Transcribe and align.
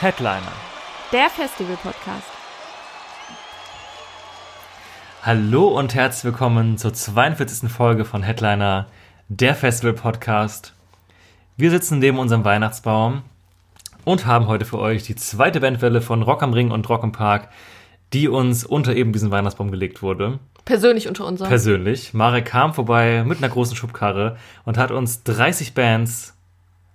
Headliner. 0.00 0.52
Der 1.12 1.28
Festival-Podcast. 1.28 2.24
Hallo 5.22 5.68
und 5.68 5.94
herzlich 5.94 6.24
willkommen 6.24 6.78
zur 6.78 6.94
42. 6.94 7.70
Folge 7.70 8.06
von 8.06 8.22
Headliner, 8.22 8.86
der 9.28 9.54
Festival-Podcast. 9.54 10.72
Wir 11.58 11.70
sitzen 11.70 11.98
neben 11.98 12.18
unserem 12.18 12.46
Weihnachtsbaum 12.46 13.24
und 14.06 14.24
haben 14.24 14.46
heute 14.46 14.64
für 14.64 14.78
euch 14.78 15.02
die 15.02 15.16
zweite 15.16 15.60
Bandwelle 15.60 16.00
von 16.00 16.22
Rock 16.22 16.42
am 16.42 16.54
Ring 16.54 16.70
und 16.70 16.88
Rock 16.88 17.04
im 17.04 17.12
Park, 17.12 17.50
die 18.14 18.28
uns 18.28 18.64
unter 18.64 18.96
eben 18.96 19.12
diesen 19.12 19.30
Weihnachtsbaum 19.30 19.70
gelegt 19.70 20.00
wurde. 20.00 20.38
Persönlich 20.64 21.08
unter 21.08 21.26
uns. 21.26 21.42
Persönlich. 21.42 22.14
Marek 22.14 22.46
kam 22.46 22.72
vorbei 22.72 23.22
mit 23.26 23.36
einer 23.36 23.52
großen 23.52 23.76
Schubkarre 23.76 24.38
und 24.64 24.78
hat 24.78 24.92
uns 24.92 25.24
30 25.24 25.74
Bands 25.74 26.32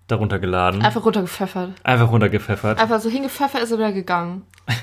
darunter 0.08 0.40
geladen. 0.40 0.82
Einfach 0.82 1.04
runtergepfeffert. 1.04 1.72
Einfach 1.84 2.12
runtergepfeffert. 2.12 2.80
Einfach 2.80 3.00
so 3.00 3.10
hingepfeffert 3.10 3.62
ist 3.62 3.72
er 3.72 3.78
wieder 3.78 3.92
gegangen. 3.92 4.44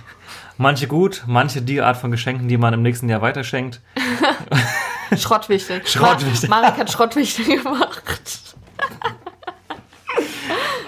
Manche 0.59 0.87
gut, 0.87 1.23
manche 1.27 1.63
die 1.63 1.81
Art 1.81 1.97
von 1.97 2.11
Geschenken, 2.11 2.47
die 2.47 2.59
man 2.59 2.75
im 2.75 2.83
nächsten 2.83 3.09
Jahr 3.09 3.23
weiterschenkt. 3.23 3.81
Schrottwichtel. 5.17 5.81
Schrottwichtel. 5.87 6.51
Ma 6.51 6.61
Marek 6.61 6.79
hat 6.79 6.93
Schrottwichtel 6.93 7.57
gemacht. 7.57 8.55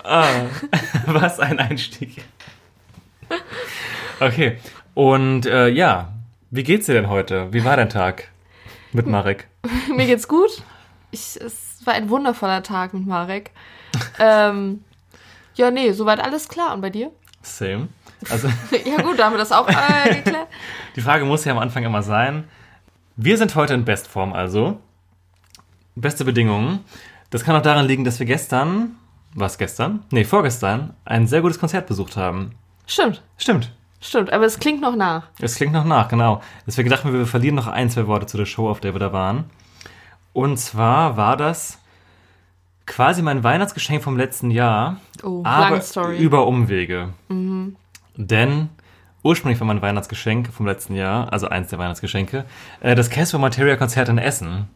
Ah, 0.05 0.29
was 1.07 1.41
ein 1.41 1.59
Einstieg. 1.59 2.23
Okay, 4.21 4.59
und 4.93 5.47
äh, 5.47 5.69
ja, 5.69 6.13
wie 6.51 6.63
geht's 6.63 6.87
dir 6.87 6.93
denn 6.93 7.09
heute? 7.09 7.53
Wie 7.53 7.65
war 7.65 7.77
dein 7.77 7.89
Tag 7.89 8.29
mit 8.93 9.07
Marek? 9.07 9.49
Mir 9.89 10.07
geht's 10.07 10.29
gut. 10.29 10.63
Ich, 11.11 11.41
es 11.41 11.81
war 11.85 11.95
ein 11.95 12.11
wundervoller 12.11 12.63
Tag 12.63 12.95
mit 12.95 13.07
Marek. 13.07 13.51
Ähm, 14.19 14.85
ja, 15.55 15.71
nee, 15.71 15.93
soweit 15.93 16.21
alles 16.21 16.49
klar. 16.49 16.75
Und 16.75 16.81
bei 16.81 16.91
dir? 16.91 17.11
Same. 17.43 17.89
Also 18.31 18.49
ja 18.85 19.03
gut, 19.03 19.19
da 19.19 19.27
haben 19.27 19.35
wir 19.35 19.39
das 19.39 19.53
auch 19.53 19.69
äh, 19.69 20.15
geklärt. 20.23 20.49
die 20.97 21.01
Frage 21.01 21.25
muss 21.25 21.45
ja 21.45 21.53
am 21.53 21.59
Anfang 21.59 21.85
immer 21.85 22.03
sein. 22.03 22.45
Wir 23.17 23.39
sind 23.39 23.55
heute 23.55 23.75
in 23.75 23.85
Bestform, 23.85 24.33
also 24.33 24.81
beste 25.95 26.25
Bedingungen. 26.25 26.81
Das 27.31 27.45
kann 27.45 27.55
auch 27.57 27.63
daran 27.63 27.87
liegen, 27.87 28.05
dass 28.05 28.19
wir 28.19 28.27
gestern, 28.27 28.97
was 29.35 29.59
gestern? 29.59 30.05
Nee, 30.11 30.25
vorgestern, 30.25 30.95
ein 31.05 31.27
sehr 31.27 31.41
gutes 31.43 31.59
Konzert 31.59 31.87
besucht 31.87 32.17
haben. 32.17 32.53
Stimmt, 32.87 33.23
Stimmt. 33.39 33.73
stimmt. 34.01 34.33
Aber 34.33 34.45
es 34.45 34.59
klingt 34.59 34.81
noch 34.81 34.97
nach. 34.97 35.29
Es 35.41 35.55
klingt 35.57 35.73
noch 35.73 35.85
nach, 35.85 36.09
genau. 36.09 36.43
Deswegen 36.67 36.91
dachten 36.91 37.13
wir, 37.13 37.21
wir 37.21 37.27
verlieren 37.27 37.55
noch 37.55 37.67
ein, 37.67 37.89
zwei 37.91 38.07
Worte 38.07 38.27
zu 38.27 38.37
der 38.37 38.47
Show, 38.47 38.69
auf 38.69 38.81
der 38.81 38.95
wir 38.95 39.01
da 39.01 39.13
waren. 39.13 39.45
Und 40.33 40.59
zwar 40.59 41.17
war 41.17 41.37
das 41.37 41.79
quasi 42.87 43.23
mein 43.23 43.43
Weihnachtsgeschenk 43.45 44.03
vom 44.03 44.17
letzten 44.17 44.51
Jahr, 44.51 44.99
Oh, 45.23 45.41
aber 45.45 45.71
lange 45.71 45.83
Story. 45.83 46.19
über 46.19 46.47
Umwege. 46.47 47.11
Denn 48.17 48.69
ursprünglich 49.23 49.59
war 49.61 49.67
mein 49.67 49.83
Weihnachtsgeschenk 49.83 50.53
vom 50.53 50.67
letzten 50.67 50.95
Jahr, 50.95 51.33
also 51.33 51.49
eins 51.49 51.69
der 51.69 51.79
Weihnachtsgeschenke, 51.79 52.45
äh, 52.81 52.95
das 52.95 53.11
Casper 53.11 53.39
Materia 53.39 53.77
Konzert 53.77 54.09
in 54.09 54.19
Essen. 54.19 54.69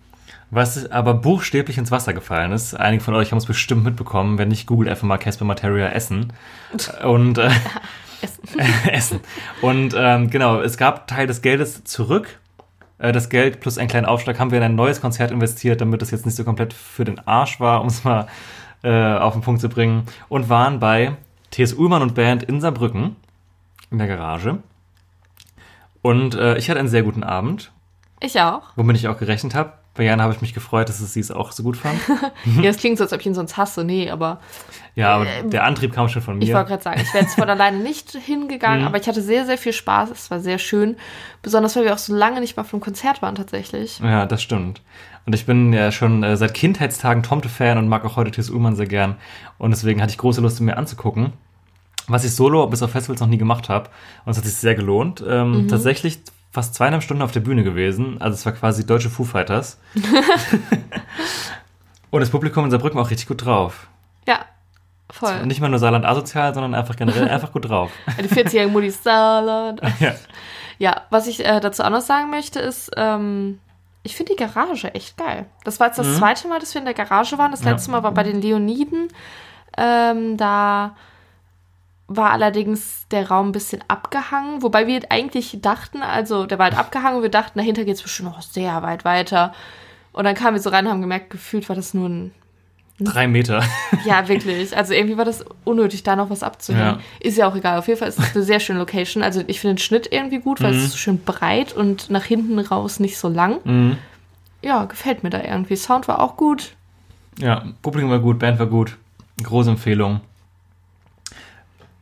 Was 0.50 0.90
aber 0.90 1.12
buchstäblich 1.12 1.76
ins 1.76 1.90
Wasser 1.90 2.14
gefallen 2.14 2.52
ist. 2.52 2.72
Einige 2.74 3.04
von 3.04 3.14
euch 3.14 3.32
haben 3.32 3.38
es 3.38 3.44
bestimmt 3.44 3.84
mitbekommen. 3.84 4.38
Wenn 4.38 4.48
nicht, 4.48 4.66
googelt 4.66 4.88
einfach 4.88 5.06
mal 5.06 5.18
Casper 5.18 5.44
Materia 5.44 5.88
Essen. 5.90 6.32
Und 7.04 7.36
äh, 7.36 7.50
Essen. 8.90 9.20
Und 9.60 9.94
ähm, 9.96 10.30
genau, 10.30 10.60
es 10.62 10.78
gab 10.78 11.06
Teil 11.06 11.26
des 11.26 11.42
Geldes 11.42 11.84
zurück. 11.84 12.38
Äh, 12.98 13.12
das 13.12 13.28
Geld 13.28 13.60
plus 13.60 13.78
einen 13.78 13.88
kleinen 13.88 14.06
Aufschlag 14.06 14.38
haben 14.38 14.50
wir 14.50 14.58
in 14.58 14.64
ein 14.64 14.74
neues 14.74 15.00
Konzert 15.00 15.30
investiert, 15.30 15.80
damit 15.80 16.02
das 16.02 16.10
jetzt 16.10 16.26
nicht 16.26 16.36
so 16.36 16.44
komplett 16.44 16.72
für 16.72 17.04
den 17.04 17.18
Arsch 17.26 17.60
war, 17.60 17.80
um 17.82 17.88
es 17.88 18.04
mal 18.04 18.26
äh, 18.82 19.14
auf 19.16 19.32
den 19.32 19.42
Punkt 19.42 19.60
zu 19.60 19.68
bringen. 19.68 20.04
Und 20.28 20.48
waren 20.48 20.78
bei 20.80 21.16
T.S. 21.50 21.74
Ullmann 21.74 22.02
und 22.02 22.14
Band 22.14 22.42
in 22.42 22.60
Saarbrücken 22.60 23.16
in 23.90 23.98
der 23.98 24.06
Garage. 24.08 24.58
Und 26.02 26.34
äh, 26.34 26.56
ich 26.58 26.68
hatte 26.70 26.78
einen 26.78 26.88
sehr 26.88 27.02
guten 27.02 27.24
Abend, 27.24 27.72
Ich 28.20 28.40
auch. 28.40 28.62
womit 28.76 28.96
ich 28.96 29.08
auch 29.08 29.18
gerechnet 29.18 29.54
habe. 29.54 29.72
Bei 29.98 30.04
Jana 30.04 30.22
habe 30.22 30.32
ich 30.32 30.40
mich 30.40 30.54
gefreut, 30.54 30.88
dass 30.88 31.00
es 31.00 31.12
sie 31.12 31.20
es 31.20 31.30
auch 31.30 31.52
so 31.52 31.62
gut 31.62 31.76
fand. 31.76 31.98
Ja, 32.62 32.70
es 32.70 32.78
klingt 32.78 32.96
so, 32.96 33.04
als 33.04 33.12
ob 33.12 33.20
ich 33.20 33.26
ihn 33.26 33.34
sonst 33.34 33.56
hasse. 33.58 33.84
Nee, 33.84 34.10
aber 34.10 34.40
Ja, 34.94 35.16
aber 35.16 35.26
der 35.44 35.64
Antrieb 35.64 35.92
kam 35.92 36.08
schon 36.08 36.22
von 36.22 36.40
ich 36.40 36.48
mir. 36.48 36.54
wollte 36.54 36.68
gerade 36.70 36.82
sagen, 36.82 37.00
ich 37.02 37.12
wäre 37.12 37.24
jetzt 37.24 37.34
von 37.34 37.50
alleine 37.50 37.78
nicht 37.78 38.12
hingegangen, 38.12 38.80
Mhm. 38.82 38.86
aber 38.86 38.98
ich 38.98 39.06
hatte 39.08 39.20
sehr, 39.20 39.44
sehr 39.44 39.58
viel 39.58 39.72
Spaß. 39.74 40.10
Es 40.10 40.30
war 40.30 40.40
sehr 40.40 40.58
schön. 40.58 40.96
Besonders, 41.42 41.76
weil 41.76 41.84
wir 41.84 41.92
auch 41.92 41.98
so 41.98 42.14
lange 42.14 42.40
nicht 42.40 42.56
mal 42.56 42.62
auf 42.62 42.72
einem 42.72 42.80
Konzert 42.80 43.20
waren, 43.22 43.34
tatsächlich. 43.34 43.98
Ja, 43.98 44.24
das 44.24 44.40
stimmt. 44.42 44.80
Und 45.26 45.34
ich 45.34 45.44
bin 45.46 45.72
ja 45.74 45.92
schon 45.92 46.22
äh, 46.22 46.36
seit 46.38 46.54
Kindheitstagen 46.54 47.22
Tomte-Fan 47.24 47.76
und 47.76 47.88
mag 47.88 48.04
auch 48.04 48.14
heute 48.16 48.30
T.S. 48.30 48.48
Ullmann 48.50 48.76
sehr 48.76 48.86
gern. 48.86 49.16
Und 49.58 49.72
deswegen 49.72 50.00
hatte 50.00 50.12
ich 50.12 50.18
große 50.18 50.40
Lust, 50.40 50.60
ihn 50.60 50.66
mir 50.66 50.76
anzugucken. 50.78 51.32
Was 52.06 52.24
ich 52.24 52.32
solo 52.34 52.66
bis 52.68 52.82
auf 52.82 52.92
Festivals 52.92 53.20
noch 53.20 53.26
nie 53.28 53.36
gemacht 53.36 53.68
habe. 53.68 53.90
Und 54.24 54.30
es 54.30 54.38
hat 54.38 54.44
sich 54.44 54.54
sehr 54.54 54.74
gelohnt. 54.76 55.22
Ähm, 55.28 55.64
Mhm. 55.64 55.68
Tatsächlich 55.68 56.20
fast 56.50 56.74
zweieinhalb 56.74 57.02
Stunden 57.02 57.22
auf 57.22 57.32
der 57.32 57.40
Bühne 57.40 57.62
gewesen. 57.64 58.20
Also 58.20 58.34
es 58.34 58.44
war 58.46 58.52
quasi 58.52 58.86
deutsche 58.86 59.10
Foo 59.10 59.24
Fighters. 59.24 59.78
und 62.10 62.20
das 62.20 62.30
Publikum 62.30 62.64
in 62.64 62.70
Saarbrücken 62.70 62.96
war 62.98 63.04
auch 63.04 63.10
richtig 63.10 63.28
gut 63.28 63.44
drauf. 63.44 63.88
Ja, 64.26 64.40
voll. 65.10 65.44
Nicht 65.46 65.60
mal 65.60 65.68
nur 65.68 65.78
Saarland 65.78 66.04
asozial, 66.04 66.54
sondern 66.54 66.74
einfach 66.74 66.96
generell 66.96 67.28
einfach 67.30 67.52
gut 67.52 67.68
drauf. 67.68 67.90
Die 68.18 68.28
40-jährige 68.28 68.72
Mutti 68.72 68.90
Saarland. 68.90 69.80
ja. 70.00 70.14
Ja, 70.78 71.02
was 71.10 71.26
ich 71.26 71.44
äh, 71.44 71.58
dazu 71.60 71.82
auch 71.82 71.90
noch 71.90 72.00
sagen 72.00 72.30
möchte, 72.30 72.60
ist, 72.60 72.90
ähm, 72.96 73.58
ich 74.04 74.14
finde 74.16 74.34
die 74.36 74.42
Garage 74.44 74.94
echt 74.94 75.16
geil. 75.16 75.46
Das 75.64 75.80
war 75.80 75.88
jetzt 75.88 75.98
das 75.98 76.18
zweite 76.18 76.46
Mal, 76.46 76.60
dass 76.60 76.72
wir 76.72 76.78
in 76.78 76.84
der 76.84 76.94
Garage 76.94 77.36
waren. 77.36 77.50
Das 77.50 77.60
Mhm. 77.60 77.66
Ja. 77.66 77.72
letzte 77.72 77.90
Mal 77.90 78.02
war 78.04 78.12
bei 78.12 78.22
den 78.22 78.40
Leoniden. 78.40 79.08
Ähm, 79.76 80.36
da 80.36 80.94
war 82.08 82.30
allerdings 82.30 83.06
der 83.10 83.28
Raum 83.28 83.50
ein 83.50 83.52
bisschen 83.52 83.84
abgehangen, 83.86 84.62
wobei 84.62 84.86
wir 84.86 85.00
eigentlich 85.10 85.58
dachten, 85.60 86.02
also 86.02 86.46
der 86.46 86.58
war 86.58 86.64
halt 86.64 86.78
abgehangen 86.78 87.18
und 87.18 87.22
wir 87.22 87.30
dachten, 87.30 87.58
dahinter 87.58 87.84
geht 87.84 87.96
es 87.96 88.02
bestimmt 88.02 88.30
noch 88.30 88.42
sehr 88.42 88.82
weit 88.82 89.04
weiter. 89.04 89.52
Und 90.12 90.24
dann 90.24 90.34
kamen 90.34 90.56
wir 90.56 90.62
so 90.62 90.70
rein 90.70 90.86
und 90.86 90.92
haben 90.92 91.00
gemerkt, 91.02 91.30
gefühlt 91.30 91.68
war 91.68 91.76
das 91.76 91.94
nur 91.94 92.08
ein 92.08 92.32
Drei 93.00 93.28
Meter. 93.28 93.62
ja, 94.04 94.26
wirklich. 94.26 94.76
Also 94.76 94.92
irgendwie 94.92 95.16
war 95.16 95.24
das 95.24 95.44
unnötig, 95.62 96.02
da 96.02 96.16
noch 96.16 96.30
was 96.30 96.42
abzuhängen. 96.42 96.98
Ja. 96.98 97.00
Ist 97.20 97.38
ja 97.38 97.46
auch 97.46 97.54
egal. 97.54 97.78
Auf 97.78 97.86
jeden 97.86 97.98
Fall 98.00 98.08
ist 98.08 98.18
es 98.18 98.34
eine 98.34 98.42
sehr 98.42 98.58
schöne 98.58 98.80
Location. 98.80 99.22
Also 99.22 99.44
ich 99.46 99.60
finde 99.60 99.74
den 99.74 99.78
Schnitt 99.78 100.08
irgendwie 100.10 100.40
gut, 100.40 100.60
weil 100.60 100.74
es 100.74 100.82
ist 100.82 100.92
so 100.92 100.98
schön 100.98 101.20
breit 101.20 101.72
und 101.72 102.10
nach 102.10 102.24
hinten 102.24 102.58
raus 102.58 102.98
nicht 102.98 103.16
so 103.16 103.28
lang. 103.28 103.60
Mhm. 103.62 103.98
Ja, 104.62 104.84
gefällt 104.86 105.22
mir 105.22 105.30
da 105.30 105.42
irgendwie. 105.44 105.76
Sound 105.76 106.08
war 106.08 106.20
auch 106.20 106.36
gut. 106.36 106.72
Ja, 107.38 107.66
Publikum 107.82 108.10
war 108.10 108.18
gut, 108.18 108.40
Band 108.40 108.58
war 108.58 108.66
gut. 108.66 108.96
Große 109.40 109.70
Empfehlung. 109.70 110.20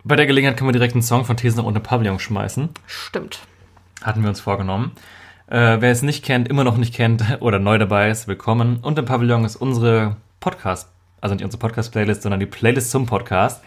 Bei 0.09 0.15
der 0.15 0.27
Gelegenheit 0.27 0.57
können 0.57 0.69
wir 0.69 0.73
direkt 0.73 0.95
einen 0.95 1.03
Song 1.03 1.25
von 1.25 1.37
Thesen 1.37 1.65
unten 1.65 1.83
Pavillon 1.83 2.21
schmeißen. 2.21 2.69
Stimmt. 2.87 3.41
Hatten 4.05 4.23
wir 4.23 4.29
uns 4.29 4.39
vorgenommen. 4.39 4.93
Äh, 5.49 5.79
wer 5.81 5.91
es 5.91 6.03
nicht 6.03 6.25
kennt, 6.25 6.47
immer 6.47 6.63
noch 6.63 6.77
nicht 6.77 6.95
kennt 6.95 7.25
oder 7.41 7.59
neu 7.59 7.77
dabei 7.77 8.09
ist, 8.09 8.29
willkommen. 8.29 8.79
Und 8.83 8.97
im 9.01 9.05
Pavillon 9.05 9.45
ist 9.45 9.57
unsere 9.57 10.15
Podcast, 10.39 10.91
also 11.21 11.35
nicht 11.35 11.43
unsere 11.43 11.59
Podcast-Playlist, 11.59 12.23
sondern 12.23 12.39
die 12.39 12.47
Playlist 12.47 12.93
zum 12.93 13.07
Podcast. 13.07 13.65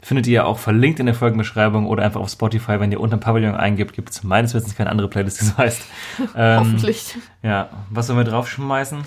Findet 0.00 0.28
ihr 0.28 0.46
auch 0.46 0.60
verlinkt 0.60 1.00
in 1.00 1.06
der 1.06 1.16
Folgenbeschreibung 1.16 1.88
oder 1.88 2.04
einfach 2.04 2.20
auf 2.20 2.30
Spotify, 2.30 2.78
wenn 2.78 2.92
ihr 2.92 3.00
unter 3.00 3.16
dem 3.16 3.20
Pavillon 3.20 3.56
eingibt, 3.56 3.92
gibt 3.92 4.10
es 4.10 4.22
meines 4.22 4.54
Wissens 4.54 4.76
keine 4.76 4.90
andere 4.90 5.08
Playlist, 5.08 5.40
die 5.40 5.46
so 5.46 5.56
heißt. 5.58 5.82
Ähm, 6.36 6.60
Hoffentlich. 6.60 7.16
Ja, 7.42 7.68
was 7.90 8.06
sollen 8.06 8.18
wir 8.20 8.24
draufschmeißen? 8.24 9.02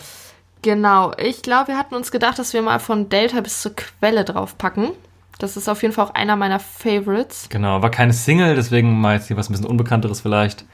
Genau. 0.64 1.14
Ich 1.18 1.44
glaube, 1.44 1.70
wir 1.70 1.78
hatten 1.78 1.96
uns 1.96 2.12
gedacht, 2.12 2.38
dass 2.40 2.52
wir 2.52 2.62
mal 2.62 2.80
von 2.80 3.08
Delta 3.08 3.40
bis 3.40 3.62
zur 3.62 3.74
Quelle 3.74 4.26
draufpacken. 4.26 4.92
Das 5.40 5.58
ist 5.58 5.68
auf 5.68 5.82
jeden 5.82 5.94
Fall 5.94 6.06
auch 6.06 6.14
einer 6.14 6.36
meiner 6.36 6.60
Favorites. 6.60 7.48
Genau, 7.50 7.82
war 7.82 7.92
keine 7.92 8.14
Single, 8.14 8.56
deswegen 8.56 9.00
mal 9.00 9.16
jetzt 9.16 9.28
hier 9.28 9.38
was 9.38 9.50
ein 9.50 9.54
bisschen 9.54 9.68
Unbekannteres 9.68 10.22
vielleicht. 10.22 10.66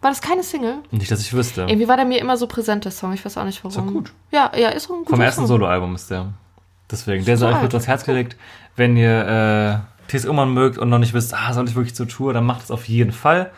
War 0.00 0.10
das 0.10 0.20
keine 0.20 0.42
Single? 0.42 0.78
Nicht, 0.90 1.10
dass 1.10 1.20
ich 1.20 1.32
wüsste. 1.32 1.62
Irgendwie 1.62 1.86
war 1.86 1.96
der 1.96 2.04
mir 2.04 2.18
immer 2.18 2.36
so 2.36 2.48
präsent, 2.48 2.84
der 2.84 2.90
Song. 2.90 3.12
Ich 3.12 3.24
weiß 3.24 3.38
auch 3.38 3.44
nicht 3.44 3.62
warum. 3.64 3.86
doch 3.86 3.92
gut. 3.92 4.12
Ja, 4.32 4.50
ja, 4.56 4.70
ist 4.70 4.90
auch 4.90 4.94
ein 4.94 4.98
guter 5.04 5.10
Vom 5.10 5.20
ersten. 5.20 5.46
Soloalbum 5.46 5.94
ist 5.94 6.10
der. 6.10 6.32
Deswegen, 6.90 7.24
der 7.24 7.36
sei 7.36 7.50
euch 7.50 7.60
kurz 7.60 7.72
ans 7.72 7.86
Herz 7.86 8.04
gelegt. 8.04 8.36
Wenn 8.74 8.96
ihr 8.96 9.84
äh, 10.04 10.08
T.S. 10.10 10.26
Ullmann 10.26 10.52
mögt 10.52 10.76
und 10.76 10.88
noch 10.88 10.98
nicht 10.98 11.14
wisst, 11.14 11.32
ah, 11.34 11.54
soll 11.54 11.68
ich 11.68 11.76
wirklich 11.76 11.94
zur 11.94 12.08
Tour, 12.08 12.34
dann 12.34 12.44
macht 12.44 12.64
es 12.64 12.70
auf 12.70 12.88
jeden 12.88 13.12
Fall. 13.12 13.52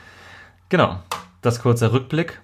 Genau, 0.68 0.98
das 1.40 1.62
kurzer 1.62 1.92
Rückblick. 1.92 2.40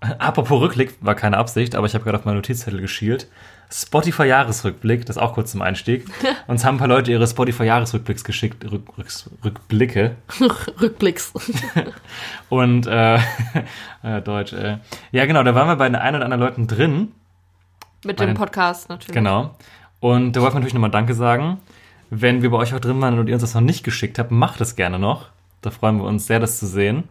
Apropos 0.00 0.60
Rückblick, 0.60 0.94
war 1.00 1.14
keine 1.14 1.36
Absicht, 1.36 1.74
aber 1.74 1.86
ich 1.86 1.94
habe 1.94 2.04
gerade 2.04 2.18
auf 2.18 2.24
meinen 2.24 2.36
Notizzettel 2.36 2.80
geschielt. 2.80 3.28
Spotify-Jahresrückblick, 3.70 5.06
das 5.06 5.18
auch 5.18 5.34
kurz 5.34 5.52
zum 5.52 5.62
Einstieg. 5.62 6.06
Uns 6.46 6.64
haben 6.64 6.76
ein 6.76 6.78
paar 6.78 6.88
Leute 6.88 7.10
ihre 7.10 7.26
Spotify-Jahresrückblicks 7.26 8.24
geschickt, 8.24 8.64
Rück, 8.70 8.86
Rück, 8.96 9.08
Rückblicke. 9.44 10.16
Rückblicks. 10.80 11.32
Und, 12.48 12.86
äh, 12.86 13.16
äh, 14.02 14.22
Deutsch, 14.24 14.52
äh. 14.52 14.78
Ja, 15.10 15.26
genau, 15.26 15.42
da 15.42 15.54
waren 15.54 15.68
wir 15.68 15.76
bei 15.76 15.88
den 15.88 15.96
ein 15.96 16.14
oder 16.14 16.24
anderen 16.24 16.42
Leuten 16.42 16.66
drin. 16.66 17.12
Mit 18.04 18.20
dem 18.20 18.34
Podcast 18.34 18.88
natürlich. 18.88 19.14
Genau. 19.14 19.56
Und 20.00 20.32
da 20.32 20.40
wollten 20.40 20.54
wir 20.54 20.60
natürlich 20.60 20.74
nochmal 20.74 20.90
Danke 20.90 21.14
sagen. 21.14 21.58
Wenn 22.10 22.42
wir 22.42 22.50
bei 22.50 22.58
euch 22.58 22.72
auch 22.72 22.80
drin 22.80 23.00
waren 23.00 23.18
und 23.18 23.26
ihr 23.26 23.34
uns 23.34 23.42
das 23.42 23.54
noch 23.54 23.62
nicht 23.62 23.82
geschickt 23.82 24.18
habt, 24.18 24.30
macht 24.30 24.60
es 24.60 24.76
gerne 24.76 24.98
noch. 24.98 25.30
Da 25.62 25.70
freuen 25.70 25.96
wir 25.96 26.04
uns 26.04 26.26
sehr, 26.26 26.38
das 26.38 26.60
zu 26.60 26.66
sehen. 26.66 27.04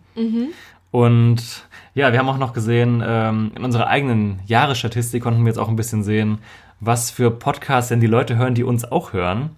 Und 0.91 1.67
ja, 1.95 2.11
wir 2.11 2.19
haben 2.19 2.29
auch 2.29 2.37
noch 2.37 2.53
gesehen, 2.53 3.01
ähm, 3.05 3.51
in 3.55 3.63
unserer 3.63 3.87
eigenen 3.87 4.41
Jahresstatistik 4.45 5.23
konnten 5.23 5.41
wir 5.41 5.47
jetzt 5.47 5.57
auch 5.57 5.69
ein 5.69 5.77
bisschen 5.77 6.03
sehen, 6.03 6.39
was 6.81 7.09
für 7.09 7.31
Podcasts 7.31 7.89
denn 7.89 8.01
die 8.01 8.07
Leute 8.07 8.35
hören, 8.35 8.53
die 8.53 8.65
uns 8.65 8.89
auch 8.91 9.13
hören. 9.13 9.51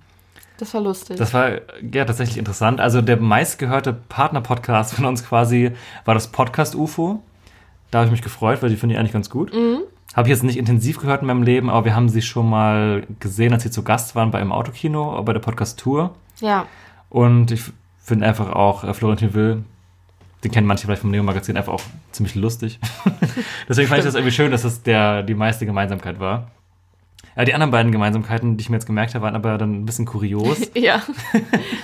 Das 0.60 0.74
war 0.74 0.82
lustig. 0.82 1.18
Das 1.18 1.34
war 1.34 1.50
ja 1.82 2.06
tatsächlich 2.06 2.38
interessant. 2.38 2.80
Also 2.80 3.02
der 3.02 3.18
meistgehörte 3.18 3.94
Partner-Podcast 3.94 4.94
von 4.94 5.06
uns 5.06 5.26
quasi 5.26 5.72
war 6.06 6.14
das 6.14 6.28
Podcast 6.28 6.76
UFO. 6.76 7.22
Da 7.90 8.00
habe 8.00 8.08
ich 8.08 8.12
mich 8.12 8.22
gefreut, 8.22 8.62
weil 8.62 8.70
die 8.70 8.76
finde 8.76 8.94
ich 8.94 9.00
eigentlich 9.00 9.14
ganz 9.14 9.30
gut. 9.30 9.52
Habe 10.16 10.28
ich 10.28 10.34
jetzt 10.34 10.44
nicht 10.44 10.58
intensiv 10.58 11.00
gehört 11.00 11.22
in 11.22 11.28
meinem 11.28 11.44
Leben, 11.44 11.70
aber 11.70 11.86
wir 11.86 11.96
haben 11.96 12.10
sie 12.10 12.22
schon 12.22 12.50
mal 12.50 13.04
gesehen, 13.20 13.54
als 13.54 13.64
sie 13.64 13.72
zu 13.72 13.84
Gast 13.84 14.16
waren 14.16 14.32
bei 14.32 14.40
einem 14.40 14.52
Autokino, 14.52 15.22
bei 15.24 15.34
der 15.34 15.40
Podcast-Tour. 15.40 16.16
ja. 16.40 16.66
Und 17.10 17.52
ich 17.52 17.62
finde 18.00 18.26
einfach 18.26 18.52
auch 18.52 18.84
äh, 18.84 18.94
Florentin 18.94 19.34
Will, 19.34 19.64
den 20.44 20.52
kennen 20.52 20.68
manche 20.68 20.86
vielleicht 20.86 21.02
vom 21.02 21.12
Neo-Magazin, 21.12 21.58
einfach 21.58 21.74
auch 21.74 21.82
ziemlich 22.12 22.36
lustig. 22.36 22.80
Deswegen 23.70 23.88
fand 23.88 24.00
ich 24.00 24.06
das 24.06 24.16
irgendwie 24.16 24.32
schön, 24.34 24.52
dass 24.52 24.62
das 24.62 24.84
der, 24.84 25.24
die 25.24 25.34
meiste 25.34 25.66
Gemeinsamkeit 25.66 26.20
war. 26.20 26.52
Ja, 27.36 27.46
die 27.46 27.54
anderen 27.54 27.72
beiden 27.72 27.92
Gemeinsamkeiten, 27.92 28.58
die 28.58 28.62
ich 28.64 28.70
mir 28.70 28.78
jetzt 28.78 28.86
gemerkt 28.88 29.14
habe, 29.14 29.24
waren 29.26 29.36
aber 29.36 29.58
dann 29.58 29.74
ein 29.82 29.86
bisschen 29.86 30.06
kurios. 30.06 30.60
Ja. 30.76 31.02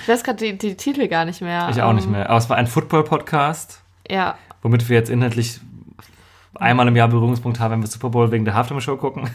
Ich 0.02 0.08
weiß 0.08 0.22
gerade 0.24 0.38
die, 0.38 0.58
die 0.58 0.76
Titel 0.76 1.06
gar 1.08 1.24
nicht 1.24 1.40
mehr. 1.42 1.68
Ich 1.70 1.80
auch 1.82 1.92
nicht 1.92 2.06
Ähm, 2.06 2.12
mehr. 2.12 2.28
Aber 2.28 2.38
es 2.38 2.48
war 2.50 2.56
ein 2.56 2.66
Football-Podcast, 2.66 3.82
Ja. 4.08 4.36
womit 4.62 4.88
wir 4.88 4.96
jetzt 4.96 5.10
inhaltlich 5.10 5.60
einmal 6.54 6.86
im 6.88 6.96
Jahr 6.96 7.08
Berührungspunkt 7.08 7.58
haben, 7.60 7.72
wenn 7.72 7.80
wir 7.82 7.86
Super 7.88 8.10
Bowl 8.10 8.30
wegen 8.32 8.44
der 8.44 8.54
Halftime-Show 8.54 8.96
gucken. 8.96 9.28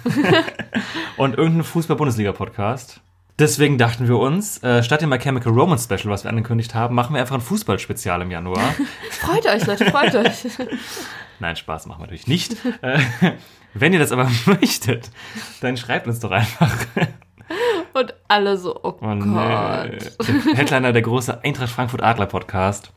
Und 1.18 1.38
irgendein 1.38 1.64
Fußball-Bundesliga-Podcast. 1.66 3.02
Deswegen 3.40 3.78
dachten 3.78 4.08
wir 4.10 4.18
uns, 4.20 4.62
äh, 4.64 4.84
statt 4.84 5.02
dem 5.02 5.10
My 5.10 5.18
Chemical 5.18 5.54
Romance 5.54 5.86
Special, 5.86 6.12
was 6.12 6.26
wir 6.26 6.30
angekündigt 6.30 6.76
haben, 6.76 6.94
machen 6.94 7.14
wir 7.14 7.22
einfach 7.22 7.36
ein 7.36 7.42
Fußballspezial 7.42 8.22
im 8.22 8.32
Januar. 8.32 8.76
Freut 9.12 9.46
euch, 9.46 9.66
Leute, 9.66 9.86
freut 9.86 10.14
euch. 10.14 10.46
Nein, 11.40 11.56
Spaß 11.56 11.86
machen 11.86 12.00
wir 12.02 12.06
natürlich 12.08 12.28
nicht. 12.28 12.58
Äh, 12.82 13.00
Wenn 13.74 13.94
ihr 13.94 14.00
das 14.00 14.12
aber 14.12 14.30
möchtet, 14.46 15.10
dann 15.62 15.78
schreibt 15.78 16.08
uns 16.08 16.20
doch 16.20 16.32
einfach. 16.32 16.76
Und 17.94 18.14
alle 18.28 18.58
so, 18.58 18.76
oh, 18.84 18.96
Oh, 19.00 19.14
nee. 19.14 19.24
Gott. 19.34 20.18
Der 20.28 20.56
Headliner, 20.56 20.92
der 20.92 21.02
große 21.02 21.42
Eintracht 21.44 21.70
Frankfurt 21.70 22.04
Adler 22.04 22.26
Podcast. 22.26 22.92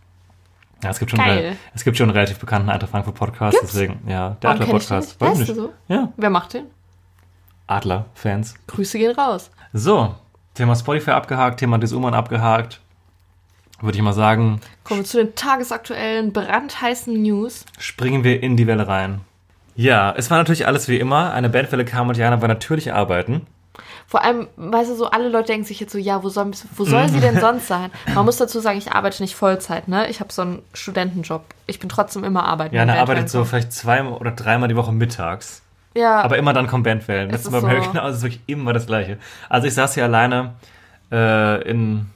Ja, 0.82 0.90
es 0.90 0.98
gibt 0.98 1.12
schon, 1.12 1.20
Geil. 1.20 1.56
es 1.74 1.84
gibt 1.84 1.96
schon 1.96 2.08
einen 2.08 2.16
relativ 2.16 2.38
bekannten 2.40 2.68
Eintracht 2.68 2.90
Frankfurt 2.90 3.14
Podcast, 3.14 3.58
Gibt's? 3.60 3.72
deswegen, 3.74 4.00
ja, 4.08 4.30
der 4.42 4.50
Warum 4.50 4.62
Adler 4.62 4.72
Podcast. 4.72 5.20
Weißt 5.20 5.38
nicht. 5.38 5.50
du 5.50 5.54
so? 5.54 5.72
Ja, 5.86 6.12
Wer 6.16 6.30
macht 6.30 6.54
den? 6.54 6.64
Adler-Fans. 7.68 8.54
Grüße 8.66 8.98
gehen 8.98 9.14
raus. 9.14 9.50
So, 9.72 10.16
Thema 10.54 10.76
Spotify 10.76 11.12
abgehakt, 11.12 11.60
Thema 11.60 11.78
Desuman 11.78 12.14
abgehakt. 12.14 12.80
Würde 13.80 13.96
ich 13.96 14.02
mal 14.02 14.12
sagen, 14.12 14.60
Kommen 14.84 15.00
wir 15.00 15.04
zu 15.04 15.16
den 15.16 15.34
tagesaktuellen, 15.34 16.32
brandheißen 16.32 17.20
News. 17.20 17.64
springen 17.78 18.22
wir 18.22 18.42
in 18.42 18.56
die 18.56 18.66
Welle 18.66 18.86
rein. 18.86 19.22
Ja, 19.74 20.14
es 20.16 20.30
war 20.30 20.38
natürlich 20.38 20.66
alles 20.66 20.86
wie 20.88 20.98
immer. 20.98 21.32
Eine 21.32 21.48
Bandwelle 21.48 21.84
kam 21.84 22.08
und 22.08 22.16
Jana 22.16 22.40
war 22.40 22.48
natürlich 22.48 22.92
arbeiten. 22.92 23.46
Vor 24.06 24.22
allem, 24.22 24.48
weißt 24.56 24.90
du, 24.90 24.94
so 24.94 25.06
alle 25.06 25.30
Leute 25.30 25.46
denken 25.46 25.64
sich 25.64 25.80
jetzt 25.80 25.92
so, 25.92 25.98
ja, 25.98 26.22
wo 26.22 26.28
soll, 26.28 26.50
wo 26.76 26.84
soll 26.84 27.08
sie 27.08 27.20
denn 27.20 27.40
sonst 27.40 27.66
sein? 27.68 27.90
Man 28.14 28.26
muss 28.26 28.36
dazu 28.36 28.60
sagen, 28.60 28.76
ich 28.76 28.92
arbeite 28.92 29.22
nicht 29.22 29.34
Vollzeit, 29.34 29.88
ne? 29.88 30.08
Ich 30.10 30.20
habe 30.20 30.30
so 30.32 30.42
einen 30.42 30.62
Studentenjob. 30.74 31.42
Ich 31.66 31.80
bin 31.80 31.88
trotzdem 31.88 32.22
immer 32.22 32.44
arbeiten. 32.44 32.74
Jana 32.74 32.96
arbeitet 32.96 33.30
so 33.30 33.44
vielleicht 33.46 33.72
zweimal 33.72 34.12
oder 34.12 34.32
dreimal 34.32 34.68
die 34.68 34.76
Woche 34.76 34.92
mittags. 34.92 35.61
Ja, 35.94 36.22
Aber 36.22 36.38
immer 36.38 36.52
dann 36.52 36.66
kommen 36.66 36.82
Bandwellen. 36.82 37.28
Es 37.30 37.32
Das 37.32 37.40
ist 37.42 37.46
ist 37.46 37.52
bei 37.52 37.60
so. 37.60 37.66
American 37.66 38.00
House 38.02 38.16
ist 38.16 38.22
wirklich 38.22 38.42
immer 38.46 38.72
das 38.72 38.86
Gleiche. 38.86 39.18
Also 39.48 39.66
ich 39.66 39.74
saß 39.74 39.94
hier 39.94 40.04
alleine 40.04 40.54
äh, 41.10 41.62
in, 41.68 42.06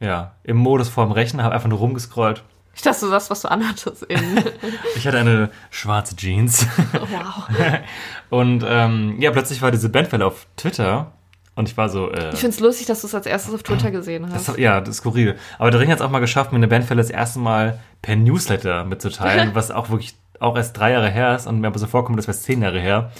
ja, 0.00 0.32
im 0.44 0.56
Modus 0.56 0.88
vorm 0.88 1.12
Rechner, 1.12 1.42
habe 1.44 1.54
einfach 1.54 1.68
nur 1.68 1.78
rumgescrollt. 1.78 2.42
ich 2.74 2.82
dachte, 2.82 3.00
du 3.00 3.08
sagst, 3.08 3.30
was 3.30 3.42
du 3.42 3.50
anhattest. 3.50 4.02
In, 4.04 4.18
Ich 4.96 5.06
hatte 5.06 5.18
eine 5.18 5.50
schwarze 5.70 6.16
Jeans. 6.16 6.66
wow. 6.92 7.48
Und 8.30 8.64
ähm, 8.66 9.16
ja, 9.20 9.30
plötzlich 9.30 9.60
war 9.62 9.70
diese 9.70 9.88
Bandwelle 9.88 10.24
auf 10.26 10.46
Twitter. 10.56 11.12
Und 11.54 11.68
ich 11.68 11.76
war 11.76 11.88
so, 11.88 12.10
äh, 12.12 12.30
Ich 12.32 12.38
finde 12.40 12.54
es 12.54 12.60
lustig, 12.60 12.86
dass 12.86 13.00
du 13.00 13.08
es 13.08 13.14
als 13.16 13.26
erstes 13.26 13.52
auf 13.52 13.62
Twitter 13.64 13.90
gesehen 13.90 14.32
hast. 14.32 14.48
das, 14.48 14.56
ja, 14.58 14.80
das 14.80 14.90
ist 14.90 14.96
skurril. 14.98 15.36
Aber 15.58 15.70
der 15.72 15.80
Ring 15.80 15.90
hat 15.90 15.96
es 15.98 16.02
auch 16.02 16.10
mal 16.10 16.20
geschafft, 16.20 16.52
mir 16.52 16.56
eine 16.56 16.68
Bandwelle 16.68 17.02
das 17.02 17.10
erste 17.10 17.40
Mal 17.40 17.80
per 18.00 18.14
Newsletter 18.16 18.84
mitzuteilen, 18.84 19.50
was 19.54 19.70
auch 19.72 19.90
wirklich 19.90 20.14
auch 20.40 20.56
erst 20.56 20.76
drei 20.76 20.92
Jahre 20.92 21.10
her 21.10 21.34
ist 21.34 21.46
und 21.46 21.60
mir 21.60 21.66
aber 21.68 21.78
so 21.78 21.86
vorkommt, 21.86 22.18
das 22.18 22.26
wäre 22.26 22.36
zehn 22.36 22.62
Jahre 22.62 22.80
her. 22.80 23.10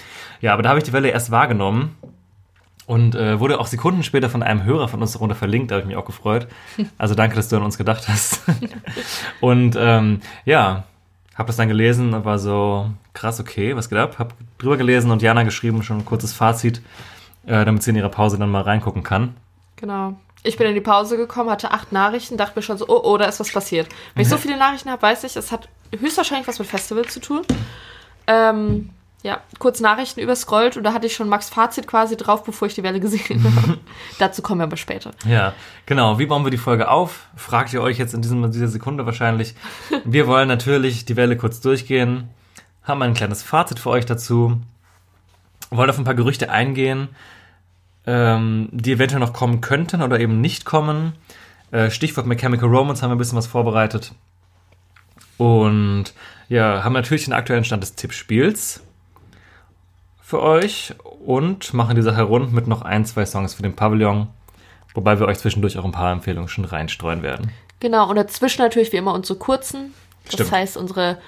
Ja, 0.40 0.52
aber 0.52 0.62
da 0.62 0.70
habe 0.70 0.78
ich 0.78 0.84
die 0.84 0.92
Welle 0.92 1.08
erst 1.08 1.30
wahrgenommen 1.30 1.96
und 2.86 3.14
äh, 3.14 3.38
wurde 3.38 3.60
auch 3.60 3.66
Sekunden 3.66 4.02
später 4.02 4.30
von 4.30 4.42
einem 4.42 4.64
Hörer 4.64 4.88
von 4.88 5.00
uns 5.00 5.12
darunter 5.12 5.34
verlinkt, 5.34 5.70
da 5.70 5.76
habe 5.76 5.82
ich 5.82 5.88
mich 5.88 5.96
auch 5.96 6.06
gefreut. 6.06 6.48
Also 6.98 7.14
danke, 7.14 7.36
dass 7.36 7.48
du 7.48 7.56
an 7.56 7.62
uns 7.62 7.78
gedacht 7.78 8.08
hast. 8.08 8.40
und 9.40 9.76
ähm, 9.78 10.20
ja, 10.44 10.84
habe 11.34 11.46
das 11.46 11.56
dann 11.56 11.68
gelesen 11.68 12.14
und 12.14 12.24
war 12.24 12.38
so 12.38 12.90
krass, 13.12 13.40
okay, 13.40 13.76
was 13.76 13.88
geht 13.88 13.98
ab? 13.98 14.18
Hab 14.18 14.34
drüber 14.58 14.76
gelesen 14.76 15.10
und 15.10 15.22
Jana 15.22 15.42
geschrieben, 15.42 15.82
schon 15.82 15.98
ein 15.98 16.04
kurzes 16.04 16.32
Fazit, 16.32 16.82
äh, 17.46 17.64
damit 17.64 17.82
sie 17.82 17.90
in 17.90 17.96
ihrer 17.96 18.08
Pause 18.08 18.38
dann 18.38 18.50
mal 18.50 18.62
reingucken 18.62 19.02
kann. 19.02 19.34
Genau. 19.76 20.18
Ich 20.42 20.56
bin 20.56 20.66
in 20.66 20.74
die 20.74 20.80
Pause 20.80 21.16
gekommen, 21.16 21.50
hatte 21.50 21.72
acht 21.72 21.92
Nachrichten, 21.92 22.36
dachte 22.36 22.58
mir 22.58 22.62
schon 22.62 22.78
so, 22.78 22.86
oh, 22.88 23.00
oh, 23.02 23.16
da 23.16 23.26
ist 23.26 23.40
was 23.40 23.52
passiert. 23.52 23.88
Wenn 24.14 24.22
ich 24.22 24.28
so 24.28 24.36
viele 24.38 24.56
Nachrichten 24.56 24.90
habe, 24.90 25.02
weiß 25.02 25.24
ich, 25.24 25.36
es 25.36 25.52
hat 25.52 25.68
höchstwahrscheinlich 25.98 26.46
was 26.46 26.58
mit 26.58 26.68
Festival 26.68 27.06
zu 27.06 27.20
tun. 27.20 27.42
Ähm, 28.26 28.90
ja, 29.22 29.40
kurz 29.58 29.80
Nachrichten 29.80 30.20
überscrollt 30.20 30.76
und 30.76 30.84
da 30.84 30.92
hatte 30.92 31.06
ich 31.06 31.14
schon 31.14 31.28
Max 31.28 31.48
Fazit 31.48 31.88
quasi 31.88 32.16
drauf, 32.16 32.44
bevor 32.44 32.68
ich 32.68 32.74
die 32.74 32.84
Welle 32.84 33.00
gesehen 33.00 33.42
habe. 33.44 33.78
Dazu 34.18 34.42
kommen 34.42 34.60
wir 34.60 34.64
aber 34.64 34.76
später. 34.76 35.10
Ja, 35.26 35.54
genau. 35.86 36.20
Wie 36.20 36.26
bauen 36.26 36.44
wir 36.44 36.52
die 36.52 36.56
Folge 36.56 36.88
auf? 36.88 37.26
Fragt 37.34 37.72
ihr 37.72 37.82
euch 37.82 37.98
jetzt 37.98 38.14
in 38.14 38.22
diesem, 38.22 38.50
dieser 38.52 38.68
Sekunde 38.68 39.06
wahrscheinlich. 39.06 39.54
Wir 40.04 40.28
wollen 40.28 40.46
natürlich 40.46 41.04
die 41.04 41.16
Welle 41.16 41.36
kurz 41.36 41.60
durchgehen, 41.60 42.28
haben 42.84 43.02
ein 43.02 43.14
kleines 43.14 43.42
Fazit 43.42 43.80
für 43.80 43.90
euch 43.90 44.06
dazu, 44.06 44.60
wollen 45.70 45.90
auf 45.90 45.98
ein 45.98 46.04
paar 46.04 46.14
Gerüchte 46.14 46.50
eingehen, 46.50 47.08
ähm, 48.08 48.70
die 48.72 48.92
eventuell 48.92 49.20
noch 49.20 49.34
kommen 49.34 49.60
könnten 49.60 50.00
oder 50.00 50.18
eben 50.18 50.40
nicht 50.40 50.64
kommen. 50.64 51.12
Äh, 51.72 51.90
Stichwort 51.90 52.26
Mechanical 52.26 52.70
Romance 52.70 53.02
haben 53.02 53.10
wir 53.10 53.16
ein 53.16 53.18
bisschen 53.18 53.36
was 53.36 53.46
vorbereitet. 53.46 54.12
Und 55.36 56.14
ja, 56.48 56.82
haben 56.84 56.94
natürlich 56.94 57.24
den 57.26 57.34
aktuellen 57.34 57.64
Stand 57.64 57.82
des 57.82 57.96
Tippspiels 57.96 58.82
für 60.22 60.40
euch 60.40 60.94
und 61.26 61.74
machen 61.74 61.96
die 61.96 62.02
Sache 62.02 62.22
rund 62.22 62.54
mit 62.54 62.66
noch 62.66 62.80
ein, 62.80 63.04
zwei 63.04 63.26
Songs 63.26 63.52
für 63.52 63.62
den 63.62 63.76
Pavillon. 63.76 64.28
Wobei 64.94 65.20
wir 65.20 65.26
euch 65.26 65.38
zwischendurch 65.38 65.76
auch 65.76 65.84
ein 65.84 65.92
paar 65.92 66.10
Empfehlungen 66.10 66.48
schon 66.48 66.64
reinstreuen 66.64 67.22
werden. 67.22 67.52
Genau, 67.78 68.08
und 68.08 68.16
dazwischen 68.16 68.62
natürlich 68.62 68.90
wie 68.92 68.96
immer 68.96 69.12
unsere 69.12 69.38
kurzen. 69.38 69.92
Das 70.24 70.34
Stimmt. 70.34 70.52
heißt, 70.52 70.76
unsere 70.78 71.18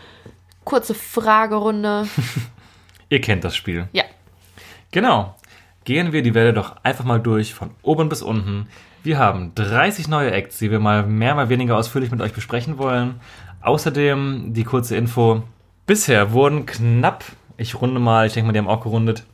kurze 0.65 0.95
Fragerunde. 0.95 2.09
Ihr 3.11 3.21
kennt 3.21 3.45
das 3.45 3.55
Spiel. 3.55 3.87
Ja, 3.93 4.05
Genau. 4.93 5.37
Gehen 5.85 6.13
wir 6.13 6.23
die 6.23 6.35
Welle 6.35 6.53
doch 6.53 6.77
einfach 6.83 7.05
mal 7.05 7.21
durch, 7.21 7.55
von 7.55 7.71
oben 7.83 8.09
bis 8.09 8.23
unten. 8.23 8.67
Wir 9.03 9.19
haben 9.19 9.55
30 9.55 10.09
neue 10.09 10.31
Acts, 10.31 10.59
die 10.59 10.71
wir 10.71 10.79
mal 10.79 11.07
mehr, 11.07 11.35
mal 11.35 11.49
weniger 11.49 11.77
ausführlich 11.77 12.11
mit 12.11 12.21
euch 12.21 12.35
besprechen 12.35 12.77
wollen. 12.79 13.21
Außerdem 13.63 14.53
die 14.53 14.65
kurze 14.65 14.97
Info. 14.97 15.43
Bisher 15.87 16.33
wurden 16.33 16.67
knapp, 16.67 17.25
ich 17.57 17.81
runde 17.81 17.99
mal, 17.99 18.27
ich 18.27 18.35
denke 18.35 18.47
mal, 18.47 18.53
die 18.53 18.59
haben 18.59 18.69
auch 18.69 18.83
gerundet, 18.83 19.25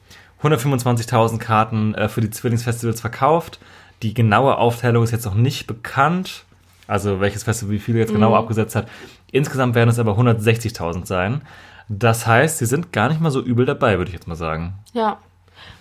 125.000 0.42 1.38
Karten 1.38 1.94
äh, 1.94 2.08
für 2.08 2.20
die 2.20 2.30
Zwillingsfestivals 2.30 3.00
verkauft. 3.00 3.58
Die 4.02 4.14
genaue 4.14 4.58
Aufteilung 4.58 5.02
ist 5.02 5.10
jetzt 5.10 5.24
noch 5.24 5.34
nicht 5.34 5.66
bekannt. 5.66 6.44
Also 6.86 7.20
welches 7.20 7.42
Festival 7.42 7.74
wie 7.74 7.80
viele 7.80 7.98
jetzt 7.98 8.12
genau 8.12 8.34
abgesetzt 8.36 8.76
hat. 8.76 8.88
Insgesamt 9.32 9.74
werden 9.74 9.90
es 9.90 9.98
aber 9.98 10.16
160.000 10.16 11.06
sein. 11.06 11.42
Das 11.88 12.26
heißt, 12.26 12.58
sie 12.58 12.66
sind 12.66 12.92
gar 12.92 13.08
nicht 13.08 13.20
mal 13.20 13.30
so 13.30 13.40
übel 13.42 13.66
dabei, 13.66 13.98
würde 13.98 14.10
ich 14.10 14.14
jetzt 14.14 14.28
mal 14.28 14.36
sagen. 14.36 14.74
ja. 14.92 15.18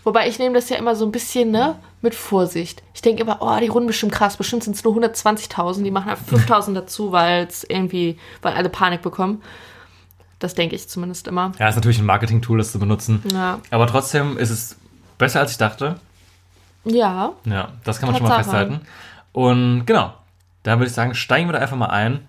Wobei 0.05 0.29
ich 0.29 0.39
nehme 0.39 0.55
das 0.55 0.69
ja 0.69 0.77
immer 0.77 0.95
so 0.95 1.03
ein 1.03 1.11
bisschen, 1.11 1.51
ne, 1.51 1.75
mit 2.01 2.15
Vorsicht. 2.15 2.83
Ich 2.93 3.01
denke 3.01 3.23
immer, 3.23 3.39
oh, 3.41 3.57
die 3.59 3.67
runden 3.67 3.87
bestimmt 3.87 4.13
krass. 4.13 4.37
Bestimmt 4.37 4.63
sind 4.63 4.75
es 4.75 4.83
nur 4.83 4.95
120.000. 4.95 5.83
Die 5.83 5.91
machen 5.91 6.09
einfach 6.11 6.25
5.000 6.25 6.73
dazu, 6.75 7.11
weil 7.11 7.45
es 7.47 7.65
irgendwie, 7.65 8.17
weil 8.41 8.53
alle 8.53 8.69
Panik 8.69 9.01
bekommen. 9.01 9.41
Das 10.39 10.53
denke 10.53 10.75
ich 10.75 10.87
zumindest 10.87 11.27
immer. 11.27 11.53
Ja, 11.59 11.67
ist 11.67 11.75
natürlich 11.75 11.97
ein 11.97 12.05
Marketing-Tool, 12.05 12.59
das 12.59 12.71
zu 12.71 12.79
benutzen. 12.79 13.23
Ja. 13.33 13.59
Aber 13.71 13.87
trotzdem 13.87 14.37
ist 14.37 14.51
es 14.51 14.77
besser, 15.17 15.39
als 15.39 15.51
ich 15.51 15.57
dachte. 15.57 15.99
Ja. 16.83 17.33
Ja, 17.45 17.69
das 17.83 17.99
kann 17.99 18.09
man 18.11 18.17
schon 18.17 18.27
mal 18.27 18.37
festhalten. 18.37 18.81
Und 19.31 19.85
genau, 19.85 20.13
da 20.63 20.77
würde 20.77 20.87
ich 20.87 20.93
sagen, 20.93 21.15
steigen 21.15 21.47
wir 21.47 21.53
da 21.53 21.59
einfach 21.59 21.77
mal 21.77 21.87
ein. 21.87 22.27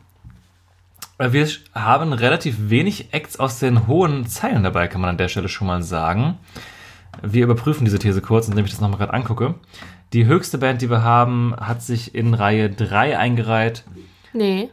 Äh, 1.18 1.32
Wir 1.32 1.46
haben 1.74 2.14
relativ 2.14 2.70
wenig 2.70 3.12
Acts 3.12 3.38
aus 3.38 3.58
den 3.58 3.86
hohen 3.86 4.26
Zeilen 4.26 4.62
dabei, 4.62 4.88
kann 4.88 5.02
man 5.02 5.10
an 5.10 5.18
der 5.18 5.28
Stelle 5.28 5.48
schon 5.50 5.66
mal 5.66 5.82
sagen. 5.82 6.38
Wir 7.22 7.44
überprüfen 7.44 7.84
diese 7.84 7.98
These 7.98 8.20
kurz, 8.20 8.48
indem 8.48 8.64
ich 8.64 8.70
das 8.70 8.80
nochmal 8.80 8.98
gerade 8.98 9.14
angucke. 9.14 9.54
Die 10.12 10.26
höchste 10.26 10.58
Band, 10.58 10.82
die 10.82 10.90
wir 10.90 11.02
haben, 11.02 11.54
hat 11.58 11.82
sich 11.82 12.14
in 12.14 12.34
Reihe 12.34 12.70
3 12.70 13.18
eingereiht. 13.18 13.84
Nee. 14.32 14.70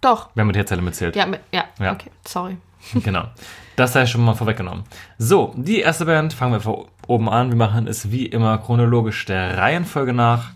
Doch. 0.00 0.30
Wir 0.34 0.42
haben 0.42 0.48
mit 0.48 0.56
Herzelle 0.56 0.82
mitzählt. 0.82 1.16
Ja, 1.16 1.26
mit, 1.26 1.40
ja. 1.52 1.64
Ja. 1.78 1.92
okay. 1.92 2.10
Sorry. 2.26 2.56
Genau. 3.02 3.24
Das 3.76 3.92
sei 3.92 4.06
schon 4.06 4.24
mal 4.24 4.34
vorweggenommen. 4.34 4.84
So, 5.18 5.52
die 5.56 5.80
erste 5.80 6.04
Band, 6.04 6.32
fangen 6.32 6.52
wir 6.52 6.56
einfach 6.56 6.86
oben 7.08 7.28
an. 7.28 7.48
Wir 7.48 7.56
machen 7.56 7.88
es 7.88 8.10
wie 8.10 8.26
immer 8.26 8.58
chronologisch 8.58 9.24
der 9.24 9.56
Reihenfolge 9.58 10.12
nach 10.12 10.50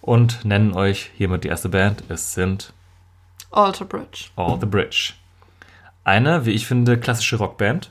und 0.00 0.44
nennen 0.44 0.72
euch 0.74 1.10
hiermit 1.16 1.44
die 1.44 1.48
erste 1.48 1.70
Band. 1.70 2.04
Es 2.08 2.34
sind 2.34 2.72
Alter 3.50 3.84
Bridge. 3.84 4.26
All 4.36 4.58
the 4.60 4.66
Bridge. 4.66 5.14
Eine, 6.04 6.46
wie 6.46 6.52
ich 6.52 6.66
finde, 6.66 6.98
klassische 6.98 7.36
Rockband, 7.36 7.90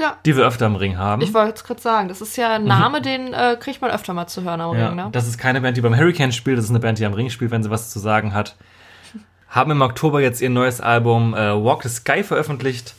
Ja. 0.00 0.16
die 0.24 0.36
wir 0.36 0.46
öfter 0.46 0.66
im 0.66 0.76
Ring 0.76 0.96
haben. 0.96 1.20
Ich 1.22 1.34
wollte 1.34 1.50
jetzt 1.50 1.64
gerade 1.64 1.80
sagen, 1.80 2.08
das 2.08 2.20
ist 2.20 2.36
ja 2.36 2.54
ein 2.54 2.64
Name, 2.64 3.02
den 3.02 3.34
äh, 3.34 3.56
kriegt 3.60 3.82
man 3.82 3.90
öfter 3.90 4.14
mal 4.14 4.26
zu 4.26 4.42
hören 4.42 4.60
am 4.60 4.76
ja, 4.76 4.86
Ring, 4.88 4.96
ne? 4.96 5.08
Das 5.12 5.26
ist 5.28 5.36
keine 5.38 5.60
Band, 5.60 5.76
die 5.76 5.80
beim 5.82 5.96
Hurricane 5.96 6.32
spielt, 6.32 6.56
das 6.58 6.64
ist 6.64 6.70
eine 6.70 6.80
Band, 6.80 6.98
die 6.98 7.04
am 7.04 7.12
Ring 7.12 7.28
spielt, 7.28 7.50
wenn 7.50 7.62
sie 7.62 7.70
was 7.70 7.90
zu 7.90 7.98
sagen 7.98 8.32
hat. 8.34 8.56
Haben 9.48 9.72
im 9.72 9.82
Oktober 9.82 10.20
jetzt 10.20 10.40
ihr 10.40 10.48
neues 10.50 10.80
Album 10.80 11.34
äh, 11.34 11.52
Walk 11.62 11.82
the 11.82 11.88
Sky 11.88 12.22
veröffentlicht 12.24 12.94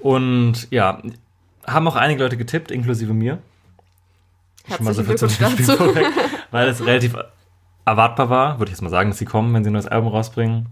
und 0.00 0.68
ja, 0.70 1.00
haben 1.66 1.88
auch 1.88 1.96
einige 1.96 2.22
Leute 2.22 2.36
getippt, 2.36 2.70
inklusive 2.70 3.14
mir. 3.14 3.38
Schon 4.76 4.84
mal 4.84 4.94
so 4.94 5.02
viel 5.02 5.16
zum 5.16 5.28
Spiel 5.30 5.64
vorweg, 5.64 6.06
weil 6.50 6.68
es 6.68 6.84
relativ 6.84 7.16
erwartbar 7.86 8.28
war, 8.30 8.58
würde 8.58 8.70
ich 8.70 8.76
jetzt 8.76 8.82
mal 8.82 8.90
sagen, 8.90 9.10
dass 9.10 9.18
sie 9.18 9.24
kommen, 9.24 9.52
wenn 9.54 9.62
sie 9.64 9.70
ein 9.70 9.74
neues 9.74 9.86
Album 9.86 10.08
rausbringen. 10.10 10.66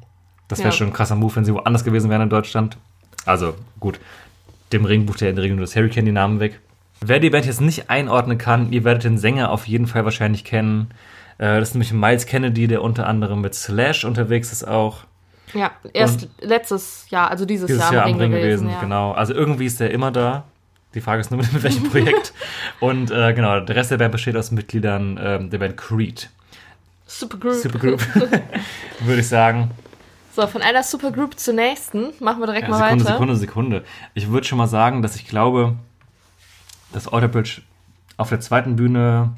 Das 0.49 0.59
wäre 0.59 0.69
Ja. 0.71 0.73
schon 0.73 0.89
ein 0.89 0.93
krasser 0.93 1.15
Move, 1.15 1.37
wenn 1.37 1.45
sie 1.45 1.55
woanders 1.55 1.85
gewesen 1.85 2.11
wären 2.11 2.23
in 2.23 2.31
Deutschland. 2.31 2.77
Also 3.25 3.55
gut, 3.81 4.01
dem 4.73 4.85
Ring 4.85 5.07
in 5.21 5.37
der 5.37 5.49
nur 5.49 5.61
das 5.61 5.77
Hurricane 5.77 6.05
die 6.05 6.13
Namen 6.13 6.41
weg. 6.41 6.61
Wer 7.01 7.19
die 7.19 7.31
Band 7.31 7.47
jetzt 7.47 7.61
nicht 7.61 7.91
einordnen 7.91 8.39
kann, 8.39 8.73
ihr 8.73 8.85
werdet 8.85 9.05
den 9.05 9.19
Sänger 9.19 9.51
auf 9.51 9.67
jeden 9.67 9.87
Fall 9.87 10.05
wahrscheinlich 10.05 10.45
kennen. 10.45 10.91
Äh, 11.39 11.59
Das 11.59 11.71
ist 11.71 11.75
nämlich 11.75 11.93
Miles 11.93 12.27
Kennedy, 12.27 12.69
der 12.69 12.83
unter 12.83 13.07
anderem 13.07 13.41
mit 13.41 13.55
Slash 13.55 14.05
unterwegs 14.05 14.53
ist 14.53 14.67
auch. 14.67 15.05
Ja, 15.55 15.73
erst 15.93 16.29
letztes 16.41 17.07
Jahr, 17.11 17.31
also 17.31 17.45
dieses, 17.45 17.67
Dieses 17.67 17.83
Jahr, 17.83 17.93
Jahr 17.93 18.05
am 18.07 18.13
am 18.15 18.19
Ring 18.19 18.31
gewesen, 18.31 18.71
ja. 18.71 18.81
genau. 18.81 19.13
Also 19.13 19.35
irgendwie 19.35 19.67
ist 19.67 19.81
der 19.81 19.91
immer 19.91 20.11
da. 20.11 20.45
Die 20.95 21.01
Frage 21.01 21.21
ist 21.21 21.31
nur, 21.31 21.41
mit, 21.41 21.63
welchem 21.63 21.85
Projekt. 21.91 22.33
Und 22.81 23.11
äh, 23.11 23.33
genau, 23.35 23.61
der 23.61 23.77
Rest 23.77 23.91
der 23.91 23.99
Band 23.99 24.13
besteht 24.13 24.37
aus 24.37 24.51
Mitgliedern 24.51 25.19
ähm, 25.23 25.51
der 25.51 25.59
Band 25.59 25.77
Creed. 25.77 26.31
Supergroup. 27.07 27.55
Supergroup, 27.55 28.01
würde 29.01 29.21
ich 29.21 29.29
sagen. 29.29 29.71
So, 30.35 30.47
von 30.47 30.63
einer 30.63 30.83
Supergroup 30.83 31.39
zur 31.39 31.53
nächsten 31.53 32.15
machen 32.21 32.41
wir 32.41 32.47
direkt 32.47 32.65
Ja, 32.65 32.71
mal 32.71 32.79
Sekunde, 32.79 33.05
weiter. 33.05 33.13
Sekunde, 33.13 33.37
Sekunde. 33.37 33.85
Ich 34.15 34.31
würde 34.31 34.47
schon 34.47 34.57
mal 34.57 34.67
sagen, 34.67 35.03
dass 35.03 35.15
ich 35.15 35.27
glaube, 35.27 35.77
dass 36.91 37.07
Alter 37.07 37.29
Bridge 37.29 37.61
auf 38.17 38.31
der 38.31 38.41
zweiten 38.41 38.77
Bühne 38.77 39.35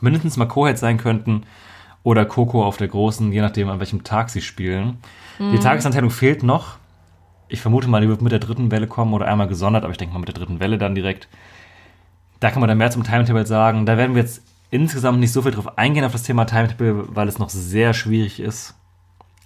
mindestens 0.00 0.36
mal 0.36 0.46
Co-Head 0.46 0.76
sein 0.76 0.98
könnten 0.98 1.44
oder 2.02 2.24
Coco 2.24 2.64
auf 2.64 2.78
der 2.78 2.88
großen, 2.88 3.30
je 3.30 3.40
nachdem, 3.40 3.68
an 3.68 3.78
welchem 3.78 4.02
Tag 4.02 4.30
sie 4.30 4.42
spielen. 4.42 4.98
Mhm. 5.38 5.52
Die 5.52 5.60
Tagesanteilung 5.60 6.10
fehlt 6.10 6.42
noch. 6.42 6.78
Ich 7.46 7.60
vermute 7.60 7.86
mal, 7.86 8.00
die 8.00 8.08
wird 8.08 8.22
mit 8.22 8.32
der 8.32 8.40
dritten 8.40 8.72
Welle 8.72 8.88
kommen 8.88 9.14
oder 9.14 9.28
einmal 9.28 9.46
gesondert, 9.46 9.84
aber 9.84 9.92
ich 9.92 9.98
denke 9.98 10.14
mal 10.14 10.18
mit 10.18 10.28
der 10.28 10.34
dritten 10.34 10.58
Welle 10.58 10.78
dann 10.78 10.96
direkt. 10.96 11.28
Da 12.40 12.50
kann 12.50 12.58
man 12.58 12.68
dann 12.68 12.78
mehr 12.78 12.90
zum 12.90 13.04
Timetable 13.04 13.46
sagen. 13.46 13.86
Da 13.86 13.96
werden 13.96 14.16
wir 14.16 14.22
jetzt 14.22 14.42
insgesamt 14.70 15.20
nicht 15.20 15.32
so 15.32 15.42
viel 15.42 15.52
drauf 15.52 15.78
eingehen 15.78 16.04
auf 16.04 16.10
das 16.10 16.24
Thema 16.24 16.44
Timetable, 16.44 17.04
weil 17.14 17.28
es 17.28 17.38
noch 17.38 17.50
sehr 17.50 17.94
schwierig 17.94 18.40
ist. 18.40 18.74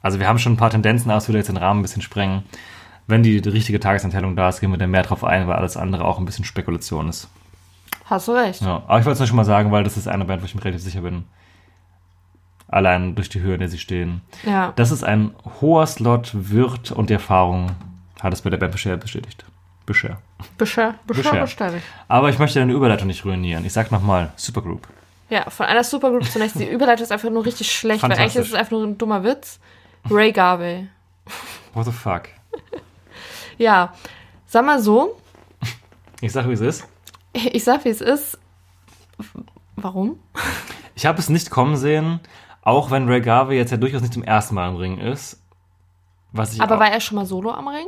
Also 0.07 0.21
wir 0.21 0.29
haben 0.29 0.39
schon 0.39 0.53
ein 0.53 0.57
paar 0.57 0.71
Tendenzen 0.71 1.11
aus, 1.11 1.27
würde 1.27 1.39
jetzt 1.39 1.49
den 1.49 1.57
Rahmen 1.57 1.81
ein 1.81 1.83
bisschen 1.83 2.01
sprengen. 2.01 2.45
Wenn 3.09 3.25
die, 3.25 3.41
die 3.41 3.49
richtige 3.49 3.81
Tagesanteilung 3.81 4.37
da 4.37 4.49
ist, 4.49 4.61
gehen 4.61 4.71
wir 4.71 4.79
dann 4.79 4.93
mehr 4.93 5.03
drauf 5.03 5.25
ein, 5.25 5.49
weil 5.49 5.57
alles 5.57 5.77
andere 5.77 6.05
auch 6.05 6.21
ein 6.21 6.25
bisschen 6.25 6.45
Spekulation 6.45 7.09
ist. 7.09 7.29
Hast 8.05 8.29
du 8.29 8.33
recht. 8.33 8.63
Ja, 8.63 8.85
aber 8.87 9.01
ich 9.01 9.05
wollte 9.05 9.15
es 9.15 9.19
nur 9.19 9.27
schon 9.27 9.37
mal 9.37 9.45
sagen, 9.45 9.73
weil 9.73 9.83
das 9.83 9.97
ist 9.97 10.07
eine 10.07 10.25
Band, 10.25 10.43
wo 10.43 10.47
ich 10.47 10.55
mir 10.55 10.65
relativ 10.65 10.83
sicher 10.83 11.01
bin. 11.01 11.25
Allein 12.69 13.17
durch 13.17 13.29
die 13.29 13.41
Höhe, 13.41 13.55
in 13.55 13.59
der 13.59 13.69
sie 13.69 13.81
stehen. 13.81 14.21
Ja. 14.45 14.73
Das 14.77 14.93
ist 14.93 15.03
ein 15.03 15.33
hoher 15.61 15.89
Slot, 15.89 16.31
wird 16.35 16.93
und 16.93 17.11
die 17.11 17.15
Erfahrung 17.15 17.73
hat 18.21 18.33
es 18.33 18.43
bei 18.43 18.51
der 18.51 18.59
Band 18.59 18.71
bisher 18.71 18.97
bestätigt. 18.97 19.45
Bisher. 19.87 20.19
Bescher, 20.57 20.95
Bescher, 21.09 21.23
Bescher. 21.23 21.41
bestätigt. 21.41 21.85
Aber 22.07 22.29
ich 22.29 22.39
möchte 22.39 22.61
deine 22.61 22.73
Überleitung 22.75 23.09
nicht 23.09 23.25
ruinieren. 23.25 23.65
Ich 23.65 23.73
sag 23.73 23.91
nochmal, 23.91 24.31
Supergroup. 24.37 24.87
Ja, 25.31 25.51
von 25.51 25.67
einer 25.67 25.83
Supergroup 25.83 26.27
zunächst. 26.27 26.61
Die 26.61 26.69
Überleitung 26.69 27.03
ist 27.03 27.11
einfach 27.11 27.29
nur 27.29 27.45
richtig 27.45 27.73
schlecht, 27.73 28.03
weil 28.05 28.13
eigentlich 28.13 28.37
ist 28.37 28.47
es 28.47 28.55
einfach 28.55 28.71
nur 28.71 28.85
ein 28.85 28.99
dummer 28.99 29.25
Witz. 29.25 29.59
Ray 30.11 30.33
Garvey. 30.33 30.89
What 31.75 31.85
the 31.87 31.93
fuck? 31.93 32.29
Ja, 33.59 33.93
sag 34.47 34.65
mal 34.67 34.81
so, 34.81 35.17
Ich 36.21 36.33
sag, 36.33 36.49
wie 36.49 36.53
es 36.53 36.61
ist. 36.61 36.87
ich 37.33 37.65
sag, 37.65 37.85
wie 37.85 37.89
es 37.91 38.01
ist. 38.01 38.39
Warum? 39.77 40.19
Ich 40.95 41.07
habe 41.07 41.19
es 41.19 41.29
nicht 41.29 41.51
kommen 41.51 41.77
sehen, 41.77 42.21
auch 42.63 42.91
wenn 42.91 43.09
Ray 43.09 43.21
Garvey 43.21 43.57
jetzt 43.57 43.71
ja 43.71 43.77
durchaus 43.77 44.01
nicht 44.03 44.13
zum 44.15 44.23
ersten 44.25 44.55
Mal 44.55 44.69
im 44.71 44.77
Ring 44.77 44.99
ist. 44.99 45.43
Was 46.33 46.55
ich 46.55 46.61
Aber 46.61 46.79
war 46.79 46.91
er 46.91 47.01
schon 47.01 47.17
mal 47.17 47.27
solo 47.27 47.51
am 47.51 47.69
Ring? 47.69 47.87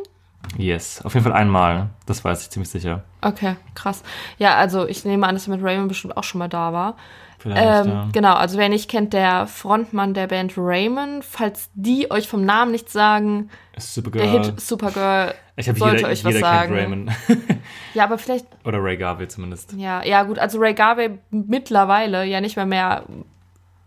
Yes, 0.57 1.03
auf 1.05 1.15
jeden 1.15 1.25
Fall 1.25 1.33
einmal. 1.35 1.91
Das 2.07 2.25
weiß 2.25 2.43
ich 2.43 2.51
ziemlich 2.51 2.71
sicher. 2.71 3.03
Okay, 3.21 3.57
krass. 3.75 4.03
Ja, 4.39 4.55
also 4.57 4.87
ich 4.87 5.05
nehme 5.05 5.27
an, 5.27 5.35
dass 5.35 5.49
er 5.49 5.57
mit 5.57 5.63
Raymond 5.65 5.89
bestimmt 5.89 6.17
auch 6.17 6.25
schon 6.25 6.39
mal 6.39 6.49
da 6.49 6.73
war. 6.73 6.97
Ähm, 7.45 7.55
ja. 7.55 8.09
Genau, 8.13 8.35
also 8.35 8.59
wer 8.59 8.69
nicht 8.69 8.91
kennt, 8.91 9.13
der 9.13 9.47
Frontmann 9.47 10.15
der 10.15 10.27
Band 10.27 10.55
Raymond, 10.57 11.25
falls 11.25 11.71
die 11.75 12.11
euch 12.11 12.29
vom 12.29 12.45
Namen 12.45 12.73
nicht 12.73 12.91
sagen, 12.91 13.51
Supergirl. 13.77 14.23
der 14.23 14.31
Hit 14.31 14.61
Supergirl 14.61 15.35
ich 15.57 15.69
habe 15.69 15.79
sollte 15.79 15.97
jeder, 15.97 16.09
euch 16.09 16.19
jeder 16.19 16.29
was 16.29 16.35
kennt 16.35 16.45
sagen. 16.45 16.75
Raymond. 16.75 17.11
Ja, 17.95 18.05
aber 18.05 18.19
vielleicht, 18.19 18.47
Oder 18.65 18.83
Ray 18.83 18.97
Garvey 18.97 19.29
zumindest. 19.29 19.73
ja, 19.73 20.05
ja 20.05 20.23
gut, 20.23 20.39
also 20.39 20.59
Ray 20.59 20.75
Garvey 20.75 21.19
mittlerweile 21.31 22.25
ja 22.25 22.41
nicht 22.41 22.57
mehr 22.57 22.67
mehr 22.67 23.05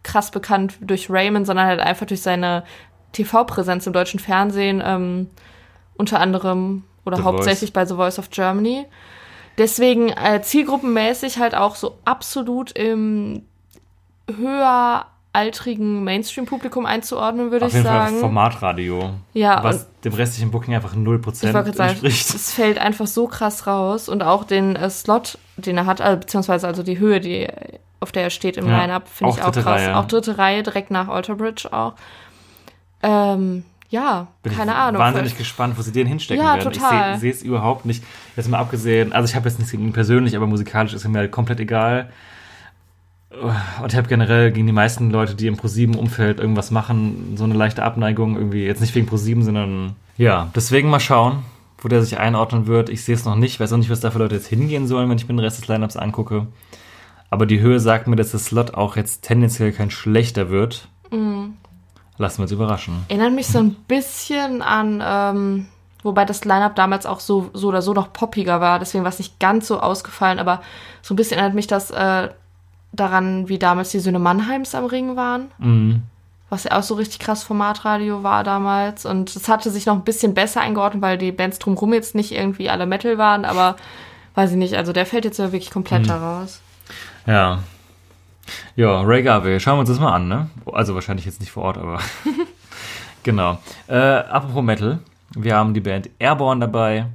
krass 0.03 0.31
bekannt 0.31 0.77
durch 0.81 1.09
Raymond, 1.09 1.45
sondern 1.45 1.67
halt 1.67 1.79
einfach 1.79 2.05
durch 2.05 2.21
seine 2.21 2.63
TV-Präsenz 3.11 3.85
im 3.85 3.93
deutschen 3.93 4.19
Fernsehen, 4.19 4.81
ähm, 4.83 5.29
unter 5.95 6.19
anderem 6.19 6.83
oder 7.05 7.17
The 7.17 7.23
hauptsächlich 7.23 7.73
bei 7.73 7.85
The 7.85 7.95
Voice 7.95 8.19
of 8.19 8.29
Germany. 8.29 8.85
Deswegen 9.61 10.09
äh, 10.09 10.41
zielgruppenmäßig 10.41 11.37
halt 11.37 11.53
auch 11.53 11.75
so 11.75 11.99
absolut 12.03 12.71
im 12.71 13.43
höher 14.35 15.05
altrigen 15.33 16.03
Mainstream-Publikum 16.03 16.87
einzuordnen, 16.87 17.51
würde 17.51 17.65
Auf 17.67 17.69
ich 17.69 17.75
jeden 17.75 17.85
sagen. 17.85 18.13
Fall 18.13 18.19
Formatradio. 18.21 19.11
Ja, 19.33 19.63
Was 19.63 19.85
dem 20.01 20.13
restlichen 20.13 20.49
Booking 20.49 20.73
einfach 20.73 20.95
0% 20.95 20.97
Ich 20.97 21.43
wollte 21.43 21.51
gerade 21.51 21.73
sagen, 21.73 21.89
entspricht. 21.91 22.33
es 22.33 22.51
fällt 22.51 22.79
einfach 22.79 23.05
so 23.05 23.27
krass 23.27 23.67
raus 23.67 24.09
und 24.09 24.23
auch 24.23 24.45
den 24.45 24.75
äh, 24.75 24.89
Slot, 24.89 25.37
den 25.57 25.77
er 25.77 25.85
hat, 25.85 26.01
also, 26.01 26.19
beziehungsweise 26.19 26.65
also 26.65 26.81
die 26.81 26.97
Höhe, 26.97 27.19
die, 27.19 27.47
auf 27.99 28.11
der 28.11 28.23
er 28.23 28.29
steht 28.31 28.57
im 28.57 28.67
Ja, 28.67 28.79
Line-Up, 28.79 29.07
finde 29.07 29.33
ich 29.33 29.43
auch 29.43 29.51
krass. 29.51 29.65
Reihe. 29.67 29.95
Auch 29.95 30.05
dritte 30.05 30.39
Reihe, 30.39 30.63
direkt 30.63 30.89
nach 30.89 31.07
Alter 31.07 31.35
Bridge 31.35 31.71
auch. 31.71 31.93
Ähm, 33.03 33.63
ja, 33.91 34.27
Bin 34.41 34.53
keine 34.53 34.71
ich 34.71 34.77
Ahnung. 34.77 34.99
Wahnsinnig 35.01 35.37
gespannt, 35.37 35.77
wo 35.77 35.81
sie 35.83 35.91
den 35.91 36.07
hinstecken 36.07 36.43
Ja, 36.43 36.55
werden. 36.55 36.71
total. 36.71 37.13
Ich 37.15 37.19
sehe 37.19 37.31
es 37.31 37.43
überhaupt 37.43 37.85
nicht. 37.85 38.03
Jetzt 38.35 38.49
mal 38.49 38.57
abgesehen, 38.57 39.13
also 39.13 39.29
ich 39.29 39.35
habe 39.35 39.47
jetzt 39.47 39.59
nichts 39.59 39.71
gegen 39.71 39.83
ihn 39.83 39.93
persönlich, 39.93 40.35
aber 40.35 40.47
musikalisch 40.47 40.93
ist 40.93 41.03
er 41.03 41.09
mir 41.11 41.19
halt 41.19 41.31
komplett 41.31 41.59
egal. 41.59 42.09
Und 43.81 43.91
ich 43.93 43.97
habe 43.97 44.07
generell 44.09 44.51
gegen 44.51 44.67
die 44.67 44.73
meisten 44.73 45.09
Leute, 45.11 45.35
die 45.35 45.47
im 45.47 45.55
ProSieben-Umfeld 45.57 46.39
irgendwas 46.39 46.71
machen, 46.71 47.33
so 47.35 47.43
eine 47.45 47.53
leichte 47.53 47.83
Abneigung 47.83 48.35
irgendwie. 48.35 48.65
Jetzt 48.65 48.81
nicht 48.81 48.93
wegen 48.95 49.07
ProSieben, 49.07 49.43
sondern 49.43 49.95
ja. 50.17 50.49
Deswegen 50.55 50.89
mal 50.89 50.99
schauen, 50.99 51.43
wo 51.77 51.87
der 51.87 52.01
sich 52.01 52.17
einordnen 52.17 52.67
wird. 52.67 52.89
Ich 52.89 53.03
sehe 53.05 53.15
es 53.15 53.23
noch 53.25 53.35
nicht. 53.35 53.59
Weiß 53.59 53.71
auch 53.71 53.77
nicht, 53.77 53.89
was 53.89 54.01
da 54.01 54.11
für 54.11 54.19
Leute 54.19 54.35
jetzt 54.35 54.47
hingehen 54.47 54.85
sollen, 54.87 55.09
wenn 55.09 55.17
ich 55.17 55.27
mir 55.27 55.33
den 55.33 55.39
Rest 55.39 55.59
des 55.61 55.67
Lineups 55.67 55.95
angucke. 55.95 56.47
Aber 57.29 57.45
die 57.45 57.61
Höhe 57.61 57.79
sagt 57.79 58.07
mir, 58.07 58.17
dass 58.17 58.31
der 58.31 58.39
Slot 58.41 58.73
auch 58.73 58.97
jetzt 58.97 59.21
tendenziell 59.23 59.71
kein 59.71 59.91
schlechter 59.91 60.49
wird. 60.49 60.89
Mhm. 61.11 61.53
Lassen 62.21 62.37
wir 62.37 62.43
uns 62.43 62.51
überraschen. 62.51 63.03
Erinnert 63.07 63.33
mich 63.33 63.47
so 63.47 63.57
ein 63.59 63.73
bisschen 63.73 64.61
an, 64.61 65.03
ähm, 65.03 65.65
wobei 66.03 66.23
das 66.23 66.45
Line-Up 66.45 66.75
damals 66.75 67.05
auch 67.05 67.19
so, 67.19 67.49
so 67.53 67.69
oder 67.69 67.81
so 67.81 67.93
noch 67.93 68.13
poppiger 68.13 68.61
war, 68.61 68.77
deswegen 68.79 69.03
war 69.03 69.09
es 69.09 69.17
nicht 69.17 69.39
ganz 69.39 69.67
so 69.67 69.79
ausgefallen, 69.79 70.39
aber 70.39 70.61
so 71.01 71.13
ein 71.13 71.17
bisschen 71.17 71.37
erinnert 71.37 71.55
mich 71.55 71.67
das 71.67 71.89
äh, 71.91 72.29
daran, 72.93 73.49
wie 73.49 73.57
damals 73.57 73.89
die 73.89 73.99
Söhne 73.99 74.19
Mannheims 74.19 74.75
am 74.75 74.85
Ring 74.85 75.15
waren. 75.15 75.49
Mhm. 75.57 76.03
was 76.49 76.65
ja 76.65 76.77
auch 76.77 76.83
so 76.83 76.95
richtig 76.95 77.19
krass 77.19 77.43
Formatradio 77.43 78.23
war 78.23 78.43
damals. 78.43 79.05
Und 79.05 79.33
es 79.35 79.47
hatte 79.47 79.71
sich 79.71 79.85
noch 79.85 79.95
ein 79.95 80.03
bisschen 80.03 80.33
besser 80.33 80.59
eingeordnet, 80.61 81.01
weil 81.01 81.17
die 81.17 81.31
Bands 81.31 81.59
drumherum 81.59 81.93
jetzt 81.93 82.13
nicht 82.13 82.33
irgendwie 82.33 82.69
alle 82.69 82.85
Metal 82.85 83.17
waren, 83.17 83.45
aber 83.45 83.77
weiß 84.35 84.51
ich 84.51 84.57
nicht, 84.57 84.75
also 84.75 84.91
der 84.93 85.05
fällt 85.05 85.25
jetzt 85.25 85.39
ja 85.39 85.51
wirklich 85.53 85.71
komplett 85.71 86.09
da 86.09 86.17
raus. 86.17 86.59
Ja. 87.25 87.59
Ja, 88.75 89.01
Ray 89.01 89.23
Garvey, 89.23 89.59
schauen 89.59 89.75
wir 89.75 89.79
uns 89.81 89.89
das 89.89 89.99
mal 89.99 90.13
an, 90.13 90.27
ne? 90.27 90.49
Also 90.71 90.95
wahrscheinlich 90.95 91.25
jetzt 91.25 91.39
nicht 91.39 91.51
vor 91.51 91.63
Ort, 91.63 91.77
aber. 91.77 91.99
genau. 93.23 93.57
Äh, 93.87 93.95
apropos 93.97 94.63
Metal, 94.63 94.99
wir 95.35 95.55
haben 95.55 95.73
die 95.73 95.79
Band 95.81 96.09
Airborne 96.19 96.59
dabei, 96.61 97.07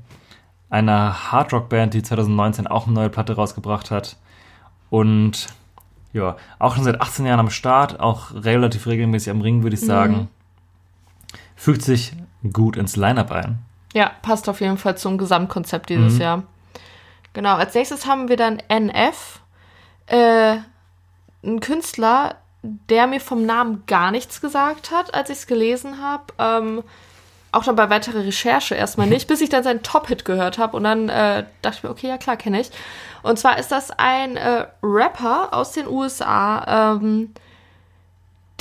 eine 0.71 1.31
Hardrock-Band, 1.33 1.95
die 1.95 2.03
2019 2.03 2.67
auch 2.67 2.87
eine 2.87 2.95
neue 2.95 3.11
Platte 3.11 3.35
rausgebracht 3.37 3.91
hat. 3.91 4.17
Und 4.91 5.47
ja, 6.13 6.37
auch 6.59 6.75
schon 6.75 6.85
seit 6.85 7.01
18 7.01 7.27
Jahren 7.27 7.41
am 7.41 7.51
Start, 7.51 8.01
auch 8.01 8.33
relativ 8.35 8.87
regelmäßig 8.87 9.31
am 9.31 9.41
Ring, 9.41 9.63
würde 9.63 9.75
ich 9.75 9.81
sagen. 9.83 10.29
Fügt 11.57 11.83
sich 11.83 12.13
gut 12.53 12.77
ins 12.77 12.97
Line-Up 12.97 13.31
ein. 13.33 13.59
Ja, 13.95 14.11
passt 14.23 14.49
auf 14.49 14.61
jeden 14.61 14.79
Fall 14.79 14.97
zum 14.97 15.19
Gesamtkonzept 15.19 15.89
dieses 15.91 16.15
Mhm. 16.15 16.21
Jahr. 16.21 16.43
Genau, 17.33 17.57
als 17.57 17.75
nächstes 17.75 18.07
haben 18.07 18.29
wir 18.29 18.37
dann 18.37 18.61
NF, 18.69 19.41
äh, 20.07 20.57
ein 21.45 21.61
Künstler, 21.61 22.37
der 22.63 23.07
mir 23.07 23.21
vom 23.21 23.47
Namen 23.47 23.85
gar 23.87 24.11
nichts 24.11 24.41
gesagt 24.41 24.91
hat, 24.91 25.15
als 25.15 25.31
ich 25.31 25.39
es 25.39 25.47
gelesen 25.47 26.01
habe. 26.03 26.25
Ähm, 26.39 26.83
auch 27.53 27.63
dann 27.65 27.77
bei 27.77 27.89
weiterer 27.89 28.25
Recherche 28.25 28.75
erstmal 28.75 29.07
nicht, 29.07 29.29
bis 29.29 29.41
ich 29.41 29.49
dann 29.49 29.63
seinen 29.63 29.83
Top-Hit 29.83 30.25
gehört 30.25 30.59
habe 30.59 30.77
und 30.77 30.85
dann 30.85 31.09
äh, 31.09 31.45
dachte 31.63 31.77
ich 31.79 31.83
mir, 31.85 31.91
okay, 31.91 32.09
ja 32.09 32.19
klar, 32.19 32.37
kenne 32.37 32.61
ich. 32.61 32.71
Und 33.23 33.39
zwar 33.39 33.59
ist 33.59 33.73
das 33.73 33.91
ein 33.97 34.37
äh, 34.37 34.67
Rapper 34.83 35.49
aus 35.53 35.73
den 35.73 35.87
USA, 35.87 36.93
ähm, 36.97 37.33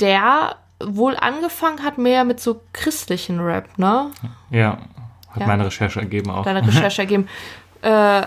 der 0.00 0.56
wohl 0.82 1.16
angefangen 1.16 1.82
hat 1.82 1.98
mehr 1.98 2.24
mit 2.24 2.40
so 2.40 2.60
christlichen 2.72 3.40
Rap, 3.40 3.78
ne? 3.78 4.10
Ja, 4.50 4.78
hat 5.30 5.40
Ja. 5.40 5.46
meine 5.46 5.66
Recherche 5.66 6.00
ergeben 6.00 6.30
auch. 6.30 6.44
Deine 6.44 6.66
Recherche 6.66 7.02
ergeben. 7.02 7.28
Äh, 7.82 8.22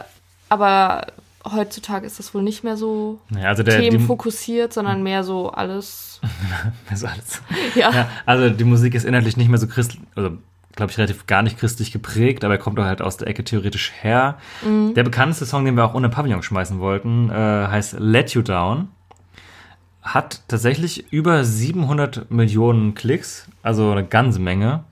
aber 0.50 1.08
heutzutage 1.53 2.06
ist 2.06 2.20
das 2.20 2.34
wohl 2.34 2.44
nicht 2.44 2.63
mehr 2.63 2.77
so 2.77 3.20
Ja, 3.29 3.50
also 3.50 3.63
der, 3.63 3.79
themenfokussiert, 3.79 4.74
sondern 4.74 5.03
mehr 5.03 5.24
so 5.24 5.51
alles. 5.51 6.20
also 6.89 7.08
alles. 7.08 7.41
Ja. 7.75 7.91
Ja, 7.91 8.10
also 8.25 8.50
die 8.50 8.63
Musik 8.63 8.96
ist 8.96 9.06
inhaltlich 9.06 9.38
nicht 9.38 9.50
mehr 9.50 9.60
so 9.60 9.68
christlich, 9.68 10.01
also 10.15 10.38
glaube 10.75 10.91
ich 10.91 10.98
relativ 10.98 11.27
gar 11.27 11.41
nicht 11.41 11.60
christlich 11.60 11.91
geprägt, 11.91 12.44
aber 12.44 12.56
er 12.56 12.60
kommt 12.60 12.77
doch 12.77 12.86
halt 12.86 13.01
aus 13.01 13.18
der 13.18 13.27
Ecke 13.27 13.44
theoretisch 13.44 13.91
her. 14.01 14.38
Mhm. 14.65 14.94
Der 14.94 15.03
bekannteste 15.03 15.46
Song, 15.46 15.65
den 15.65 15.75
wir 15.75 15.86
auch 15.86 15.94
ohne 15.94 16.10
Pavillon 16.10 16.41
schmeißen 16.41 16.79
wollten, 16.79 17.29
äh, 17.29 17.34
heißt 17.34 17.98
Let 18.00 18.34
You 18.34 18.41
Down. 18.41 18.88
Hat 20.01 20.41
tatsächlich 20.48 21.12
über 21.12 21.44
700 21.44 22.32
Millionen 22.32 22.96
Klicks, 22.96 23.48
also 23.62 23.91
eine 23.91 24.06
ganze 24.06 24.39
Menge. 24.39 24.84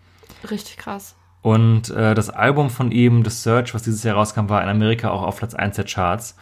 Richtig 0.50 0.78
krass. 0.78 1.16
Und 1.42 1.90
äh, 1.90 2.14
das 2.14 2.30
Album 2.30 2.70
von 2.70 2.92
ihm, 2.92 3.24
The 3.24 3.30
Search, 3.30 3.74
was 3.74 3.84
dieses 3.84 4.04
Jahr 4.04 4.16
rauskam, 4.16 4.50
war 4.50 4.62
in 4.62 4.70
Amerika 4.70 5.10
auch 5.10 5.24
auf 5.24 5.38
Platz 5.38 5.54
1 5.54 5.76
der 5.76 5.86
Charts. 5.86 6.36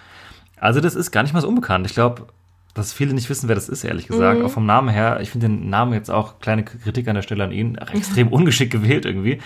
Also 0.58 0.80
das 0.82 0.96
ist 0.96 1.12
gar 1.12 1.24
nicht 1.24 1.34
mal 1.34 1.42
so 1.42 1.48
unbekannt. 1.48 1.86
Ich 1.86 1.94
glaube, 1.94 2.28
dass 2.74 2.92
viele 2.92 3.14
nicht 3.14 3.30
wissen, 3.30 3.48
wer 3.48 3.56
das 3.56 3.70
ist, 3.70 3.84
ehrlich 3.84 4.08
gesagt. 4.08 4.42
Auch 4.42 4.52
vom 4.52 4.66
Namen 4.66 4.90
her. 4.90 5.20
Ich 5.22 5.30
finde 5.30 5.48
den 5.48 5.70
Namen 5.70 5.94
jetzt 5.94 6.12
auch, 6.12 6.40
kleine 6.40 6.64
Kritik 6.64 7.08
an 7.08 7.16
der 7.16 7.22
Stelle 7.22 7.44
an 7.44 7.52
ihn, 7.52 7.76
extrem 7.76 8.28
ungeschickt 8.32 8.72
gewählt 8.72 9.06
irgendwie. 9.06 9.40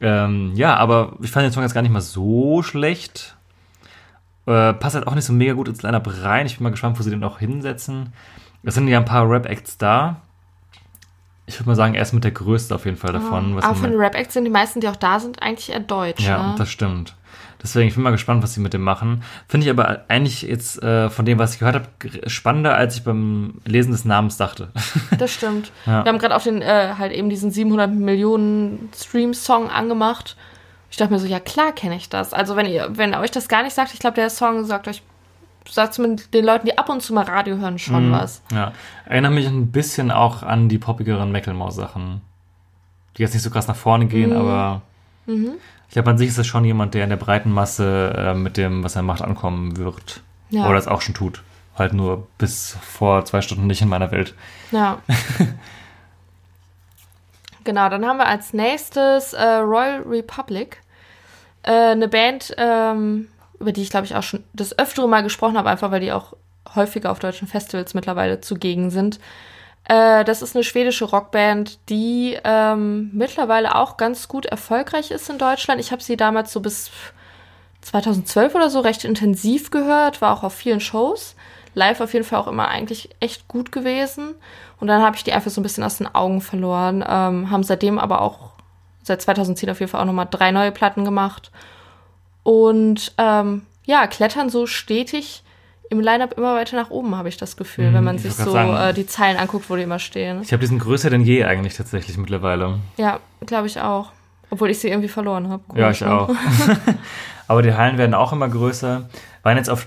Ähm, 0.00 0.52
ja, 0.54 0.76
aber 0.76 1.16
ich 1.22 1.30
fand 1.30 1.44
den 1.44 1.52
Song 1.52 1.62
jetzt 1.62 1.74
gar 1.74 1.82
nicht 1.82 1.92
mal 1.92 2.00
so 2.00 2.62
schlecht. 2.62 3.36
Äh, 4.46 4.74
passt 4.74 4.96
halt 4.96 5.06
auch 5.06 5.14
nicht 5.14 5.24
so 5.24 5.32
mega 5.32 5.52
gut 5.54 5.68
ins 5.68 5.82
Line-Up 5.82 6.08
rein. 6.22 6.46
Ich 6.46 6.58
bin 6.58 6.64
mal 6.64 6.70
gespannt, 6.70 6.98
wo 6.98 7.02
sie 7.02 7.10
den 7.10 7.24
auch 7.24 7.38
hinsetzen. 7.38 8.12
Es 8.64 8.74
sind 8.74 8.88
ja 8.88 8.98
ein 8.98 9.04
paar 9.04 9.28
Rap-Acts 9.28 9.78
da. 9.78 10.20
Ich 11.46 11.58
würde 11.58 11.70
mal 11.70 11.74
sagen, 11.74 11.94
er 11.94 12.02
ist 12.02 12.12
mit 12.12 12.24
der 12.24 12.30
größte 12.30 12.74
auf 12.74 12.84
jeden 12.84 12.96
Fall 12.96 13.12
davon. 13.12 13.56
was 13.56 13.64
Aber 13.64 13.74
im 13.74 13.80
von 13.80 13.90
den 13.90 13.98
Rap-Acts 13.98 14.34
sind 14.34 14.44
die 14.44 14.50
meisten, 14.50 14.80
die 14.80 14.88
auch 14.88 14.96
da 14.96 15.18
sind, 15.18 15.42
eigentlich 15.42 15.70
eher 15.70 15.80
deutsch. 15.80 16.24
ja, 16.24 16.50
ne? 16.50 16.54
das 16.56 16.70
stimmt. 16.70 17.14
Deswegen, 17.62 17.88
ich 17.88 17.94
bin 17.94 18.02
mal 18.02 18.10
gespannt, 18.10 18.42
was 18.42 18.54
sie 18.54 18.60
mit 18.60 18.74
dem 18.74 18.82
machen. 18.82 19.22
Finde 19.46 19.66
ich 19.66 19.70
aber 19.70 20.04
eigentlich 20.08 20.42
jetzt 20.42 20.82
äh, 20.82 21.08
von 21.10 21.24
dem, 21.24 21.38
was 21.38 21.54
ich 21.54 21.60
gehört 21.60 21.76
habe, 21.76 22.28
spannender, 22.28 22.74
als 22.74 22.96
ich 22.96 23.04
beim 23.04 23.60
Lesen 23.64 23.92
des 23.92 24.04
Namens 24.04 24.36
dachte. 24.36 24.70
Das 25.18 25.32
stimmt. 25.32 25.70
Ja. 25.86 26.04
Wir 26.04 26.12
haben 26.12 26.18
gerade 26.18 26.34
auch 26.34 26.42
den, 26.42 26.62
äh, 26.62 26.94
halt 26.98 27.12
eben 27.12 27.28
diesen 27.28 27.50
700 27.50 27.92
Millionen 27.92 28.88
Stream-Song 28.96 29.70
angemacht. 29.70 30.36
Ich 30.90 30.96
dachte 30.96 31.12
mir 31.12 31.20
so, 31.20 31.26
ja 31.26 31.38
klar 31.38 31.72
kenne 31.72 31.96
ich 31.96 32.08
das. 32.08 32.34
Also 32.34 32.56
wenn 32.56 32.66
ihr, 32.66 32.88
wenn 32.96 33.14
euch 33.14 33.30
das 33.30 33.48
gar 33.48 33.62
nicht 33.62 33.74
sagt, 33.74 33.94
ich 33.94 34.00
glaube, 34.00 34.16
der 34.16 34.30
Song 34.30 34.64
sagt 34.64 34.88
euch, 34.88 35.02
sagt 35.68 35.94
zumindest 35.94 36.32
den 36.34 36.44
Leuten, 36.44 36.66
die 36.66 36.76
ab 36.78 36.88
und 36.88 37.02
zu 37.02 37.12
mal 37.14 37.24
Radio 37.24 37.56
hören, 37.56 37.78
schon 37.78 38.08
Mhm. 38.08 38.12
was. 38.12 38.42
ja. 38.52 38.72
Erinnert 39.06 39.32
mich 39.32 39.46
ein 39.46 39.72
bisschen 39.72 40.10
auch 40.10 40.42
an 40.42 40.68
die 40.68 40.78
poppigeren 40.78 41.30
Mecklenmaus-Sachen. 41.32 42.20
Die 43.16 43.22
jetzt 43.22 43.34
nicht 43.34 43.42
so 43.42 43.50
krass 43.50 43.68
nach 43.68 43.76
vorne 43.76 44.06
gehen, 44.06 44.30
Mhm. 44.30 44.36
aber 44.36 44.82
ich 45.26 45.92
glaube, 45.92 46.10
an 46.10 46.18
sich 46.18 46.28
ist 46.28 46.38
es 46.38 46.46
schon 46.46 46.64
jemand, 46.64 46.94
der 46.94 47.04
in 47.04 47.10
der 47.10 47.16
breiten 47.16 47.52
Masse 47.52 48.12
äh, 48.16 48.34
mit 48.34 48.56
dem, 48.56 48.82
was 48.82 48.96
er 48.96 49.02
macht, 49.02 49.22
ankommen 49.22 49.76
wird. 49.76 50.22
Ja. 50.50 50.66
Oder 50.68 50.78
es 50.78 50.88
auch 50.88 51.00
schon 51.02 51.14
tut. 51.14 51.42
Halt 51.78 51.92
nur 51.94 52.26
bis 52.38 52.76
vor 52.82 53.24
zwei 53.24 53.40
Stunden 53.40 53.66
nicht 53.66 53.80
in 53.82 53.88
meiner 53.88 54.10
Welt. 54.10 54.34
Ja. 54.72 54.98
genau, 57.64 57.88
dann 57.88 58.04
haben 58.06 58.18
wir 58.18 58.26
als 58.26 58.52
nächstes 58.52 59.32
äh, 59.32 59.42
Royal 59.42 60.02
Republic. 60.02 60.78
Äh, 61.62 61.92
eine 61.92 62.08
Band, 62.08 62.54
ähm, 62.58 63.28
über 63.62 63.72
die 63.72 63.82
ich 63.82 63.90
glaube 63.90 64.06
ich 64.06 64.14
auch 64.14 64.22
schon 64.22 64.44
das 64.52 64.78
öftere 64.78 65.08
Mal 65.08 65.22
gesprochen 65.22 65.56
habe, 65.56 65.70
einfach 65.70 65.90
weil 65.90 66.00
die 66.00 66.12
auch 66.12 66.34
häufiger 66.74 67.10
auf 67.10 67.18
deutschen 67.18 67.48
Festivals 67.48 67.94
mittlerweile 67.94 68.40
zugegen 68.40 68.90
sind. 68.90 69.18
Äh, 69.84 70.24
das 70.24 70.42
ist 70.42 70.54
eine 70.54 70.64
schwedische 70.64 71.06
Rockband, 71.06 71.78
die 71.88 72.38
ähm, 72.44 73.10
mittlerweile 73.12 73.74
auch 73.74 73.96
ganz 73.96 74.28
gut 74.28 74.46
erfolgreich 74.46 75.10
ist 75.10 75.28
in 75.28 75.38
Deutschland. 75.38 75.80
Ich 75.80 75.92
habe 75.92 76.02
sie 76.02 76.16
damals 76.16 76.52
so 76.52 76.60
bis 76.60 76.90
2012 77.82 78.54
oder 78.54 78.70
so 78.70 78.80
recht 78.80 79.04
intensiv 79.04 79.70
gehört, 79.70 80.20
war 80.20 80.32
auch 80.32 80.44
auf 80.44 80.54
vielen 80.54 80.80
Shows. 80.80 81.34
Live 81.74 82.00
auf 82.00 82.12
jeden 82.12 82.24
Fall 82.24 82.38
auch 82.38 82.48
immer 82.48 82.68
eigentlich 82.68 83.10
echt 83.20 83.48
gut 83.48 83.72
gewesen. 83.72 84.34
Und 84.78 84.88
dann 84.88 85.02
habe 85.02 85.16
ich 85.16 85.24
die 85.24 85.32
einfach 85.32 85.50
so 85.50 85.60
ein 85.60 85.62
bisschen 85.62 85.84
aus 85.84 85.98
den 85.98 86.14
Augen 86.14 86.40
verloren. 86.40 87.04
Ähm, 87.06 87.50
haben 87.50 87.62
seitdem 87.62 87.98
aber 87.98 88.20
auch, 88.20 88.50
seit 89.02 89.22
2010 89.22 89.70
auf 89.70 89.80
jeden 89.80 89.90
Fall 89.90 90.02
auch 90.02 90.06
nochmal 90.06 90.28
drei 90.30 90.52
neue 90.52 90.70
Platten 90.70 91.04
gemacht. 91.04 91.50
Und 92.42 93.12
ähm, 93.18 93.62
ja, 93.84 94.06
klettern 94.06 94.50
so 94.50 94.66
stetig 94.66 95.42
im 95.90 96.00
Line-Up 96.00 96.34
immer 96.38 96.54
weiter 96.54 96.76
nach 96.76 96.90
oben, 96.90 97.14
habe 97.16 97.28
ich 97.28 97.36
das 97.36 97.56
Gefühl, 97.56 97.90
Mhm, 97.90 97.94
wenn 97.94 98.04
man 98.04 98.16
ich 98.16 98.22
sich 98.22 98.34
so 98.34 98.56
äh, 98.56 98.94
die 98.94 99.06
Zeilen 99.06 99.36
anguckt, 99.36 99.68
wo 99.68 99.76
die 99.76 99.82
immer 99.82 99.98
stehen. 99.98 100.40
Ich 100.42 100.52
habe 100.52 100.60
diesen 100.60 100.78
größer 100.78 101.10
denn 101.10 101.20
je 101.22 101.44
eigentlich 101.44 101.76
tatsächlich 101.76 102.16
mittlerweile. 102.16 102.78
Ja, 102.96 103.20
glaube 103.44 103.66
ich 103.66 103.78
auch. 103.80 104.10
Obwohl 104.50 104.70
ich 104.70 104.78
sie 104.78 104.88
irgendwie 104.88 105.08
verloren 105.08 105.48
habe. 105.50 105.62
Ja, 105.78 105.90
ich 105.90 106.04
auch. 106.04 106.30
Aber 107.48 107.62
die 107.62 107.74
Hallen 107.74 107.98
werden 107.98 108.14
auch 108.14 108.32
immer 108.32 108.48
größer. 108.48 109.08
Waren 109.42 109.56
jetzt 109.58 109.68
auf, 109.68 109.86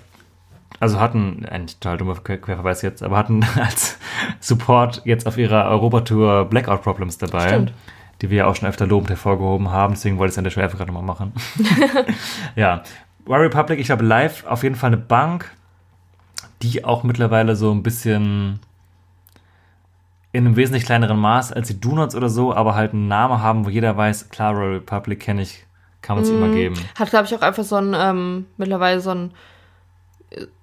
also 0.79 0.99
hatten, 0.99 1.45
ein 1.49 1.67
total 1.67 1.97
dummer 1.97 2.13
Quer- 2.13 2.37
Querverweis 2.37 2.81
jetzt, 2.83 3.01
aber 3.01 3.17
hatten 3.17 3.43
als 3.59 3.97
Support 4.39 5.01
jetzt 5.05 5.25
auf 5.27 5.37
ihrer 5.37 5.65
Europatour 5.69 6.45
Blackout 6.45 6.83
Problems 6.83 7.17
dabei. 7.17 7.47
Stimmt. 7.47 7.73
Die 8.21 8.29
wir 8.29 8.37
ja 8.37 8.47
auch 8.47 8.55
schon 8.55 8.69
öfter 8.69 8.87
lobend 8.87 9.09
hervorgehoben 9.09 9.71
haben. 9.71 9.93
Deswegen 9.93 10.17
wollte 10.17 10.29
ich 10.29 10.33
es 10.33 10.37
an 10.37 10.43
der 10.45 10.51
Stelle 10.51 10.65
einfach 10.65 10.77
gerade 10.77 10.91
nochmal 10.91 11.05
machen. 11.05 11.33
ja. 12.55 12.83
War 13.25 13.41
Republic, 13.41 13.79
ich 13.79 13.87
glaube, 13.87 14.05
live 14.05 14.45
auf 14.45 14.63
jeden 14.63 14.75
Fall 14.75 14.89
eine 14.89 14.97
Bank, 14.97 15.51
die 16.61 16.85
auch 16.85 17.03
mittlerweile 17.03 17.55
so 17.55 17.71
ein 17.71 17.83
bisschen 17.83 18.59
in 20.35 20.45
einem 20.45 20.57
wesentlich 20.57 20.85
kleineren 20.85 21.17
Maß 21.17 21.53
als 21.53 21.69
die 21.69 21.79
Donuts 21.79 22.13
oder 22.13 22.27
so, 22.27 22.53
aber 22.53 22.75
halt 22.75 22.93
einen 22.93 23.07
Namen 23.07 23.41
haben, 23.41 23.65
wo 23.65 23.69
jeder 23.69 23.95
weiß, 23.95 24.29
klar, 24.29 24.53
Royal 24.53 24.73
Republic 24.75 25.21
kenne 25.21 25.41
ich, 25.41 25.65
kann 26.01 26.17
man 26.17 26.25
sich 26.25 26.35
immer 26.35 26.49
geben. 26.49 26.75
Hat, 26.99 27.09
glaube 27.09 27.25
ich, 27.25 27.33
auch 27.35 27.41
einfach 27.41 27.63
so 27.63 27.77
ein, 27.77 27.95
ähm, 27.97 28.45
mittlerweile 28.57 28.99
so 28.99 29.11
ein, 29.11 29.31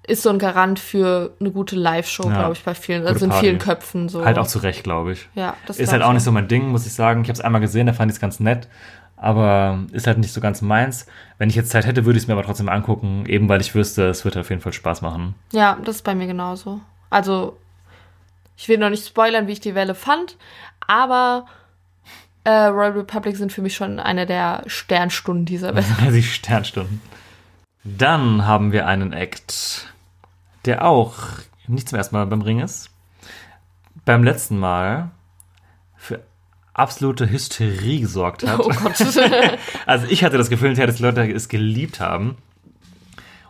ist 0.05 0.21
so 0.23 0.29
ein 0.29 0.39
Garant 0.39 0.79
für 0.79 1.33
eine 1.39 1.51
gute 1.51 1.75
Live-Show, 1.75 2.29
Ja. 2.29 2.35
glaube 2.39 2.53
ich, 2.53 2.63
bei 2.63 2.75
vielen, 2.75 3.01
Gute 3.01 3.13
also 3.13 3.25
in 3.25 3.31
Party. 3.31 3.45
vielen 3.45 3.59
Köpfen 3.59 4.09
so. 4.09 4.23
Halt 4.25 4.37
auch 4.37 4.47
zu 4.47 4.59
Recht, 4.59 4.83
glaube 4.83 5.13
ich. 5.13 5.27
Ja, 5.35 5.55
das 5.65 5.79
Ist 5.79 5.91
halt 5.91 6.01
auch 6.03 6.13
nicht 6.13 6.23
so 6.23 6.31
mein 6.31 6.47
Ding, 6.47 6.67
muss 6.69 6.85
ich 6.85 6.93
sagen. 6.93 7.21
Ich 7.21 7.29
habe 7.29 7.33
es 7.37 7.41
einmal 7.41 7.61
gesehen, 7.61 7.87
da 7.87 7.93
fand 7.93 8.11
ich 8.11 8.15
es 8.17 8.21
ganz 8.21 8.39
nett, 8.39 8.67
aber 9.15 9.79
ist 9.91 10.05
halt 10.05 10.17
nicht 10.17 10.33
so 10.33 10.41
ganz 10.41 10.61
meins. 10.61 11.07
Wenn 11.37 11.49
ich 11.49 11.55
jetzt 11.55 11.69
Zeit 11.71 11.85
hätte, 11.85 12.05
würde 12.05 12.17
ich 12.17 12.23
es 12.23 12.27
mir 12.27 12.33
aber 12.33 12.43
trotzdem 12.43 12.69
angucken, 12.69 13.25
eben 13.25 13.47
weil 13.49 13.61
ich 13.61 13.73
wüsste, 13.73 14.07
es 14.07 14.25
wird 14.25 14.37
auf 14.37 14.49
jeden 14.49 14.61
Fall 14.61 14.73
Spaß 14.73 15.01
machen. 15.01 15.35
Ja, 15.53 15.77
das 15.85 15.97
ist 15.97 16.01
bei 16.03 16.13
mir 16.15 16.27
genauso. 16.27 16.81
Also, 17.09 17.57
ich 18.57 18.67
will 18.67 18.77
noch 18.77 18.89
nicht 18.89 19.07
spoilern, 19.07 19.47
wie 19.47 19.53
ich 19.53 19.61
die 19.61 19.75
Welle 19.75 19.95
fand, 19.95 20.37
aber 20.85 21.45
äh, 22.43 22.49
Royal 22.65 22.91
Republic 22.91 23.37
sind 23.37 23.53
für 23.53 23.61
mich 23.61 23.73
schon 23.75 23.99
eine 23.99 24.25
der 24.25 24.63
Sternstunden 24.67 25.45
dieser 25.45 25.73
Welle. 25.75 26.11
Die 26.11 26.21
Sternstunden. 26.21 27.01
Dann 27.83 28.45
haben 28.45 28.71
wir 28.71 28.87
einen 28.87 29.11
Act, 29.13 29.93
der 30.65 30.85
auch 30.85 31.15
nicht 31.67 31.89
zum 31.89 31.97
ersten 31.97 32.15
Mal 32.15 32.25
beim 32.27 32.41
Ring 32.41 32.59
ist. 32.59 32.89
Beim 34.05 34.23
letzten 34.23 34.57
Mal 34.57 35.11
für 35.97 36.21
absolute 36.73 37.29
Hysterie 37.29 37.99
gesorgt 38.01 38.47
hat. 38.47 38.59
Oh 38.59 38.69
Gott. 38.69 38.95
Also 39.85 40.07
ich 40.09 40.23
hatte 40.23 40.37
das 40.37 40.49
Gefühl, 40.49 40.73
dass 40.73 40.95
die 40.95 41.03
Leute 41.03 41.29
es 41.31 41.49
geliebt 41.49 41.99
haben. 41.99 42.37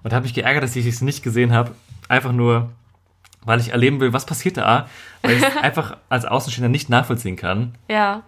Und 0.03 0.13
habe 0.13 0.23
mich 0.23 0.33
geärgert, 0.33 0.63
dass 0.63 0.75
ich 0.75 0.85
es 0.85 1.01
nicht 1.01 1.23
gesehen 1.23 1.53
habe. 1.53 1.71
Einfach 2.09 2.33
nur, 2.33 2.71
weil 3.43 3.59
ich 3.61 3.69
erleben 3.69 3.99
will, 4.01 4.13
was 4.13 4.25
passiert 4.25 4.57
da. 4.57 4.89
Weil 5.21 5.37
ich 5.37 5.43
es 5.43 5.57
einfach 5.61 5.97
als 6.09 6.25
Außenstehender 6.25 6.69
nicht 6.69 6.89
nachvollziehen 6.89 7.35
kann. 7.35 7.75
ja. 7.87 8.23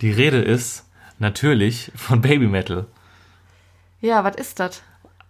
Die 0.00 0.12
Rede 0.12 0.40
ist 0.40 0.84
natürlich 1.18 1.90
von 1.96 2.20
Baby 2.20 2.46
Metal. 2.46 2.86
Ja, 4.00 4.22
was 4.22 4.36
ist 4.36 4.60
das? 4.60 4.80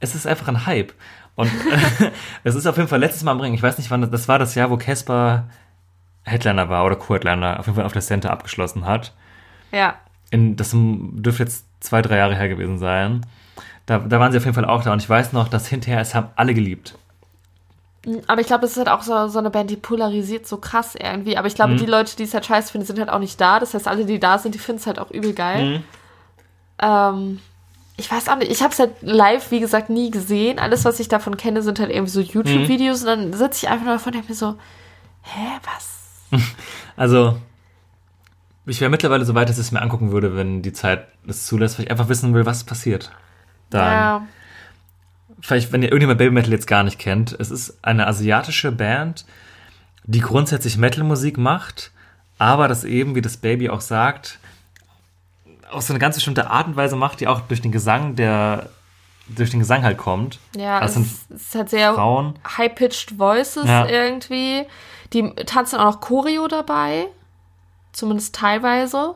Es 0.01 0.15
ist 0.15 0.27
einfach 0.27 0.49
ein 0.49 0.67
Hype. 0.67 0.93
Und 1.35 1.51
es 2.45 2.55
ist 2.55 2.67
auf 2.67 2.77
jeden 2.77 2.89
Fall 2.89 3.01
letztes 3.01 3.23
Mal 3.23 3.33
am 3.33 3.41
Ring. 3.41 3.55
Ich 3.55 3.63
weiß 3.63 3.79
nicht, 3.79 3.91
wann 3.91 4.01
das, 4.01 4.11
das 4.11 4.29
war 4.29 4.39
das 4.39 4.55
Jahr, 4.55 4.71
wo 4.71 4.77
Casper 4.77 5.45
Headliner 6.25 6.69
war 6.69 6.85
oder 6.85 6.97
Co-Headliner 6.97 7.59
auf 7.59 7.67
jeden 7.67 7.77
Fall 7.77 7.87
auf 7.87 7.93
der 7.93 8.03
Center 8.03 8.31
abgeschlossen 8.31 8.85
hat. 8.87 9.13
Ja. 9.73 9.95
in, 10.31 10.57
das 10.57 10.71
dürfte 10.75 11.43
jetzt 11.43 11.65
zwei, 11.81 12.03
drei 12.03 12.17
Jahre 12.17 12.35
her 12.35 12.49
gewesen 12.49 12.79
sein. 12.79 13.25
Da, 13.87 13.99
da 13.99 14.19
waren 14.21 14.33
sie 14.33 14.39
auf 14.39 14.45
jeden 14.45 14.55
Fall 14.55 14.65
auch 14.67 14.83
da 14.83 14.93
und 14.93 15.03
ich 15.03 15.09
weiß 15.09 15.33
noch, 15.33 15.49
dass 15.49 15.67
hinterher 15.69 16.01
es 16.01 16.15
haben 16.15 16.29
alle 16.37 16.55
geliebt. 16.55 16.97
Aber 18.27 18.41
ich 18.41 18.47
glaube, 18.47 18.63
das 18.63 18.73
ist 18.73 18.77
halt 18.79 18.89
auch 18.89 19.03
so, 19.03 19.29
so 19.29 19.39
eine 19.39 19.51
Band, 19.51 19.71
die 19.71 19.77
polarisiert 19.77 20.47
so 20.47 20.57
krass 20.59 20.95
irgendwie. 20.95 21.37
Aber 21.37 21.47
ich 21.47 21.55
glaube, 21.55 21.75
Mhm. 21.75 21.79
die 21.79 21.87
Leute, 21.87 22.17
die 22.17 22.23
es 22.25 22.33
halt 22.35 22.47
scheiße 22.47 22.73
finden, 22.73 22.87
sind 22.87 22.99
halt 22.99 23.11
auch 23.11 23.19
nicht 23.19 23.41
da. 23.41 23.59
Das 23.61 23.75
heißt, 23.75 23.89
alle, 23.89 24.05
die 24.05 24.19
da 24.21 24.39
sind, 24.39 24.55
die 24.55 24.59
finden 24.59 24.81
es 24.81 24.87
halt 24.87 24.99
auch 24.99 25.11
übel 25.11 25.33
geil. 25.35 25.65
Mhm. 25.79 25.85
Ähm, 26.81 27.41
ich 27.99 28.11
weiß 28.11 28.29
auch 28.29 28.37
nicht, 28.37 28.51
ich 28.51 28.63
habe 28.63 28.73
es 28.73 28.79
halt 28.79 28.93
live, 29.03 29.51
wie 29.51 29.61
gesagt, 29.61 29.91
nie 29.91 30.11
gesehen. 30.11 30.59
Alles, 30.59 30.85
was 30.85 31.01
ich 31.01 31.09
davon 31.09 31.37
kenne, 31.37 31.63
sind 31.63 31.81
halt 31.81 31.91
irgendwie 31.91 32.13
so 32.13 32.21
YouTube-Videos. 32.21 33.01
Und 33.03 33.07
dann 33.07 33.33
sitze 33.33 33.67
ich 33.67 33.71
einfach 33.71 33.85
nur 33.85 33.95
davon 33.95 34.13
und 34.13 34.15
denke 34.15 34.29
mir 34.29 34.37
so, 34.37 34.57
hä, 35.23 35.59
was? 35.65 36.43
Also, 36.97 37.39
ich 38.67 38.81
wäre 38.81 38.91
mittlerweile 38.91 39.25
so 39.25 39.35
weit, 39.35 39.49
dass 39.49 39.59
ich 39.59 39.67
es 39.67 39.73
mir 39.73 39.83
angucken 39.83 40.11
würde, 40.11 40.35
wenn 40.37 40.63
die 40.63 40.73
Zeit 40.73 41.07
es 41.27 41.47
zulässt, 41.47 41.79
weil 41.79 41.85
ich 41.85 41.91
einfach 41.91 42.09
wissen 42.09 42.35
will, 42.35 42.47
was 42.47 42.65
passiert. 42.65 43.13
Dann. 43.71 43.93
Ja, 43.93 44.27
Vielleicht, 45.41 45.73
wenn 45.73 45.83
ihr 45.83 45.89
irgendjemand 45.89 46.19
Baby 46.19 46.33
Metal 46.33 46.51
jetzt 46.51 46.67
gar 46.67 46.83
nicht 46.83 46.99
kennt, 46.99 47.37
es 47.39 47.51
ist 47.51 47.79
eine 47.83 48.07
asiatische 48.07 48.73
Band, 48.73 49.25
die 50.05 50.21
grundsätzlich 50.21 50.77
Metal-Musik 50.77 51.39
macht, 51.39 51.93
aber 52.39 52.67
das 52.67 52.85
eben, 52.85 53.15
wie 53.15 53.21
das 53.21 53.37
Baby 53.37 53.69
auch 53.71 53.81
sagt, 53.81 54.41
auf 55.71 55.83
so 55.83 55.93
eine 55.93 55.99
ganz 56.01 56.17
bestimmte 56.17 56.51
Art 56.51 56.67
und 56.67 56.77
Weise 56.77 56.97
macht, 56.97 57.21
die 57.21 57.27
auch 57.29 57.41
durch 57.43 57.61
den 57.61 57.73
Gesang, 57.73 58.17
der 58.17 58.71
durch 59.29 59.51
den 59.51 59.61
Gesang 59.61 59.83
halt 59.83 59.99
kommt. 59.99 60.39
ja 60.57 60.81
Das 60.81 60.97
es, 60.97 61.27
es 61.35 61.55
halt 61.55 61.69
sehr 61.71 61.95
high-pitched 62.57 63.19
Voices 63.19 63.67
Ja. 63.67 63.87
irgendwie. 63.87 64.65
Die 65.13 65.31
tanzen 65.45 65.79
auch 65.79 65.85
noch 65.85 66.01
Choreo 66.01 66.49
dabei. 66.49 67.07
Zumindest 67.93 68.35
teilweise. 68.35 69.15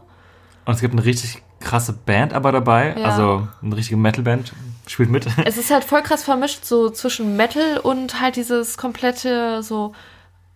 Und 0.64 0.74
es 0.74 0.80
gibt 0.80 0.92
eine 0.92 1.04
richtig 1.04 1.42
krasse 1.60 1.92
Band 1.92 2.34
aber 2.34 2.50
dabei, 2.52 2.94
Ja. 2.98 3.04
also 3.10 3.46
eine 3.62 3.76
richtige 3.76 3.96
Metal-Band 3.96 4.52
spielt 4.86 5.10
mit. 5.10 5.26
Es 5.46 5.56
ist 5.56 5.70
halt 5.70 5.84
voll 5.84 6.02
krass 6.02 6.24
vermischt, 6.24 6.64
so 6.64 6.90
zwischen 6.90 7.36
Metal 7.36 7.78
und 7.78 8.20
halt 8.20 8.36
dieses 8.36 8.76
komplette, 8.76 9.62
so 9.62 9.94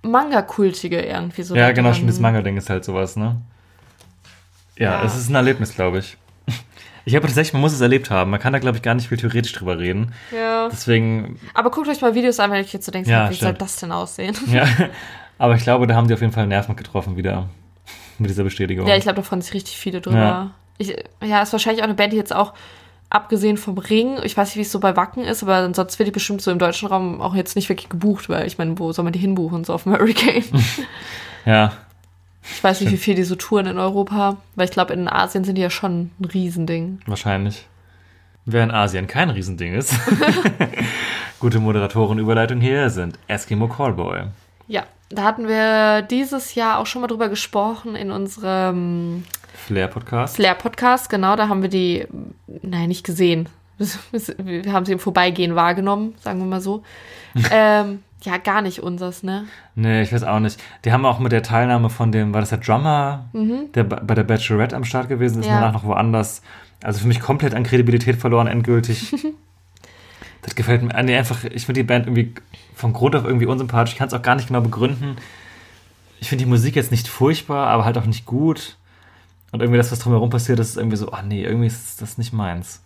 Manga-Kultige 0.02 1.00
irgendwie 1.00 1.42
so. 1.42 1.54
Ja, 1.54 1.72
genau, 1.72 1.92
schon 1.92 2.06
dieses 2.06 2.20
Manga-Ding 2.20 2.56
ist 2.56 2.68
halt 2.70 2.84
sowas, 2.84 3.16
ne? 3.16 3.36
Ja, 4.78 4.92
Ja. 5.00 5.04
es 5.04 5.16
ist 5.16 5.28
ein 5.28 5.34
Erlebnis, 5.34 5.74
glaube 5.74 5.98
ich. 5.98 6.16
Ich 7.04 7.14
habe 7.14 7.24
tatsächlich, 7.26 7.52
man 7.52 7.62
muss 7.62 7.72
es 7.72 7.80
erlebt 7.80 8.10
haben. 8.10 8.32
Man 8.32 8.40
kann 8.40 8.52
da, 8.52 8.58
glaube 8.58 8.76
ich, 8.78 8.82
gar 8.82 8.94
nicht 8.94 9.08
viel 9.08 9.16
theoretisch 9.18 9.52
drüber 9.52 9.78
reden. 9.78 10.12
Ja. 10.36 10.68
Deswegen, 10.68 11.38
Aber 11.54 11.70
guckt 11.70 11.88
euch 11.88 12.00
mal 12.00 12.14
Videos 12.16 12.40
an, 12.40 12.50
wenn 12.50 12.58
ihr 12.58 12.64
jetzt 12.68 12.84
so 12.84 12.90
denkt, 12.90 13.08
Ja, 13.08 13.30
wie 13.30 13.34
stimmt. 13.34 13.50
soll 13.50 13.58
das 13.58 13.76
denn 13.76 13.92
aussehen? 13.92 14.36
ja. 14.48 14.66
Aber 15.38 15.54
ich 15.54 15.62
glaube, 15.62 15.86
da 15.86 15.94
haben 15.94 16.08
die 16.08 16.14
auf 16.14 16.20
jeden 16.20 16.32
Fall 16.32 16.46
Nerven 16.48 16.74
getroffen 16.74 17.16
wieder. 17.16 17.48
Mit 18.18 18.28
dieser 18.30 18.42
Bestätigung. 18.42 18.86
Ja, 18.88 18.96
ich 18.96 19.02
glaube, 19.04 19.16
da 19.16 19.22
freuen 19.22 19.40
sich 19.40 19.54
richtig 19.54 19.76
viele 19.76 20.00
drüber. 20.00 20.16
Ja. 20.18 20.50
Ich, 20.78 20.96
ja, 21.22 21.42
ist 21.42 21.52
wahrscheinlich 21.52 21.82
auch 21.82 21.86
eine 21.86 21.94
Band, 21.94 22.12
die 22.12 22.16
jetzt 22.16 22.34
auch, 22.34 22.52
abgesehen 23.08 23.56
vom 23.56 23.78
Ring, 23.78 24.16
ich 24.24 24.36
weiß 24.36 24.48
nicht, 24.48 24.56
wie 24.56 24.62
es 24.62 24.72
so 24.72 24.80
bei 24.80 24.96
Wacken 24.96 25.22
ist, 25.22 25.44
aber 25.44 25.72
sonst 25.72 25.98
wird 26.00 26.08
die 26.08 26.12
bestimmt 26.12 26.42
so 26.42 26.50
im 26.50 26.58
deutschen 26.58 26.88
Raum 26.88 27.20
auch 27.20 27.36
jetzt 27.36 27.54
nicht 27.54 27.68
wirklich 27.68 27.88
gebucht, 27.88 28.28
weil 28.28 28.48
ich 28.48 28.58
meine, 28.58 28.76
wo 28.80 28.90
soll 28.92 29.04
man 29.04 29.12
die 29.12 29.20
hinbuchen? 29.20 29.62
So 29.62 29.74
auf 29.74 29.84
dem 29.84 29.92
Hurricane. 29.92 30.42
ja. 31.46 31.72
Ich 32.52 32.62
weiß 32.62 32.80
nicht, 32.80 32.92
wie 32.92 32.96
viel 32.96 33.14
die 33.14 33.24
so 33.24 33.34
touren 33.34 33.66
in 33.66 33.78
Europa, 33.78 34.36
weil 34.54 34.66
ich 34.66 34.70
glaube, 34.70 34.92
in 34.92 35.08
Asien 35.08 35.44
sind 35.44 35.56
die 35.56 35.62
ja 35.62 35.70
schon 35.70 36.10
ein 36.20 36.24
Riesending. 36.24 37.00
wahrscheinlich. 37.06 37.66
Wer 38.44 38.62
in 38.62 38.70
Asien 38.70 39.08
kein 39.08 39.30
Riesending 39.30 39.74
ist. 39.74 39.92
Gute 41.40 41.58
Moderatorenüberleitung 41.58 42.60
hier 42.60 42.90
sind 42.90 43.18
Eskimo 43.26 43.66
Callboy. 43.66 44.26
Ja, 44.68 44.84
da 45.10 45.24
hatten 45.24 45.48
wir 45.48 46.02
dieses 46.02 46.54
Jahr 46.54 46.78
auch 46.78 46.86
schon 46.86 47.02
mal 47.02 47.08
drüber 47.08 47.28
gesprochen 47.28 47.96
in 47.96 48.12
unserem 48.12 49.24
Flair-Podcast. 49.66 50.36
Flair-Podcast. 50.36 51.10
Genau, 51.10 51.34
da 51.34 51.48
haben 51.48 51.62
wir 51.62 51.68
die, 51.68 52.06
nein, 52.62 52.88
nicht 52.88 53.04
gesehen. 53.04 53.48
Wir 54.38 54.72
haben 54.72 54.86
sie 54.86 54.92
im 54.92 54.98
Vorbeigehen 54.98 55.54
wahrgenommen, 55.54 56.14
sagen 56.22 56.38
wir 56.38 56.46
mal 56.46 56.62
so. 56.62 56.82
ähm, 57.50 58.02
ja, 58.22 58.38
gar 58.38 58.62
nicht 58.62 58.80
unsers, 58.82 59.22
ne? 59.22 59.44
Nee, 59.74 60.02
ich 60.02 60.12
weiß 60.12 60.24
auch 60.24 60.40
nicht. 60.40 60.60
Die 60.84 60.92
haben 60.92 61.04
auch 61.04 61.18
mit 61.18 61.32
der 61.32 61.42
Teilnahme 61.42 61.90
von 61.90 62.10
dem, 62.12 62.32
war 62.34 62.40
das 62.40 62.48
der 62.50 62.58
Drummer, 62.58 63.26
der 63.32 63.84
ba- 63.84 64.00
bei 64.04 64.14
der 64.14 64.24
Bachelorette 64.24 64.74
am 64.74 64.84
Start 64.84 65.08
gewesen 65.08 65.40
ist, 65.40 65.46
Mhm. 65.46 65.52
Ja. 65.52 65.60
danach 65.60 65.74
noch 65.74 65.84
woanders. 65.84 66.42
Also 66.82 67.00
für 67.00 67.08
mich 67.08 67.20
komplett 67.20 67.54
an 67.54 67.62
Kredibilität 67.62 68.16
verloren, 68.16 68.46
endgültig. 68.46 69.14
das 70.42 70.54
gefällt 70.54 70.82
mir. 70.82 71.02
Nee, 71.02 71.16
einfach, 71.16 71.44
ich 71.44 71.66
finde 71.66 71.80
die 71.80 71.86
Band 71.86 72.06
irgendwie 72.06 72.34
von 72.74 72.92
Grund 72.92 73.16
auf 73.16 73.24
irgendwie 73.24 73.46
unsympathisch. 73.46 73.92
Ich 73.94 73.98
kann 73.98 74.08
es 74.08 74.14
auch 74.14 74.22
gar 74.22 74.34
nicht 74.34 74.48
genau 74.48 74.60
begründen. 74.60 75.16
Ich 76.20 76.28
finde 76.28 76.44
die 76.44 76.50
Musik 76.50 76.76
jetzt 76.76 76.90
nicht 76.90 77.08
furchtbar, 77.08 77.68
aber 77.68 77.84
halt 77.84 77.98
auch 77.98 78.06
nicht 78.06 78.26
gut. 78.26 78.76
Und 79.52 79.60
irgendwie 79.60 79.78
das, 79.78 79.92
was 79.92 79.98
drumherum 80.00 80.30
passiert, 80.30 80.58
das 80.58 80.70
ist 80.70 80.76
irgendwie 80.76 80.96
so, 80.96 81.10
ah 81.12 81.22
nee, 81.22 81.44
irgendwie 81.44 81.66
ist 81.66 82.00
das 82.02 82.18
nicht 82.18 82.32
meins. 82.32 82.82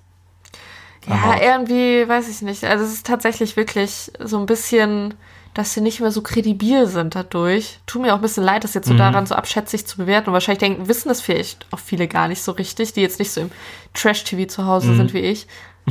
Ja, 1.07 1.37
irgendwie, 1.41 2.07
weiß 2.09 2.29
ich 2.29 2.43
nicht. 2.43 2.65
Also 2.65 2.85
es 2.85 2.93
ist 2.93 3.07
tatsächlich 3.07 3.57
wirklich 3.57 4.13
so 4.19 4.39
ein 4.39 4.47
bisschen, 4.47 5.15
dass 5.55 5.73
sie 5.75 5.81
nicht 5.81 6.01
mehr 6.01 6.11
so 6.13 6.21
kredibil 6.23 6.87
sind 6.87 7.15
dadurch. 7.15 7.81
Tut 7.87 8.03
mir 8.03 8.13
auch 8.13 8.17
ein 8.19 8.23
bisschen 8.23 8.45
leid, 8.45 8.63
das 8.65 8.75
jetzt 8.75 8.87
Mhm. 8.87 8.93
so 8.93 8.99
daran 8.99 9.27
so 9.27 9.35
abschätzig 9.35 9.87
zu 9.87 9.97
bewerten. 9.97 10.29
Und 10.29 10.35
wahrscheinlich 10.35 10.61
denken, 10.61 10.89
wissen 10.89 11.09
das 11.09 11.21
vielleicht 11.23 11.67
auch 11.73 11.79
viele 11.79 12.07
gar 12.07 12.29
nicht 12.29 12.43
so 12.43 12.53
richtig, 12.53 12.93
die 12.93 13.01
jetzt 13.01 13.19
nicht 13.19 13.33
so 13.33 13.41
im 13.41 13.51
Trash-TV 13.95 14.47
zu 14.49 14.67
Hause 14.67 14.89
Mhm. 14.93 14.97
sind 14.99 15.15
wie 15.15 15.21
ich. 15.21 15.47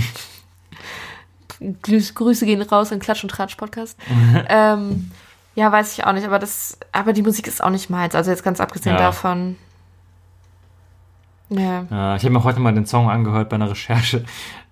Grüß, 1.81 2.15
Grüße 2.15 2.45
gehen 2.45 2.61
raus 2.61 2.91
in 2.91 2.99
Klatsch 2.99 3.23
und 3.23 3.29
Tratsch 3.29 3.55
Podcast. 3.55 3.97
ähm, 4.47 5.11
ja, 5.55 5.71
weiß 5.71 5.91
ich 5.97 6.05
auch 6.05 6.13
nicht, 6.13 6.25
aber 6.25 6.39
das, 6.39 6.77
aber 6.93 7.11
die 7.11 7.21
Musik 7.21 7.47
ist 7.47 7.61
auch 7.61 7.69
nicht 7.69 7.89
meins. 7.89 8.15
Also 8.15 8.31
jetzt 8.31 8.43
ganz 8.43 8.61
abgesehen 8.61 8.95
Ja. 8.95 9.01
davon. 9.01 9.57
Ja. 11.49 11.85
Ja, 11.89 12.15
ich 12.15 12.23
habe 12.23 12.31
mir 12.31 12.43
heute 12.43 12.59
mal 12.59 12.73
den 12.73 12.85
Song 12.85 13.09
angehört 13.09 13.49
bei 13.49 13.55
einer 13.55 13.69
Recherche, 13.69 14.23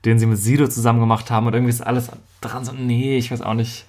den 0.06 0.20
sie 0.20 0.26
mit 0.26 0.38
Sido 0.38 0.68
zusammen 0.68 1.00
gemacht 1.00 1.32
haben 1.32 1.48
und 1.48 1.54
irgendwie 1.54 1.72
ist 1.72 1.82
alles 1.82 2.10
dran 2.42 2.66
so, 2.66 2.72
nee, 2.74 3.18
ich 3.18 3.32
weiß 3.32 3.42
auch 3.42 3.54
nicht. 3.54 3.86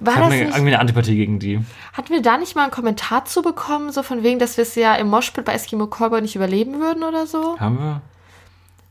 War 0.00 0.14
ich 0.14 0.20
habe 0.20 0.34
irgendwie 0.34 0.58
eine 0.58 0.78
Antipathie 0.78 1.16
gegen 1.16 1.40
die. 1.40 1.60
hatten 1.92 2.10
wir 2.10 2.22
da 2.22 2.38
nicht 2.38 2.54
mal 2.54 2.62
einen 2.62 2.70
Kommentar 2.70 3.24
zu 3.24 3.42
bekommen, 3.42 3.90
so 3.90 4.02
von 4.02 4.22
wegen, 4.22 4.38
dass 4.38 4.56
wir 4.56 4.62
es 4.62 4.74
ja 4.76 4.94
im 4.94 5.08
Moshpit 5.08 5.44
bei 5.44 5.52
Eskimo 5.52 5.88
Callboy 5.88 6.20
nicht 6.20 6.36
überleben 6.36 6.78
würden 6.80 7.02
oder 7.02 7.26
so? 7.26 7.58
Haben 7.58 7.78
wir? 7.78 8.00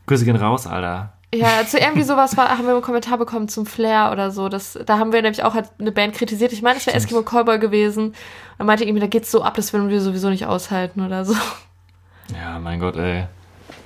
Grüße 0.06 0.24
gehen 0.24 0.36
raus, 0.36 0.66
Alter. 0.66 1.12
Ja, 1.34 1.66
zu 1.66 1.78
irgendwie 1.78 2.04
sowas 2.04 2.36
war, 2.38 2.48
haben 2.48 2.64
wir 2.64 2.72
einen 2.72 2.82
Kommentar 2.82 3.18
bekommen 3.18 3.48
zum 3.48 3.66
Flair 3.66 4.10
oder 4.12 4.30
so. 4.30 4.48
Das, 4.48 4.78
da 4.86 4.98
haben 4.98 5.12
wir 5.12 5.20
nämlich 5.20 5.42
auch 5.42 5.54
halt 5.54 5.70
eine 5.78 5.92
Band 5.92 6.14
kritisiert. 6.14 6.52
Ich 6.54 6.62
meine, 6.62 6.78
es 6.78 6.86
wäre. 6.86 6.96
Eskimo 6.96 7.22
Callboy 7.22 7.58
gewesen. 7.58 8.14
Und 8.58 8.66
meinte 8.66 8.84
irgendwie, 8.84 9.00
da 9.00 9.06
geht's 9.06 9.30
so 9.30 9.42
ab, 9.42 9.54
das 9.54 9.72
würden 9.74 9.90
wir 9.90 10.00
sowieso 10.00 10.30
nicht 10.30 10.46
aushalten 10.46 11.04
oder 11.04 11.26
so. 11.26 11.34
Ja, 12.34 12.58
mein 12.58 12.80
Gott, 12.80 12.96
ey. 12.96 13.26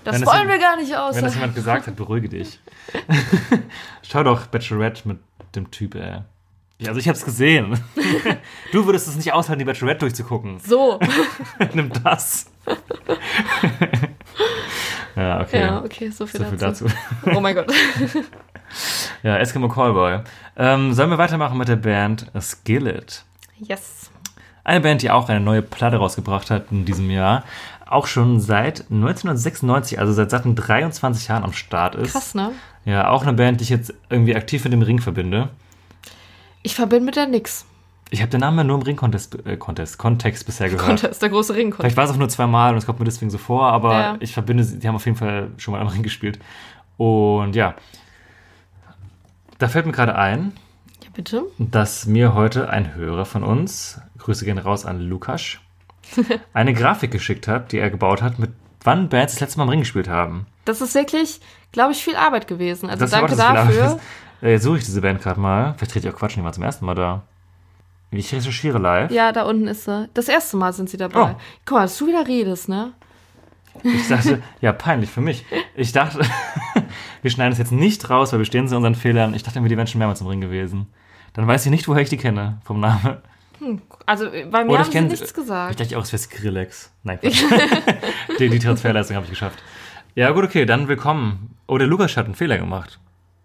Das 0.05 0.19
das 0.21 0.27
wollen 0.27 0.49
wir 0.49 0.59
gar 0.59 0.77
nicht 0.77 0.91
Wenn 0.91 1.25
das 1.25 1.35
jemand 1.35 1.55
gesagt 1.55 1.87
hat, 1.87 1.97
beruhige 1.97 2.29
dich. 2.29 2.59
Schau 4.03 4.23
doch 4.25 4.47
Bachelorette 4.47 5.07
mit 5.07 5.19
dem 5.55 5.71
Typ, 5.71 5.95
ey. 5.95 6.23
Ja, 6.79 6.89
also 6.89 6.99
ich 6.99 7.09
hab's 7.09 7.25
gesehen. 7.25 7.79
Du 8.73 8.87
würdest 8.87 9.07
es 9.07 9.17
nicht 9.17 9.33
aushalten, 9.33 9.61
die 9.61 9.65
Bachelorette 9.65 10.01
durchzugucken. 10.01 10.59
So. 10.59 10.99
Nimm 11.75 11.93
das. 12.03 12.51
ja, 15.15 15.41
okay. 15.43 15.61
Ja, 15.61 15.85
okay, 15.85 16.11
so 16.11 16.27
viel, 16.27 16.41
So 16.41 16.47
viel 16.47 16.59
dazu. 16.59 16.87
dazu. 16.87 16.97
Oh 17.37 17.41
mein 17.41 17.55
Gott. 17.55 17.73
Ja, 19.23 19.37
Eskimo 19.37 19.69
Callboy. 19.69 20.21
Ähm, 20.57 20.93
sollen 20.95 21.11
wir 21.11 21.19
weitermachen 21.19 21.59
mit 21.59 21.69
der 21.69 21.77
Band 21.77 22.27
Skillet? 22.41 23.25
Yes. 23.59 24.11
Eine 24.65 24.81
Band, 24.81 25.03
die 25.03 25.11
auch 25.11 25.29
eine 25.29 25.41
neue 25.41 25.61
Platte 25.63 25.97
rausgebracht 25.97 26.51
hat 26.51 26.71
in 26.71 26.85
diesem 26.85 27.11
Jahr. 27.11 27.45
Auch 27.93 28.07
schon 28.07 28.41
seit 28.41 28.91
1996, 28.91 29.99
also 29.99 30.13
seit 30.13 30.31
satten 30.31 30.55
23 30.55 31.29
Jahren 31.29 31.45
am 31.45 31.53
Start 31.53 31.95
ist. 31.95 32.13
Krass, 32.13 32.35
ne? 32.35 32.53
Ja, 32.85 33.09
auch 33.11 33.23
eine 33.23 33.35
Band, 33.35 33.61
die 33.61 33.65
ich 33.65 33.71
jetzt 33.71 33.93
irgendwie 34.09 34.35
aktiv 34.35 34.65
mit 34.65 34.73
dem 34.73 34.83
Ring 34.83 34.99
verbinde. 35.01 35.51
Ich 36.63 36.75
verbinde 36.75 37.05
mit 37.05 37.17
der 37.17 37.27
nix. 37.27 37.67
Ich 38.11 38.21
habe 38.21 38.31
den 38.31 38.41
Namen 38.41 38.59
ja 38.59 38.65
nur 38.65 38.77
im 38.77 38.83
Ring-Contest 38.83 39.47
äh, 39.47 39.57
Contest, 39.57 39.99
Kontext 39.99 40.45
bisher 40.47 40.69
gehört. 40.69 40.85
Contest, 40.87 41.23
der 41.23 41.29
große 41.31 41.55
Ring 41.55 41.73
Vielleicht 41.75 41.97
war 41.97 42.05
es 42.05 42.11
auch 42.11 42.17
nur 42.17 42.29
zweimal 42.29 42.73
und 42.73 42.79
es 42.79 42.87
kommt 42.87 42.99
mir 42.99 43.05
deswegen 43.05 43.31
so 43.31 43.39
vor, 43.39 43.67
aber 43.73 43.93
Ja. 43.93 44.17
ich 44.21 44.33
verbinde 44.35 44.65
sie, 44.65 44.79
die 44.79 44.87
haben 44.89 44.97
auf 44.97 45.05
jeden 45.07 45.17
Fall 45.17 45.49
schon 45.57 45.73
mal 45.73 45.81
am 45.81 45.87
Ring 45.89 46.03
gespielt. 46.03 46.39
Und 46.99 47.55
ja, 47.57 47.75
da 49.59 49.69
fällt 49.69 49.87
mir 49.87 49.93
gerade 49.93 50.15
ein, 50.17 50.53
Ja, 51.03 51.11
bitte. 51.15 51.45
dass 51.59 52.07
mir 52.07 52.35
heute 52.35 52.69
ein 52.71 52.95
Hörer 52.95 53.25
von 53.25 53.43
uns, 53.43 54.01
Grüße 54.19 54.45
gehen 54.45 54.59
raus 54.59 54.85
an 54.85 55.01
Lukas, 55.01 55.59
eine 56.53 56.75
Grafik 56.75 57.11
geschickt 57.11 57.49
hat, 57.49 57.73
die 57.73 57.79
er 57.79 57.91
gebaut 57.91 58.23
hat, 58.23 58.39
mit 58.39 58.51
wann 58.85 59.09
Bands 59.09 59.35
das 59.35 59.41
letzte 59.41 59.59
Mal 59.59 59.65
am 59.65 59.71
Ring 59.71 59.81
gespielt 59.81 60.09
haben. 60.09 60.47
Das 60.65 60.81
ist 60.81 60.95
wirklich, 60.95 61.41
glaube 61.73 61.93
ich, 61.93 62.03
viel 62.03 62.17
Arbeit 62.17 62.47
gewesen. 62.49 62.89
Also 62.89 63.01
Das 63.01 63.11
danke 63.11 63.29
das 63.31 63.39
dafür. 63.39 64.01
Äh, 64.43 64.55
Jetzt 64.55 64.65
suche 64.65 64.79
ich 64.79 64.85
diese 64.85 65.01
Band 65.01 65.23
gerade 65.23 65.39
mal. 65.39 65.75
Vielleicht 65.77 65.93
trete 65.93 66.09
ich 66.09 66.13
auch 66.15 66.19
Quatsch, 66.19 66.35
die 66.37 66.43
war 66.43 66.53
zum 66.53 66.65
ersten 66.65 66.85
Mal 66.85 66.97
da. 66.97 67.23
Ich 68.11 68.35
recherchiere 68.35 68.79
live. 68.79 69.13
Ja, 69.13 69.31
da 69.31 69.45
unten 69.45 69.69
ist 69.69 69.85
sie. 69.85 70.09
Das 70.15 70.27
erste 70.29 70.57
Mal 70.57 70.73
sind 70.73 70.91
sie 70.91 70.97
dabei. 70.97 71.33
Oh. 71.33 71.37
Guck 71.65 71.77
mal, 71.77 71.83
dass 71.83 71.97
du 71.97 72.09
wieder 72.09 72.27
redest, 72.27 72.69
ne? 72.69 72.93
Ich 73.85 74.09
dachte, 74.09 74.43
ja, 74.61 74.73
peinlich 74.73 75.11
für 75.11 75.21
mich. 75.21 75.47
Ich 75.77 75.93
dachte, 75.93 76.21
wir 77.23 77.31
schneiden 77.31 77.53
es 77.53 77.59
jetzt 77.59 77.71
nicht 77.73 78.11
raus, 78.11 78.33
weil 78.33 78.41
wir 78.41 78.45
stehen 78.45 78.67
zu 78.69 78.77
unseren 78.77 78.97
Fehlern. 78.97 79.33
Ich 79.33 79.45
dachte 79.45 79.61
mir, 79.61 79.69
die 79.69 79.77
wären 79.77 79.87
schon 79.87 80.01
mehrmals 80.01 80.21
im 80.21 80.27
Ring 80.27 80.41
gewesen. 80.41 80.93
Dann 81.33 81.47
weiß 81.47 81.65
ich 81.65 81.71
nicht, 81.71 81.89
woher 81.89 82.03
ich 82.03 82.11
die 82.11 82.19
kenne, 82.19 82.59
vom 82.65 82.81
Namen. 82.81 83.19
Also 84.07 84.31
bei 84.31 84.65
mir 84.65 84.71
Oder 84.71 84.79
haben 84.81 84.87
ich 84.87 84.93
sie 84.93 84.99
kenn- 84.99 85.09
nichts 85.09 85.29
Ich 85.29 85.35
gesagt. 85.35 85.81
dachte 85.81 85.99
auch, 85.99 86.03
es 86.03 86.13
wäre 86.13 86.23
Skrillex. 86.23 86.93
Nein, 87.03 87.19
die, 88.39 88.49
die 88.49 88.59
Transferleistung 88.59 89.17
habe 89.17 89.25
ich 89.27 89.31
geschafft. 89.31 89.63
Ja, 90.15 90.31
gut, 90.33 90.45
okay, 90.45 90.65
dann 90.67 90.89
willkommen. 90.89 91.55
Oh, 91.67 91.79
der 91.79 91.87
Lukas 91.87 92.17
hat 92.17 92.27
einen 92.27 92.35
Fehler 92.35 92.59
gemacht. 92.59 92.99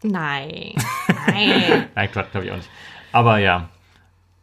Nein. 0.03 0.73
Nein. 1.27 1.85
Nein, 1.95 2.11
Quatsch, 2.11 2.31
glaube 2.31 2.45
ich 2.45 2.51
auch 2.51 2.57
nicht. 2.57 2.69
Aber 3.11 3.37
ja, 3.37 3.69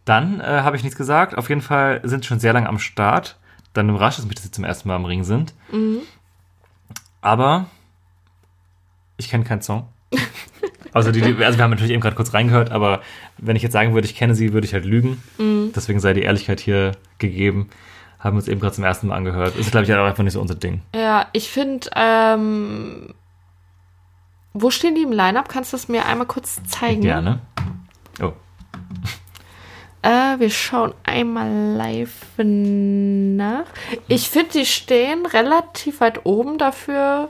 Dann 0.05 0.41
äh, 0.41 0.45
habe 0.45 0.77
ich 0.77 0.83
nichts 0.83 0.97
gesagt. 0.99 1.37
Auf 1.37 1.49
jeden 1.49 1.61
Fall 1.61 2.01
sind 2.05 2.23
sie 2.25 2.29
schon 2.29 2.41
sehr 2.41 2.53
lange 2.53 2.69
am 2.69 2.79
Start. 2.79 3.39
Dann 3.73 3.89
überrascht 3.89 4.19
es 4.19 4.25
mich, 4.27 4.35
dass 4.37 4.45
sie 4.45 4.51
zum 4.51 4.65
ersten 4.65 4.89
Mal 4.89 4.97
am 4.97 5.05
Ring 5.05 5.25
sind. 5.25 5.55
Aber 7.21 7.67
ich 9.17 9.29
kenne 9.29 9.45
keinen 9.45 9.63
Song. 9.63 9.89
Also, 10.95 11.11
die, 11.11 11.23
also 11.23 11.59
wir 11.59 11.63
haben 11.65 11.71
natürlich 11.71 11.93
eben 11.93 12.01
gerade 12.01 12.17
kurz 12.17 12.33
reingehört, 12.33 12.71
aber 12.71 13.03
wenn 13.39 13.57
ich 13.57 13.63
jetzt 13.63 13.73
sagen 13.73 13.93
würde, 13.95 14.07
ich 14.07 14.15
kenne 14.15 14.35
sie, 14.35 14.53
würde 14.53 14.67
ich 14.67 14.73
halt 14.73 14.85
lügen. 14.85 15.23
Deswegen 15.75 16.01
sei 16.01 16.15
die 16.15 16.23
Ehrlichkeit 16.23 16.61
hier 16.61 16.93
gegeben. 17.19 17.69
Haben 18.21 18.37
wir 18.37 18.39
uns 18.39 18.49
eben 18.49 18.61
gerade 18.61 18.75
zum 18.75 18.85
ersten 18.85 19.09
Mal 19.09 19.17
angehört. 19.17 19.55
Ist, 19.57 19.71
glaube 19.71 19.85
ich, 19.85 19.93
auch 19.93 20.07
einfach 20.07 20.23
nicht 20.25 20.33
so 20.33 20.41
unser 20.41 20.55
Ding. 20.55 20.81
Ja, 20.95 21.27
ich 21.33 21.51
finde, 21.51 21.91
ähm, 21.95 23.13
wo 24.55 24.71
stehen 24.71 24.95
die 24.95 25.03
im 25.03 25.13
Line-Up? 25.13 25.49
Kannst 25.49 25.73
du 25.73 25.77
das 25.77 25.89
mir 25.89 26.07
einmal 26.07 26.27
kurz 26.27 26.63
zeigen? 26.65 27.03
Gerne. 27.03 27.41
Oh, 28.23 28.33
Äh, 30.03 30.39
wir 30.39 30.51
schauen 30.51 30.95
einmal 31.05 31.77
live 31.77 32.23
nach. 32.39 33.65
Ich 34.07 34.29
finde, 34.31 34.51
die 34.53 34.67
stehen 34.67 35.27
relativ 35.27 36.01
weit 36.01 36.25
oben 36.25 36.57
dafür, 36.59 37.29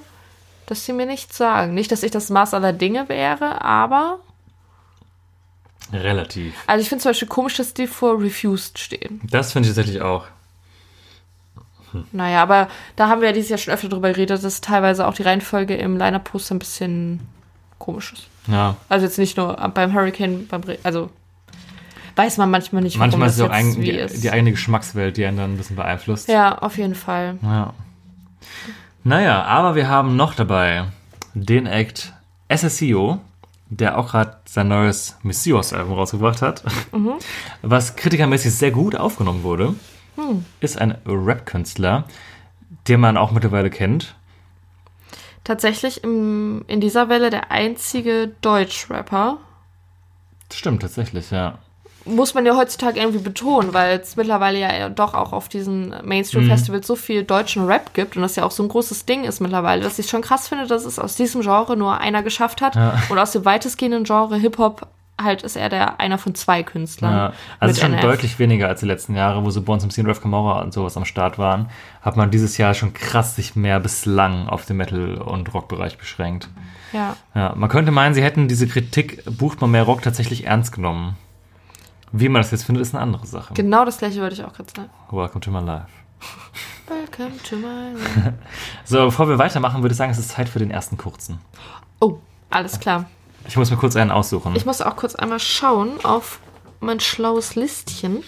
dass 0.67 0.85
sie 0.85 0.93
mir 0.93 1.07
nichts 1.07 1.37
sagen. 1.37 1.75
Nicht, 1.75 1.93
dass 1.93 2.03
ich 2.03 2.11
das 2.11 2.31
Maß 2.31 2.55
aller 2.55 2.73
Dinge 2.73 3.09
wäre, 3.09 3.63
aber. 3.63 4.19
relativ. 5.93 6.55
Also, 6.67 6.83
ich 6.83 6.89
finde 6.89 7.03
zum 7.03 7.11
Beispiel 7.11 7.29
komisch, 7.29 7.55
dass 7.57 7.75
die 7.75 7.87
vor 7.87 8.21
Refused 8.21 8.79
stehen. 8.79 9.21
Das 9.31 9.53
finde 9.53 9.69
ich 9.69 9.75
tatsächlich 9.75 10.03
auch. 10.03 10.27
Naja, 12.11 12.43
aber 12.43 12.69
da 12.97 13.09
haben 13.09 13.21
wir 13.21 13.29
ja 13.29 13.33
dieses 13.35 13.51
Jahr 13.51 13.59
schon 13.59 13.73
öfter 13.73 13.89
drüber 13.89 14.09
geredet, 14.11 14.43
dass 14.43 14.61
teilweise 14.61 15.07
auch 15.07 15.15
die 15.15 15.23
Reihenfolge 15.23 15.77
im 15.77 15.97
Line-Up-Poster 15.97 16.57
ein 16.57 16.59
bisschen 16.59 17.21
komisch 17.79 18.13
ist. 18.15 18.27
Ja. 18.49 18.77
Also, 18.89 19.07
jetzt 19.07 19.19
nicht 19.19 19.37
nur 19.37 19.55
beim 19.75 19.95
Hurricane, 19.95 20.47
beim 20.49 20.63
Re 20.63 20.79
also. 20.83 21.11
Weiß 22.17 22.37
man 22.37 22.49
manchmal 22.49 22.81
nicht, 22.83 22.97
Manchmal 22.97 23.29
ist 23.29 23.35
es 23.35 23.41
auch 23.41 23.51
ein, 23.51 23.81
die, 23.81 23.91
ist. 23.91 24.23
die 24.23 24.31
eigene 24.31 24.53
Geschmackswelt, 24.53 25.17
die 25.17 25.27
einen 25.27 25.37
dann 25.37 25.55
ein 25.55 25.57
bisschen 25.57 25.75
beeinflusst. 25.75 26.29
ja, 26.29 26.57
auf 26.59 26.79
jeden 26.79 26.95
Fall. 26.95 27.39
Ja. 27.43 27.75
Naja, 29.07 29.45
aber 29.45 29.75
wir 29.75 29.87
haben 29.87 30.17
noch 30.17 30.35
dabei 30.35 30.87
den 31.35 31.67
Act 31.67 32.15
SSEO, 32.51 33.21
der 33.69 33.99
auch 33.99 34.13
gerade 34.13 34.39
sein 34.47 34.69
neues 34.69 35.19
Messias-Album 35.23 35.93
rausgebracht 35.93 36.41
hat, 36.41 36.65
was 37.61 37.97
kritikermäßig 37.97 38.55
sehr 38.55 38.71
gut 38.71 38.97
aufgenommen 38.97 39.43
wurde. 39.43 39.75
Ist 40.61 40.81
ein 40.81 40.97
Rap-Künstler, 41.05 42.05
den 42.89 43.01
man 43.01 43.19
auch 43.19 43.31
mittlerweile 43.31 43.69
kennt. 43.69 44.15
Tatsächlich 45.43 46.03
im, 46.03 46.65
in 46.67 46.81
dieser 46.81 47.11
Welle 47.11 47.29
der 47.29 47.51
einzige 47.51 48.33
Deutsch-Rapper. 48.41 49.37
Stimmt, 50.51 50.81
tatsächlich, 50.81 51.31
ja. 51.31 51.59
Muss 52.07 52.35
man 52.35 52.45
ja 52.45 52.55
heutzutage 52.57 53.01
irgendwie 53.01 53.19
betonen, 53.19 53.73
weil 53.73 53.99
es 53.99 54.17
mittlerweile 54.17 54.59
ja 54.59 54.89
doch 54.91 55.15
auch 55.15 55.33
auf 55.33 55.49
diesen 55.49 55.95
Mainstream-Festivals 56.05 56.87
so 56.87 56.97
viel 56.97 57.25
deutschen 57.25 57.67
Rap 57.67 57.95
gibt 57.95 58.17
und 58.17 58.23
das 58.23 58.37
ja 58.37 58.45
auch 58.45 58.51
so 58.51 58.63
ein 58.63 58.69
großes 58.69 59.07
Ding 59.07 59.25
ist 59.25 59.41
mittlerweile, 59.41 59.83
dass 59.83 59.99
ich 59.99 60.09
schon 60.11 60.21
krass 60.21 60.49
finde, 60.49 60.67
dass 60.67 60.85
es 60.85 60.99
aus 60.99 61.17
diesem 61.17 61.41
Genre 61.41 61.77
nur 61.77 61.99
einer 61.99 62.23
geschafft 62.23 62.61
hat. 62.61 62.77
Und 63.09 63.19
aus 63.19 63.33
dem 63.33 63.45
weitestgehenden 63.45 64.05
Genre 64.05 64.37
Hip-Hop 64.37 64.87
halt 65.23 65.43
ist 65.43 65.57
er 65.57 65.69
der 65.69 66.01
einer 66.01 66.19
von 66.19 66.35
zwei 66.35 66.63
Künstlern. 66.63 67.13
ja. 67.13 67.33
Also 67.61 67.71
ist 67.71 67.77
mit 67.77 67.83
schon 67.83 67.93
NF. 67.93 68.03
deutlich 68.03 68.39
weniger 68.39 68.69
als 68.69 68.81
die 68.81 68.87
letzten 68.87 69.15
Jahre, 69.15 69.45
wo 69.45 69.51
so 69.51 69.63
Bones 69.63 69.85
MC 69.87 69.99
und 69.99 70.07
Ref 70.07 70.21
Camora 70.21 70.61
und 70.63 70.73
sowas 70.73 70.97
am 70.97 71.05
Start 71.05 71.39
waren. 71.39 71.71
Hat 72.03 72.17
man 72.17 72.31
dieses 72.31 72.59
Jahr 72.59 72.75
schon 72.75 72.93
krass 72.93 73.37
sich 73.37 73.55
mehr 73.57 73.79
bislang 73.81 74.49
auf 74.49 74.67
den 74.67 74.77
Metal- 74.77 75.19
und 75.19 75.55
Rockbereich 75.55 75.99
beschränkt. 75.99 76.49
Ja. 76.93 77.17
Ja, 77.35 77.55
man 77.57 77.69
könnte 77.69 77.93
meinen, 77.93 78.15
sie 78.15 78.23
hätten 78.23 78.49
diese 78.49 78.67
Kritik, 78.67 79.23
bucht 79.39 79.61
man 79.61 79.71
mehr 79.71 79.85
Rock, 79.85 80.03
tatsächlich 80.03 80.47
ernst 80.47 80.73
genommen. 80.73 81.17
Wie 82.17 82.29
man 82.29 82.43
das 82.43 82.53
jetzt 82.53 82.63
findet, 82.65 82.83
ist 82.83 82.95
eine 82.95 83.03
andere 83.03 83.27
Sache. 83.27 83.55
Genau 83.55 83.85
das 83.85 83.99
gleiche 83.99 84.21
wollte 84.21 84.37
ich 84.37 84.45
auch 84.45 84.53
gerade 84.53 84.71
sagen. 84.75 84.89
Welcome 85.11 85.41
to 85.41 85.51
my 85.51 85.59
life. 85.59 85.89
Welcome 86.87 87.37
to 87.43 87.57
my 87.57 87.93
life. 87.95 88.35
So, 88.85 89.07
bevor 89.07 89.29
wir 89.29 89.37
weitermachen, 89.39 89.83
würde 89.83 89.95
ich 89.95 89.97
sagen, 89.97 90.13
es 90.13 90.19
ist 90.19 90.29
Zeit 90.29 90.49
für 90.49 90.61
den 90.61 90.71
ersten 90.71 90.97
kurzen. 90.97 91.41
Oh, 91.99 92.19
alles 92.51 92.79
klar. 92.79 93.07
Ich 93.49 93.57
muss 93.57 93.69
mir 93.73 93.77
kurz 93.77 93.97
einen 93.97 94.13
aussuchen. 94.13 94.55
Ich 94.55 94.65
muss 94.65 94.81
auch 94.81 94.95
kurz 94.95 95.17
einmal 95.17 95.41
schauen 95.41 96.05
auf 96.05 96.39
mein 96.79 97.01
schlaues 97.01 97.57
Listchen. 97.57 98.23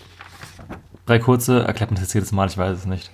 Drei 1.07 1.21
kurze, 1.21 1.63
erklärt 1.63 1.93
man 1.93 1.95
das 1.95 2.07
jetzt 2.07 2.15
jedes 2.15 2.33
Mal, 2.33 2.49
ich 2.49 2.59
weiß 2.59 2.77
es 2.79 2.87
nicht. 2.87 3.13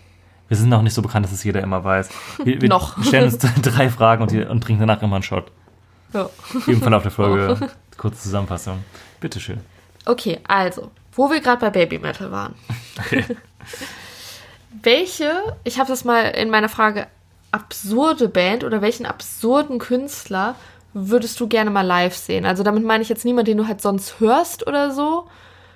Wir 0.49 0.57
sind 0.57 0.71
noch 0.71 0.81
nicht 0.81 0.95
so 0.95 1.03
bekannt, 1.03 1.27
dass 1.27 1.33
es 1.33 1.45
jeder 1.45 1.61
immer 1.61 1.85
weiß. 1.85 2.09
Wir, 2.45 2.63
wir 2.63 2.71
Noch. 2.71 3.03
stellen 3.05 3.25
uns 3.25 3.37
drei 3.37 3.91
Fragen 3.91 4.23
und, 4.23 4.33
und 4.33 4.61
trinken 4.63 4.81
danach 4.87 5.03
immer 5.03 5.17
einen 5.17 5.23
Shot. 5.23 5.53
Ja. 6.15 6.31
Im 6.67 6.81
Verlauf 6.81 7.03
der 7.03 7.13
Folge. 7.13 7.71
Kurze 7.99 8.23
Zusammenfassung. 8.23 8.83
Bitteschön. 9.21 9.61
Okay, 10.05 10.41
also, 10.47 10.91
wo 11.13 11.31
wir 11.31 11.41
gerade 11.41 11.61
bei 11.61 11.71
Baby 11.71 11.99
Metal 11.99 12.31
waren. 12.31 12.55
Welche, 14.83 15.57
ich 15.65 15.79
habe 15.79 15.89
das 15.89 16.05
mal 16.05 16.23
in 16.23 16.51
meiner 16.51 16.69
Frage, 16.69 17.07
absurde 17.53 18.29
Band 18.29 18.65
oder 18.65 18.81
welchen 18.81 19.07
absurden 19.07 19.79
Künstler 19.79 20.57
würdest 20.95 21.39
du 21.39 21.47
gerne 21.47 21.71
mal 21.71 21.87
live 21.87 22.17
sehen? 22.17 22.47
Also 22.47 22.63
damit 22.63 22.85
meine 22.85 23.03
ich 23.03 23.09
jetzt 23.09 23.25
niemand, 23.25 23.47
den 23.47 23.59
du 23.59 23.69
halt 23.69 23.83
sonst 23.83 24.19
hörst 24.21 24.67
oder 24.67 24.91
so, 24.91 25.27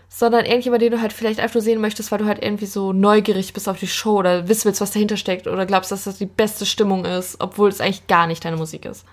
sondern 0.09 0.47
irgendjemand, 0.47 0.83
den 0.83 0.93
du 0.93 1.01
halt 1.01 1.13
vielleicht 1.13 1.41
einfach 1.41 1.57
nur 1.57 1.63
sehen 1.63 1.81
möchtest, 1.81 2.11
weil 2.11 2.19
du 2.19 2.27
halt 2.27 2.43
irgendwie 2.43 2.67
so 2.67 2.93
neugierig 2.93 3.53
bist 3.53 3.69
auf 3.69 3.79
die 3.79 3.87
Show 3.87 4.19
oder 4.19 4.49
wissen 4.49 4.65
willst, 4.65 4.81
was 4.81 4.93
dahinter 4.93 5.17
steckt 5.17 5.47
oder 5.47 5.67
glaubst, 5.67 5.93
dass 5.93 6.05
das 6.05 6.17
die 6.17 6.27
beste 6.27 6.65
Stimmung 6.65 7.05
ist, 7.05 7.41
obwohl 7.41 7.69
es 7.69 7.81
eigentlich 7.81 8.07
gar 8.07 8.27
nicht 8.27 8.45
deine 8.45 8.57
Musik 8.57 8.87
ist. 8.87 9.05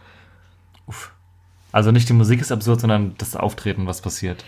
Also 1.72 1.92
nicht 1.92 2.08
die 2.08 2.14
Musik 2.14 2.40
ist 2.40 2.52
absurd, 2.52 2.82
sondern 2.82 3.16
das 3.18 3.36
Auftreten, 3.36 3.88
was 3.88 4.02
passiert. 4.02 4.46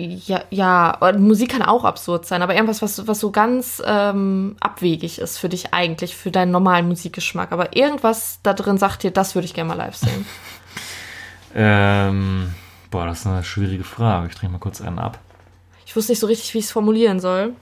Ja, 0.00 0.42
ja, 0.50 0.96
Musik 1.18 1.50
kann 1.50 1.62
auch 1.62 1.84
absurd 1.84 2.24
sein, 2.24 2.40
aber 2.42 2.54
irgendwas, 2.54 2.82
was, 2.82 3.08
was 3.08 3.18
so 3.18 3.32
ganz 3.32 3.82
ähm, 3.84 4.56
abwegig 4.60 5.18
ist 5.18 5.38
für 5.38 5.48
dich 5.48 5.74
eigentlich, 5.74 6.14
für 6.14 6.30
deinen 6.30 6.52
normalen 6.52 6.86
Musikgeschmack. 6.86 7.50
Aber 7.50 7.76
irgendwas 7.76 8.38
da 8.44 8.54
drin 8.54 8.78
sagt 8.78 9.02
dir, 9.02 9.10
das 9.10 9.34
würde 9.34 9.46
ich 9.46 9.54
gerne 9.54 9.68
mal 9.68 9.76
live 9.76 9.96
sehen. 9.96 10.24
Ähm, 11.54 12.52
boah, 12.90 13.06
das 13.06 13.20
ist 13.20 13.26
eine 13.26 13.42
schwierige 13.42 13.82
Frage. 13.82 14.28
Ich 14.28 14.34
trinke 14.34 14.52
mal 14.52 14.58
kurz 14.58 14.82
einen 14.82 14.98
ab. 14.98 15.18
Ich 15.86 15.96
wusste 15.96 16.12
nicht 16.12 16.18
so 16.18 16.26
richtig, 16.26 16.52
wie 16.52 16.58
ich 16.58 16.66
es 16.66 16.70
formulieren 16.70 17.20
soll. 17.20 17.54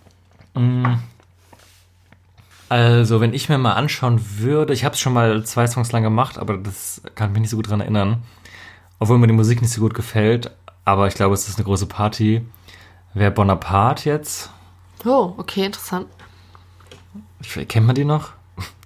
Also, 2.68 3.20
wenn 3.20 3.32
ich 3.32 3.48
mir 3.48 3.58
mal 3.58 3.74
anschauen 3.74 4.20
würde, 4.38 4.72
ich 4.72 4.84
habe 4.84 4.94
es 4.94 5.00
schon 5.00 5.12
mal 5.12 5.44
zwei 5.44 5.66
Songs 5.66 5.92
lang 5.92 6.02
gemacht, 6.02 6.36
aber 6.36 6.56
das 6.56 7.00
kann 7.14 7.28
ich 7.28 7.34
mich 7.34 7.40
nicht 7.42 7.50
so 7.50 7.56
gut 7.56 7.70
dran 7.70 7.80
erinnern. 7.80 8.24
Obwohl 8.98 9.18
mir 9.18 9.28
die 9.28 9.32
Musik 9.32 9.62
nicht 9.62 9.72
so 9.72 9.80
gut 9.80 9.94
gefällt, 9.94 10.50
aber 10.86 11.08
ich 11.08 11.14
glaube, 11.14 11.34
es 11.34 11.48
ist 11.48 11.58
eine 11.58 11.64
große 11.64 11.86
Party. 11.86 12.42
Wäre 13.12 13.32
Bonaparte 13.32 14.08
jetzt? 14.08 14.50
Oh, 15.04 15.34
okay, 15.36 15.66
interessant. 15.66 16.06
Ich, 17.40 17.68
kennt 17.68 17.86
man 17.86 17.94
die 17.94 18.04
noch? 18.04 18.32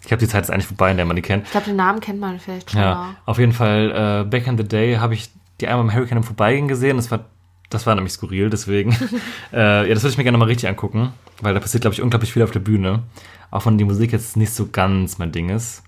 Ich 0.05 0.11
habe 0.11 0.19
die 0.19 0.27
Zeit 0.27 0.43
jetzt 0.43 0.51
eigentlich 0.51 0.67
vorbei, 0.67 0.91
in 0.91 0.97
der 0.97 1.07
man 1.07 1.15
die 1.15 1.23
kennt. 1.23 1.45
Ich 1.45 1.51
glaube, 1.53 1.67
den 1.67 1.77
Namen 1.77 2.01
kennt 2.01 2.19
man 2.19 2.41
vielleicht 2.41 2.71
schon. 2.71 2.81
Ja, 2.81 3.17
auf 3.27 3.39
jeden 3.39 3.53
Fall, 3.53 4.25
äh, 4.25 4.29
Back 4.29 4.47
in 4.47 4.57
the 4.57 4.65
Day 4.65 4.97
habe 4.97 5.15
ich 5.15 5.31
die 5.61 5.69
einmal 5.69 5.85
im 5.85 5.95
Hurricane 5.95 6.19
im 6.19 6.25
Vorbeigehen 6.25 6.69
gesehen. 6.69 6.97
Das 6.97 7.11
war, 7.11 7.27
das 7.69 7.87
war 7.87 7.95
nämlich 7.95 8.15
skurril, 8.15 8.49
deswegen. 8.49 8.97
äh, 9.53 9.87
ja, 9.87 9.95
das 9.95 10.03
würde 10.03 10.13
ich 10.13 10.19
mir 10.19 10.25
gerne 10.25 10.39
mal 10.39 10.47
richtig 10.47 10.71
angucken, 10.71 11.13
weil 11.43 11.53
da 11.53 11.61
passiert, 11.61 11.83
glaube 11.83 11.95
ich, 11.95 12.03
unglaublich 12.03 12.33
viel 12.33 12.43
auf 12.43 12.51
der 12.51 12.61
Bühne. 12.61 13.03
Auch 13.51 13.67
wenn 13.67 13.77
die 13.77 13.85
Musik 13.85 14.13
jetzt 14.13 14.39
nicht 14.39 14.55
so 14.55 14.69
ganz 14.73 15.19
mein 15.19 15.33
Ding 15.33 15.51
ist. 15.51 15.83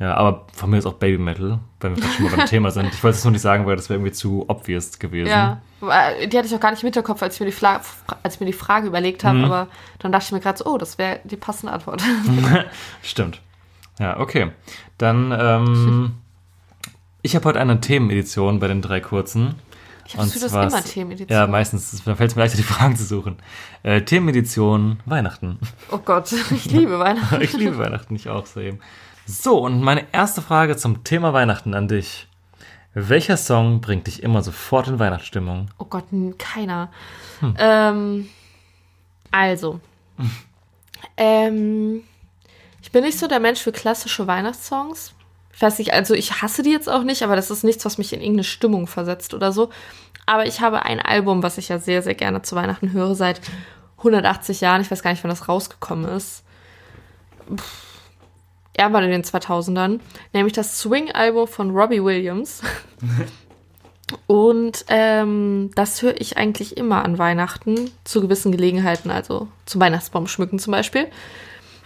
Ja, 0.00 0.14
aber 0.14 0.46
von 0.54 0.70
mir 0.70 0.78
ist 0.78 0.86
auch 0.86 0.94
Baby 0.94 1.18
Metal, 1.18 1.58
weil 1.78 1.94
wir 1.94 2.02
schon 2.02 2.24
mal 2.24 2.34
beim 2.34 2.46
Thema 2.46 2.70
sind. 2.70 2.86
Ich 2.86 3.04
wollte 3.04 3.18
es 3.18 3.24
nur 3.24 3.32
nicht 3.32 3.42
sagen, 3.42 3.66
weil 3.66 3.76
das 3.76 3.90
wäre 3.90 3.98
irgendwie 3.98 4.12
zu 4.12 4.46
obvious 4.48 4.98
gewesen. 4.98 5.28
Ja, 5.28 5.60
weil 5.80 6.26
die 6.26 6.38
hatte 6.38 6.48
ich 6.48 6.54
auch 6.54 6.60
gar 6.60 6.70
nicht 6.70 6.82
im 6.82 6.86
Hinterkopf, 6.86 7.22
als 7.22 7.34
ich 7.34 7.40
mir 7.40 7.46
die, 7.46 7.52
Fla 7.52 7.82
als 8.22 8.34
ich 8.34 8.40
mir 8.40 8.46
die 8.46 8.54
Frage 8.54 8.86
überlegt 8.86 9.24
habe, 9.24 9.44
aber 9.44 9.68
dann 9.98 10.10
dachte 10.10 10.24
ich 10.24 10.32
mir 10.32 10.40
gerade 10.40 10.56
so, 10.56 10.64
oh, 10.64 10.78
das 10.78 10.96
wäre 10.96 11.20
die 11.24 11.36
passende 11.36 11.74
Antwort. 11.74 12.02
Stimmt. 13.02 13.42
Ja, 13.98 14.18
okay. 14.18 14.52
Dann, 14.96 15.36
ähm, 15.38 16.14
ich 17.20 17.36
habe 17.36 17.44
heute 17.44 17.60
eine 17.60 17.82
Themenedition 17.82 18.58
bei 18.58 18.68
den 18.68 18.80
drei 18.80 19.00
kurzen. 19.00 19.56
Ich 20.06 20.16
habe 20.16 20.26
das 20.26 20.36
ist 20.36 20.52
immer 20.54 20.82
Themenedition. 20.82 21.38
Ja, 21.38 21.46
meistens. 21.46 22.02
Da 22.04 22.14
fällt 22.14 22.30
es 22.30 22.36
mir 22.36 22.42
leichter, 22.42 22.56
die 22.56 22.62
Fragen 22.64 22.96
zu 22.96 23.04
suchen. 23.04 23.36
Äh, 23.82 24.00
Themenedition 24.00 24.98
Weihnachten. 25.04 25.58
Oh 25.92 25.98
Gott, 25.98 26.32
ich 26.50 26.64
liebe 26.64 26.98
Weihnachten. 26.98 27.40
ich 27.42 27.52
liebe 27.52 27.78
Weihnachten, 27.78 28.16
ich 28.16 28.30
auch 28.30 28.46
so 28.46 28.60
eben. 28.60 28.80
So, 29.30 29.60
und 29.60 29.80
meine 29.80 30.06
erste 30.10 30.42
Frage 30.42 30.76
zum 30.76 31.04
Thema 31.04 31.32
Weihnachten 31.32 31.72
an 31.72 31.86
dich. 31.86 32.26
Welcher 32.94 33.36
Song 33.36 33.80
bringt 33.80 34.08
dich 34.08 34.24
immer 34.24 34.42
sofort 34.42 34.88
in 34.88 34.98
Weihnachtsstimmung? 34.98 35.70
Oh 35.78 35.84
Gott, 35.84 36.06
keiner. 36.38 36.90
Hm. 37.38 37.54
Ähm, 37.58 38.28
also. 39.30 39.80
Ähm, 41.16 42.02
ich 42.82 42.92
bin 42.92 43.04
nicht 43.04 43.18
so 43.18 43.26
der 43.26 43.40
Mensch 43.40 43.60
für 43.60 43.72
klassische 43.72 44.26
Weihnachtssongs. 44.26 45.14
Ich 45.54 45.62
weiß 45.62 45.78
nicht, 45.78 45.94
also 45.94 46.12
ich 46.12 46.42
hasse 46.42 46.62
die 46.62 46.70
jetzt 46.70 46.90
auch 46.90 47.04
nicht, 47.04 47.22
aber 47.22 47.36
das 47.36 47.50
ist 47.50 47.64
nichts, 47.64 47.86
was 47.86 47.96
mich 47.96 48.12
in 48.12 48.20
irgendeine 48.20 48.44
Stimmung 48.44 48.86
versetzt 48.86 49.32
oder 49.32 49.50
so. 49.50 49.70
Aber 50.26 50.44
ich 50.44 50.60
habe 50.60 50.82
ein 50.82 51.00
Album, 51.00 51.42
was 51.42 51.56
ich 51.56 51.68
ja 51.68 51.78
sehr, 51.78 52.02
sehr 52.02 52.14
gerne 52.14 52.42
zu 52.42 52.54
Weihnachten 52.54 52.92
höre, 52.92 53.14
seit 53.14 53.40
180 53.98 54.60
Jahren. 54.60 54.82
Ich 54.82 54.90
weiß 54.90 55.02
gar 55.02 55.10
nicht, 55.10 55.24
wann 55.24 55.30
das 55.30 55.48
rausgekommen 55.48 56.04
ist. 56.04 56.44
Pff, 57.54 57.89
Irgendwann 58.76 59.04
in 59.04 59.10
den 59.10 59.24
2000ern. 59.24 60.00
Nämlich 60.32 60.52
das 60.52 60.80
Swing-Album 60.80 61.48
von 61.48 61.70
Robbie 61.70 62.02
Williams. 62.02 62.62
Und 64.26 64.84
ähm, 64.88 65.70
das 65.74 66.02
höre 66.02 66.20
ich 66.20 66.36
eigentlich 66.36 66.76
immer 66.76 67.04
an 67.04 67.18
Weihnachten 67.18 67.90
zu 68.04 68.20
gewissen 68.20 68.52
Gelegenheiten, 68.52 69.10
also 69.10 69.48
zum 69.66 69.80
Weihnachtsbaum 69.80 70.26
schmücken 70.26 70.58
zum 70.58 70.72
Beispiel. 70.72 71.06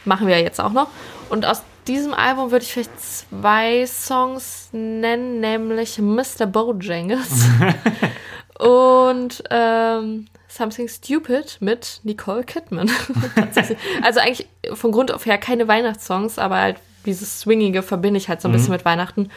Machen 0.04 0.26
wir 0.26 0.38
ja 0.38 0.42
jetzt 0.42 0.60
auch 0.60 0.72
noch. 0.72 0.88
Und 1.28 1.44
aus 1.44 1.62
diesem 1.86 2.14
Album 2.14 2.50
würde 2.50 2.64
ich 2.64 2.72
vielleicht 2.72 3.00
zwei 3.00 3.86
Songs 3.86 4.68
nennen, 4.72 5.40
nämlich 5.40 5.98
Mr. 5.98 6.46
Bojangles 6.46 7.46
und 8.58 9.44
ähm, 9.50 10.26
Something 10.56 10.88
Stupid 10.88 11.56
mit 11.60 12.00
Nicole 12.04 12.44
Kidman. 12.44 12.90
Also 14.02 14.20
eigentlich 14.20 14.46
von 14.74 14.92
Grund 14.92 15.12
auf 15.12 15.26
her 15.26 15.38
keine 15.38 15.66
Weihnachtssongs, 15.66 16.38
aber 16.38 16.56
halt 16.56 16.76
dieses 17.06 17.40
Swingige 17.40 17.82
verbinde 17.82 18.18
ich 18.18 18.28
halt 18.28 18.40
so 18.40 18.48
ein 18.48 18.52
bisschen 18.52 18.70
mit 18.70 18.84
Weihnachten. 18.84 19.30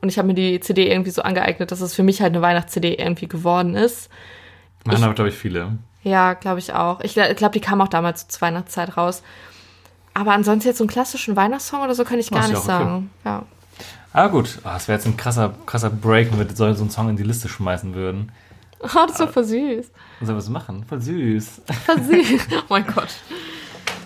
Und 0.00 0.08
ich 0.08 0.18
habe 0.18 0.28
mir 0.28 0.34
die 0.34 0.60
CD 0.60 0.90
irgendwie 0.90 1.10
so 1.10 1.22
angeeignet, 1.22 1.70
dass 1.70 1.80
es 1.80 1.94
für 1.94 2.02
mich 2.02 2.20
halt 2.20 2.32
eine 2.32 2.42
Weihnachts-CD 2.42 2.94
irgendwie 2.94 3.28
geworden 3.28 3.76
ist. 3.76 4.10
Machen 4.84 5.04
aber, 5.04 5.14
glaube 5.14 5.30
ich, 5.30 5.36
viele. 5.36 5.78
Ja, 6.02 6.34
glaube 6.34 6.58
ich 6.58 6.74
auch. 6.74 7.00
Ich 7.00 7.14
glaube, 7.14 7.50
die 7.52 7.60
kam 7.60 7.80
auch 7.80 7.88
damals 7.88 8.28
zur 8.28 8.42
Weihnachtszeit 8.42 8.96
raus. 8.96 9.22
Aber 10.12 10.32
ansonsten 10.32 10.68
jetzt 10.68 10.78
so 10.78 10.84
einen 10.84 10.90
klassischen 10.90 11.36
Weihnachtssong 11.36 11.82
oder 11.82 11.94
so 11.94 12.04
kann 12.04 12.18
ich 12.18 12.30
gar 12.30 12.40
ist 12.40 12.46
ja 12.46 12.50
nicht 12.50 12.58
okay. 12.58 12.66
sagen. 12.66 13.10
Ja. 13.24 13.44
Ah, 14.12 14.26
gut. 14.26 14.58
Oh, 14.64 14.68
das 14.68 14.88
wäre 14.88 14.98
jetzt 14.98 15.06
ein 15.06 15.16
krasser, 15.16 15.54
krasser 15.66 15.90
Break, 15.90 16.30
wenn 16.32 16.38
wir 16.38 16.54
so 16.54 16.64
einen 16.64 16.90
Song 16.90 17.08
in 17.08 17.16
die 17.16 17.22
Liste 17.22 17.48
schmeißen 17.48 17.94
würden. 17.94 18.30
Oh, 18.80 19.06
das 19.08 19.18
war 19.18 19.28
voll 19.28 19.44
süß. 19.44 19.90
Was 20.20 20.28
soll 20.28 20.36
was 20.36 20.48
machen? 20.48 20.84
Voll 20.84 21.00
süß. 21.00 21.62
Voll 21.86 22.02
süß. 22.02 22.48
Oh 22.52 22.62
mein 22.68 22.86
Gott. 22.86 23.08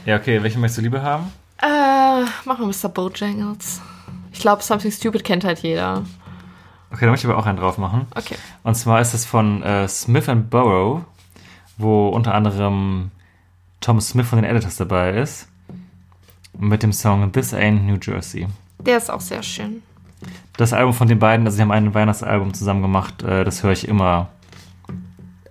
Ja, 0.07 0.17
okay. 0.17 0.43
Welche 0.43 0.59
möchtest 0.59 0.79
du 0.79 0.83
lieber 0.83 1.03
haben? 1.03 1.33
Äh, 1.61 2.25
machen 2.45 2.61
wir 2.61 2.67
Mr. 2.67 2.89
Bojangles. 2.89 3.81
Ich 4.33 4.41
glaube, 4.41 4.63
Something 4.63 4.93
Stupid 4.93 5.25
kennt 5.25 5.45
halt 5.45 5.61
jeder. 5.61 6.05
Okay, 6.91 7.05
da 7.05 7.11
möchte 7.11 7.27
ich 7.27 7.33
aber 7.33 7.39
auch 7.39 7.47
einen 7.47 7.59
drauf 7.59 7.77
machen. 7.79 8.07
Okay. 8.15 8.37
Und 8.63 8.75
zwar 8.75 9.01
ist 9.01 9.13
es 9.13 9.27
von 9.27 9.63
äh, 9.63 9.89
Smith 9.89 10.27
Burrow, 10.49 11.03
wo 11.77 12.09
unter 12.09 12.35
anderem 12.35 13.11
Tom 13.81 14.01
Smith 14.01 14.27
von 14.27 14.41
den 14.41 14.51
Editors 14.51 14.77
dabei 14.77 15.13
ist. 15.15 15.49
Mit 16.59 16.83
dem 16.83 16.93
Song 16.93 17.31
This 17.33 17.53
Ain't 17.53 17.83
New 17.83 17.99
Jersey. 18.01 18.49
Der 18.79 18.97
ist 18.97 19.11
auch 19.11 19.21
sehr 19.21 19.43
schön. 19.43 19.83
Das 20.57 20.73
Album 20.73 20.95
von 20.95 21.07
den 21.09 21.19
beiden, 21.19 21.47
also 21.47 21.57
sie 21.57 21.63
haben 21.63 21.71
ein 21.71 21.95
Weihnachtsalbum 21.95 22.55
zusammen 22.55 22.83
gemacht, 22.83 23.23
äh, 23.23 23.45
das 23.45 23.63
höre 23.63 23.73
ich 23.73 23.87
immer 23.87 24.29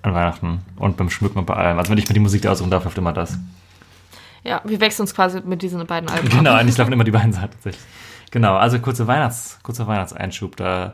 an 0.02 0.14
Weihnachten 0.14 0.62
und 0.78 0.98
beim 0.98 1.10
Schmücken 1.10 1.40
und 1.40 1.46
bei 1.46 1.56
allem. 1.56 1.78
Also 1.78 1.92
wenn 1.92 1.98
ich 1.98 2.08
mir 2.08 2.14
die 2.14 2.20
Musik 2.20 2.46
aussuchen 2.46 2.72
darf, 2.72 2.84
läuft 2.84 2.98
immer 2.98 3.14
das. 3.14 3.38
Ja, 4.44 4.62
wir 4.64 4.80
wechseln 4.80 5.04
uns 5.04 5.14
quasi 5.14 5.42
mit 5.42 5.62
diesen 5.62 5.86
beiden 5.86 6.10
Alben. 6.10 6.30
Genau, 6.30 6.54
eigentlich 6.54 6.78
laufen 6.78 6.94
immer 6.94 7.04
die 7.04 7.12
beiden 7.12 7.34
Seiten 7.34 7.52
tatsächlich. 7.52 7.84
Genau, 8.32 8.56
also 8.56 8.80
kurze 8.80 9.08
Weihnachts, 9.08 9.60
kurzer 9.64 9.88
Weihnachtseinschub. 9.88 10.56
Da, 10.56 10.94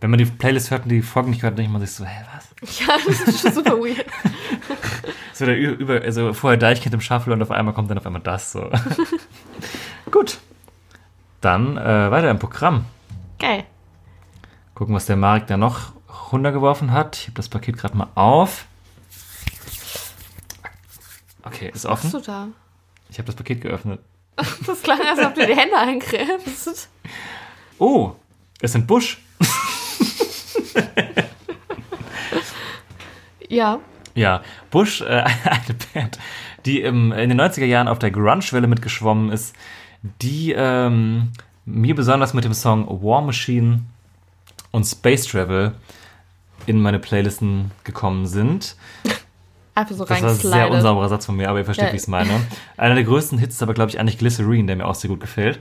wenn 0.00 0.10
man 0.10 0.18
die 0.18 0.24
Playlist 0.26 0.70
hört 0.70 0.84
und 0.84 0.90
die 0.90 1.02
Folgen 1.02 1.30
nicht 1.30 1.42
hört, 1.42 1.58
denkt 1.58 1.72
man 1.72 1.80
sich 1.80 1.92
so, 1.92 2.04
hä, 2.04 2.24
was? 2.34 2.78
Ja, 2.78 2.94
das 3.06 3.20
ist 3.22 3.40
schon 3.42 3.52
super 3.52 3.72
weird. 3.72 4.06
So 5.34 5.46
der 5.46 5.58
über, 5.58 6.00
also 6.00 6.32
vorher 6.32 6.56
Deichkind 6.56 6.94
im 6.94 7.00
Shuffle 7.00 7.32
und 7.32 7.42
auf 7.42 7.50
einmal 7.50 7.74
kommt 7.74 7.90
dann 7.90 7.98
auf 7.98 8.06
einmal 8.06 8.22
das 8.22 8.52
so. 8.52 8.70
Gut. 10.12 10.38
Dann 11.40 11.76
äh, 11.76 12.10
weiter 12.10 12.30
im 12.30 12.38
Programm. 12.38 12.84
Geil. 13.40 13.64
Gucken, 14.74 14.94
was 14.94 15.06
der 15.06 15.16
Marek 15.16 15.48
da 15.48 15.56
noch 15.56 15.92
runtergeworfen 16.32 16.92
hat. 16.92 17.16
Ich 17.16 17.24
habe 17.26 17.34
das 17.34 17.48
Paket 17.48 17.76
gerade 17.76 17.96
mal 17.96 18.08
auf. 18.14 18.66
Okay, 21.42 21.70
ist 21.72 21.84
Was 21.84 21.92
offen. 21.92 22.10
du 22.10 22.20
da? 22.20 22.48
Ich 23.10 23.18
habe 23.18 23.26
das 23.26 23.34
Paket 23.36 23.60
geöffnet. 23.60 24.00
Das 24.66 24.82
klang, 24.82 25.00
als 25.00 25.20
ob 25.20 25.34
du 25.34 25.46
die 25.46 25.54
Hände 25.54 25.76
eingräbst. 25.76 26.88
Oh, 27.78 28.12
es 28.60 28.72
sind 28.72 28.86
Busch. 28.86 29.18
Ja. 33.48 33.78
Ja, 34.16 34.42
Bush, 34.70 35.00
äh, 35.00 35.04
eine 35.44 35.76
Band, 35.92 36.18
die 36.66 36.80
im, 36.80 37.12
in 37.12 37.28
den 37.28 37.40
90er 37.40 37.64
Jahren 37.64 37.88
auf 37.88 37.98
der 37.98 38.10
Grunge-Welle 38.10 38.66
mitgeschwommen 38.66 39.30
ist, 39.30 39.54
die 40.22 40.52
ähm, 40.52 41.32
mir 41.64 41.94
besonders 41.94 42.34
mit 42.34 42.44
dem 42.44 42.54
Song 42.54 42.86
War 43.02 43.22
Machine 43.22 43.82
und 44.70 44.84
Space 44.84 45.26
Travel 45.26 45.74
in 46.66 46.80
meine 46.80 46.98
Playlisten 46.98 47.70
gekommen 47.84 48.26
sind. 48.26 48.76
Einfach 49.76 49.94
so 49.96 50.04
Das 50.04 50.22
war 50.22 50.30
ein 50.30 50.36
sehr 50.36 50.70
unsauberer 50.70 51.08
Satz 51.08 51.26
von 51.26 51.36
mir, 51.36 51.48
aber 51.50 51.58
ihr 51.58 51.64
versteht, 51.64 51.86
Ja. 51.86 51.92
wie 51.92 51.96
ich 51.96 52.02
es 52.02 52.08
meine. 52.08 52.30
Einer 52.76 52.94
der 52.94 53.02
größten 53.04 53.38
Hits 53.38 53.56
ist 53.56 53.62
aber, 53.62 53.74
glaube 53.74 53.90
ich, 53.90 53.98
eigentlich 53.98 54.18
Glycerine, 54.18 54.66
der 54.66 54.76
mir 54.76 54.86
auch 54.86 54.94
sehr 54.94 55.08
gut 55.08 55.20
gefällt. 55.20 55.58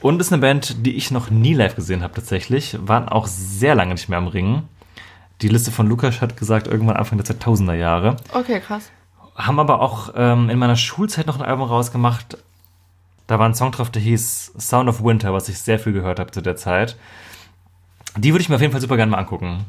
Und 0.00 0.20
ist 0.20 0.32
eine 0.32 0.40
Band, 0.40 0.86
die 0.86 0.94
ich 0.94 1.10
noch 1.10 1.30
nie 1.30 1.54
live 1.54 1.74
gesehen 1.74 2.02
habe 2.04 2.14
tatsächlich. 2.14 2.76
Waren 2.80 3.08
auch 3.08 3.26
sehr 3.26 3.74
lange 3.74 3.94
nicht 3.94 4.08
mehr 4.08 4.18
am 4.18 4.28
Ringen. 4.28 4.68
Die 5.42 5.48
Liste 5.48 5.72
von 5.72 5.88
Lukas 5.88 6.20
hat 6.20 6.36
gesagt, 6.36 6.68
irgendwann 6.68 6.96
Anfang 6.96 7.18
der 7.18 7.26
2000er 7.26 7.74
Jahre. 7.74 8.16
Okay, 8.32 8.60
krass. 8.60 8.90
Haben 9.34 9.58
aber 9.58 9.80
auch 9.80 10.10
ähm, 10.16 10.48
in 10.48 10.58
meiner 10.58 10.76
Schulzeit 10.76 11.26
noch 11.26 11.38
ein 11.38 11.44
Album 11.44 11.68
rausgemacht. 11.68 12.38
Da 13.26 13.38
war 13.40 13.48
ein 13.48 13.54
Song 13.54 13.72
drauf, 13.72 13.90
der 13.90 14.00
hieß 14.00 14.52
Sound 14.58 14.88
of 14.88 15.02
Winter, 15.02 15.32
was 15.32 15.48
ich 15.48 15.58
sehr 15.58 15.80
viel 15.80 15.92
gehört 15.92 16.20
habe 16.20 16.30
zu 16.30 16.40
der 16.40 16.54
Zeit. 16.56 16.96
Die 18.16 18.32
würde 18.32 18.42
ich 18.42 18.48
mir 18.48 18.54
auf 18.54 18.60
jeden 18.60 18.72
Fall 18.72 18.80
super 18.80 18.96
gerne 18.96 19.10
mal 19.10 19.18
angucken. 19.18 19.64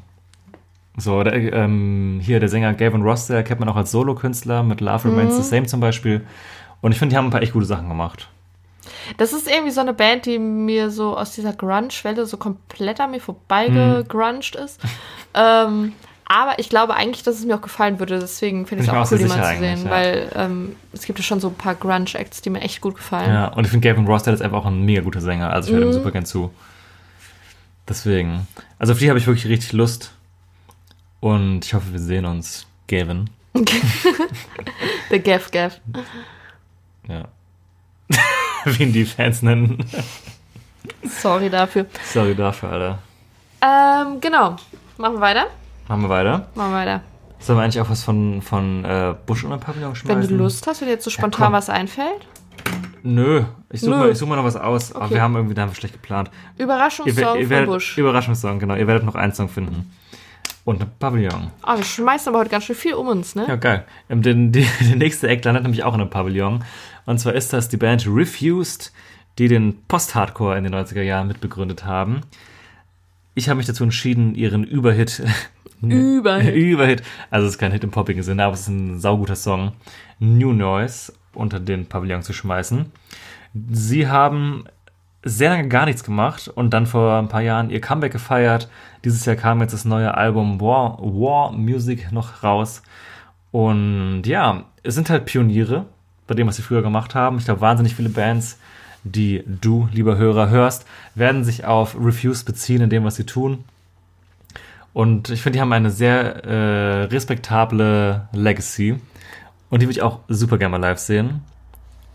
So, 0.98 1.24
der, 1.24 1.54
ähm, 1.54 2.20
hier 2.22 2.40
der 2.40 2.50
Sänger 2.50 2.74
Gavin 2.74 3.04
Ross, 3.04 3.28
der 3.28 3.44
kennt 3.44 3.60
man 3.60 3.70
auch 3.70 3.76
als 3.76 3.92
Solokünstler 3.92 4.64
mit 4.64 4.82
Love 4.82 5.10
Remains 5.10 5.36
the 5.38 5.44
Same 5.44 5.68
zum 5.68 5.80
Beispiel. 5.80 6.26
Und 6.82 6.92
ich 6.92 6.98
finde, 7.00 7.14
die 7.14 7.18
haben 7.18 7.26
ein 7.26 7.32
paar 7.32 7.44
echt 7.44 7.54
gute 7.54 7.68
Sachen 7.68 7.88
gemacht. 7.88 8.30
Das 9.18 9.32
ist 9.32 9.50
irgendwie 9.50 9.72
so 9.72 9.82
eine 9.82 9.94
Band, 9.94 10.26
die 10.26 10.40
mir 10.40 10.90
so 10.90 11.16
aus 11.18 11.34
dieser 11.34 11.54
Grunge-Welle 11.54 12.26
so 12.26 12.38
komplett 12.38 13.00
an 13.00 13.12
mir 13.12 13.22
vorbeigegrunged 13.22 14.56
ist. 14.56 14.82
Ähm, 15.34 15.94
aber 16.26 16.60
ich 16.60 16.68
glaube 16.68 16.96
eigentlich, 16.96 17.24
dass 17.24 17.38
es 17.40 17.46
mir 17.46 17.56
auch 17.56 17.62
gefallen 17.62 18.00
würde. 18.00 18.20
Deswegen 18.20 18.66
finde 18.66 18.84
ich 18.84 18.90
es 18.90 18.96
auch 18.96 19.12
cool, 19.12 19.18
die 19.18 19.26
mal 19.26 19.54
zu 19.54 19.60
sehen. 19.60 19.86
ja. 19.86 19.90
Weil 19.90 20.32
ähm, 20.36 20.76
es 20.94 21.06
gibt 21.06 21.20
ja 21.20 21.24
schon 21.24 21.40
so 21.40 21.50
ein 21.50 21.56
paar 21.56 21.76
Grunge-Acts, 21.76 22.42
die 22.42 22.50
mir 22.50 22.62
echt 22.62 22.82
gut 22.82 22.96
gefallen. 22.96 23.32
Ja, 23.32 23.48
und 23.50 23.64
ich 23.64 23.72
finde 23.72 23.88
Gavin 23.88 24.08
Ross, 24.08 24.24
der 24.24 24.34
ist 24.34 24.42
einfach 24.42 24.60
auch 24.60 24.66
ein 24.66 24.84
mega 24.84 25.02
guter 25.02 25.22
Sänger. 25.22 25.52
Also 25.54 25.70
ich 25.70 25.76
höre 25.80 25.88
ihm 25.88 25.94
super 25.94 26.12
gern 26.12 26.26
zu. 26.26 26.52
Deswegen. 27.88 28.48
Also 28.80 28.94
auf 28.94 29.00
die 29.00 29.10
habe 29.10 29.20
ich 29.20 29.28
wirklich 29.28 29.48
richtig 29.48 29.74
Lust. 29.74 30.12
Und 31.20 31.66
ich 31.66 31.74
hoffe, 31.74 31.92
wir 31.92 32.00
sehen 32.00 32.26
uns, 32.26 32.68
Gavin. 32.88 33.30
The 35.10 35.20
Gav 35.20 35.50
Gav. 35.52 35.80
Ja. 37.08 37.26
Wie 38.66 38.84
ihn 38.84 38.94
die 38.94 39.06
Fans 39.06 39.42
nennen. 39.42 39.84
Sorry 41.04 41.50
dafür. 41.50 41.86
Sorry 42.06 42.36
dafür, 42.36 42.70
Alter. 42.70 43.00
Ähm, 43.62 44.20
genau. 44.22 44.58
Machen 44.98 45.16
wir 45.16 45.22
weiter? 45.22 45.48
Machen 45.88 46.02
wir 46.04 46.10
weiter. 46.10 46.48
Machen 46.56 46.72
wir 46.72 46.78
weiter. 46.78 47.02
Sollen 47.40 47.60
wir 47.60 47.64
eigentlich 47.64 47.82
auch 47.82 47.90
was 47.90 48.04
von, 48.04 48.42
von 48.42 48.84
äh, 48.84 49.16
Busch 49.26 49.44
und 49.44 49.60
Pavillon 49.60 49.96
schmeißen? 49.96 50.22
Wenn 50.22 50.28
du 50.28 50.36
Lust 50.36 50.68
hast, 50.68 50.82
wenn 50.82 50.88
dir 50.88 50.96
jetzt 50.96 51.04
so 51.04 51.10
spontan 51.10 51.46
komm. 51.48 51.54
was 51.54 51.70
einfällt. 51.70 52.28
Nö, 53.04 53.44
ich 53.72 53.82
suche 53.82 53.96
mal, 53.96 54.10
ich 54.10 54.18
such 54.18 54.28
mal 54.28 54.36
noch 54.36 54.44
was 54.44 54.56
aus. 54.56 54.92
Aber 54.92 55.06
Okay. 55.06 55.16
wir 55.16 55.22
haben 55.22 55.36
irgendwie 55.36 55.54
da 55.56 55.62
haben 55.62 55.70
wir 55.70 55.76
schlecht 55.76 55.94
geplant. 55.94 56.30
Ihr, 56.58 56.66
Überraschungssong 56.66 57.36
ihr 57.38 57.42
von 57.42 57.50
werdet, 57.50 57.70
Bush. 57.70 57.98
Überraschungssong, 57.98 58.60
genau. 58.60 58.76
Ihr 58.76 58.88
werdet 58.88 59.06
noch 59.06 59.16
einen 59.16 59.34
Song 59.34 59.48
finden. 59.50 59.94
Und 60.68 60.82
ein 60.82 60.92
Pavillon. 61.00 61.52
Ah, 61.62 61.78
wir 61.78 61.86
schmeißen 61.86 62.28
aber 62.28 62.40
heute 62.40 62.50
ganz 62.50 62.66
schön 62.66 62.76
viel 62.76 62.94
um 62.96 63.08
uns, 63.08 63.36
ne? 63.36 63.46
Ja, 63.48 63.56
geil. 63.56 63.86
Ähm, 64.10 64.22
den, 64.22 64.52
die, 64.52 64.68
der 64.82 64.98
nächste 64.98 65.30
Act 65.30 65.46
landet 65.46 65.64
nämlich 65.64 65.86
auch 65.86 65.94
in 65.94 66.02
einem 66.02 66.10
Pavillon. 66.10 66.62
Und 67.06 67.20
zwar 67.20 67.36
ist 67.36 67.54
das 67.54 67.70
die 67.70 67.78
Band 67.78 68.06
Refused, 68.06 68.92
die 69.38 69.48
den 69.48 69.78
Post-Hardcore 69.88 70.58
in 70.58 70.66
den 70.66 70.76
90er 70.76 71.04
Jahren 71.04 71.30
mitbegründet 71.30 71.86
haben. 71.86 72.20
Ich 73.34 73.48
habe 73.48 73.56
mich 73.56 73.66
dazu 73.66 73.86
entschieden, 73.86 74.36
ihren 74.36 74.66
Überhit. 74.66 75.24
Überhit. 75.82 76.54
Überhit. 76.56 77.02
Also 77.30 77.48
es 77.48 77.54
ist 77.54 77.60
kein 77.60 77.72
Hit 77.72 77.86
im 77.86 77.92
poppigen 77.92 78.24
Sinne, 78.24 78.44
aber 78.44 78.56
es 78.56 78.64
ist 78.64 78.68
ein 78.68 79.00
sauguter 79.00 79.38
Song. 79.38 79.72
New 80.20 80.52
Noise 80.52 81.14
unter 81.34 81.62
den 81.62 81.86
Pavillon 81.86 82.24
zu 82.24 82.34
schmeißen. 82.34 82.92
Sie 83.72 84.10
haben 84.10 84.66
sehr 85.28 85.50
lange 85.50 85.68
gar 85.68 85.86
nichts 85.86 86.04
gemacht 86.04 86.48
und 86.48 86.74
dann 86.74 86.86
vor 86.86 87.18
ein 87.18 87.28
paar 87.28 87.42
Jahren 87.42 87.70
ihr 87.70 87.82
Comeback 87.82 88.12
gefeiert. 88.12 88.70
Dieses 89.04 89.26
Jahr 89.26 89.36
kam 89.36 89.62
jetzt 89.62 89.74
das 89.74 89.86
neue 89.86 90.16
Album 90.16 90.60
War, 90.60 90.98
War 91.00 91.52
Music 91.52 92.12
noch 92.12 92.44
raus. 92.44 92.82
Und 93.52 94.24
ja, 94.24 94.63
es 94.84 94.96
sind 94.96 95.10
halt 95.10 95.26
Pioniere 95.26 95.86
bei 96.28 96.36
dem, 96.36 96.48
was 96.48 96.58
sie 96.58 96.62
früher 96.62 96.82
gemacht 96.82 97.16
haben. 97.16 97.38
Ich 97.38 97.46
glaube, 97.46 97.62
wahnsinnig 97.62 97.96
viele 97.96 98.10
Bands, 98.10 98.60
die 99.04 99.44
du, 99.46 99.88
lieber 99.92 100.18
Hörer, 100.18 100.50
hörst, 100.50 100.86
werden 101.16 101.44
sich 101.44 101.66
auf 101.66 101.96
Refuse 102.00 102.44
beziehen 102.44 102.82
in 102.82 102.90
dem, 102.90 103.04
was 103.04 103.16
sie 103.16 103.26
tun. 103.26 103.63
Und 104.94 105.30
ich 105.30 105.42
finde, 105.42 105.58
die 105.58 105.62
haben 105.62 105.74
eine 105.74 105.92
sehr 105.92 106.44
äh, 106.44 107.04
respektable 107.04 108.28
Legacy. 108.34 109.00
Und 109.69 109.82
die 109.82 109.86
würde 109.86 109.92
ich 109.92 110.02
auch 110.02 110.19
super 110.28 110.58
gerne 110.58 110.78
mal 110.78 110.82
live 110.82 110.98
sehen. 110.98 111.42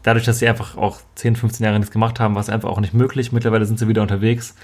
Dadurch, 0.02 0.24
dass 0.24 0.38
sie 0.38 0.48
einfach 0.48 0.76
auch 0.76 0.98
10, 1.14 1.36
15 1.36 1.64
Jahre 1.64 1.78
nichts 1.78 1.92
gemacht 1.92 2.20
haben, 2.20 2.34
war 2.34 2.42
es 2.42 2.48
einfach 2.48 2.68
auch 2.68 2.80
nicht 2.80 2.94
möglich. 2.94 3.32
Mittlerweile 3.32 3.64
sind 3.64 3.78
sie 3.78 3.88
wieder 3.88 4.02
unterwegs. 4.02 4.54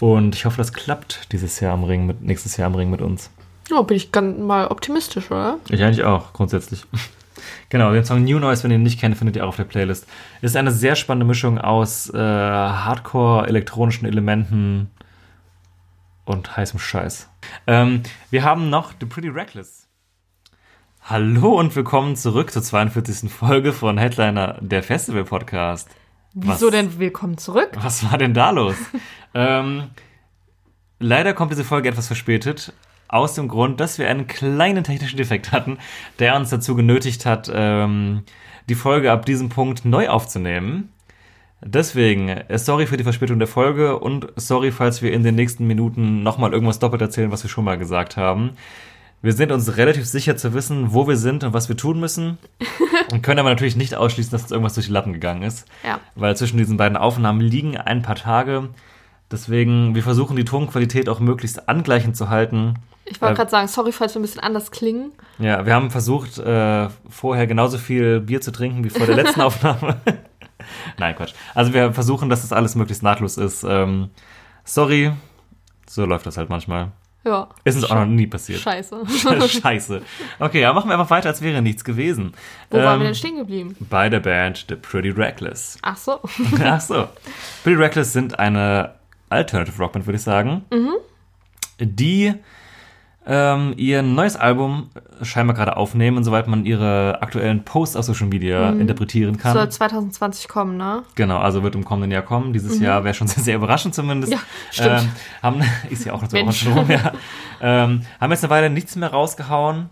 Und 0.00 0.36
ich 0.36 0.44
hoffe, 0.44 0.56
das 0.56 0.72
klappt 0.72 1.32
dieses 1.32 1.58
Jahr 1.60 1.74
am 1.74 1.84
Ring, 1.84 2.06
mit, 2.06 2.22
nächstes 2.22 2.56
Jahr 2.56 2.66
am 2.66 2.74
Ring 2.74 2.90
mit 2.90 3.00
uns. 3.00 3.30
Ja, 3.70 3.82
bin 3.82 3.96
ich 3.96 4.12
ganz 4.12 4.38
mal 4.38 4.68
optimistisch, 4.68 5.30
oder? 5.30 5.58
Ich 5.68 5.82
eigentlich 5.82 6.04
auch, 6.04 6.32
grundsätzlich. 6.32 6.84
genau, 7.68 7.92
den 7.92 8.04
Song 8.04 8.24
New 8.24 8.38
Noise, 8.38 8.64
wenn 8.64 8.70
ihr 8.70 8.76
ihn 8.76 8.82
nicht 8.82 9.00
kennt, 9.00 9.16
findet 9.16 9.36
ihr 9.36 9.44
auch 9.44 9.48
auf 9.48 9.56
der 9.56 9.64
Playlist. 9.64 10.06
Ist 10.40 10.56
eine 10.56 10.70
sehr 10.70 10.94
spannende 10.94 11.26
Mischung 11.26 11.58
aus 11.58 12.08
äh, 12.14 12.16
Hardcore, 12.16 13.48
elektronischen 13.48 14.06
Elementen 14.06 14.90
und 16.24 16.56
heißem 16.56 16.78
Scheiß. 16.78 17.28
Ähm, 17.66 18.02
wir 18.30 18.44
haben 18.44 18.70
noch 18.70 18.92
The 19.00 19.06
Pretty 19.06 19.28
Reckless. 19.28 19.87
Hallo 21.10 21.58
und 21.58 21.74
willkommen 21.74 22.16
zurück 22.16 22.50
zur 22.50 22.62
42. 22.62 23.32
Folge 23.32 23.72
von 23.72 23.96
Headliner, 23.96 24.58
der 24.60 24.82
Festival 24.82 25.24
Podcast. 25.24 25.88
Wieso 26.34 26.66
Was- 26.66 26.72
denn 26.72 26.98
willkommen 26.98 27.38
zurück? 27.38 27.70
Was 27.80 28.04
war 28.10 28.18
denn 28.18 28.34
da 28.34 28.50
los? 28.50 28.74
ähm, 29.34 29.84
leider 30.98 31.32
kommt 31.32 31.50
diese 31.50 31.64
Folge 31.64 31.88
etwas 31.88 32.08
verspätet. 32.08 32.74
Aus 33.08 33.32
dem 33.32 33.48
Grund, 33.48 33.80
dass 33.80 33.98
wir 33.98 34.10
einen 34.10 34.26
kleinen 34.26 34.84
technischen 34.84 35.16
Defekt 35.16 35.50
hatten, 35.50 35.78
der 36.18 36.36
uns 36.36 36.50
dazu 36.50 36.74
genötigt 36.76 37.24
hat, 37.24 37.50
ähm, 37.54 38.24
die 38.68 38.74
Folge 38.74 39.10
ab 39.10 39.24
diesem 39.24 39.48
Punkt 39.48 39.86
neu 39.86 40.10
aufzunehmen. 40.10 40.92
Deswegen, 41.62 42.28
äh, 42.28 42.58
sorry 42.58 42.86
für 42.86 42.98
die 42.98 43.04
Verspätung 43.04 43.38
der 43.38 43.48
Folge 43.48 43.98
und 43.98 44.28
sorry, 44.36 44.72
falls 44.72 45.00
wir 45.00 45.14
in 45.14 45.22
den 45.22 45.36
nächsten 45.36 45.66
Minuten 45.66 46.22
nochmal 46.22 46.52
irgendwas 46.52 46.80
doppelt 46.80 47.00
erzählen, 47.00 47.32
was 47.32 47.42
wir 47.42 47.48
schon 47.48 47.64
mal 47.64 47.78
gesagt 47.78 48.18
haben. 48.18 48.50
Wir 49.20 49.32
sind 49.32 49.50
uns 49.50 49.76
relativ 49.76 50.06
sicher 50.06 50.36
zu 50.36 50.54
wissen, 50.54 50.92
wo 50.92 51.08
wir 51.08 51.16
sind 51.16 51.42
und 51.44 51.52
was 51.52 51.68
wir 51.68 51.76
tun 51.76 51.98
müssen. 51.98 52.38
und 53.12 53.22
können 53.22 53.40
aber 53.40 53.48
natürlich 53.50 53.76
nicht 53.76 53.94
ausschließen, 53.96 54.30
dass 54.30 54.42
uns 54.42 54.50
irgendwas 54.52 54.74
durch 54.74 54.86
die 54.86 54.92
Lappen 54.92 55.12
gegangen 55.12 55.42
ist 55.42 55.66
Ja. 55.84 55.98
weil 56.14 56.36
zwischen 56.36 56.56
diesen 56.58 56.76
beiden 56.76 56.96
Aufnahmen 56.96 57.40
liegen 57.40 57.76
ein 57.76 58.02
paar 58.02 58.14
Tage. 58.16 58.68
Deswegen, 59.30 59.94
wir 59.94 60.02
versuchen 60.02 60.36
die 60.36 60.44
Tonqualität 60.44 61.08
auch 61.08 61.20
möglichst 61.20 61.68
angleichend 61.68 62.16
zu 62.16 62.28
halten. 62.30 62.74
Ich 63.04 63.20
wollte 63.20 63.34
Äh, 63.34 63.36
gerade 63.36 63.50
sagen, 63.50 63.68
sorry, 63.68 63.92
falls 63.92 64.14
wir 64.14 64.20
ein 64.20 64.22
bisschen 64.22 64.40
anders 64.40 64.70
klingen. 64.70 65.12
Ja, 65.38 65.66
wir 65.66 65.74
haben 65.74 65.90
versucht, 65.90 66.38
äh, 66.38 66.88
vorher 67.08 67.46
genauso 67.46 67.76
viel 67.78 68.20
Bier 68.20 68.40
zu 68.40 68.52
trinken 68.52 68.84
wie 68.84 68.90
vor 68.90 69.06
der 69.06 69.16
letzten 69.16 69.40
Aufnahme. 69.42 70.00
Nein, 70.98 71.14
Quatsch. 71.16 71.32
Also 71.54 71.72
wir 71.74 71.92
versuchen, 71.92 72.28
dass 72.28 72.42
das 72.42 72.52
alles 72.52 72.74
möglichst 72.74 73.02
nahtlos 73.02 73.36
ist. 73.36 73.64
Ähm, 73.64 74.10
sorry, 74.64 75.12
so 75.88 76.04
läuft 76.04 76.26
das 76.26 76.36
halt 76.36 76.48
manchmal. 76.50 76.92
Ja. 77.24 77.48
Ist 77.64 77.74
uns 77.76 77.84
auch 77.90 77.96
noch 77.96 78.06
nie 78.06 78.26
passiert. 78.26 78.60
Scheiße. 78.60 79.02
Scheiße. 79.62 80.02
Okay, 80.38 80.60
ja, 80.60 80.72
machen 80.72 80.88
wir 80.88 80.98
einfach 80.98 81.10
weiter, 81.10 81.28
als 81.28 81.42
wäre 81.42 81.60
nichts 81.60 81.84
gewesen. 81.84 82.32
Wo 82.70 82.78
waren 82.78 82.94
Ähm, 82.94 83.00
wir 83.00 83.06
denn 83.06 83.14
stehen 83.14 83.36
geblieben? 83.36 83.76
Bei 83.80 84.08
der 84.08 84.20
Band 84.20 84.66
The 84.68 84.76
Pretty 84.76 85.10
Reckless. 85.10 85.78
Ach 85.82 85.96
so. 85.96 86.20
Ach 86.64 86.80
so. 86.80 87.08
Pretty 87.64 87.76
Reckless 87.80 88.12
sind 88.12 88.38
eine 88.38 88.94
Alternative 89.30 89.76
Rockband, 89.82 90.06
würde 90.06 90.16
ich 90.16 90.22
sagen. 90.22 90.64
Die 91.80 92.34
ähm, 93.30 93.74
ihr 93.76 94.00
neues 94.00 94.36
Album 94.36 94.88
scheinbar 95.20 95.54
gerade 95.54 95.76
aufnehmen, 95.76 96.24
soweit 96.24 96.48
man 96.48 96.64
ihre 96.64 97.20
aktuellen 97.20 97.62
Posts 97.62 97.96
auf 97.96 98.06
Social 98.06 98.26
Media 98.26 98.70
interpretieren 98.70 99.36
kann. 99.36 99.52
Soll 99.52 99.68
2020 99.68 100.48
kommen, 100.48 100.78
ne? 100.78 101.02
Genau, 101.14 101.36
also 101.36 101.62
wird 101.62 101.74
im 101.74 101.84
kommenden 101.84 102.10
Jahr 102.10 102.22
kommen. 102.22 102.54
Dieses 102.54 102.80
Jahr 102.80 103.04
wäre 103.04 103.12
schon 103.12 103.26
sehr, 103.28 103.44
sehr 103.44 103.56
überraschend 103.56 103.94
zumindest. 103.94 104.32
Ja, 104.32 104.38
stimmt. 104.70 105.02
Ähm, 105.02 105.08
haben, 105.42 105.62
ist 105.90 106.06
ja 106.06 106.14
auch 106.14 106.22
noch 106.22 106.52
schon 106.52 106.72
rum, 106.72 106.90
ja. 106.90 107.12
ähm, 107.60 108.00
haben 108.18 108.30
jetzt 108.30 108.44
eine 108.44 108.50
Weile 108.50 108.70
nichts 108.70 108.96
mehr 108.96 109.10
rausgehauen, 109.10 109.90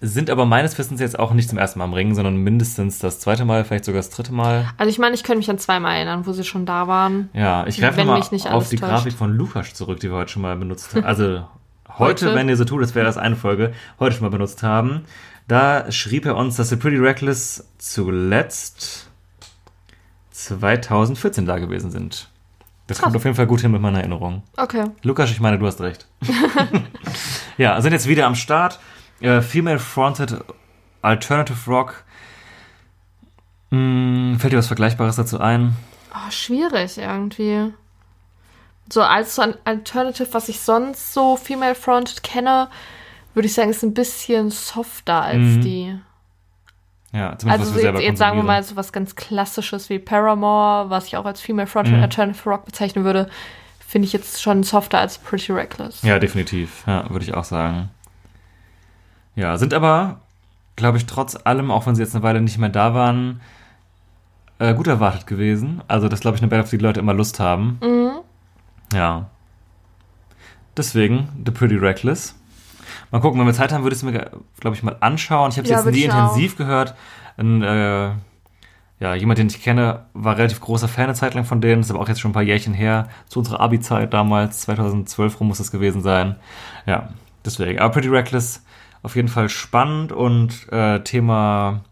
sind 0.00 0.30
aber 0.30 0.46
meines 0.46 0.78
Wissens 0.78 1.00
jetzt 1.00 1.18
auch 1.18 1.32
nicht 1.32 1.48
zum 1.48 1.58
ersten 1.58 1.80
Mal 1.80 1.86
am 1.86 1.94
Ringen, 1.94 2.14
sondern 2.14 2.36
mindestens 2.36 3.00
das 3.00 3.18
zweite 3.18 3.44
Mal, 3.44 3.64
vielleicht 3.64 3.86
sogar 3.86 3.98
das 3.98 4.10
dritte 4.10 4.32
Mal. 4.32 4.70
Also 4.76 4.90
ich 4.90 4.98
meine, 5.00 5.16
ich 5.16 5.24
könnte 5.24 5.38
mich 5.38 5.50
an 5.50 5.58
zweimal 5.58 5.96
erinnern, 5.96 6.26
wo 6.26 6.32
sie 6.32 6.44
schon 6.44 6.64
da 6.64 6.86
waren. 6.86 7.28
Ja, 7.32 7.66
ich 7.66 7.80
greife 7.80 8.04
mal 8.04 8.18
mich 8.18 8.30
nicht 8.30 8.48
auf 8.48 8.68
die 8.68 8.76
täuscht. 8.76 8.88
Grafik 8.88 9.12
von 9.14 9.32
Lukas 9.32 9.74
zurück, 9.74 9.98
die 9.98 10.10
wir 10.10 10.18
heute 10.18 10.30
schon 10.30 10.42
mal 10.42 10.54
benutzt 10.56 10.94
haben. 10.94 11.04
Also 11.04 11.44
heute, 11.98 12.26
Heute? 12.26 12.34
wenn 12.34 12.48
ihr 12.48 12.56
so 12.56 12.64
tut, 12.64 12.82
das 12.82 12.94
wäre 12.94 13.06
das 13.06 13.16
eine 13.16 13.36
Folge, 13.36 13.72
heute 13.98 14.14
schon 14.16 14.24
mal 14.24 14.30
benutzt 14.30 14.62
haben. 14.62 15.04
Da 15.48 15.90
schrieb 15.92 16.26
er 16.26 16.36
uns, 16.36 16.56
dass 16.56 16.70
The 16.70 16.76
Pretty 16.76 16.98
Reckless 16.98 17.68
zuletzt 17.78 19.08
2014 20.32 21.46
da 21.46 21.58
gewesen 21.58 21.90
sind. 21.90 22.28
Das 22.86 22.98
kommt 22.98 23.12
Krass. 23.12 23.20
auf 23.20 23.24
jeden 23.24 23.36
Fall 23.36 23.46
gut 23.46 23.60
hin 23.60 23.72
mit 23.72 23.80
meiner 23.80 23.98
Erinnerung. 23.98 24.42
Okay. 24.56 24.84
Lukas, 25.02 25.30
ich 25.30 25.40
meine, 25.40 25.58
du 25.58 25.66
hast 25.66 25.80
recht. 25.80 26.06
ja, 27.58 27.80
sind 27.80 27.92
jetzt 27.92 28.06
wieder 28.06 28.26
am 28.26 28.34
Start. 28.36 28.78
Äh, 29.20 29.40
Female-Fronted 29.40 30.44
Alternative 31.02 31.70
Rock. 31.70 32.04
Hm, 33.70 34.36
fällt 34.38 34.52
dir 34.52 34.58
was 34.58 34.68
Vergleichbares 34.68 35.16
dazu 35.16 35.40
ein? 35.40 35.74
Oh, 36.14 36.30
schwierig 36.30 36.98
irgendwie. 36.98 37.72
So 38.88 39.02
als 39.02 39.34
so 39.34 39.42
ein 39.42 39.54
Alternative, 39.64 40.28
was 40.32 40.48
ich 40.48 40.60
sonst 40.60 41.12
so 41.12 41.36
Female 41.36 41.74
Fronted 41.74 42.22
kenne, 42.22 42.68
würde 43.34 43.46
ich 43.46 43.54
sagen, 43.54 43.70
ist 43.70 43.82
ein 43.82 43.94
bisschen 43.94 44.50
softer 44.50 45.22
als 45.22 45.38
Mhm. 45.38 45.60
die. 45.60 45.98
Ja, 47.12 47.36
zumindest 47.38 47.46
Also 47.48 47.62
was 47.64 47.74
wir 47.74 47.82
selber 47.82 47.98
jetzt, 48.00 48.08
jetzt 48.08 48.18
sagen 48.18 48.36
wir 48.36 48.42
mal 48.44 48.62
so 48.62 48.76
was 48.76 48.92
ganz 48.92 49.14
Klassisches 49.16 49.88
wie 49.90 49.98
Paramore, 49.98 50.90
was 50.90 51.06
ich 51.06 51.16
auch 51.16 51.24
als 51.24 51.40
Female 51.40 51.66
Fronted 51.66 51.94
Mhm. 51.96 52.02
Alternative 52.02 52.48
Rock 52.50 52.64
bezeichnen 52.66 53.04
würde, 53.04 53.28
finde 53.86 54.06
ich 54.06 54.12
jetzt 54.12 54.40
schon 54.42 54.62
softer 54.62 54.98
als 54.98 55.18
Pretty 55.18 55.52
Reckless. 55.52 56.02
Ja, 56.02 56.18
definitiv. 56.18 56.84
Ja, 56.86 57.08
würde 57.10 57.24
ich 57.24 57.34
auch 57.34 57.44
sagen. 57.44 57.90
Ja, 59.34 59.56
sind 59.58 59.74
aber, 59.74 60.20
glaube 60.76 60.98
ich, 60.98 61.06
trotz 61.06 61.36
allem, 61.44 61.70
auch 61.70 61.86
wenn 61.86 61.94
sie 61.94 62.02
jetzt 62.02 62.14
eine 62.14 62.22
Weile 62.24 62.40
nicht 62.40 62.58
mehr 62.58 62.68
da 62.68 62.94
waren, 62.94 63.40
äh, 64.58 64.74
gut 64.74 64.86
erwartet 64.86 65.26
gewesen. 65.26 65.82
Also, 65.88 66.08
das 66.08 66.20
glaube 66.20 66.36
ich 66.36 66.42
eine 66.42 66.48
Band, 66.48 66.64
auf 66.64 66.70
die 66.70 66.78
die 66.78 66.84
Leute 66.84 67.00
immer 67.00 67.12
Lust 67.14 67.38
haben. 67.40 67.78
Mhm. 67.82 68.15
Ja. 68.92 69.30
Deswegen, 70.76 71.28
The 71.44 71.52
Pretty 71.52 71.76
Reckless. 71.76 72.34
Mal 73.10 73.20
gucken, 73.20 73.38
wenn 73.40 73.46
wir 73.46 73.54
Zeit 73.54 73.72
haben, 73.72 73.82
würde 73.82 73.94
ich 73.94 74.02
es 74.02 74.04
mir, 74.04 74.30
glaube 74.60 74.76
ich, 74.76 74.82
mal 74.82 74.96
anschauen. 75.00 75.50
Ich 75.50 75.58
habe 75.58 75.64
es 75.64 75.70
Ja, 75.70 75.82
jetzt 75.82 75.94
nie 75.94 76.02
intensiv 76.04 76.56
gehört. 76.56 76.94
Ein, 77.36 77.62
äh, 77.62 78.10
ja, 78.98 79.14
jemand, 79.14 79.38
den 79.38 79.48
ich 79.48 79.62
kenne, 79.62 80.06
war 80.14 80.36
relativ 80.38 80.60
großer 80.60 80.88
Fan 80.88 81.04
eine 81.04 81.14
Zeit 81.14 81.34
lang 81.34 81.44
von 81.44 81.60
denen. 81.60 81.80
Das 81.82 81.86
ist 81.88 81.94
aber 81.94 82.02
auch 82.02 82.08
jetzt 82.08 82.20
schon 82.20 82.30
ein 82.30 82.34
paar 82.34 82.42
Jährchen 82.42 82.74
her. 82.74 83.08
Zu 83.28 83.40
unserer 83.40 83.60
Abi-Zeit 83.60 84.12
damals, 84.14 84.60
2012 84.60 85.40
rum 85.40 85.48
muss 85.48 85.58
das 85.58 85.70
gewesen 85.70 86.02
sein. 86.02 86.36
Ja, 86.86 87.10
deswegen. 87.44 87.78
Aber 87.78 87.92
Pretty 87.92 88.08
Reckless, 88.08 88.64
auf 89.02 89.16
jeden 89.16 89.28
Fall 89.28 89.48
spannend 89.48 90.12
und 90.12 90.70
äh, 90.72 91.00
Thema 91.00 91.82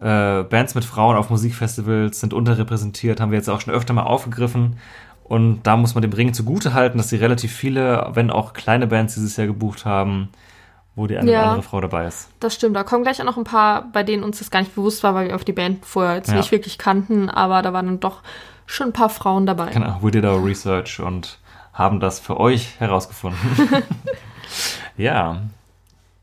äh, 0.00 0.42
Bands 0.42 0.74
mit 0.74 0.84
Frauen 0.84 1.16
auf 1.16 1.30
Musikfestivals 1.30 2.20
sind 2.20 2.34
unterrepräsentiert, 2.34 3.20
haben 3.20 3.30
wir 3.30 3.38
jetzt 3.38 3.48
auch 3.48 3.60
schon 3.60 3.72
öfter 3.72 3.94
mal 3.94 4.02
aufgegriffen. 4.02 4.76
Und 5.28 5.64
da 5.64 5.76
muss 5.76 5.94
man 5.96 6.02
dem 6.02 6.12
Ring 6.12 6.32
zugute 6.34 6.72
halten, 6.72 6.98
dass 6.98 7.08
sie 7.08 7.16
relativ 7.16 7.52
viele, 7.52 8.10
wenn 8.14 8.30
auch 8.30 8.52
kleine 8.52 8.86
Bands 8.86 9.14
dieses 9.14 9.36
Jahr 9.36 9.48
gebucht 9.48 9.84
haben, 9.84 10.28
wo 10.94 11.06
die 11.08 11.18
eine 11.18 11.30
Ja. 11.30 11.40
oder 11.40 11.48
andere 11.48 11.62
Frau 11.64 11.80
dabei 11.80 12.06
ist. 12.06 12.28
Das 12.38 12.54
stimmt, 12.54 12.76
da 12.76 12.84
kommen 12.84 13.02
gleich 13.02 13.20
auch 13.20 13.24
noch 13.26 13.36
ein 13.36 13.42
paar, 13.44 13.82
bei 13.92 14.02
denen 14.04 14.22
uns 14.22 14.38
das 14.38 14.50
gar 14.52 14.60
nicht 14.60 14.74
bewusst 14.76 15.02
war, 15.02 15.14
weil 15.14 15.28
wir 15.28 15.34
auf 15.34 15.44
die 15.44 15.52
Band 15.52 15.84
vorher 15.84 16.14
jetzt 16.16 16.30
Ja. 16.30 16.36
nicht 16.36 16.52
wirklich 16.52 16.78
kannten, 16.78 17.28
aber 17.28 17.60
da 17.62 17.72
waren 17.72 17.86
dann 17.86 18.00
doch 18.00 18.20
schon 18.66 18.88
ein 18.88 18.92
paar 18.92 19.10
Frauen 19.10 19.46
dabei. 19.46 19.70
Genau, 19.72 19.98
we 20.00 20.10
did 20.12 20.24
our 20.24 20.42
research 20.44 21.00
und 21.00 21.38
haben 21.72 21.98
das 22.00 22.20
für 22.20 22.38
euch 22.38 22.78
herausgefunden. 22.78 23.38
ja, 24.96 25.38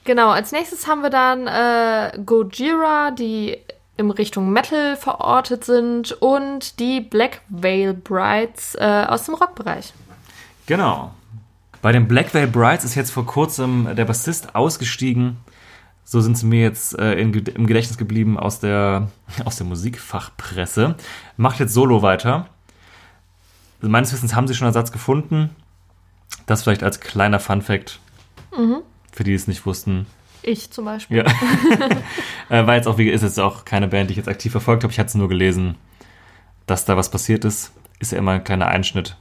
Genau, 0.06 0.32
als 0.32 0.51
nächstes 0.51 0.86
haben 0.88 1.01
wir 1.01 1.10
dann 1.10 1.47
äh, 1.47 2.12
Gojira, 2.26 3.12
die 3.12 3.58
in 3.98 4.10
Richtung 4.12 4.52
Metal 4.52 4.96
verortet 4.96 5.66
sind 5.66 6.14
und 6.14 6.80
die 6.80 7.02
Black 7.02 7.41
Veil 7.50 7.94
Brides 7.94 8.76
äh, 8.76 9.06
aus 9.08 9.26
dem 9.26 9.36
Rockbereich. 9.36 9.94
genau. 10.66 11.14
Bei 11.82 11.91
den 11.91 12.08
Black 12.08 12.34
Veil 12.34 12.48
Brides 12.48 12.86
ist 12.86 12.96
jetzt 12.96 13.12
vor 13.12 13.26
kurzem 13.26 13.94
der 13.96 14.06
Bassist 14.06 14.56
ausgestiegen. 14.56 15.36
So 16.06 16.22
sind 16.22 16.38
sie 16.38 16.46
mir 16.46 16.62
jetzt 16.62 16.98
äh, 16.98 17.14
in, 17.14 17.34
im 17.34 17.68
Gedächtnis 17.68 17.98
geblieben 17.98 18.39
aus 18.39 18.60
der, 18.62 19.10
aus 19.46 19.58
der 19.58 19.66
Musikfachpresse. 19.66 20.96
Macht 21.36 21.60
jetzt 21.60 21.74
solo 21.74 22.02
weiter. 22.02 22.48
Also 23.82 23.91
meines 23.91 24.14
Wissens 24.14 24.34
haben 24.34 24.48
sie 24.48 24.56
schon 24.56 24.66
einen 24.66 24.76
Ersatz 24.76 24.94
gefunden. 24.94 25.50
Das 26.46 26.64
vielleicht 26.64 26.84
als 26.84 27.02
kleiner 27.02 27.39
Fun-Fact. 27.39 28.00
Für 29.12 29.24
die, 29.24 29.32
die 29.32 29.36
es 29.36 29.48
nicht 29.48 29.66
wussten. 29.66 30.08
Ich 30.44 30.70
zum 30.72 30.86
Beispiel. 30.86 31.18
Ja. 31.18 31.24
äh, 32.50 32.68
war 32.68 32.76
jetzt 32.76 32.88
auch, 32.88 32.98
wie 32.98 33.10
ist 33.10 33.24
jetzt 33.24 33.39
auch 33.39 33.66
keine 33.66 33.88
Band, 33.88 34.10
die 34.10 34.14
ich 34.14 34.18
jetzt 34.18 34.30
aktiv 34.30 34.52
verfolgt 34.52 34.84
habe. 34.84 34.91
Ich 34.91 35.00
hatte 35.00 35.08
es 35.08 35.16
nur 35.16 35.30
gelesen, 35.30 35.76
dass 36.68 36.86
da 36.86 36.98
was 36.98 37.10
passiert 37.10 37.46
ist. 37.46 37.72
Ist 38.00 38.12
ja 38.12 38.18
immer 38.18 38.32
ein 38.32 38.44
kleiner 38.44 38.68
Einschnitt. 38.68 39.16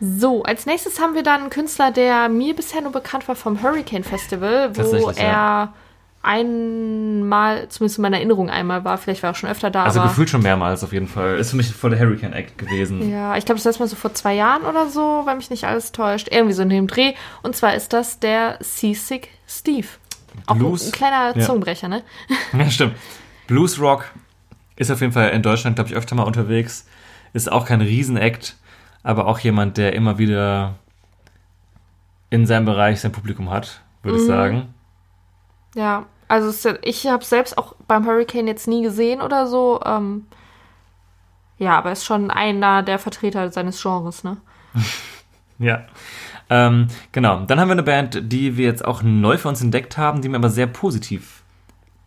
So, 0.00 0.42
als 0.42 0.66
nächstes 0.66 1.00
haben 1.00 1.14
wir 1.14 1.22
dann 1.22 1.42
einen 1.42 1.50
Künstler, 1.50 1.90
der 1.90 2.28
mir 2.28 2.54
bisher 2.54 2.82
nur 2.82 2.92
bekannt 2.92 3.28
war 3.28 3.36
vom 3.36 3.62
Hurricane 3.62 4.02
Festival, 4.02 4.76
wo 4.76 5.10
er 5.10 5.24
ja. 5.24 5.72
einmal, 6.20 7.68
zumindest 7.68 7.98
in 7.98 8.02
meiner 8.02 8.16
Erinnerung 8.16 8.50
einmal 8.50 8.84
war, 8.84 8.98
vielleicht 8.98 9.22
war 9.22 9.30
er 9.30 9.32
auch 9.32 9.36
schon 9.36 9.48
öfter 9.48 9.70
da, 9.70 9.84
Also 9.84 10.02
gefühlt 10.02 10.28
schon 10.28 10.42
mehrmals 10.42 10.82
auf 10.82 10.92
jeden 10.92 11.06
Fall. 11.06 11.38
Ist 11.38 11.50
für 11.50 11.56
mich 11.56 11.72
voll 11.72 11.90
der 11.90 12.00
Hurricane 12.00 12.32
Act 12.32 12.58
gewesen. 12.58 13.08
ja, 13.08 13.36
ich 13.36 13.44
glaube, 13.44 13.58
das 13.58 13.64
letzte 13.64 13.82
Mal 13.82 13.88
so 13.88 13.96
vor 13.96 14.12
zwei 14.14 14.34
Jahren 14.34 14.62
oder 14.64 14.88
so, 14.88 15.22
weil 15.24 15.36
mich 15.36 15.48
nicht 15.48 15.64
alles 15.64 15.92
täuscht. 15.92 16.28
Irgendwie 16.28 16.54
so 16.54 16.62
in 16.62 16.70
dem 16.70 16.86
Dreh. 16.88 17.14
Und 17.42 17.54
zwar 17.54 17.74
ist 17.74 17.92
das 17.92 18.18
der 18.18 18.58
Seasick 18.60 19.28
Steve. 19.46 19.86
Auch 20.46 20.56
Blues. 20.56 20.86
ein 20.86 20.92
kleiner 20.92 21.36
Ja. 21.36 21.44
Zungenbrecher, 21.46 21.88
ne? 21.88 22.02
Ja, 22.52 22.70
stimmt. 22.70 22.96
Blues 23.46 23.80
Rock 23.80 24.06
ist 24.76 24.90
auf 24.90 25.00
jeden 25.00 25.12
Fall 25.12 25.30
in 25.30 25.42
Deutschland, 25.42 25.76
glaube 25.76 25.90
ich, 25.90 25.96
öfter 25.96 26.14
mal 26.16 26.24
unterwegs. 26.24 26.86
Ist 27.32 27.50
auch 27.50 27.66
kein 27.66 27.80
Riesenakt, 27.80 28.56
aber 29.02 29.26
auch 29.26 29.38
jemand, 29.38 29.76
der 29.76 29.92
immer 29.94 30.18
wieder 30.18 30.74
in 32.30 32.46
seinem 32.46 32.64
Bereich 32.66 33.00
sein 33.00 33.12
Publikum 33.12 33.50
hat, 33.50 33.80
würde 34.02 34.16
Mhm. 34.18 34.22
ich 34.22 34.28
sagen. 34.28 34.74
Ja, 35.74 36.06
also 36.28 36.68
ja- 36.68 36.76
ich 36.82 37.06
habe 37.06 37.24
selbst 37.24 37.56
auch 37.58 37.74
beim 37.86 38.06
Hurricane 38.06 38.46
jetzt 38.46 38.66
nie 38.68 38.82
gesehen 38.82 39.20
oder 39.20 39.46
so. 39.46 39.80
Ähm, 39.84 40.26
ja, 41.58 41.76
aber 41.78 41.92
ist 41.92 42.04
schon 42.04 42.30
einer 42.30 42.82
der 42.82 42.98
Vertreter 42.98 43.50
seines 43.52 43.80
Genres, 43.80 44.24
ne? 44.24 44.36
Ja. 45.58 45.84
Ähm, 46.54 46.86
genau, 47.10 47.40
dann 47.40 47.58
haben 47.58 47.66
wir 47.66 47.72
eine 47.72 47.82
Band, 47.82 48.32
die 48.32 48.56
wir 48.56 48.66
jetzt 48.66 48.84
auch 48.84 49.02
neu 49.02 49.38
für 49.38 49.48
uns 49.48 49.60
entdeckt 49.60 49.98
haben, 49.98 50.22
die 50.22 50.28
mir 50.28 50.36
aber 50.36 50.50
sehr 50.50 50.68
positiv 50.68 51.42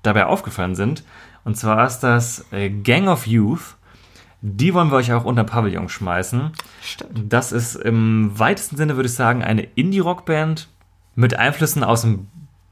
dabei 0.03 0.25
aufgefallen 0.25 0.73
sind. 0.73 1.03
Und 1.43 1.57
zwar 1.57 1.85
ist 1.85 1.99
das 1.99 2.45
äh, 2.51 2.69
Gang 2.69 3.09
of 3.09 3.27
Youth. 3.27 3.75
Die 4.41 4.73
wollen 4.73 4.89
wir 4.89 4.95
euch 4.95 5.11
auch 5.11 5.25
unter 5.25 5.43
Pavillon 5.43 5.89
schmeißen. 5.89 6.51
Stimmt. 6.81 7.33
Das 7.33 7.51
ist 7.51 7.75
im 7.75 8.39
weitesten 8.39 8.77
Sinne, 8.77 8.95
würde 8.95 9.07
ich 9.07 9.15
sagen, 9.15 9.43
eine 9.43 9.63
Indie-Rock-Band 9.63 10.69
mit 11.15 11.37
Einflüssen 11.37 11.83
aus 11.83 12.03
dem 12.03 12.27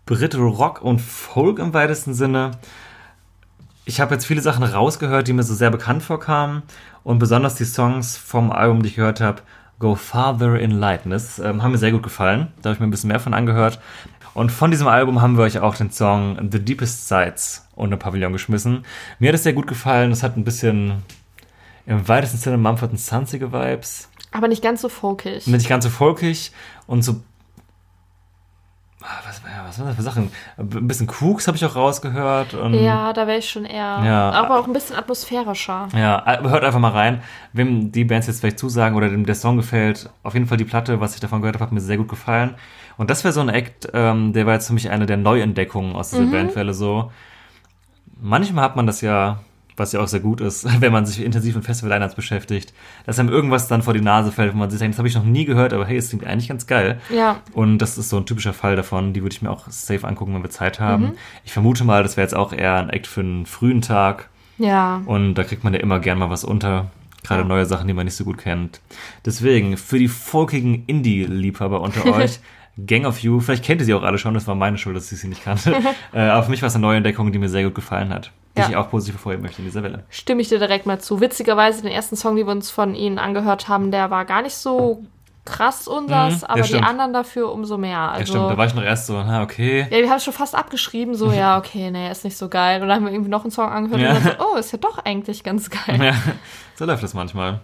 Brit-Rock 0.06 0.82
und 0.82 1.02
Folk 1.02 1.60
im 1.60 1.74
weitesten 1.74 2.14
Sinne. 2.14 2.52
Ich 3.84 4.00
habe 4.00 4.14
jetzt 4.14 4.26
viele 4.26 4.42
Sachen 4.42 4.64
rausgehört, 4.64 5.28
die 5.28 5.34
mir 5.34 5.44
so 5.44 5.54
sehr 5.54 5.72
bekannt 5.72 6.04
vorkamen. 6.04 6.64
Und 7.04 7.20
besonders 7.20 7.56
die 7.56 7.66
Songs 7.66 8.16
vom 8.16 8.52
Album, 8.52 8.82
die 8.82 8.90
ich 8.90 8.96
gehört 8.96 9.20
habe, 9.20 9.42
Go 9.80 9.96
Farther 9.96 10.60
in 10.60 10.72
Lightness, 10.72 11.40
ähm, 11.40 11.62
haben 11.62 11.72
mir 11.72 11.78
sehr 11.78 11.92
gut 11.92 12.04
gefallen. 12.04 12.48
Da 12.62 12.70
habe 12.70 12.76
ich 12.76 12.80
mir 12.80 12.88
ein 12.88 12.92
bisschen 12.92 13.10
mehr 13.10 13.20
von 13.20 13.34
angehört. 13.34 13.80
Und 14.34 14.52
von 14.52 14.70
diesem 14.72 14.88
Album 14.88 15.22
haben 15.22 15.38
wir 15.38 15.44
euch 15.44 15.60
auch 15.60 15.76
den 15.76 15.92
Song 15.92 16.38
The 16.52 16.60
Deepest 16.60 17.08
Sides 17.08 17.68
unter 17.76 17.98
Pavillon 17.98 18.34
geschmissen. 18.34 18.86
Mir 19.20 19.30
hat 19.30 19.36
es 19.36 19.44
sehr 19.44 19.54
gut 19.54 19.68
gefallen. 19.68 20.12
Es 20.12 20.24
hat 20.24 20.36
ein 20.38 20.44
bisschen 20.44 21.04
im 21.86 22.08
weitesten 22.08 22.38
Sinne 22.38 22.58
Mumford 22.58 22.98
Sonsige 23.00 23.54
Vibes. 23.54 24.10
Aber 24.32 24.48
nicht 24.50 24.62
ganz 24.62 24.82
so 24.82 24.90
folkig. 24.90 25.48
Nicht 25.48 25.70
ganz 25.70 25.86
so 25.86 25.90
folkig 25.90 26.52
und 26.88 27.04
so. 27.04 27.22
Ah, 29.02 29.08
Was, 29.28 29.42
ja, 29.44 29.64
was 29.68 29.78
waren 29.78 29.88
das 29.88 29.96
für 29.98 30.02
Sachen? 30.02 30.32
Ein 30.58 30.88
bisschen 30.88 31.06
Krux 31.06 31.48
habe 31.48 31.58
ich 31.58 31.66
auch 31.66 31.76
rausgehört. 31.76 32.54
Ja, 32.72 33.12
da 33.14 33.28
wäre 33.28 33.40
ich 33.40 33.50
schon 33.50 33.66
eher. 33.66 34.02
Ja. 34.04 34.32
Aber 34.32 34.58
auch 34.60 34.68
ein 34.68 34.74
bisschen 34.74 34.96
atmosphärischer. 34.96 35.90
Ja, 35.94 36.24
äh, 36.26 36.42
hört 36.48 36.64
einfach 36.64 36.80
mal 36.80 36.92
rein. 36.92 37.22
Wem 37.54 37.92
die 37.92 38.06
Bands 38.06 38.28
jetzt 38.28 38.40
vielleicht 38.40 38.58
zusagen 38.58 38.96
oder 38.96 39.10
dem 39.10 39.26
der 39.26 39.36
Song 39.36 39.58
gefällt, 39.58 40.10
auf 40.24 40.34
jeden 40.34 40.48
Fall 40.48 40.58
die 40.58 40.64
Platte, 40.64 41.02
was 41.02 41.14
ich 41.14 41.20
davon 41.20 41.42
gehört 41.42 41.56
habe, 41.56 41.66
hat 41.66 41.72
mir 41.72 41.82
sehr 41.82 41.98
gut 41.98 42.08
gefallen. 42.08 42.56
Und 42.98 43.10
das 43.10 43.24
wäre 43.26 43.34
so 43.34 43.42
ein 43.42 43.50
Act, 43.50 43.90
ähm, 43.94 44.32
der 44.32 44.46
war 44.46 44.54
jetzt 44.54 44.68
für 44.68 44.74
mich 44.74 44.90
eine 44.90 45.06
der 45.06 45.18
Neuentdeckungen 45.18 45.94
aus 45.96 46.12
dieser 46.12 46.26
Bandfälle 46.26 46.74
so. 46.74 47.12
Manchmal 48.22 48.64
hat 48.64 48.78
man 48.78 48.88
das 48.88 49.02
ja, 49.02 49.40
was 49.78 49.92
ja 49.92 50.00
auch 50.00 50.08
sehr 50.08 50.20
gut 50.20 50.42
ist, 50.42 50.66
wenn 50.82 50.92
man 50.92 51.06
sich 51.06 51.24
intensiv 51.24 51.56
mit 51.56 51.66
Festival-Lineups 51.66 52.16
beschäftigt, 52.16 52.74
dass 53.06 53.20
einem 53.20 53.30
irgendwas 53.30 53.68
dann 53.68 53.82
vor 53.82 53.94
die 53.94 54.02
Nase 54.02 54.32
fällt, 54.32 54.54
wo 54.54 54.58
man 54.58 54.70
sich 54.70 54.80
denkt, 54.80 54.96
das 54.96 55.00
habe 55.00 55.08
ich 55.08 55.16
noch 55.16 55.24
nie 55.24 55.46
gehört, 55.46 55.74
aber 55.74 55.86
hey, 55.86 55.98
es 55.98 56.10
klingt 56.10 56.26
eigentlich 56.26 56.50
ganz 56.50 56.68
geil. 56.68 57.00
Ja. 57.14 57.42
Und 57.54 57.80
das 57.80 57.98
ist 57.98 58.10
so 58.10 58.18
ein 58.18 58.26
typischer 58.26 58.54
Fall 58.54 58.76
davon, 58.76 59.14
die 59.14 59.22
würde 59.22 59.36
ich 59.36 59.42
mir 59.42 59.52
auch 59.52 59.68
safe 59.70 60.08
angucken, 60.08 60.34
wenn 60.34 60.44
wir 60.44 60.50
Zeit 60.50 60.80
haben. 60.80 61.14
Ich 61.44 61.54
vermute 61.54 61.84
mal, 61.84 62.04
das 62.04 62.18
wäre 62.18 62.26
jetzt 62.26 62.36
auch 62.36 62.54
eher 62.54 62.76
ein 62.76 62.90
Act 62.90 63.08
für 63.08 63.22
einen 63.22 63.46
frühen 63.46 63.82
Tag. 63.82 64.30
Ja. 64.58 65.02
Und 65.06 65.36
da 65.36 65.44
kriegt 65.44 65.64
man 65.64 65.74
ja 65.74 65.80
immer 65.80 66.00
gern 66.00 66.18
mal 66.18 66.30
was 66.30 66.44
unter. 66.44 66.92
Gerade 67.24 67.44
neue 67.44 67.66
Sachen, 67.66 67.88
die 67.88 67.94
man 67.94 68.06
nicht 68.06 68.16
so 68.16 68.24
gut 68.24 68.38
kennt. 68.38 68.82
Deswegen, 69.26 69.78
für 69.78 69.98
die 69.98 70.08
folkigen 70.08 70.84
Indie-Liebhaber 70.86 71.82
unter 71.82 72.06
euch, 72.16 72.40
Gang 72.78 73.06
of 73.06 73.20
You, 73.20 73.40
vielleicht 73.40 73.64
kennt 73.64 73.82
ihr 73.82 73.86
sie 73.86 73.94
auch 73.94 74.04
alle 74.04 74.18
schon, 74.18 74.34
das 74.34 74.48
war 74.48 74.56
meine 74.56 74.78
Schuld, 74.78 74.96
dass 74.96 75.12
ich 75.12 75.20
sie 75.20 75.28
nicht 75.28 75.44
kannte. 75.44 75.76
äh, 76.14 76.20
aber 76.20 76.44
für 76.44 76.52
mich 76.52 76.62
war 76.62 76.68
es 76.68 76.76
eine 76.76 76.84
neue 76.84 76.98
Entdeckung, 76.98 77.32
die 77.32 77.40
mir 77.40 77.50
sehr 77.50 77.64
gut 77.64 77.76
gefallen 77.76 78.14
hat. 78.14 78.32
Die 78.58 78.62
Ja. 78.62 78.70
ich 78.70 78.76
auch 78.78 78.90
positiv 78.90 79.16
hervorheben 79.16 79.44
möchte 79.44 79.60
in 79.62 79.66
dieser 79.66 79.84
Welle. 79.84 80.04
Stimme 80.10 80.42
ich 80.42 80.48
dir 80.50 80.60
direkt 80.60 80.86
mal 80.86 81.00
zu. 81.00 81.20
Witzigerweise, 81.20 81.82
den 81.82 81.92
ersten 81.92 82.16
Song, 82.16 82.36
den 82.36 82.48
wir 82.48 82.52
uns 82.54 82.72
von 82.72 82.96
ihnen 82.96 83.20
angehört 83.20 83.68
haben, 83.68 83.92
der 83.92 84.10
war 84.12 84.24
gar 84.26 84.42
nicht 84.42 84.56
so 84.56 85.04
krass 85.44 85.88
unsers, 85.88 86.34
Mhm, 86.36 86.40
ja, 86.42 86.50
aber 86.50 86.62
die 86.62 86.68
stimmt. 86.70 86.88
anderen 86.88 87.14
dafür 87.14 87.52
umso 87.52 87.78
mehr. 87.78 87.92
ja, 87.92 88.12
Also, 88.12 88.34
stimmt, 88.34 88.50
da 88.50 88.58
war 88.58 88.66
ich 88.66 88.74
noch 88.74 88.82
erst 88.84 89.06
so, 89.08 89.14
na, 89.14 89.44
okay. 89.44 89.82
Ja, 89.92 89.98
wir 90.00 90.10
haben 90.10 90.18
es 90.18 90.24
schon 90.24 90.34
fast 90.34 90.56
abgeschrieben, 90.56 91.14
so, 91.16 91.32
ja, 91.32 91.58
okay, 91.60 91.92
nee, 91.92 92.10
ist 92.10 92.24
nicht 92.24 92.36
so 92.38 92.50
geil. 92.50 92.82
Und 92.82 92.88
dann 92.88 92.96
haben 92.98 93.06
wir 93.06 93.12
irgendwie 93.12 93.30
noch 93.30 93.44
einen 93.44 93.52
Song 93.52 93.70
angehört 93.70 94.02
Ja. 94.02 94.10
und 94.16 94.26
dann 94.26 94.36
so, 94.40 94.46
oh, 94.54 94.58
ist 94.58 94.72
ja 94.72 94.80
doch 94.80 94.98
eigentlich 95.06 95.44
ganz 95.44 95.70
geil. 95.70 96.04
Ja, 96.04 96.14
so 96.76 96.86
läuft 96.86 97.04
das 97.04 97.14
manchmal. 97.14 97.60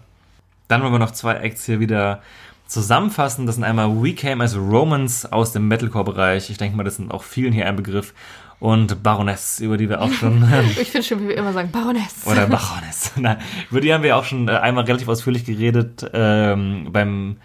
Dann 0.67 0.83
wollen 0.83 0.91
wir 0.93 0.99
noch 0.99 1.11
zwei 1.11 1.33
Acts 1.37 1.65
hier 1.65 1.79
wieder 1.79 2.21
zusammenfassen. 2.67 3.45
Das 3.45 3.55
sind 3.55 3.63
einmal 3.63 3.89
We 4.01 4.13
Came 4.13 4.43
as 4.43 4.55
Romans 4.55 5.25
aus 5.31 5.51
dem 5.51 5.67
Metalcore-Bereich. 5.67 6.49
Ich 6.49 6.57
denke 6.57 6.77
mal, 6.77 6.83
das 6.83 6.95
sind 6.97 7.11
auch 7.11 7.23
vielen 7.23 7.51
hier 7.51 7.65
ein 7.67 7.75
Begriff. 7.75 8.13
Und 8.61 9.01
Baroness, 9.01 9.59
über 9.59 9.75
die 9.75 9.89
wir 9.89 9.99
auch 10.01 10.11
schon 10.11 10.47
Ich 10.79 10.91
finde 10.91 11.07
schon, 11.07 11.19
wie 11.23 11.29
wir 11.29 11.35
immer 11.37 11.51
sagen, 11.51 11.71
Baroness. 11.71 12.27
Oder 12.27 12.45
Baroness. 12.47 13.11
Nein, 13.15 13.37
über 13.71 13.81
die 13.81 13.91
haben 13.91 14.03
wir 14.03 14.15
auch 14.15 14.23
schon 14.23 14.47
äh, 14.47 14.51
einmal 14.51 14.83
relativ 14.83 15.07
ausführlich 15.07 15.45
geredet 15.45 16.07
ähm, 16.13 16.89
beim 16.91 17.37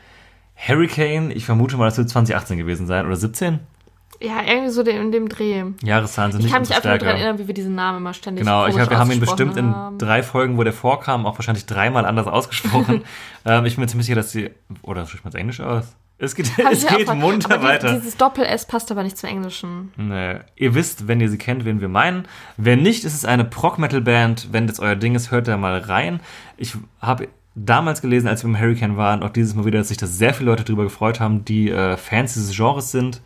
Hurricane. 0.55 1.31
Ich 1.31 1.47
vermute 1.47 1.79
mal, 1.79 1.87
das 1.87 1.97
wird 1.97 2.11
2018 2.11 2.59
gewesen 2.59 2.87
sein 2.87 3.07
oder 3.07 3.17
17. 3.17 3.61
Ja, 4.21 4.43
irgendwie 4.47 4.69
so 4.69 4.83
in 4.83 5.11
dem 5.11 5.31
Dreh. 5.31 5.65
Jahreszahlen 5.83 6.33
sind 6.33 6.41
Ich 6.41 6.45
nicht 6.45 6.53
kann 6.53 6.61
mich 6.61 6.75
einfach 6.75 6.91
nur 6.91 6.99
daran 6.99 7.17
erinnern, 7.17 7.39
wie 7.39 7.47
wir 7.47 7.55
diesen 7.55 7.75
Namen 7.75 7.97
immer 7.97 8.13
ständig 8.13 8.45
Genau, 8.45 8.67
ich 8.67 8.75
glaube, 8.75 8.91
wir 8.91 8.99
haben 8.99 9.11
ihn 9.11 9.21
bestimmt 9.21 9.57
in 9.57 9.75
haben. 9.75 9.97
drei 9.97 10.23
Folgen, 10.23 10.59
wo 10.59 10.65
der 10.65 10.75
vorkam, 10.75 11.25
auch 11.25 11.39
wahrscheinlich 11.39 11.65
dreimal 11.65 12.05
anders 12.05 12.27
ausgesprochen. 12.27 13.05
ähm, 13.47 13.65
ich 13.65 13.77
bin 13.77 13.85
mir 13.85 13.89
ziemlich 13.89 14.05
sicher, 14.05 14.17
dass 14.17 14.33
die. 14.33 14.51
Oder 14.83 15.07
spricht 15.07 15.25
man 15.25 15.33
es 15.33 15.35
Englisch 15.35 15.61
aus? 15.61 15.97
Es 16.19 16.35
geht, 16.35 16.51
es 16.71 16.87
geht 16.87 17.15
munter 17.15 17.55
aber 17.57 17.65
weiter. 17.65 17.93
Dieses 17.95 18.17
Doppel-S 18.17 18.67
passt 18.67 18.91
aber 18.91 19.03
nicht 19.03 19.19
zum 19.19 19.29
Englischen. 19.29 19.93
Nee. 19.97 20.37
Ihr 20.57 20.75
wisst, 20.75 21.09
wenn 21.09 21.21
ihr 21.21 21.29
sie 21.29 21.37
kennt, 21.37 21.67
wen 21.67 21.83
wir 21.83 21.89
meinen. 21.89 22.27
Wenn 22.57 22.83
nicht, 22.83 23.05
ist 23.05 23.15
es 23.15 23.27
eine 23.27 23.45
Prog-Metal-Band. 23.45 24.49
Wenn 24.51 24.67
das 24.67 24.81
euer 24.81 24.97
Ding 24.97 25.15
ist, 25.15 25.31
hört 25.31 25.47
da 25.47 25.59
mal 25.59 25.79
rein. 25.79 26.21
Ich 26.57 26.75
habe 27.03 27.29
damals 27.55 28.01
gelesen, 28.01 28.29
als 28.29 28.43
wir 28.45 28.49
im 28.49 28.59
Hurricane 28.59 28.97
waren, 28.97 29.23
auch 29.23 29.29
dieses 29.31 29.55
Mal 29.55 29.67
wieder, 29.67 29.79
dass 29.79 29.89
sich 29.89 29.99
da 29.99 30.07
sehr 30.07 30.33
viele 30.33 30.51
Leute 30.51 30.65
drüber 30.65 30.85
gefreut 30.85 31.21
haben, 31.21 31.45
die 31.45 31.71
äh, 31.71 31.99
Fans 31.99 32.33
dieses 32.33 32.57
Genres 32.57 32.91
sind. 32.93 33.21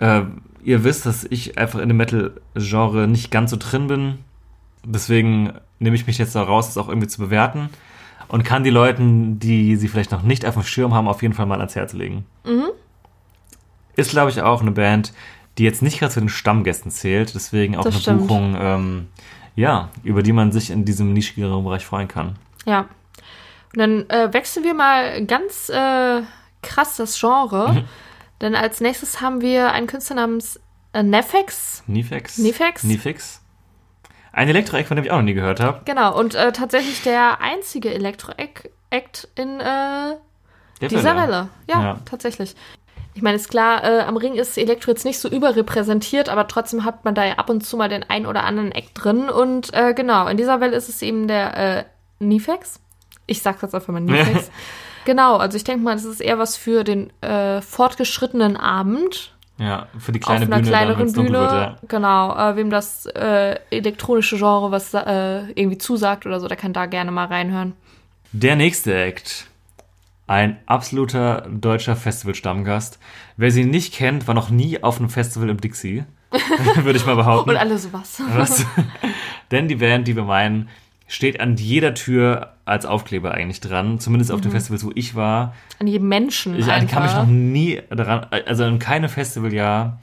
Äh, 0.00 0.22
ihr 0.64 0.82
wisst, 0.82 1.06
dass 1.06 1.24
ich 1.24 1.56
einfach 1.56 1.78
in 1.78 1.88
dem 1.88 1.98
Metal-Genre 1.98 3.06
nicht 3.06 3.30
ganz 3.30 3.50
so 3.52 3.56
drin 3.56 3.86
bin. 3.86 4.18
Deswegen 4.84 5.52
nehme 5.78 5.94
ich 5.94 6.08
mich 6.08 6.18
jetzt 6.18 6.34
da 6.34 6.42
raus, 6.42 6.66
das 6.66 6.78
auch 6.78 6.88
irgendwie 6.88 7.08
zu 7.08 7.20
bewerten. 7.20 7.68
Und 8.32 8.44
kann 8.44 8.64
die 8.64 8.70
Leuten, 8.70 9.38
die 9.38 9.76
sie 9.76 9.88
vielleicht 9.88 10.10
noch 10.10 10.22
nicht 10.22 10.46
auf 10.46 10.54
dem 10.54 10.62
Schirm 10.62 10.94
haben, 10.94 11.06
auf 11.06 11.20
jeden 11.20 11.34
Fall 11.34 11.44
mal 11.44 11.58
ans 11.58 11.76
Herz 11.76 11.92
legen. 11.92 12.24
Ist, 13.94 14.10
glaube 14.10 14.30
ich, 14.30 14.40
auch 14.40 14.62
eine 14.62 14.70
Band, 14.70 15.12
die 15.58 15.64
jetzt 15.64 15.82
nicht 15.82 15.98
gerade 15.98 16.14
zu 16.14 16.20
den 16.20 16.30
Stammgästen 16.30 16.90
zählt. 16.90 17.34
Deswegen 17.34 17.76
auch 17.76 17.84
Das 17.84 17.94
eine 17.94 18.00
stimmt. 18.00 18.26
Buchung, 18.26 18.56
ähm, 18.58 19.08
ja, 19.54 19.90
über 20.02 20.22
die 20.22 20.32
man 20.32 20.50
sich 20.50 20.70
in 20.70 20.86
diesem 20.86 21.12
nischigeren 21.12 21.62
Bereich 21.62 21.84
freuen 21.84 22.08
kann. 22.08 22.36
Ja. 22.64 22.86
Und 23.74 23.78
dann 23.78 24.08
äh, 24.08 24.32
wechseln 24.32 24.64
wir 24.64 24.72
mal 24.72 25.26
ganz 25.26 25.68
äh, 25.68 26.22
krass 26.62 26.96
das 26.96 27.20
Genre. 27.20 27.74
Mhm. 27.74 27.84
Denn 28.40 28.54
als 28.54 28.80
nächstes 28.80 29.20
haben 29.20 29.42
wir 29.42 29.72
einen 29.72 29.86
Künstler 29.86 30.16
namens 30.16 30.58
äh, 30.94 31.02
Nefex. 31.02 31.82
Nifex? 31.86 32.38
Nifex? 32.38 32.82
Nifix. 32.84 33.41
Ein 34.32 34.48
Elektro-Eck, 34.48 34.86
von 34.86 34.96
dem 34.96 35.04
ich 35.04 35.10
auch 35.10 35.16
noch 35.16 35.24
nie 35.24 35.34
gehört 35.34 35.60
habe. 35.60 35.82
Genau, 35.84 36.18
und 36.18 36.34
äh, 36.34 36.52
tatsächlich 36.52 37.02
der 37.02 37.40
einzige 37.40 37.92
Elektro-Act 37.92 39.28
in 39.34 39.60
äh, 39.60 39.64
Der 40.80 40.88
dieser 40.88 41.14
Welle. 41.16 41.22
Welle. 41.28 41.48
Ja, 41.68 41.82
Ja. 41.82 41.98
tatsächlich. 42.04 42.54
Ich 43.14 43.20
meine, 43.20 43.36
ist 43.36 43.50
klar, 43.50 43.84
äh, 43.84 44.00
am 44.00 44.16
Ring 44.16 44.34
ist 44.36 44.56
Elektro 44.56 44.90
jetzt 44.90 45.04
nicht 45.04 45.18
so 45.18 45.28
überrepräsentiert, 45.28 46.30
aber 46.30 46.48
trotzdem 46.48 46.84
hat 46.86 47.04
man 47.04 47.14
da 47.14 47.26
ja 47.26 47.34
ab 47.34 47.50
und 47.50 47.60
zu 47.62 47.76
mal 47.76 47.90
den 47.90 48.04
ein 48.08 48.24
oder 48.26 48.44
anderen 48.44 48.72
Act 48.72 48.92
drin. 48.94 49.28
Und 49.28 49.74
äh, 49.74 49.92
genau, 49.92 50.26
in 50.28 50.38
dieser 50.38 50.60
Welle 50.60 50.76
ist 50.76 50.88
es 50.88 51.02
eben 51.02 51.28
der 51.28 51.56
äh, 51.56 51.84
Nifex. 52.20 52.80
Ich 53.26 53.42
sag's 53.42 53.60
jetzt 53.60 53.74
einfach 53.74 53.92
mal 53.92 54.00
Nifex. 54.00 54.50
genau, 55.04 55.36
also 55.36 55.56
ich 55.56 55.64
denke 55.64 55.84
mal, 55.84 55.92
das 55.94 56.06
ist 56.06 56.22
eher 56.22 56.38
was 56.38 56.56
für 56.56 56.84
den 56.84 57.12
äh, 57.20 57.60
fortgeschrittenen 57.60 58.56
Abend. 58.56 59.34
Ja, 59.62 59.86
für 59.96 60.10
die 60.10 60.18
kleine 60.18 60.46
auf 60.46 60.50
einer 60.50 60.56
Bühne, 60.56 60.70
dann, 60.70 60.80
kleineren 60.80 61.12
dunkel 61.12 61.32
Bühne. 61.32 61.40
wird, 61.40 61.52
ja. 61.52 61.76
Genau, 61.86 62.36
äh, 62.36 62.56
wem 62.56 62.70
das 62.70 63.06
äh, 63.06 63.60
elektronische 63.70 64.36
Genre 64.36 64.72
was 64.72 64.92
äh, 64.92 65.42
irgendwie 65.54 65.78
zusagt 65.78 66.26
oder 66.26 66.40
so, 66.40 66.48
der 66.48 66.56
kann 66.56 66.72
da 66.72 66.86
gerne 66.86 67.12
mal 67.12 67.26
reinhören. 67.26 67.74
Der 68.32 68.56
nächste 68.56 68.94
Act. 68.94 69.46
Ein 70.26 70.58
absoluter 70.66 71.46
deutscher 71.50 71.94
Festival-Stammgast. 71.94 72.98
Wer 73.36 73.50
sie 73.50 73.64
nicht 73.64 73.94
kennt, 73.94 74.26
war 74.26 74.34
noch 74.34 74.50
nie 74.50 74.82
auf 74.82 74.98
einem 74.98 75.10
Festival 75.10 75.50
im 75.50 75.60
Dixie. 75.60 76.04
Würde 76.76 76.98
ich 76.98 77.06
mal 77.06 77.16
behaupten. 77.16 77.50
Und 77.50 77.56
alle 77.56 77.78
sowas. 77.78 78.20
Was? 78.34 78.66
Denn 79.50 79.68
die 79.68 79.76
Band, 79.76 80.08
die 80.08 80.16
wir 80.16 80.24
meinen, 80.24 80.70
steht 81.12 81.40
an 81.40 81.56
jeder 81.56 81.92
Tür 81.92 82.54
als 82.64 82.86
Aufkleber 82.86 83.32
eigentlich 83.32 83.60
dran. 83.60 84.00
Zumindest 84.00 84.32
auf 84.32 84.40
den 84.40 84.50
Festivals, 84.50 84.82
wo 84.82 84.92
ich 84.94 85.14
war. 85.14 85.54
An 85.78 85.86
jedem 85.86 86.08
Menschen. 86.08 86.58
Ich 86.58 86.70
einfach. 86.70 86.90
kann 86.90 87.02
mich 87.02 87.14
noch 87.14 87.26
nie 87.26 87.82
daran, 87.90 88.26
also 88.46 88.64
in 88.64 88.78
keinem 88.78 89.10
Festivaljahr, 89.10 90.00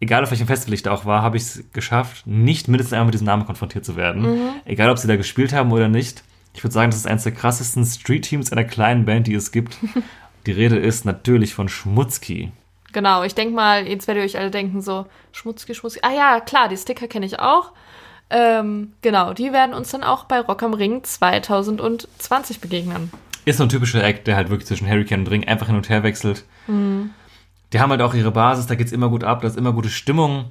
egal 0.00 0.24
auf 0.24 0.30
welchem 0.32 0.48
Festival 0.48 0.74
ich 0.74 0.82
da 0.82 0.90
auch 0.90 1.04
war, 1.04 1.22
habe 1.22 1.36
ich 1.36 1.44
es 1.44 1.64
geschafft, 1.72 2.26
nicht 2.26 2.66
mindestens 2.66 2.94
einmal 2.94 3.06
mit 3.06 3.14
diesem 3.14 3.26
Namen 3.26 3.46
konfrontiert 3.46 3.84
zu 3.84 3.94
werden. 3.94 4.50
Egal, 4.64 4.90
ob 4.90 4.98
sie 4.98 5.06
da 5.06 5.14
gespielt 5.14 5.52
haben 5.52 5.70
oder 5.70 5.86
nicht. 5.88 6.24
Ich 6.54 6.64
würde 6.64 6.74
sagen, 6.74 6.90
das 6.90 6.98
ist 6.98 7.06
eines 7.06 7.22
der 7.22 7.32
krassesten 7.32 7.84
Street-Teams 7.84 8.50
einer 8.50 8.64
kleinen 8.64 9.04
Band, 9.04 9.28
die 9.28 9.34
es 9.34 9.52
gibt. 9.52 9.76
Die 10.46 10.52
Rede 10.52 10.76
ist 10.76 11.04
natürlich 11.04 11.54
von 11.54 11.68
Schmutzki. 11.68 12.50
Genau, 12.92 13.22
ich 13.24 13.34
denke 13.34 13.54
mal, 13.54 13.86
jetzt 13.86 14.08
werdet 14.08 14.22
ihr 14.22 14.24
euch 14.24 14.38
alle 14.38 14.50
denken, 14.50 14.80
so, 14.80 15.06
Schmutzki, 15.32 15.74
Schmutzki. 15.74 16.00
Ah 16.02 16.12
ja, 16.12 16.40
klar, 16.40 16.68
die 16.68 16.76
Sticker 16.76 17.08
kenne 17.08 17.26
ich 17.26 17.38
auch. 17.38 17.72
Ähm, 18.30 18.92
genau, 19.02 19.32
die 19.34 19.52
werden 19.52 19.74
uns 19.74 19.90
dann 19.90 20.02
auch 20.02 20.24
bei 20.24 20.40
Rock 20.40 20.62
am 20.62 20.74
Ring 20.74 21.04
2020 21.04 22.60
begegnen. 22.60 23.10
Ist 23.44 23.58
so 23.58 23.62
ein 23.62 23.68
typischer 23.68 24.02
Act, 24.02 24.26
der 24.26 24.34
halt 24.36 24.50
wirklich 24.50 24.66
zwischen 24.66 24.88
Hurricane 24.88 25.20
und 25.20 25.30
Ring 25.30 25.46
einfach 25.46 25.68
hin 25.68 25.76
und 25.76 25.88
her 25.88 26.02
wechselt. 26.02 26.44
Die 26.68 27.80
haben 27.80 27.90
halt 27.90 28.02
auch 28.02 28.14
ihre 28.14 28.32
Basis, 28.32 28.66
da 28.66 28.74
geht's 28.74 28.90
immer 28.92 29.08
gut 29.08 29.22
ab, 29.22 29.42
da 29.42 29.46
ist 29.48 29.56
immer 29.56 29.72
gute 29.72 29.88
Stimmung. 29.88 30.50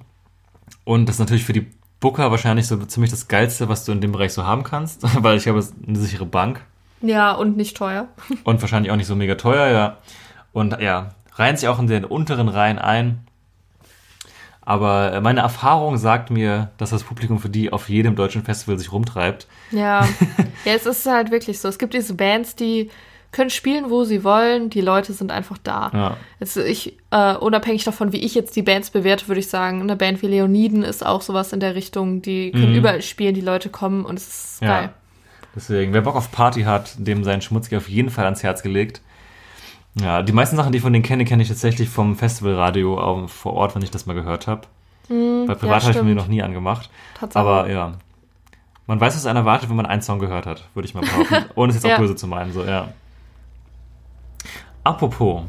Und 0.85 1.07
das 1.07 1.15
ist 1.15 1.19
natürlich 1.19 1.43
für 1.43 1.51
die 1.53 1.67
Booker 1.99 2.31
wahrscheinlich 2.31 2.67
so 2.67 2.77
ziemlich 2.85 3.11
das 3.11 3.27
Geilste, 3.27 3.67
was 3.67 3.83
du 3.83 3.91
in 3.91 3.99
dem 3.99 4.11
Bereich 4.13 4.31
so 4.33 4.45
haben 4.45 4.63
kannst, 4.63 5.01
weil 5.23 5.37
ich 5.37 5.47
habe 5.47 5.61
eine 5.87 5.97
sichere 5.97 6.25
Bank 6.25 6.61
Ja, 7.01 7.33
und 7.33 7.57
nicht 7.57 7.75
teuer. 7.75 8.07
und 8.45 8.61
wahrscheinlich 8.61 8.91
auch 8.91 8.95
nicht 8.95 9.07
so 9.07 9.15
mega 9.15 9.35
teuer, 9.35 9.67
ja. 9.71 9.97
und 10.53 10.79
ja, 10.79 11.15
reihen 11.33 11.57
sich 11.57 11.67
auch 11.67 11.79
in 11.79 11.87
den 11.87 12.05
unteren 12.05 12.47
Reihen 12.47 12.79
ein. 12.79 13.19
Aber 14.65 15.13
äh, 15.13 15.21
meine 15.21 15.41
Erfahrung 15.41 15.97
sagt 15.97 16.31
mir, 16.31 16.71
dass 16.77 16.89
das 16.89 17.03
Publikum 17.03 17.39
für 17.39 17.49
die 17.49 17.71
auf 17.71 17.87
jedem 17.87 18.15
deutschen 18.15 18.43
Festival 18.43 18.77
sich 18.79 18.91
rumtreibt. 18.91 19.47
Ja. 19.71 20.07
ja, 20.65 20.73
es 20.73 20.85
ist 20.87 21.05
halt 21.05 21.29
wirklich 21.31 21.59
so. 21.59 21.67
Es 21.67 21.77
gibt 21.77 21.93
diese 21.93 22.15
Bands, 22.15 22.55
die 22.55 22.89
können 23.31 23.49
spielen, 23.51 23.89
wo 23.89 24.05
sie 24.05 24.23
wollen. 24.23 24.69
Die 24.69 24.81
Leute 24.81 25.13
sind 25.13 25.31
einfach 25.31 25.57
da. 25.61 25.91
Ja. 25.93 26.17
Also 26.39 26.61
ich, 26.61 26.97
äh, 27.11 27.35
unabhängig 27.35 27.83
davon, 27.83 28.11
wie 28.11 28.21
ich 28.23 28.33
jetzt 28.33 28.55
die 28.55 28.61
Bands 28.63 28.89
bewerte, 28.89 29.27
würde 29.27 29.39
ich 29.39 29.49
sagen, 29.49 29.81
eine 29.81 29.95
Band 29.95 30.21
wie 30.21 30.27
Leoniden 30.27 30.83
ist 30.83 31.05
auch 31.05 31.21
sowas 31.21 31.53
in 31.53 31.59
der 31.59 31.75
Richtung. 31.75 32.21
Die 32.21 32.51
können 32.51 32.71
Mhm. 32.71 32.77
überall 32.77 33.01
spielen, 33.01 33.35
die 33.35 33.41
Leute 33.41 33.69
kommen 33.69 34.03
und 34.05 34.17
es 34.17 34.27
ist 34.27 34.61
Ja. 34.61 34.67
geil. 34.67 34.89
Deswegen, 35.55 35.93
wer 35.93 36.01
Bock 36.01 36.15
auf 36.15 36.31
Party 36.31 36.63
hat, 36.63 36.95
dem 36.97 37.23
sein 37.23 37.41
Schmutzig 37.41 37.77
auf 37.77 37.87
jeden 37.87 38.09
Fall 38.09 38.25
ans 38.25 38.41
Herz 38.43 38.63
gelegt. 38.63 39.01
Ja, 40.01 40.21
die 40.21 40.33
meisten 40.33 40.55
Sachen, 40.57 40.71
die 40.71 40.77
ich 40.77 40.83
von 40.83 40.91
denen 40.93 41.03
kenne, 41.03 41.23
kenne 41.25 41.41
ich 41.43 41.47
tatsächlich 41.49 41.89
vom 41.89 42.15
Festivalradio 42.15 42.99
auch 42.99 43.29
vor 43.29 43.53
Ort, 43.53 43.75
wenn 43.75 43.81
ich 43.81 43.91
das 43.91 44.05
mal 44.05 44.13
gehört 44.13 44.47
habe. 44.47 44.61
Bei 45.07 45.53
Privat 45.55 45.83
habe 45.83 45.91
ich 45.91 45.97
mir 45.97 46.03
stimmt. 46.03 46.15
noch 46.15 46.27
nie 46.27 46.41
angemacht. 46.41 46.89
Tatsache. 47.19 47.39
Aber 47.39 47.69
ja. 47.69 47.93
Man 48.87 48.99
weiß, 48.99 49.15
was 49.15 49.25
einer 49.25 49.41
erwartet, 49.41 49.69
wenn 49.69 49.75
man 49.77 49.85
einen 49.85 50.01
Song 50.01 50.19
gehört 50.19 50.45
hat, 50.45 50.67
würde 50.73 50.87
ich 50.87 50.93
mal 50.93 51.01
behaupten. 51.01 51.45
Ohne 51.55 51.69
es 51.69 51.75
jetzt 51.75 51.85
Ja. 51.85 51.95
auch 51.95 51.99
böse 51.99 52.15
zu 52.15 52.27
meinen, 52.27 52.51
so, 52.51 52.63
ja. 52.65 52.89
Apropos. 54.83 55.43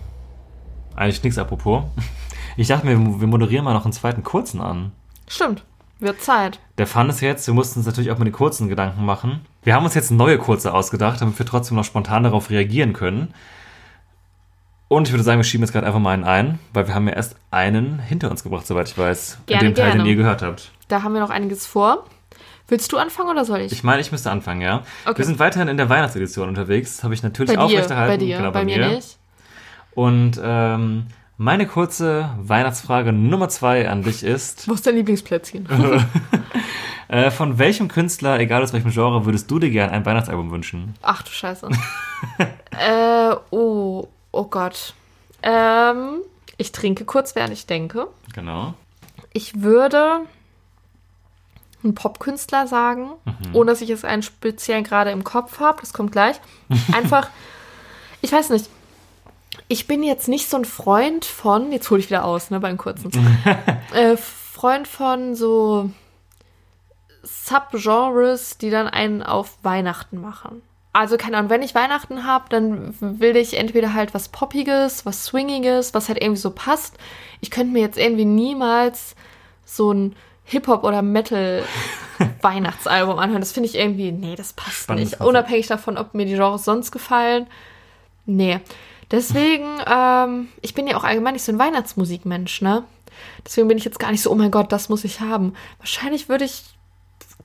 Eigentlich 0.95 1.23
nichts 1.23 1.39
apropos. 1.39 1.85
Ich 2.59 2.69
dachte 2.69 2.87
mir, 2.87 2.93
wir 3.21 3.27
moderieren 3.27 3.67
mal 3.67 3.75
noch 3.75 3.85
einen 3.85 3.93
zweiten 3.93 4.23
kurzen 4.23 4.63
an. 4.63 4.93
Stimmt. 5.29 5.63
Wird 6.01 6.23
Zeit. 6.23 6.59
Der 6.79 6.87
Fun 6.87 7.11
ist 7.11 7.21
jetzt, 7.21 7.47
wir 7.47 7.53
mussten 7.53 7.81
uns 7.81 7.87
natürlich 7.87 8.11
auch 8.11 8.17
mit 8.17 8.27
den 8.29 8.33
kurzen 8.33 8.69
Gedanken 8.69 9.05
machen. 9.05 9.41
Wir 9.63 9.75
haben 9.75 9.85
uns 9.85 9.93
jetzt 9.93 10.11
neue 10.11 10.39
kurze 10.39 10.73
ausgedacht, 10.73 11.21
damit 11.21 11.39
wir 11.39 11.45
trotzdem 11.45 11.77
noch 11.77 11.85
spontan 11.85 12.23
darauf 12.23 12.49
reagieren 12.49 12.95
können. 12.95 13.35
Und 14.89 15.09
ich 15.09 15.13
würde 15.13 15.25
sagen, 15.25 15.39
wir 15.39 15.45
schieben 15.45 15.65
jetzt 15.65 15.73
gerade 15.73 15.87
einfach 15.87 15.99
mal 15.99 16.13
einen 16.13 16.25
ein, 16.25 16.59
weil 16.73 16.87
wir 16.87 16.95
haben 16.95 17.09
ja 17.09 17.15
erst 17.15 17.37
einen 17.51 17.99
hinter 17.99 18.31
uns 18.31 18.45
gebracht, 18.45 18.67
soweit 18.67 18.89
ich 18.89 18.97
weiß. 18.97 19.39
Gerne, 19.47 19.63
in 19.63 19.71
dem 19.71 19.75
Teil, 19.75 19.87
gerne. 19.87 20.05
den 20.05 20.11
ihr 20.11 20.17
gehört 20.17 20.43
habt. 20.43 20.71
Da 20.89 21.03
haben 21.03 21.13
wir 21.15 21.21
noch 21.21 21.31
einiges 21.31 21.67
vor. 21.67 22.05
Willst 22.69 22.93
du 22.93 22.99
anfangen 22.99 23.31
oder 23.31 23.45
soll 23.45 23.61
ich? 23.61 23.73
Ich 23.73 23.85
meine, 23.85 24.01
ich 24.01 24.11
müsste 24.11 24.31
anfangen, 24.31 24.61
ja. 24.61 24.83
Okay. 25.05 25.19
Wir 25.19 25.25
sind 25.25 25.39
weiterhin 25.39 25.69
in 25.69 25.77
der 25.77 25.89
Weihnachtsedition 25.89 26.49
unterwegs. 26.49 26.97
Das 26.97 27.05
habe 27.05 27.15
ich 27.15 27.23
natürlich 27.23 27.55
bei 27.55 27.61
aufrechterhalten. 27.61 28.13
bei 28.13 28.17
dir, 28.17 28.39
Genau, 28.39 28.51
bei, 28.51 28.65
mir 28.65 28.89
nicht. 28.89 29.19
Und 29.95 30.41
ähm, 30.43 31.07
meine 31.37 31.67
kurze 31.67 32.31
Weihnachtsfrage 32.39 33.13
Nummer 33.13 33.49
zwei 33.49 33.89
an 33.89 34.03
dich 34.03 34.23
ist: 34.25 34.69
Wo 34.69 34.75
ist 34.75 34.87
dein 34.87 34.97
Lieblingsplätzchen? 34.97 35.69
äh, 37.09 37.31
Von 37.31 37.59
welchem 37.59 37.89
Künstler, 37.89 38.41
egal 38.41 38.63
aus 38.63 38.73
welchem 38.73 38.91
Genre, 38.91 39.25
würdest 39.25 39.51
du 39.51 39.59
dir 39.61 39.71
gern 39.71 39.91
ein 39.91 40.05
Weihnachtsalbum 40.05 40.51
wünschen? 40.51 40.95
Ach 41.03 41.23
du 41.23 41.31
Scheiße. 41.31 41.69
äh, 42.39 43.37
oh, 43.51 44.09
oh 44.37 44.45
Gott. 44.45 44.95
Ähm, 45.43 46.21
ich 46.57 46.73
trinke 46.73 47.05
kurz, 47.05 47.35
während 47.35 47.53
ich 47.53 47.67
denke. 47.67 48.09
Genau. 48.35 48.75
Ich 49.33 49.63
würde 49.63 50.21
einen 51.83 51.95
Popkünstler 51.95 52.67
sagen, 52.67 53.13
ohne 53.53 53.71
dass 53.71 53.81
ich 53.81 53.89
jetzt 53.89 54.05
einen 54.05 54.23
speziellen 54.23 54.85
gerade 54.85 55.11
im 55.11 55.25
Kopf 55.25 55.61
habe. 55.61 55.81
Das 55.81 55.93
kommt 55.93 56.13
gleich. 56.13 56.41
Einfach, 56.93 57.29
ich 58.21 58.33
weiß 58.33 58.51
nicht. 58.51 58.69
Ich 59.69 59.87
bin 59.87 60.03
jetzt 60.03 60.29
nicht 60.29 60.49
so 60.49 60.57
ein 60.57 60.65
Freund 60.65 61.25
von, 61.25 61.73
jetzt 61.73 61.91
hole 61.91 62.01
ich 62.01 62.09
wieder 62.09 62.25
aus, 62.25 62.51
ne, 62.51 62.61
beim 62.61 62.77
kurzen. 62.77 63.11
äh, 63.95 64.17
Freund 64.17 64.87
von 64.87 65.35
so 65.35 65.91
Subgenres, 67.23 68.59
die 68.59 68.71
dann 68.71 68.89
einen 68.89 69.23
auf 69.23 69.59
Weihnachten 69.63 70.21
machen. 70.21 70.63
Also 70.97 71.17
keine 71.19 71.37
Ahnung, 71.37 71.51
wenn 71.51 71.61
ich 71.61 71.75
Weihnachten 71.75 72.25
habe, 72.25 72.47
dann 72.49 72.95
will 73.01 73.37
ich 73.37 73.59
entweder 73.59 73.93
halt 73.93 74.15
was 74.15 74.31
Poppiges, 74.31 75.05
was 75.05 75.27
Swingiges, 75.27 75.93
was 75.93 76.09
halt 76.09 76.23
irgendwie 76.23 76.41
so 76.41 76.53
passt. 76.53 76.97
Ich 77.43 77.51
könnte 77.51 77.75
mir 77.75 77.83
jetzt 77.83 77.99
irgendwie 77.99 78.25
niemals 78.25 79.15
so 79.67 79.93
ein 79.93 80.17
Hip-Hop- 80.45 80.85
oder 80.85 81.03
Metal-Weihnachtsalbum 81.03 83.19
anhören. 83.19 83.43
Das 83.43 83.53
finde 83.53 83.69
ich 83.69 83.75
irgendwie, 83.75 84.11
nee, 84.11 84.37
das 84.37 84.55
passt 84.55 84.85
Spannendes 84.85 85.11
nicht. 85.11 85.19
Konzept. 85.19 85.29
Unabhängig 85.29 85.67
davon, 85.67 85.99
ob 85.99 86.15
mir 86.15 86.25
die 86.25 86.33
Genres 86.33 86.65
sonst 86.65 86.93
gefallen. 86.93 87.47
Nee. 88.25 88.61
Deswegen, 89.11 89.67
ähm, 89.87 90.49
ich 90.63 90.73
bin 90.73 90.87
ja 90.87 90.97
auch 90.97 91.05
allgemein 91.05 91.35
nicht 91.35 91.45
so 91.45 91.53
ein 91.53 91.59
Weihnachtsmusikmensch, 91.59 92.63
ne? 92.63 92.85
Deswegen 93.45 93.69
bin 93.69 93.77
ich 93.77 93.85
jetzt 93.85 93.99
gar 93.99 94.13
nicht 94.13 94.23
so, 94.23 94.31
oh 94.31 94.35
mein 94.35 94.51
Gott, 94.51 94.73
das 94.73 94.89
muss 94.89 95.05
ich 95.05 95.21
haben. 95.21 95.53
Wahrscheinlich 95.77 96.31
würde 96.31 96.47
ich 96.47 96.65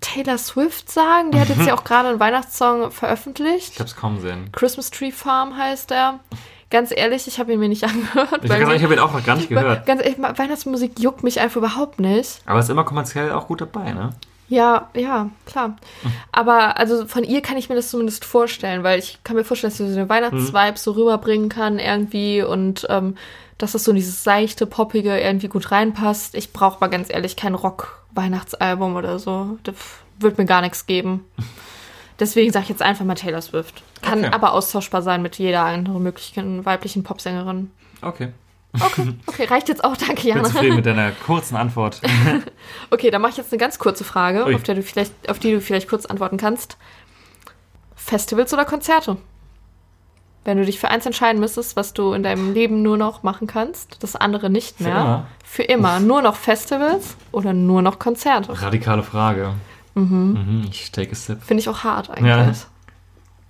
Taylor 0.02 0.38
Swift 0.38 0.92
sagen. 0.92 1.32
Die 1.32 1.40
hat 1.40 1.50
jetzt 1.50 1.66
ja 1.66 1.74
auch 1.78 1.84
gerade 1.84 2.10
einen 2.10 2.20
Weihnachtssong 2.20 2.92
veröffentlicht. 2.92 3.74
Ich 3.74 3.80
habe 3.80 3.88
es 3.90 3.96
kaum 3.96 4.20
sehen. 4.20 4.50
Christmas 4.52 4.92
Tree 4.92 5.12
Farm 5.12 5.58
heißt 5.58 5.92
er. 5.92 6.20
Ganz 6.70 6.92
ehrlich, 6.96 7.28
ich 7.28 7.40
habe 7.40 7.54
ihn 7.54 7.60
mir 7.60 7.70
nicht 7.70 7.84
angehört. 7.86 8.40
Ich, 8.44 8.50
sagen, 8.50 8.72
ich 8.72 8.84
habe 8.84 8.94
ihn 8.94 9.00
auch 9.00 9.14
noch 9.14 9.26
gar 9.26 9.36
nicht 9.38 9.50
gehört. 9.50 9.86
Ganz 9.86 10.02
ehrlich, 10.02 10.18
Weihnachtsmusik 10.20 11.00
juckt 11.00 11.24
mich 11.24 11.40
einfach 11.40 11.58
überhaupt 11.58 12.00
nicht. 12.00 12.42
Aber 12.46 12.60
ist 12.60 12.70
immer 12.70 12.84
kommerziell 12.84 13.32
auch 13.32 13.48
gut 13.48 13.62
dabei, 13.62 13.94
ne? 13.94 14.12
Ja, 14.48 14.90
ja, 14.94 15.30
klar. 15.46 15.78
Aber 16.34 16.78
also 16.78 17.08
von 17.08 17.24
ihr 17.24 17.42
kann 17.42 17.56
ich 17.56 17.70
mir 17.70 17.76
das 17.76 17.90
zumindest 17.90 18.26
vorstellen, 18.26 18.84
weil 18.84 19.00
ich 19.00 19.20
kann 19.24 19.38
mir 19.38 19.46
vorstellen, 19.46 19.72
dass 19.72 19.78
sie 19.78 19.88
so 19.90 19.96
den 19.96 20.10
Weihnachtsvibe 20.10 20.78
so 20.78 20.92
rüberbringen 20.92 21.48
kann 21.48 21.80
irgendwie 21.80 22.42
und 22.44 22.86
ähm, 22.90 23.16
dass 23.58 23.72
das 23.72 23.86
so 23.86 23.92
in 23.92 23.96
dieses 23.96 24.26
seichte, 24.26 24.66
poppige 24.66 25.18
irgendwie 25.18 25.48
gut 25.48 25.72
reinpasst. 25.72 26.36
Ich 26.36 26.52
brauche 26.52 26.82
mal 26.82 26.88
ganz 26.88 27.10
ehrlich 27.10 27.38
kein 27.38 27.56
Rock-Weihnachtsalbum 28.16 28.96
oder 28.96 29.20
so. 29.20 29.58
Das 29.64 29.76
wird 30.20 30.38
mir 30.38 30.46
gar 30.46 30.62
nichts 30.62 30.86
geben. 30.86 31.26
Deswegen 32.20 32.52
sage 32.52 32.64
ich 32.64 32.70
jetzt 32.70 32.82
einfach 32.82 33.06
mal 33.06 33.16
Taylor 33.16 33.42
Swift. 33.42 33.82
Kann 34.02 34.20
Okay. 34.20 34.34
aber 34.34 34.54
austauschbar 34.54 35.02
sein 35.02 35.22
mit 35.22 35.38
jeder 35.38 35.64
anderen 35.64 36.04
möglichen 36.04 36.66
weiblichen 36.66 37.04
Popsängerin. 37.04 37.72
Okay. 38.02 38.30
Okay, 38.80 39.14
okay, 39.26 39.46
reicht 39.46 39.68
jetzt 39.70 39.84
auch, 39.84 39.98
danke 39.98 40.14
Ich 40.20 40.24
bin 40.24 40.36
Jana. 40.38 40.44
zufrieden 40.46 40.76
mit 40.78 40.86
deiner 40.86 41.12
kurzen 41.26 41.56
Antwort. 41.56 42.02
Okay, 42.90 43.10
dann 43.10 43.22
mache 43.22 43.32
ich 43.32 43.38
jetzt 43.38 43.52
eine 43.52 43.60
ganz 43.60 43.80
kurze 43.80 44.04
Frage, 44.04 44.46
Ui. 44.46 44.56
auf, 44.56 44.64
der 44.64 44.76
du 44.76 44.84
vielleicht, 44.84 45.30
auf 45.30 45.40
die 45.40 45.52
du 45.52 45.62
vielleicht 45.62 45.90
kurz 45.90 46.06
antworten 46.06 46.38
kannst. 46.38 46.78
Festivals 47.96 48.54
oder 48.54 48.66
Konzerte? 48.66 49.18
Wenn 50.44 50.58
du 50.58 50.66
dich 50.66 50.80
für 50.80 50.88
eins 50.90 51.06
entscheiden 51.06 51.40
müsstest, 51.40 51.76
was 51.76 51.94
du 51.94 52.14
in 52.14 52.24
deinem 52.24 52.54
Leben 52.54 52.82
nur 52.82 52.98
noch 52.98 53.22
machen 53.22 53.46
kannst, 53.46 54.02
das 54.02 54.16
andere 54.16 54.50
nicht 54.50 54.78
Für 54.78 54.84
mehr. 54.84 54.96
immer? 54.96 55.28
Für 55.46 55.64
immer. 55.64 56.00
Nur 56.00 56.22
noch 56.24 56.36
Festivals 56.36 57.16
oder 57.32 57.54
nur 57.54 57.82
noch 57.84 58.00
Konzerte? 58.00 58.60
Radikale 58.60 59.04
Frage. 59.04 59.54
Mhm. 59.94 60.66
Ich 60.72 60.92
take 60.92 61.12
a 61.12 61.16
sip. 61.16 61.44
Finde 61.44 61.62
ich 61.62 61.70
auch 61.70 61.84
hart 61.84 62.10
eigentlich. 62.10 62.26
Ja. 62.28 62.52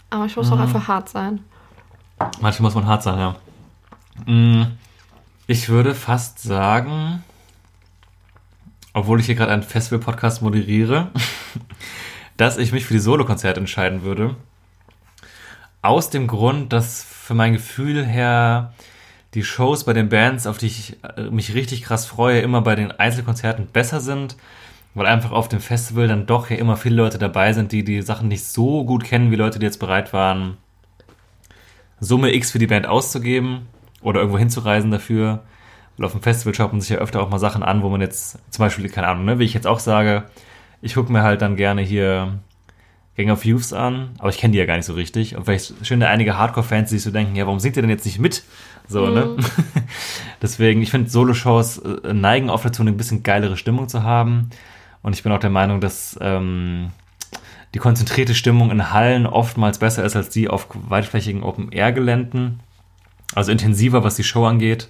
Aber 0.10 0.26
ich 0.26 0.36
muss 0.36 0.52
auch 0.52 0.60
einfach 0.60 0.88
hart 0.90 1.08
sein. 1.08 1.40
Manchmal 2.42 2.68
muss 2.68 2.76
man 2.76 2.86
hart 2.88 3.04
sein, 3.04 3.18
ja. 3.18 3.36
Mm, 4.26 4.64
Ich 5.48 5.70
würde 5.70 5.96
fast 5.96 6.40
sagen, 6.40 7.24
obwohl 8.94 9.20
ich 9.22 9.28
hier 9.28 9.36
gerade 9.36 9.52
einen 9.54 9.64
Festival-Podcast 9.64 10.42
moderiere, 10.42 11.08
dass 12.38 12.58
ich 12.58 12.74
mich 12.74 12.86
für 12.86 12.94
die 12.94 13.00
Solo-Konzerte 13.00 13.60
entscheiden 13.62 14.04
würde. 14.04 14.36
Aus 15.82 16.10
dem 16.10 16.28
Grund, 16.28 16.74
dass 16.74 17.04
für 17.04 17.34
mein 17.34 17.54
Gefühl 17.54 18.06
her 18.06 18.74
die 19.34 19.44
Shows 19.44 19.84
bei 19.86 19.94
den 19.94 20.10
Bands, 20.10 20.46
auf 20.46 20.58
die 20.58 20.68
ich 20.68 20.98
äh, 21.18 21.30
mich 21.30 21.54
richtig 21.54 21.84
krass 21.84 22.06
freue, 22.06 22.42
immer 22.42 22.62
bei 22.62 22.76
den 22.76 22.92
Einzelkonzerten 22.92 23.68
besser 23.68 24.00
sind, 24.00 24.36
weil 24.94 25.08
einfach 25.08 25.32
auf 25.32 25.48
dem 25.48 25.62
Festival 25.62 26.08
dann 26.08 26.26
doch 26.26 26.50
ja 26.50 26.58
immer 26.58 26.78
viele 26.78 26.98
Leute 26.98 27.18
dabei 27.18 27.54
sind, 27.54 27.72
die 27.72 27.84
die 27.84 28.02
Sachen 28.02 28.28
nicht 28.28 28.44
so 28.44 28.84
gut 28.84 29.04
kennen, 29.06 29.32
wie 29.32 29.38
Leute, 29.38 29.58
die 29.60 29.66
jetzt 29.66 29.80
bereit 29.80 30.14
waren, 30.14 30.58
Summe 32.00 32.34
X 32.34 32.52
für 32.52 32.60
die 32.60 32.68
Band 32.68 32.88
auszugeben 32.88 33.68
oder 34.02 34.20
irgendwo 34.20 34.40
hinzureisen 34.40 34.92
dafür. 34.92 35.44
Weil 35.98 36.06
auf 36.06 36.14
dem 36.14 36.22
Festival 36.22 36.54
schaut 36.54 36.74
man 36.74 36.82
sich 36.82 36.90
ja 36.90 36.98
öfter 36.98 37.22
auch 37.22 37.30
mal 37.30 37.40
Sachen 37.40 37.64
an, 37.64 37.84
wo 37.84 37.90
man 37.90 38.02
jetzt 38.02 38.40
zum 38.52 38.64
Beispiel, 38.64 38.90
keine 38.90 39.08
Ahnung, 39.08 39.26
ne, 39.26 39.40
wie 39.40 39.46
ich 39.46 39.54
jetzt 39.54 39.68
auch 39.68 39.80
sage, 39.80 40.24
ich 40.82 40.96
gucke 40.96 41.12
mir 41.12 41.22
halt 41.22 41.42
dann 41.42 41.56
gerne 41.56 41.82
hier 41.82 42.40
Gang 43.18 43.30
of 43.30 43.46
Youths 43.46 43.74
an, 43.74 44.12
aber 44.20 44.30
ich 44.30 44.38
kenne 44.38 44.54
die 44.54 44.58
ja 44.58 44.66
gar 44.66 44.78
nicht 44.78 44.86
so 44.86 44.94
richtig. 44.94 45.36
Und 45.36 45.46
vielleicht 45.46 45.74
schön 45.86 46.02
einige 46.02 46.38
Hardcore-Fans, 46.38 46.90
die 46.90 46.96
sich 46.96 47.04
so 47.04 47.12
denken, 47.12 47.36
ja, 47.36 47.46
warum 47.46 47.60
singt 47.60 47.76
ihr 47.76 47.82
denn 47.82 47.90
jetzt 47.90 48.06
nicht 48.06 48.20
mit? 48.20 48.44
So, 48.88 49.10
ne? 49.10 49.36
Deswegen, 50.42 50.82
ich 50.82 50.92
finde, 50.92 51.10
Solo-Shows 51.10 51.80
äh, 51.80 52.14
neigen 52.14 52.50
oft 52.50 52.66
dazu, 52.66 52.82
eine 52.82 52.94
bisschen 52.94 53.24
geilere 53.24 53.58
Stimmung 53.58 53.90
zu 53.90 54.04
haben. 54.04 54.50
Und 55.02 55.14
ich 55.14 55.24
bin 55.24 55.32
auch 55.32 55.40
der 55.40 55.50
Meinung, 55.50 55.82
dass 55.82 56.18
ähm, 56.22 56.92
die 57.74 57.80
konzentrierte 57.80 58.36
Stimmung 58.36 58.72
in 58.72 58.92
Hallen 58.92 59.26
oftmals 59.26 59.80
besser 59.80 60.04
ist 60.04 60.16
als 60.16 60.30
die 60.30 60.50
auf 60.50 60.68
weitflächigen 60.74 61.44
Open-Air-Geländen. 61.44 62.60
Also 63.34 63.52
intensiver, 63.52 64.04
was 64.04 64.16
die 64.16 64.24
Show 64.24 64.46
angeht. 64.46 64.90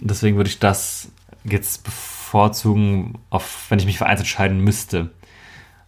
Deswegen 0.00 0.36
würde 0.36 0.50
ich 0.50 0.58
das 0.58 1.10
jetzt 1.44 1.84
bevorzugen, 1.84 3.18
auf, 3.30 3.66
wenn 3.68 3.78
ich 3.78 3.86
mich 3.86 3.98
für 3.98 4.06
eins 4.06 4.20
entscheiden 4.20 4.60
müsste. 4.60 5.10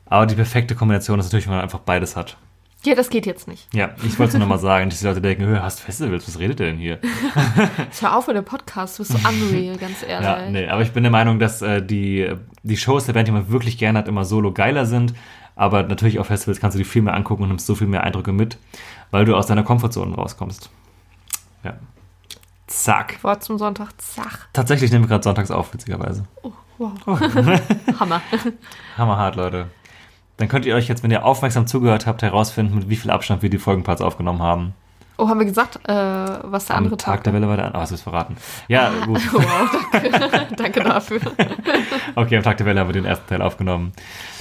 Aber 0.07 0.27
die 0.27 0.35
perfekte 0.35 0.75
Kombination 0.75 1.19
ist 1.19 1.27
natürlich, 1.27 1.47
wenn 1.47 1.55
man 1.55 1.63
einfach 1.63 1.81
beides 1.81 2.17
hat. 2.17 2.37
Ja, 2.85 2.95
das 2.95 3.09
geht 3.09 3.25
jetzt 3.25 3.49
nicht. 3.49 3.67
Ja, 3.73 3.95
ich 4.05 4.19
wollte 4.19 4.25
es 4.25 4.33
nur 4.35 4.41
nochmal 4.41 4.59
sagen, 4.59 4.91
dass 4.91 4.99
die 5.01 5.07
Leute 5.07 5.23
denken, 5.23 5.47
"Hö, 5.47 5.59
hast 5.59 5.81
Festivals, 5.81 6.29
was 6.29 6.39
redet 6.39 6.61
ihr 6.61 6.67
denn 6.67 6.77
hier? 6.77 6.99
Hör 8.01 8.17
auf 8.17 8.27
mit 8.27 8.37
dem 8.37 8.45
Podcast, 8.45 8.99
du 8.99 9.05
bist 9.05 9.13
so 9.19 9.29
unreal, 9.29 9.79
ganz 9.79 10.03
ehrlich. 10.07 10.29
Ja, 10.29 10.51
nee, 10.51 10.69
aber 10.69 10.83
ich 10.83 10.93
bin 10.93 11.03
der 11.03 11.11
Meinung, 11.11 11.39
dass 11.39 11.63
äh, 11.63 11.81
die, 11.83 12.31
die 12.63 12.77
Shows 12.77 13.07
der 13.07 13.15
Band, 13.15 13.27
die 13.29 13.33
man 13.33 13.49
wirklich 13.51 13.79
gerne 13.79 13.99
hat, 14.01 14.09
immer 14.09 14.27
solo 14.27 14.53
geiler 14.53 14.85
sind. 14.85 15.15
Aber 15.57 15.83
natürlich 15.85 16.19
auf 16.19 16.27
Festivals 16.27 16.61
kannst 16.61 16.75
du 16.75 16.79
die 16.79 16.85
viel 16.85 17.01
mehr 17.01 17.15
angucken 17.15 17.45
und 17.45 17.49
nimmst 17.49 17.67
so 17.67 17.75
viel 17.75 17.87
mehr 17.87 18.03
Eindrücke 18.05 18.33
mit, 18.33 18.59
weil 19.11 19.25
du 19.25 19.35
aus 19.35 19.47
deiner 19.47 19.63
Komfortzone 19.63 20.15
rauskommst. 20.15 20.69
Ja. 21.63 21.75
Zack. 22.67 23.23
Wort 23.23 23.45
zum 23.45 23.57
Sonntag, 23.57 23.93
zach. 23.99 24.49
Tatsächlich 24.53 24.91
nehmen 24.91 25.05
wir 25.05 25.09
gerade 25.09 25.23
sonntags 25.25 25.51
auf, 25.51 25.73
witzigerweise. 25.73 26.25
Wow. 26.77 26.93
Hammer. 28.01 28.21
Hammerhart, 28.99 29.37
Leute. 29.37 29.69
Dann 30.37 30.49
könnt 30.49 30.67
ihr 30.67 30.75
euch 30.75 30.89
jetzt, 30.89 31.03
wenn 31.03 31.11
ihr 31.11 31.25
aufmerksam 31.25 31.67
zugehört 31.67 32.07
habt, 32.07 32.23
herausfinden, 32.23 32.75
mit 32.75 32.89
wie 32.89 32.97
viel 32.97 33.11
Abstand 33.11 33.43
wir 33.43 33.51
die 33.51 33.59
Folgenparts 33.59 34.03
aufgenommen 34.03 34.43
haben. 34.43 34.75
Oh, 35.17 35.29
haben 35.29 35.39
wir 35.39 35.47
gesagt, 35.47 35.79
äh, 35.89 35.93
was 35.93 36.67
der 36.67 36.77
Am 36.77 36.85
andere 36.85 36.97
Tag 36.97 37.23
der 37.23 37.33
Welle 37.33 37.47
war 37.47 37.57
der 37.57 37.67
andere. 37.67 37.79
Oh, 37.79 37.83
hast 37.83 37.91
du 37.91 37.95
es 37.95 38.03
verraten? 38.03 38.37
Ja, 38.67 38.91
gut. 39.07 39.21
Wow, 39.33 39.71
danke. 39.93 40.55
danke 40.57 40.81
dafür. 40.83 41.21
Okay, 42.17 42.37
am 42.37 42.43
Tag 42.43 42.57
der 42.57 42.67
Welle 42.67 42.81
haben 42.81 42.89
wir 42.89 42.95
den 42.95 43.05
ersten 43.05 43.29
Teil 43.29 43.43
aufgenommen, 43.43 43.93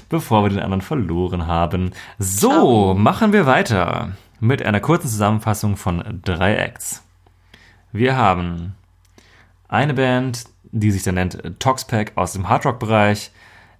bevor 0.10 0.44
wir 0.44 0.50
den 0.50 0.60
anderen 0.60 0.82
verloren 0.82 1.46
haben. 1.46 1.92
So, 2.18 2.94
machen 2.96 3.34
wir 3.34 3.46
weiter 3.46 4.12
mit 4.40 4.64
einer 4.64 4.80
kurzen 4.80 5.08
Zusammenfassung 5.08 5.78
von 5.78 6.22
drei 6.24 6.56
Acts. 6.56 7.04
Wir 7.92 8.16
haben 8.18 8.76
eine 9.70 9.94
Band, 9.94 10.46
die 10.72 10.92
sich 10.92 11.04
dann 11.04 11.16
nennt 11.16 11.60
Toxpack 11.60 12.14
aus 12.16 12.34
dem 12.34 12.50
Hardrock-Bereich, 12.50 13.32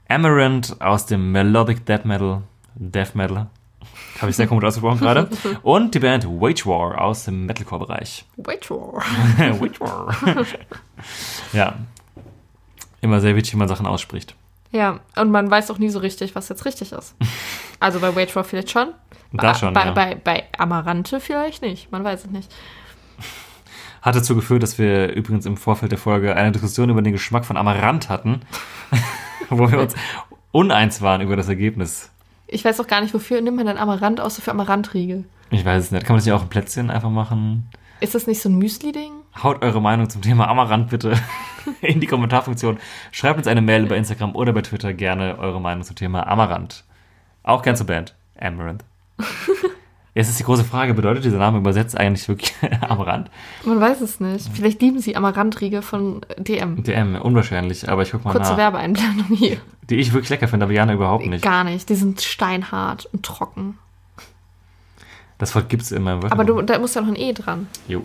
Amaranth 0.08 0.80
aus 0.82 1.06
dem 1.06 1.32
Melodic 1.32 1.86
Death 1.86 2.06
Metal, 2.06 2.42
Death 2.76 3.16
Metal, 3.16 3.48
habe 4.20 4.30
ich 4.30 4.36
sehr 4.36 4.48
komisch 4.48 4.64
ausgesprochen 4.66 5.00
gerade, 5.00 5.30
und 5.64 5.94
die 5.96 6.00
Band 6.00 6.26
Wage 6.26 6.66
War 6.66 7.02
aus 7.02 7.26
dem 7.26 7.46
Metalcore-Bereich. 7.46 8.26
Wait 8.38 8.66
for. 8.66 8.96
Wage 9.38 9.80
War. 9.80 10.16
ja, 11.54 11.76
immer 13.02 13.20
sehr 13.22 13.36
wichtig, 13.36 13.54
wie 13.54 13.58
man 13.58 13.68
Sachen 13.68 13.86
ausspricht. 13.86 14.36
Ja, 14.72 15.00
und 15.18 15.30
man 15.30 15.52
weiß 15.52 15.70
auch 15.70 15.78
nie 15.78 15.90
so 15.90 16.00
richtig, 16.00 16.34
was 16.36 16.50
jetzt 16.50 16.66
richtig 16.66 16.92
ist. 16.94 17.16
Also 17.80 18.00
bei 18.00 18.16
Wait 18.16 18.32
for 18.32 18.44
vielleicht 18.44 18.72
schon. 18.72 18.90
Da 19.32 19.52
Bei- 19.52 19.54
schon, 19.58 19.74
bei, 19.74 19.86
ja. 19.86 19.92
bei, 19.92 20.16
bei 20.16 20.44
Amarante 20.58 21.20
vielleicht 21.20 21.62
nicht. 21.62 21.92
Man 21.92 22.04
weiß 22.04 22.26
es 22.26 22.32
nicht. 22.32 22.52
Hat 24.02 24.16
dazu 24.16 24.36
geführt, 24.36 24.64
dass 24.64 24.78
wir 24.80 25.14
übrigens 25.14 25.46
im 25.46 25.58
Vorfeld 25.58 25.92
der 25.92 26.00
Folge 26.00 26.36
eine 26.36 26.52
Diskussion 26.52 26.90
über 26.90 27.02
den 27.02 27.14
Geschmack 27.14 27.46
von 27.46 27.56
Amaranth 27.56 28.10
hatten, 28.10 28.42
wo 29.58 29.72
wir 29.72 29.80
uns 29.80 29.96
uneins 30.52 31.02
waren 31.02 31.22
über 31.22 31.36
das 31.36 31.50
Ergebnis. 31.50 32.10
Ich 32.48 32.64
weiß 32.64 32.80
auch 32.80 32.88
gar 32.88 33.02
nicht, 33.02 33.14
wofür 33.14 33.42
nimmt 33.42 33.58
man 33.58 33.66
denn 33.66 33.78
Amarant 33.78 34.20
außer 34.20 34.42
für 34.42 34.52
Amarantriegel? 34.52 35.26
Ich 35.50 35.66
weiß 35.66 35.86
es 35.86 35.92
nicht. 35.92 36.06
Kann 36.06 36.14
man 36.14 36.20
das 36.20 36.26
nicht 36.26 36.34
auch 36.34 36.42
ein 36.42 36.50
Plätzchen 36.50 36.90
einfach 36.90 37.10
machen? 37.10 37.70
Ist 38.00 38.16
das 38.16 38.28
nicht 38.28 38.42
so 38.42 38.50
ein 38.50 38.58
Müsli-Ding? 38.58 39.12
Haut 39.42 39.64
eure 39.64 39.82
Meinung 39.82 40.10
zum 40.10 40.22
Thema 40.22 40.48
Amaranth 40.48 40.90
bitte 40.90 41.18
in 41.82 42.00
die 42.00 42.08
Kommentarfunktion. 42.08 42.78
Schreibt 43.12 43.38
uns 43.38 43.48
eine 43.48 43.62
Mail 43.62 43.86
bei 43.86 43.98
Instagram 43.98 44.36
oder 44.36 44.54
bei 44.54 44.62
Twitter 44.62 44.94
gerne 44.94 45.38
eure 45.40 45.62
Meinung 45.62 45.84
zum 45.84 45.96
Thema 45.96 46.28
Amaranth. 46.28 46.84
Auch 47.44 47.62
gern 47.62 47.76
zur 47.76 47.88
Band. 47.88 48.16
Amaranth. 48.40 48.84
Jetzt 50.16 50.30
ist 50.30 50.40
die 50.40 50.44
große 50.44 50.64
Frage, 50.64 50.94
bedeutet 50.94 51.26
dieser 51.26 51.40
Name 51.40 51.58
übersetzt 51.58 51.98
eigentlich 51.98 52.28
wirklich 52.28 52.54
Amaranth? 52.82 53.32
Man 53.66 53.80
weiß 53.80 54.02
es 54.02 54.20
nicht. 54.20 54.48
Vielleicht 54.54 54.80
lieben 54.82 55.00
sie 55.00 55.16
Amarantriegel 55.16 55.82
von 55.82 56.22
DM. 56.38 56.84
DM, 56.84 57.16
unwahrscheinlich, 57.16 57.90
aber 57.90 58.04
ich 58.04 58.12
guck 58.12 58.24
mal 58.24 58.32
Kurze 58.32 58.52
nach. 58.52 58.58
Werbeeinblendung 58.58 59.36
hier. 59.36 59.58
Die 59.90 59.96
ich 59.96 60.14
wirklich 60.14 60.30
lecker 60.30 60.48
finde, 60.48 60.66
aber 60.66 60.74
Jana 60.74 60.94
überhaupt 60.94 61.26
nicht. 61.26 61.44
Gar 61.44 61.64
nicht. 61.64 61.90
Die 61.90 61.96
sind 61.96 62.22
steinhart 62.22 63.08
und 63.12 63.24
trocken. 63.26 63.80
Das 65.40 65.56
Wort 65.56 65.68
gibt's 65.68 65.92
in 65.92 66.04
meinem 66.04 66.22
Wörterbuch. 66.22 66.44
Aber 66.44 66.46
du, 66.46 66.62
da 66.62 66.78
muss 66.78 66.94
ja 66.94 67.02
noch 67.02 67.08
ein 67.08 67.16
E 67.16 67.34
dran. 67.34 67.68
Jo. 67.88 68.04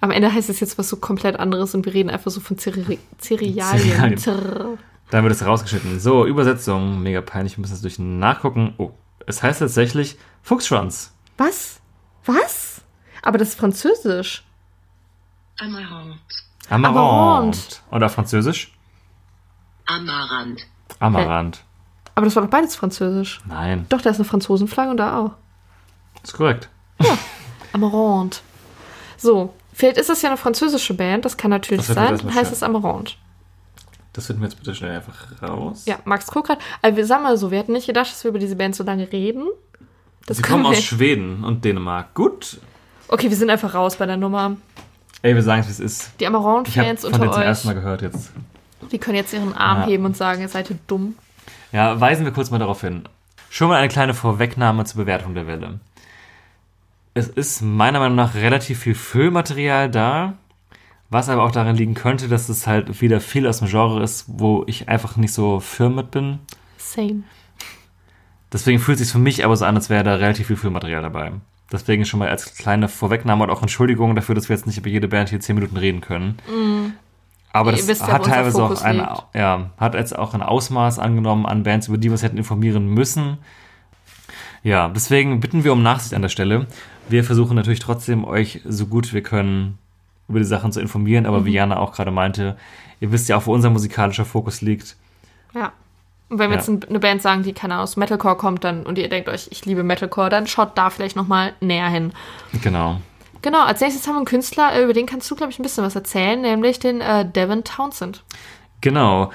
Am 0.00 0.10
Ende 0.10 0.32
heißt 0.32 0.50
es 0.50 0.60
jetzt 0.60 0.78
was 0.78 0.88
so 0.88 0.96
komplett 0.96 1.38
anderes 1.38 1.74
und 1.74 1.84
wir 1.86 1.94
reden 1.94 2.10
einfach 2.10 2.30
so 2.30 2.40
von 2.40 2.58
Cere 2.58 2.98
Cerealien. 3.20 4.18
Cerealien. 4.18 4.78
Dann 5.10 5.22
wird 5.24 5.32
es 5.34 5.44
rausgeschnitten. 5.44 6.00
So, 6.00 6.26
Übersetzung. 6.26 7.02
Mega 7.02 7.20
peinlich. 7.20 7.56
Wir 7.56 7.62
müssen 7.62 7.72
das 7.72 7.80
durch 7.82 7.98
nachgucken. 7.98 8.74
Oh, 8.78 8.90
es 9.26 9.42
heißt 9.42 9.60
tatsächlich 9.60 10.18
Fuchsschwanz. 10.42 11.14
Was? 11.38 11.80
Was? 12.24 12.82
Aber 13.22 13.38
das 13.38 13.48
ist 13.50 13.58
Französisch. 13.58 14.44
Amaranth. 15.60 16.18
Amaranth. 16.68 16.96
Amaranth. 16.98 17.82
Und 17.90 18.02
auf 18.04 18.12
Französisch? 18.12 18.72
Amaranth. 19.86 20.60
Amaranth. 21.00 21.64
Aber 22.14 22.26
das 22.26 22.36
war 22.36 22.42
doch 22.42 22.50
beides 22.50 22.76
Französisch. 22.76 23.40
Nein, 23.46 23.86
Doch, 23.88 24.02
da 24.02 24.10
ist 24.10 24.16
eine 24.16 24.24
Franzosenflagge 24.24 24.90
und 24.90 24.96
da 24.98 25.18
auch. 25.18 25.30
ist 26.22 26.34
korrekt. 26.34 26.68
Amaranth. 27.72 28.42
So, 29.16 29.54
vielleicht 29.72 29.96
ist 29.98 30.08
das 30.10 30.22
ja 30.22 30.28
eine 30.30 30.36
französische 30.36 30.94
Band, 30.94 31.24
das 31.24 31.36
kann 31.36 31.50
natürlich 31.50 31.86
Das 31.86 31.94
sein. 31.94 32.18
Dann 32.18 32.34
heißt 32.34 32.52
es 32.52 32.62
Amaranth. 32.62 33.16
Das 34.12 34.26
finden 34.26 34.42
wir 34.42 34.48
jetzt 34.48 34.58
bitte 34.58 34.74
schnell 34.74 34.96
einfach 34.96 35.42
raus. 35.42 35.84
Ja, 35.86 35.98
Max 36.04 36.26
gerade. 36.26 36.58
Also 36.82 36.96
wir 36.96 37.06
sagen 37.06 37.22
mal 37.22 37.36
so, 37.36 37.50
wir 37.50 37.58
hätten 37.58 37.72
nicht 37.72 37.86
gedacht, 37.86 38.10
dass 38.10 38.24
wir 38.24 38.30
über 38.30 38.38
diese 38.38 38.56
Band 38.56 38.74
so 38.74 38.82
lange 38.84 39.10
reden. 39.12 39.46
Das 40.26 40.38
Sie 40.38 40.42
kommen 40.42 40.66
aus 40.66 40.82
Schweden 40.82 41.44
und 41.44 41.64
Dänemark. 41.64 42.14
Gut. 42.14 42.58
Okay, 43.08 43.30
wir 43.30 43.36
sind 43.36 43.48
einfach 43.50 43.74
raus 43.74 43.96
bei 43.96 44.06
der 44.06 44.16
Nummer. 44.16 44.56
Ey, 45.22 45.34
wir 45.34 45.42
sagen 45.42 45.60
es, 45.60 45.68
wie 45.68 45.72
es 45.72 45.80
ist. 45.80 46.10
Die 46.20 46.24
Ich 46.24 46.26
habe 46.28 46.36
Amaranth-Fans 46.38 47.04
unter 47.04 47.32
zum 47.32 47.42
ersten 47.42 47.68
euch, 47.68 47.74
Mal 47.74 47.80
gehört 47.80 48.02
jetzt. 48.02 48.30
die 48.92 48.98
können 48.98 49.16
jetzt 49.16 49.32
ihren 49.32 49.52
Arm 49.54 49.80
Ja. 49.80 49.86
heben 49.86 50.04
und 50.04 50.16
sagen, 50.16 50.40
ihr 50.42 50.48
seid 50.48 50.70
dumm. 50.86 51.14
Ja, 51.72 52.00
weisen 52.00 52.24
wir 52.24 52.32
kurz 52.32 52.50
mal 52.50 52.58
darauf 52.58 52.80
hin. 52.80 53.04
Schon 53.50 53.68
mal 53.68 53.76
eine 53.76 53.88
kleine 53.88 54.14
Vorwegnahme 54.14 54.84
zur 54.84 55.02
Bewertung 55.02 55.34
der 55.34 55.46
Welle. 55.46 55.80
Es 57.14 57.28
ist 57.28 57.62
meiner 57.62 57.98
Meinung 57.98 58.16
nach 58.16 58.34
relativ 58.34 58.80
viel 58.80 58.94
Füllmaterial 58.94 59.90
da, 59.90 60.34
was 61.10 61.28
aber 61.28 61.42
auch 61.42 61.50
daran 61.50 61.76
liegen 61.76 61.94
könnte, 61.94 62.28
dass 62.28 62.48
es 62.48 62.66
halt 62.66 63.00
wieder 63.00 63.20
viel 63.20 63.46
aus 63.46 63.58
dem 63.58 63.68
Genre 63.68 64.02
ist, 64.02 64.26
wo 64.28 64.64
ich 64.66 64.88
einfach 64.88 65.16
nicht 65.16 65.32
so 65.32 65.60
firm 65.60 65.94
mit 65.94 66.10
bin. 66.10 66.40
Same. 66.76 67.22
Deswegen 68.52 68.78
fühlt 68.78 68.98
es 68.98 69.06
sich 69.06 69.12
für 69.12 69.18
mich 69.18 69.44
aber 69.44 69.56
so 69.56 69.64
an, 69.64 69.76
als 69.76 69.90
wäre 69.90 70.04
da 70.04 70.14
relativ 70.14 70.46
viel 70.46 70.56
Füllmaterial 70.56 71.02
dabei. 71.02 71.32
Deswegen 71.70 72.06
schon 72.06 72.20
mal 72.20 72.28
als 72.28 72.54
kleine 72.56 72.88
Vorwegnahme 72.88 73.44
und 73.44 73.50
auch 73.50 73.60
Entschuldigung 73.60 74.14
dafür, 74.14 74.34
dass 74.34 74.48
wir 74.48 74.56
jetzt 74.56 74.66
nicht 74.66 74.78
über 74.78 74.88
jede 74.88 75.08
Band 75.08 75.28
hier 75.28 75.40
10 75.40 75.54
Minuten 75.54 75.76
reden 75.76 76.00
können. 76.00 76.38
Aber 77.52 77.72
Ihr 77.72 77.76
das 77.78 77.88
wisst 77.88 78.06
hat 78.06 78.24
teilweise 78.24 78.62
auch 78.62 78.82
ein, 78.82 79.06
ja, 79.34 79.70
hat 79.76 79.94
jetzt 79.94 80.18
auch 80.18 80.32
ein 80.32 80.42
Ausmaß 80.42 80.98
angenommen 80.98 81.44
an 81.44 81.62
Bands, 81.62 81.88
über 81.88 81.98
die 81.98 82.08
wir 82.08 82.12
uns 82.12 82.22
hätten 82.22 82.38
informieren 82.38 82.88
müssen. 82.88 83.38
Ja, 84.62 84.88
deswegen 84.88 85.40
bitten 85.40 85.64
wir 85.64 85.72
um 85.72 85.82
Nachsicht 85.82 86.14
an 86.14 86.22
der 86.22 86.28
Stelle. 86.30 86.66
Wir 87.08 87.24
versuchen 87.24 87.54
natürlich 87.54 87.80
trotzdem, 87.80 88.24
euch 88.24 88.60
so 88.64 88.86
gut 88.86 89.12
wir 89.12 89.22
können 89.22 89.78
über 90.28 90.38
die 90.38 90.44
Sachen 90.44 90.72
zu 90.72 90.80
informieren, 90.80 91.26
aber 91.26 91.40
Mhm. 91.40 91.44
wie 91.46 91.52
Jana 91.54 91.78
auch 91.78 91.92
gerade 91.92 92.10
meinte, 92.10 92.56
ihr 93.00 93.12
wisst 93.12 93.28
ja 93.28 93.36
auch, 93.36 93.46
wo 93.46 93.52
unser 93.54 93.70
musikalischer 93.70 94.24
Fokus 94.24 94.60
liegt. 94.60 94.96
Ja. 95.54 95.72
Und 96.28 96.38
wenn 96.38 96.50
wir 96.50 96.56
Ja. 96.56 96.60
jetzt 96.60 96.68
ein- 96.68 96.84
eine 96.88 97.00
Band 97.00 97.22
sagen, 97.22 97.42
die 97.42 97.54
keine 97.54 97.78
aus 97.80 97.96
Metalcore 97.96 98.36
kommt, 98.36 98.62
dann 98.64 98.84
und 98.84 98.98
ihr 98.98 99.08
denkt 99.08 99.28
euch, 99.30 99.48
ich 99.50 99.64
liebe 99.64 99.82
Metalcore, 99.82 100.28
dann 100.28 100.46
schaut 100.46 100.76
da 100.76 100.90
vielleicht 100.90 101.16
noch 101.16 101.26
mal 101.26 101.54
näher 101.60 101.88
hin. 101.88 102.12
Genau. 102.62 103.00
Genau, 103.40 103.62
als 103.64 103.80
nächstes 103.80 104.06
haben 104.06 104.14
wir 104.14 104.18
einen 104.18 104.26
Künstler, 104.26 104.74
äh, 104.74 104.82
über 104.84 104.92
den 104.92 105.06
kannst 105.06 105.30
du, 105.30 105.36
glaube 105.36 105.52
ich, 105.52 105.58
ein 105.58 105.62
bisschen 105.62 105.84
was 105.84 105.94
erzählen, 105.94 106.40
nämlich 106.42 106.78
den 106.80 107.00
äh, 107.00 107.24
Devin 107.30 107.64
Townsend. 107.64 108.24
Genau. 108.80 109.30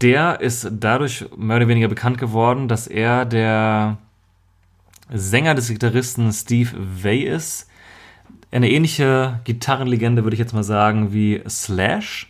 Der 0.00 0.40
ist 0.40 0.68
dadurch 0.72 1.26
mehr 1.36 1.58
oder 1.58 1.68
weniger 1.68 1.86
bekannt 1.86 2.18
geworden, 2.18 2.66
dass 2.66 2.88
er 2.88 3.24
der 3.24 3.98
Sänger 5.12 5.54
des 5.54 5.68
Gitarristen 5.68 6.32
Steve 6.32 6.70
Vai 6.76 7.18
ist. 7.18 7.68
Eine 8.52 8.70
ähnliche 8.70 9.40
Gitarrenlegende, 9.44 10.24
würde 10.24 10.34
ich 10.34 10.40
jetzt 10.40 10.52
mal 10.52 10.62
sagen, 10.62 11.12
wie 11.12 11.42
Slash. 11.48 12.28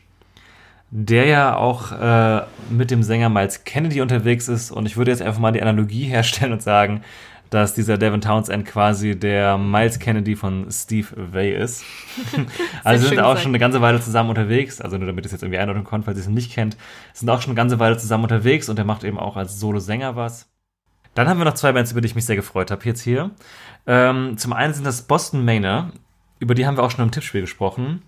Der 0.90 1.26
ja 1.26 1.56
auch 1.56 1.90
äh, 1.90 2.42
mit 2.70 2.90
dem 2.90 3.02
Sänger 3.02 3.28
Miles 3.28 3.64
Kennedy 3.64 4.00
unterwegs 4.00 4.46
ist. 4.46 4.70
Und 4.70 4.86
ich 4.86 4.96
würde 4.96 5.10
jetzt 5.10 5.20
einfach 5.20 5.40
mal 5.40 5.52
die 5.52 5.62
Analogie 5.62 6.04
herstellen 6.08 6.52
und 6.52 6.62
sagen, 6.62 7.02
dass 7.50 7.74
dieser 7.74 7.98
Devin 7.98 8.20
Townsend 8.20 8.64
quasi 8.66 9.18
der 9.18 9.58
Miles 9.58 9.98
Kennedy 9.98 10.36
von 10.36 10.68
Steve 10.70 11.08
Vai 11.16 11.50
ist. 11.50 11.84
also 12.84 13.08
sind 13.08 13.18
auch 13.18 13.24
gesagt. 13.24 13.40
schon 13.40 13.50
eine 13.50 13.58
ganze 13.58 13.80
Weile 13.80 14.00
zusammen 14.00 14.30
unterwegs. 14.30 14.80
Also 14.80 14.96
nur 14.96 15.06
damit 15.06 15.24
ihr 15.24 15.26
es 15.26 15.32
jetzt 15.32 15.42
irgendwie 15.42 15.58
einordnen 15.58 15.84
könnt, 15.84 16.04
falls 16.04 16.18
ihr 16.18 16.22
es 16.22 16.28
nicht 16.28 16.52
kennt. 16.52 16.76
Sind 17.14 17.28
auch 17.28 17.42
schon 17.42 17.50
eine 17.50 17.56
ganze 17.56 17.78
Weile 17.80 17.98
zusammen 17.98 18.22
unterwegs 18.22 18.68
und 18.68 18.78
er 18.78 18.84
macht 18.84 19.02
eben 19.02 19.18
auch 19.18 19.36
als 19.36 19.58
Solo-Sänger 19.58 20.14
was. 20.14 20.48
Dann 21.14 21.28
haben 21.28 21.38
wir 21.38 21.44
noch 21.44 21.54
zwei 21.54 21.72
Bands, 21.72 21.92
über 21.92 22.00
die 22.00 22.06
ich 22.06 22.14
mich 22.14 22.24
sehr 22.24 22.36
gefreut 22.36 22.70
habe 22.70 22.84
jetzt 22.84 23.02
hier. 23.02 23.32
Ähm, 23.86 24.38
zum 24.38 24.52
einen 24.52 24.72
sind 24.72 24.86
das 24.86 25.02
Boston 25.02 25.44
Manor. 25.44 25.90
Über 26.42 26.56
die 26.56 26.66
haben 26.66 26.76
wir 26.76 26.82
auch 26.82 26.90
schon 26.90 27.04
im 27.04 27.12
Tippspiel 27.12 27.40
gesprochen. 27.42 28.02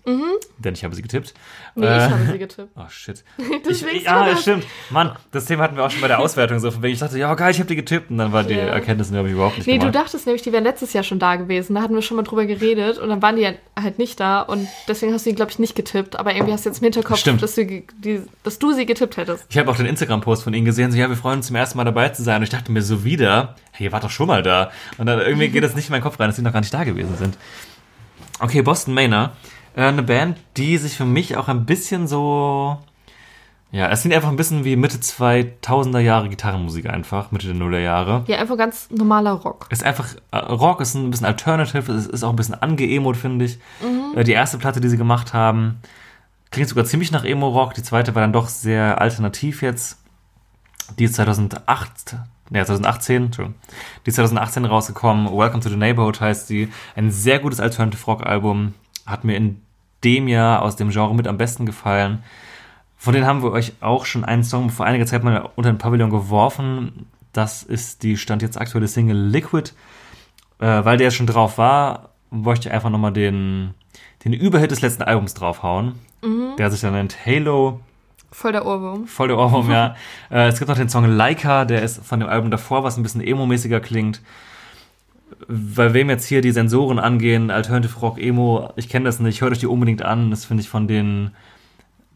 Denn 0.57 0.73
ich 0.73 0.83
habe 0.83 0.93
sie 0.93 1.01
getippt. 1.01 1.33
Nee, 1.75 1.85
Äh, 1.85 1.97
ich 2.05 2.11
habe 2.11 2.25
sie 2.33 2.37
getippt. 2.37 2.69
Oh 2.75 2.89
shit. 2.89 3.23
Deswegen 3.65 3.95
Ich, 3.95 4.03
ja, 4.03 4.19
war 4.19 4.29
das 4.29 4.41
stimmt. 4.41 4.65
Mann, 4.89 5.13
das 5.31 5.45
Thema 5.45 5.63
hatten 5.63 5.77
wir 5.77 5.85
auch 5.85 5.89
schon 5.91 6.01
bei 6.01 6.09
der 6.09 6.19
Auswertung 6.19 6.59
so. 6.59 6.69
Von 6.69 6.83
wegen 6.83 6.93
ich 6.93 6.99
dachte, 6.99 7.17
ja 7.17 7.33
geil, 7.35 7.51
ich 7.51 7.59
habe 7.59 7.67
die 7.69 7.77
getippt. 7.77 8.11
Und 8.11 8.17
dann 8.17 8.33
war 8.33 8.43
die 8.43 8.55
Ja. 8.55 8.59
Erkenntnis, 8.67 9.09
die 9.09 9.15
habe 9.15 9.29
ich 9.29 9.33
überhaupt 9.35 9.57
nicht 9.57 9.67
Nee, 9.67 9.75
du 9.75 9.79
gemacht. 9.87 9.95
dachtest 9.95 10.25
nämlich, 10.25 10.41
die 10.41 10.51
wären 10.51 10.65
letztes 10.65 10.91
Jahr 10.91 11.03
schon 11.05 11.17
da 11.17 11.37
gewesen. 11.37 11.75
Da 11.75 11.81
hatten 11.81 11.93
wir 11.95 12.01
schon 12.01 12.17
mal 12.17 12.23
drüber 12.23 12.45
geredet 12.45 12.97
und 12.97 13.07
dann 13.07 13.21
waren 13.21 13.37
die 13.37 13.45
halt 13.79 13.99
nicht 13.99 14.19
da 14.19 14.41
und 14.41 14.67
deswegen 14.89 15.13
hast 15.13 15.25
du 15.25 15.29
die, 15.29 15.35
glaube 15.37 15.51
ich, 15.51 15.59
nicht 15.59 15.75
getippt. 15.75 16.17
Aber 16.19 16.33
irgendwie 16.35 16.51
hast 16.51 16.65
du 16.65 16.69
jetzt 16.69 16.79
im 16.79 16.83
Hinterkopf, 16.83 17.19
Stimmt. 17.19 17.41
dass 17.41 17.55
du, 17.55 17.65
die, 17.65 18.21
dass 18.43 18.59
du 18.59 18.73
sie 18.73 18.85
getippt 18.85 19.15
hättest. 19.15 19.45
Ich 19.49 19.57
habe 19.57 19.71
auch 19.71 19.77
den 19.77 19.85
Instagram-Post 19.85 20.43
von 20.43 20.53
ihnen 20.53 20.65
gesehen, 20.65 20.91
so, 20.91 20.97
ja, 20.97 21.07
wir 21.07 21.15
freuen 21.15 21.37
uns 21.37 21.47
zum 21.47 21.55
ersten 21.55 21.77
Mal 21.77 21.85
dabei 21.85 22.09
zu 22.09 22.21
sein. 22.21 22.37
Und 22.37 22.43
ich 22.43 22.49
dachte 22.49 22.69
mir 22.73 22.81
so 22.81 23.05
wieder, 23.05 23.55
hey, 23.71 23.85
ihr 23.87 23.91
wart 23.93 24.03
doch 24.03 24.09
schon 24.09 24.27
mal 24.27 24.43
da. 24.43 24.71
Und 24.97 25.05
dann 25.05 25.19
irgendwie 25.21 25.47
geht 25.49 25.63
das 25.63 25.73
nicht 25.75 25.87
in 25.87 25.91
meinen 25.93 26.01
Kopf 26.03 26.19
rein, 26.19 26.27
dass 26.27 26.35
sie 26.35 26.41
noch 26.41 26.51
gar 26.53 26.59
nicht 26.59 26.73
da 26.73 26.83
gewesen 26.83 27.15
sind. 27.15 27.37
Okay, 28.39 28.61
Boston 28.61 28.93
Manor. 28.93 29.31
Äh, 29.75 29.83
eine 29.83 30.03
Band, 30.03 30.37
die 30.57 30.77
sich 30.77 30.95
für 30.97 31.05
mich 31.05 31.37
auch 31.37 31.47
ein 31.47 31.65
bisschen 31.65 32.07
so, 32.07 32.77
Ja, 33.71 33.89
es 33.89 34.01
klingt 34.01 34.15
einfach 34.15 34.29
ein 34.29 34.35
bisschen 34.37 34.63
wie 34.63 34.75
Mitte 34.75 34.97
2000er 34.97 35.99
Jahre 35.99 36.29
Gitarrenmusik 36.29 36.87
einfach, 36.89 37.31
Mitte 37.31 37.47
der 37.47 37.55
Nuller 37.55 37.79
Jahre. 37.79 38.23
Ja, 38.27 38.37
einfach 38.37 38.57
ganz 38.57 38.89
normaler 38.89 39.31
Rock. 39.33 39.67
Ist 39.69 39.83
einfach, 39.83 40.07
äh, 40.31 40.37
Rock 40.37 40.81
ist 40.81 40.95
ein 40.95 41.09
bisschen 41.11 41.25
Alternative, 41.25 41.91
es 41.91 42.07
ist 42.07 42.23
auch 42.23 42.29
ein 42.29 42.35
bisschen 42.35 42.55
angeemot, 42.55 43.17
finde 43.17 43.45
ich. 43.45 43.59
Äh, 44.15 44.23
die 44.23 44.31
erste 44.31 44.57
Platte, 44.57 44.79
die 44.79 44.89
sie 44.89 44.97
gemacht 44.97 45.33
haben, 45.33 45.79
klingt 46.51 46.69
sogar 46.69 46.85
ziemlich 46.85 47.11
nach 47.11 47.25
Emo-Rock. 47.25 47.73
Die 47.73 47.83
zweite 47.83 48.15
war 48.15 48.21
dann 48.21 48.33
doch 48.33 48.47
sehr 48.47 49.01
alternativ 49.01 49.61
jetzt. 49.61 49.97
Die 50.99 51.03
ist 51.05 51.15
2008, 51.15 52.15
ne, 52.49 52.65
2018, 52.65 53.25
Entschuldigung. 53.25 53.59
Die 54.05 54.09
ist 54.09 54.15
2018 54.15 54.65
rausgekommen. 54.65 55.27
Welcome 55.27 55.61
to 55.61 55.69
the 55.69 55.75
Neighborhood 55.75 56.21
heißt 56.21 56.47
sie. 56.47 56.69
Ein 56.95 57.11
sehr 57.11 57.39
gutes 57.39 57.59
Alternative 57.59 58.05
Rock-Album. 58.05 58.73
Hat 59.05 59.23
mir 59.23 59.35
in 59.35 59.61
dem 60.03 60.27
Jahr 60.27 60.61
aus 60.61 60.75
dem 60.75 60.89
Genre 60.89 61.15
mit 61.15 61.27
am 61.27 61.37
besten 61.37 61.65
gefallen. 61.65 62.23
Von 62.97 63.13
denen 63.13 63.25
haben 63.25 63.43
wir 63.43 63.51
euch 63.51 63.73
auch 63.81 64.05
schon 64.05 64.23
einen 64.23 64.43
Song 64.43 64.69
vor 64.69 64.85
einiger 64.85 65.05
Zeit 65.05 65.23
mal 65.23 65.49
unter 65.55 65.71
den 65.71 65.77
Pavillon 65.77 66.09
geworfen. 66.09 67.07
Das 67.33 67.63
ist 67.63 68.03
die 68.03 68.17
Stand 68.17 68.41
jetzt 68.41 68.59
aktuelle 68.59 68.87
Single 68.87 69.17
Liquid. 69.17 69.71
Äh, 70.59 70.85
weil 70.85 70.97
der 70.97 71.11
schon 71.11 71.27
drauf 71.27 71.57
war, 71.57 72.09
wollte 72.31 72.67
ich 72.67 72.73
einfach 72.73 72.89
nochmal 72.89 73.13
den, 73.13 73.73
den 74.23 74.33
Überhit 74.33 74.71
des 74.71 74.81
letzten 74.81 75.03
Albums 75.03 75.33
draufhauen. 75.33 75.95
Der 76.57 76.71
sich 76.71 76.81
dann 76.81 76.93
nennt 76.93 77.25
Halo. 77.25 77.81
Voll 78.35 78.51
der 78.51 78.65
Ohrwurm. 78.65 79.07
Voll 79.07 79.29
der 79.29 79.37
Ohrwurm, 79.37 79.71
ja. 79.71 79.95
Äh, 80.29 80.49
es 80.49 80.59
gibt 80.59 80.67
noch 80.67 80.75
den 80.75 80.89
Song 80.89 81.05
Leica, 81.05 81.63
der 81.63 81.81
ist 81.83 82.05
von 82.05 82.19
dem 82.19 82.27
Album 82.27 82.51
davor, 82.51 82.83
was 82.83 82.97
ein 82.97 83.03
bisschen 83.03 83.21
emo-mäßiger 83.21 83.79
klingt. 83.79 84.21
Bei 85.47 85.93
wem 85.93 86.09
jetzt 86.09 86.25
hier 86.25 86.41
die 86.41 86.51
Sensoren 86.51 86.99
angehen, 86.99 87.49
Alternative 87.49 87.97
Rock, 87.99 88.19
Emo, 88.19 88.73
ich 88.75 88.89
kenne 88.89 89.05
das 89.05 89.21
nicht, 89.21 89.39
hört 89.39 89.53
euch 89.53 89.59
die 89.59 89.67
unbedingt 89.67 90.01
an. 90.01 90.31
Das 90.31 90.43
finde 90.43 90.61
ich 90.63 90.69
von 90.69 90.85
den 90.89 91.31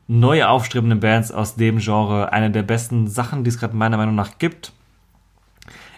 neu 0.08 0.44
aufstrebenden 0.44 1.00
Bands 1.00 1.32
aus 1.32 1.56
dem 1.56 1.78
Genre 1.78 2.34
eine 2.34 2.52
der 2.52 2.64
besten 2.64 3.08
Sachen, 3.08 3.46
die 3.46 3.50
es 3.50 3.58
gerade 3.58 3.78
meiner 3.78 3.96
Meinung 3.96 4.16
nach 4.16 4.40
gibt. 4.40 4.74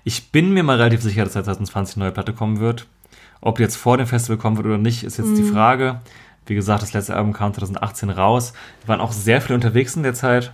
Ich 0.04 0.32
bin 0.32 0.54
mir 0.54 0.62
mal 0.62 0.78
relativ 0.78 1.02
sicher, 1.02 1.24
dass 1.24 1.34
2020 1.34 1.96
eine 1.96 2.06
neue 2.06 2.14
Platte 2.14 2.34
kommen 2.34 2.60
wird. 2.60 2.86
Ob 3.42 3.56
die 3.56 3.64
jetzt 3.64 3.76
vor 3.76 3.98
dem 3.98 4.06
Festival 4.06 4.38
kommen 4.38 4.58
wird 4.58 4.68
oder 4.68 4.78
nicht, 4.78 5.04
ist 5.04 5.18
jetzt 5.18 5.36
die 5.36 5.44
Frage. 5.44 6.00
Wie 6.52 6.56
gesagt, 6.56 6.82
das 6.82 6.92
letzte 6.92 7.16
Album 7.16 7.32
kam 7.32 7.54
2018 7.54 8.10
raus. 8.10 8.52
Wir 8.82 8.90
waren 8.90 9.00
auch 9.00 9.14
sehr 9.14 9.40
viel 9.40 9.56
unterwegs 9.56 9.96
in 9.96 10.04
der 10.04 10.14
Zeit. 10.14 10.52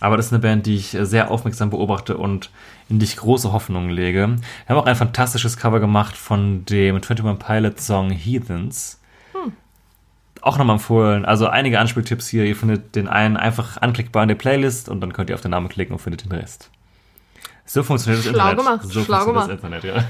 Aber 0.00 0.18
das 0.18 0.26
ist 0.26 0.34
eine 0.34 0.42
Band, 0.42 0.66
die 0.66 0.76
ich 0.76 0.94
sehr 1.00 1.30
aufmerksam 1.30 1.70
beobachte 1.70 2.18
und 2.18 2.50
in 2.90 2.98
die 2.98 3.06
ich 3.06 3.16
große 3.16 3.54
Hoffnungen 3.54 3.88
lege. 3.88 4.18
Wir 4.18 4.68
haben 4.68 4.76
auch 4.76 4.84
ein 4.84 4.94
fantastisches 4.94 5.56
Cover 5.56 5.80
gemacht 5.80 6.14
von 6.14 6.66
dem 6.66 6.96
21 6.96 7.38
Pilot 7.38 7.80
Song 7.80 8.10
Heathens. 8.10 9.00
Auch 10.42 10.58
nochmal 10.58 10.76
empfohlen. 10.76 11.24
Also 11.24 11.46
einige 11.46 11.80
Anspieltipps 11.80 12.28
hier. 12.28 12.44
Ihr 12.44 12.54
findet 12.54 12.96
den 12.96 13.08
einen 13.08 13.38
einfach 13.38 13.78
anklickbar 13.78 14.24
in 14.24 14.28
der 14.28 14.34
Playlist 14.34 14.90
und 14.90 15.00
dann 15.00 15.14
könnt 15.14 15.30
ihr 15.30 15.36
auf 15.36 15.40
den 15.40 15.52
Namen 15.52 15.70
klicken 15.70 15.94
und 15.94 16.00
findet 16.00 16.26
den 16.26 16.32
Rest. 16.32 16.70
So 17.68 17.82
funktioniert 17.82 18.24
das 18.24 18.32
Schlau 18.32 18.50
Internet. 18.50 18.80
gemacht, 18.80 18.92
so 18.92 19.04
schlau 19.04 19.24
funktioniert 19.24 19.64
das 19.64 19.82
Internet, 19.82 19.84
ja. 19.84 20.04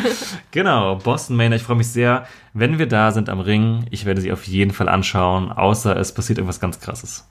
genau, 0.50 0.96
Boston 0.96 1.36
Maine. 1.36 1.56
Ich 1.56 1.62
freue 1.62 1.76
mich 1.76 1.88
sehr, 1.88 2.26
wenn 2.54 2.78
wir 2.78 2.86
da 2.86 3.12
sind 3.12 3.28
am 3.28 3.40
Ring. 3.40 3.86
Ich 3.90 4.06
werde 4.06 4.22
sie 4.22 4.32
auf 4.32 4.44
jeden 4.46 4.72
Fall 4.72 4.88
anschauen, 4.88 5.52
außer 5.52 5.94
es 5.96 6.12
passiert 6.14 6.38
irgendwas 6.38 6.60
ganz 6.60 6.80
Krasses. 6.80 7.28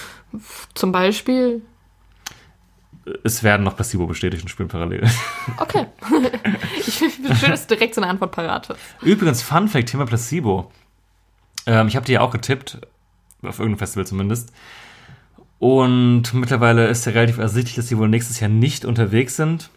Zum 0.74 0.92
Beispiel. 0.92 1.62
Es 3.24 3.42
werden 3.42 3.64
noch 3.64 3.74
Placebo 3.74 4.06
bestätigt 4.06 4.42
und 4.44 4.48
spielen 4.48 4.68
parallel. 4.68 5.02
Okay. 5.58 5.86
ich 6.86 6.98
finde 6.98 7.34
schön, 7.34 7.50
dass 7.50 7.66
du 7.66 7.74
direkt 7.74 7.94
so 7.94 8.02
eine 8.02 8.10
Antwort 8.10 8.32
parat 8.32 8.68
hast. 8.68 8.78
Übrigens, 9.02 9.42
Fun 9.42 9.66
Fact, 9.66 9.88
Thema 9.88 10.06
Placebo. 10.06 10.70
Ähm, 11.66 11.88
ich 11.88 11.96
habe 11.96 12.06
die 12.06 12.12
ja 12.12 12.20
auch 12.20 12.30
getippt, 12.30 12.78
auf 13.42 13.58
irgendeinem 13.58 13.78
Festival 13.78 14.06
zumindest. 14.06 14.52
Und 15.58 16.34
mittlerweile 16.34 16.86
ist 16.86 17.04
ja 17.06 17.12
relativ 17.12 17.38
ersichtlich, 17.38 17.76
dass 17.76 17.88
sie 17.88 17.98
wohl 17.98 18.08
nächstes 18.08 18.40
Jahr 18.40 18.50
nicht 18.50 18.84
unterwegs 18.84 19.36
sind. 19.36 19.70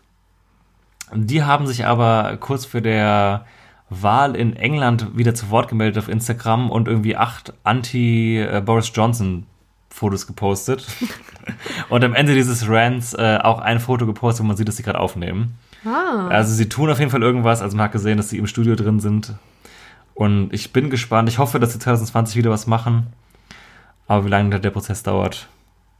Die 1.14 1.44
haben 1.44 1.68
sich 1.68 1.86
aber 1.86 2.38
kurz 2.38 2.66
vor 2.66 2.82
der 2.82 3.46
Wahl 3.90 4.36
in 4.36 4.56
England 4.56 5.18
wieder 5.18 5.36
zu 5.36 5.50
Wort 5.50 5.68
gemeldet 5.68 5.98
auf 5.98 6.08
Instagram 6.08 6.70
und 6.70 6.88
irgendwie 6.88 7.18
acht 7.18 7.54
Anti-Boris 7.64 8.92
Johnson-Fotos 8.94 10.28
gepostet. 10.28 10.88
und 11.90 12.04
am 12.04 12.14
Ende 12.14 12.34
dieses 12.34 12.70
Rants 12.70 13.14
äh, 13.14 13.40
auch 13.42 13.60
ein 13.60 13.80
Foto 13.80 14.06
gepostet, 14.06 14.44
wo 14.44 14.48
man 14.48 14.56
sieht, 14.56 14.68
dass 14.68 14.78
sie 14.78 14.84
gerade 14.84 15.00
aufnehmen. 15.00 15.58
Ah. 15.84 16.28
Also 16.30 16.54
sie 16.54 16.70
tun 16.70 16.90
auf 16.90 17.00
jeden 17.00 17.12
Fall 17.12 17.24
irgendwas. 17.24 17.62
Also 17.62 17.76
man 17.76 17.86
hat 17.86 17.92
gesehen, 17.92 18.18
dass 18.18 18.30
sie 18.30 18.38
im 18.38 18.48
Studio 18.48 18.76
drin 18.76 19.00
sind. 19.00 19.34
Und 20.14 20.54
ich 20.54 20.72
bin 20.72 20.90
gespannt. 20.90 21.28
Ich 21.28 21.40
hoffe, 21.40 21.60
dass 21.60 21.74
sie 21.74 21.80
2020 21.80 22.38
wieder 22.38 22.52
was 22.52 22.68
machen. 22.68 23.08
Aber 24.08 24.26
wie 24.26 24.30
lange 24.30 24.60
der 24.60 24.70
Prozess 24.70 25.04
dauert, 25.04 25.48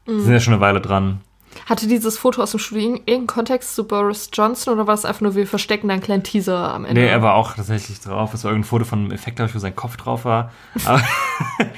Mhm. 0.06 0.22
sind 0.22 0.34
ja 0.34 0.40
schon 0.40 0.54
eine 0.54 0.62
Weile 0.62 0.82
dran. 0.82 1.22
Hatte 1.66 1.88
dieses 1.88 2.18
Foto 2.18 2.42
aus 2.42 2.52
dem 2.52 2.60
Studio 2.62 2.84
irgendeinen 2.92 3.28
Kontext 3.28 3.76
zu 3.76 3.86
Boris 3.86 4.30
Johnson 4.34 4.74
oder 4.74 4.88
war 4.88 4.94
es 4.94 5.04
einfach 5.04 5.22
nur, 5.22 5.36
wir 5.36 5.46
verstecken 5.46 5.90
da 5.90 5.94
einen 5.96 6.02
kleinen 6.04 6.24
Teaser 6.24 6.74
am 6.74 6.86
Ende? 6.86 7.02
Nee, 7.02 7.08
er 7.08 7.22
war 7.22 7.34
auch 7.36 7.54
tatsächlich 7.56 8.00
drauf. 8.00 8.34
Es 8.34 8.44
war 8.46 8.52
irgendein 8.52 8.70
Foto 8.70 8.86
von 8.86 9.00
einem 9.00 9.12
Effekt, 9.12 9.36
glaube 9.36 9.50
ich, 9.50 9.56
wo 9.56 9.60
sein 9.60 9.76
Kopf 9.76 9.98
drauf 9.98 10.24
war. 10.24 10.52
Aber, 10.86 11.02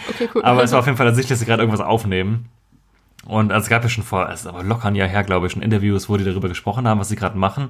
Okay, 0.10 0.30
cool. 0.36 0.44
aber 0.44 0.64
es 0.64 0.72
war 0.72 0.80
auf 0.80 0.86
jeden 0.86 0.98
Fall 0.98 1.08
ersichtlich, 1.08 1.30
dass 1.30 1.40
sie 1.40 1.46
gerade 1.46 1.64
irgendwas 1.64 1.86
aufnehmen. 1.86 2.50
Und 3.26 3.52
also 3.52 3.64
es 3.64 3.70
gab 3.70 3.82
ja 3.84 3.90
schon 3.90 4.04
vor, 4.04 4.30
es 4.30 4.42
ist 4.42 4.48
aber 4.48 4.64
locker 4.64 4.90
ein 4.90 4.96
Jahr 4.96 5.08
her, 5.08 5.24
glaube 5.24 5.48
ich, 5.48 5.54
schon 5.54 5.62
Interviews, 5.62 6.10
wo 6.10 6.18
die 6.18 6.26
darüber 6.26 6.50
gesprochen 6.50 6.88
haben, 6.88 7.00
was 7.00 7.08
sie 7.10 7.16
gerade 7.16 7.38
machen. 7.38 7.70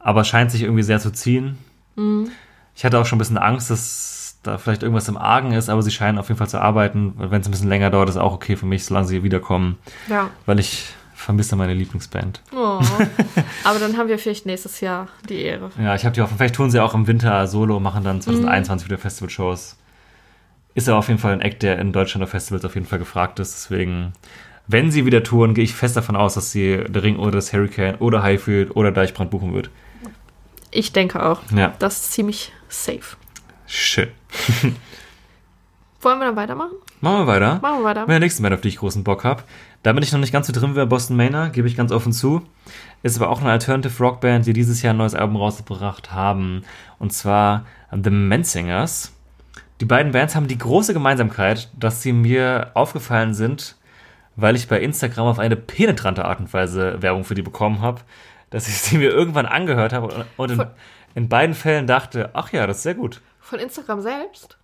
Aber 0.00 0.22
es 0.22 0.28
scheint 0.28 0.50
sich 0.50 0.62
irgendwie 0.62 0.82
sehr 0.82 0.98
zu 1.00 1.10
ziehen. 1.12 1.58
Mhm. 1.96 2.28
Ich 2.74 2.84
hatte 2.84 2.98
auch 2.98 3.06
schon 3.06 3.16
ein 3.16 3.20
bisschen 3.20 3.38
Angst, 3.38 3.70
dass 3.70 4.13
da 4.44 4.58
vielleicht 4.58 4.82
irgendwas 4.82 5.08
im 5.08 5.16
Argen 5.16 5.52
ist, 5.52 5.68
aber 5.68 5.82
sie 5.82 5.90
scheinen 5.90 6.18
auf 6.18 6.28
jeden 6.28 6.38
Fall 6.38 6.48
zu 6.48 6.60
arbeiten. 6.60 7.14
Wenn 7.16 7.40
es 7.40 7.48
ein 7.48 7.50
bisschen 7.50 7.68
länger 7.68 7.90
dauert, 7.90 8.08
ist 8.08 8.16
auch 8.16 8.34
okay 8.34 8.56
für 8.56 8.66
mich, 8.66 8.84
solange 8.84 9.06
sie 9.06 9.22
wiederkommen, 9.22 9.78
ja. 10.08 10.30
weil 10.46 10.60
ich 10.60 10.94
vermisse 11.14 11.56
meine 11.56 11.74
Lieblingsband. 11.74 12.42
Oh. 12.52 12.80
Aber 13.64 13.78
dann 13.78 13.96
haben 13.96 14.08
wir 14.08 14.18
vielleicht 14.18 14.46
nächstes 14.46 14.80
Jahr 14.80 15.08
die 15.28 15.42
Ehre. 15.42 15.70
Ja, 15.78 15.94
ich 15.94 16.04
habe 16.04 16.14
die 16.14 16.20
Hoffnung, 16.20 16.38
vielleicht 16.38 16.54
tun 16.54 16.70
sie 16.70 16.80
auch 16.80 16.94
im 16.94 17.06
Winter 17.06 17.46
Solo, 17.46 17.80
machen 17.80 18.04
dann 18.04 18.20
2021 18.20 18.86
wieder 18.86 18.98
Festival-Shows. 18.98 19.76
Ist 20.74 20.88
ja 20.88 20.96
auf 20.96 21.08
jeden 21.08 21.20
Fall 21.20 21.32
ein 21.32 21.40
Act, 21.40 21.62
der 21.62 21.78
in 21.78 21.92
Deutschland 21.92 22.24
auf 22.24 22.30
Festivals 22.30 22.64
auf 22.64 22.74
jeden 22.74 22.86
Fall 22.86 22.98
gefragt 22.98 23.38
ist. 23.38 23.54
Deswegen, 23.54 24.12
wenn 24.66 24.90
sie 24.90 25.06
wieder 25.06 25.22
touren, 25.22 25.54
gehe 25.54 25.64
ich 25.64 25.74
fest 25.74 25.96
davon 25.96 26.16
aus, 26.16 26.34
dass 26.34 26.50
sie 26.50 26.84
der 26.88 27.02
Ring 27.02 27.16
oder 27.16 27.32
das 27.32 27.52
Hurricane 27.52 27.96
oder 27.96 28.22
Highfield 28.22 28.76
oder 28.76 28.92
Deichbrand 28.92 29.30
buchen 29.30 29.54
wird. 29.54 29.70
Ich 30.70 30.92
denke 30.92 31.24
auch. 31.24 31.40
Ja, 31.54 31.72
Das 31.78 32.02
ist 32.02 32.12
ziemlich 32.12 32.52
safe. 32.68 33.16
Schön. 33.74 34.08
Wollen 36.00 36.18
wir 36.18 36.26
dann 36.26 36.36
weitermachen? 36.36 36.72
Machen 37.00 37.20
wir 37.20 37.26
weiter. 37.26 37.58
Machen 37.62 37.78
wir 37.80 37.84
weiter. 37.84 38.00
Mit 38.02 38.10
der 38.10 38.20
nächsten 38.20 38.42
Band, 38.42 38.54
auf 38.54 38.60
die 38.60 38.68
ich 38.68 38.76
großen 38.76 39.04
Bock 39.04 39.24
habe. 39.24 39.42
Da 39.82 39.92
bin 39.92 40.02
ich 40.02 40.12
noch 40.12 40.20
nicht 40.20 40.32
ganz 40.32 40.46
so 40.46 40.52
drin 40.52 40.72
wie 40.72 40.76
bei 40.76 40.84
Boston 40.84 41.16
Manor, 41.16 41.48
gebe 41.48 41.66
ich 41.68 41.76
ganz 41.76 41.92
offen 41.92 42.12
zu. 42.12 42.42
Ist 43.02 43.16
aber 43.16 43.30
auch 43.30 43.40
eine 43.40 43.50
Alternative 43.50 44.02
Rock 44.02 44.20
Band, 44.20 44.46
die 44.46 44.52
dieses 44.52 44.82
Jahr 44.82 44.92
ein 44.94 44.98
neues 44.98 45.14
Album 45.14 45.36
rausgebracht 45.36 46.12
haben. 46.12 46.62
Und 46.98 47.12
zwar 47.12 47.64
The 47.90 48.10
Menzingers. 48.10 49.12
Die 49.80 49.84
beiden 49.86 50.12
Bands 50.12 50.34
haben 50.34 50.46
die 50.48 50.58
große 50.58 50.92
Gemeinsamkeit, 50.94 51.70
dass 51.78 52.02
sie 52.02 52.12
mir 52.12 52.70
aufgefallen 52.74 53.34
sind, 53.34 53.76
weil 54.36 54.56
ich 54.56 54.68
bei 54.68 54.80
Instagram 54.80 55.26
auf 55.26 55.38
eine 55.38 55.56
penetrante 55.56 56.24
Art 56.24 56.40
und 56.40 56.52
Weise 56.52 57.00
Werbung 57.02 57.24
für 57.24 57.34
die 57.34 57.42
bekommen 57.42 57.80
habe, 57.80 58.00
dass 58.50 58.68
ich 58.68 58.76
sie 58.78 58.98
mir 58.98 59.10
irgendwann 59.10 59.46
angehört 59.46 59.92
habe 59.92 60.26
und- 60.36 60.50
in, 60.50 60.64
in 61.14 61.28
beiden 61.28 61.54
Fällen 61.54 61.86
dachte, 61.86 62.30
ach 62.34 62.52
ja, 62.52 62.66
das 62.66 62.78
ist 62.78 62.82
sehr 62.84 62.94
gut. 62.94 63.20
Von 63.44 63.58
Instagram 63.58 64.00
selbst? 64.00 64.56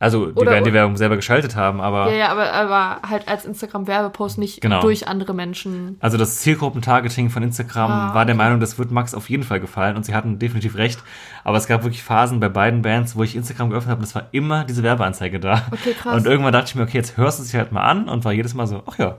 Also, 0.00 0.26
die 0.26 0.32
Oder- 0.34 0.52
werden 0.52 0.64
die 0.64 0.72
Werbung 0.72 0.96
selber 0.96 1.16
geschaltet 1.16 1.56
haben, 1.56 1.80
aber... 1.80 2.08
Ja, 2.12 2.16
ja, 2.16 2.28
aber, 2.28 2.52
aber 2.52 3.08
halt 3.08 3.26
als 3.26 3.44
Instagram-Werbepost, 3.44 4.38
nicht 4.38 4.60
Genau. 4.60 4.80
durch 4.80 5.08
andere 5.08 5.34
Menschen. 5.34 5.96
Also 5.98 6.16
das 6.16 6.38
Zielgruppentargeting 6.38 7.30
von 7.30 7.42
Instagram 7.42 7.90
Ah, 7.90 8.14
war 8.14 8.24
der 8.24 8.36
okay. 8.36 8.44
Meinung, 8.44 8.60
das 8.60 8.78
wird 8.78 8.92
Max 8.92 9.12
auf 9.14 9.28
jeden 9.28 9.42
Fall 9.42 9.58
gefallen 9.58 9.96
und 9.96 10.04
sie 10.04 10.14
hatten 10.14 10.38
definitiv 10.38 10.76
recht. 10.76 11.00
Aber 11.42 11.56
es 11.58 11.66
gab 11.66 11.82
wirklich 11.82 12.04
Phasen 12.04 12.38
bei 12.38 12.48
beiden 12.48 12.82
Bands, 12.82 13.16
wo 13.16 13.24
ich 13.24 13.34
Instagram 13.34 13.70
geöffnet 13.70 13.90
habe 13.90 13.98
und 14.00 14.04
es 14.06 14.14
war 14.14 14.28
immer 14.30 14.64
diese 14.64 14.84
Werbeanzeige 14.84 15.40
da. 15.40 15.62
Okay, 15.72 15.94
krass. 16.00 16.14
Und 16.16 16.26
irgendwann 16.26 16.52
dachte 16.52 16.66
ich 16.68 16.74
mir, 16.76 16.82
okay, 16.82 16.98
jetzt 16.98 17.16
hörst 17.16 17.40
du 17.40 17.42
es 17.42 17.52
halt 17.54 17.72
mal 17.72 17.82
an 17.82 18.08
und 18.08 18.24
war 18.24 18.32
jedes 18.32 18.54
Mal 18.54 18.68
so, 18.68 18.84
ach 18.86 18.98
ja. 18.98 19.16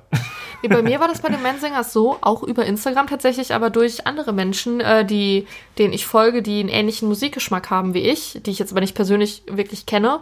Nee, 0.61 0.67
bei 0.69 0.81
mir 0.81 0.99
war 0.99 1.07
das 1.07 1.21
bei 1.21 1.29
den 1.29 1.41
Mensingers 1.41 1.93
so, 1.93 2.17
auch 2.21 2.43
über 2.43 2.65
Instagram 2.65 3.07
tatsächlich, 3.07 3.53
aber 3.53 3.69
durch 3.69 4.05
andere 4.07 4.33
Menschen, 4.33 4.79
äh, 4.81 5.05
die, 5.05 5.47
denen 5.77 5.93
ich 5.93 6.05
folge, 6.05 6.41
die 6.41 6.59
einen 6.59 6.69
ähnlichen 6.69 7.07
Musikgeschmack 7.07 7.69
haben 7.69 7.93
wie 7.93 7.99
ich, 8.09 8.39
die 8.45 8.51
ich 8.51 8.59
jetzt 8.59 8.71
aber 8.71 8.81
nicht 8.81 8.95
persönlich 8.95 9.43
wirklich 9.47 9.85
kenne, 9.85 10.19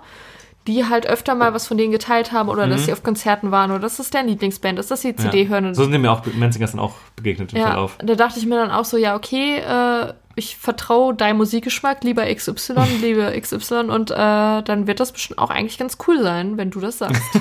die 0.68 0.86
halt 0.86 1.08
öfter 1.08 1.34
mal 1.34 1.54
was 1.54 1.66
von 1.66 1.78
denen 1.78 1.92
geteilt 1.94 2.34
haben 2.34 2.50
oder 2.50 2.68
dass 2.68 2.86
sie 2.86 2.92
auf 2.94 3.02
Konzerten 3.02 3.52
waren 3.52 3.72
oder 3.72 3.80
dass 3.80 3.98
das 3.98 4.10
deren 4.10 4.28
Lieblingsband 4.28 4.78
ist, 4.80 4.92
dass 4.92 5.02
sie 5.02 5.16
CD 5.16 5.38
Mhm. 5.38 5.44
ja. 5.44 5.50
hören. 5.56 5.66
Und 5.68 5.76
So 5.76 5.84
sind 5.86 6.02
mir 6.02 6.12
auch 6.12 6.26
Menzingers 6.26 6.72
dann 6.72 6.82
auch 6.82 6.94
begegnet 7.16 7.54
im 7.54 7.60
ja, 7.60 7.68
Verlauf. 7.68 7.98
da 8.04 8.16
dachte 8.16 8.38
ich 8.38 8.46
mir 8.46 8.56
dann 8.58 8.70
auch 8.72 8.84
so, 8.86 8.98
ja, 8.98 9.16
okay, 9.16 9.60
äh, 9.60 10.14
ich 10.38 10.56
vertraue 10.56 11.16
deinem 11.16 11.38
Musikgeschmack, 11.38 12.04
lieber 12.04 12.34
XY, 12.34 12.74
liebe 13.02 13.40
XY 13.40 13.90
und 13.90 14.12
äh, 14.12 14.16
dann 14.16 14.88
wird 14.88 15.00
das 15.00 15.12
bestimmt 15.12 15.40
auch 15.40 15.50
eigentlich 15.50 15.78
ganz 15.78 15.98
cool 16.08 16.22
sein, 16.22 16.58
wenn 16.58 16.70
du 16.72 16.80
das 16.80 17.00
sagst. 17.00 17.22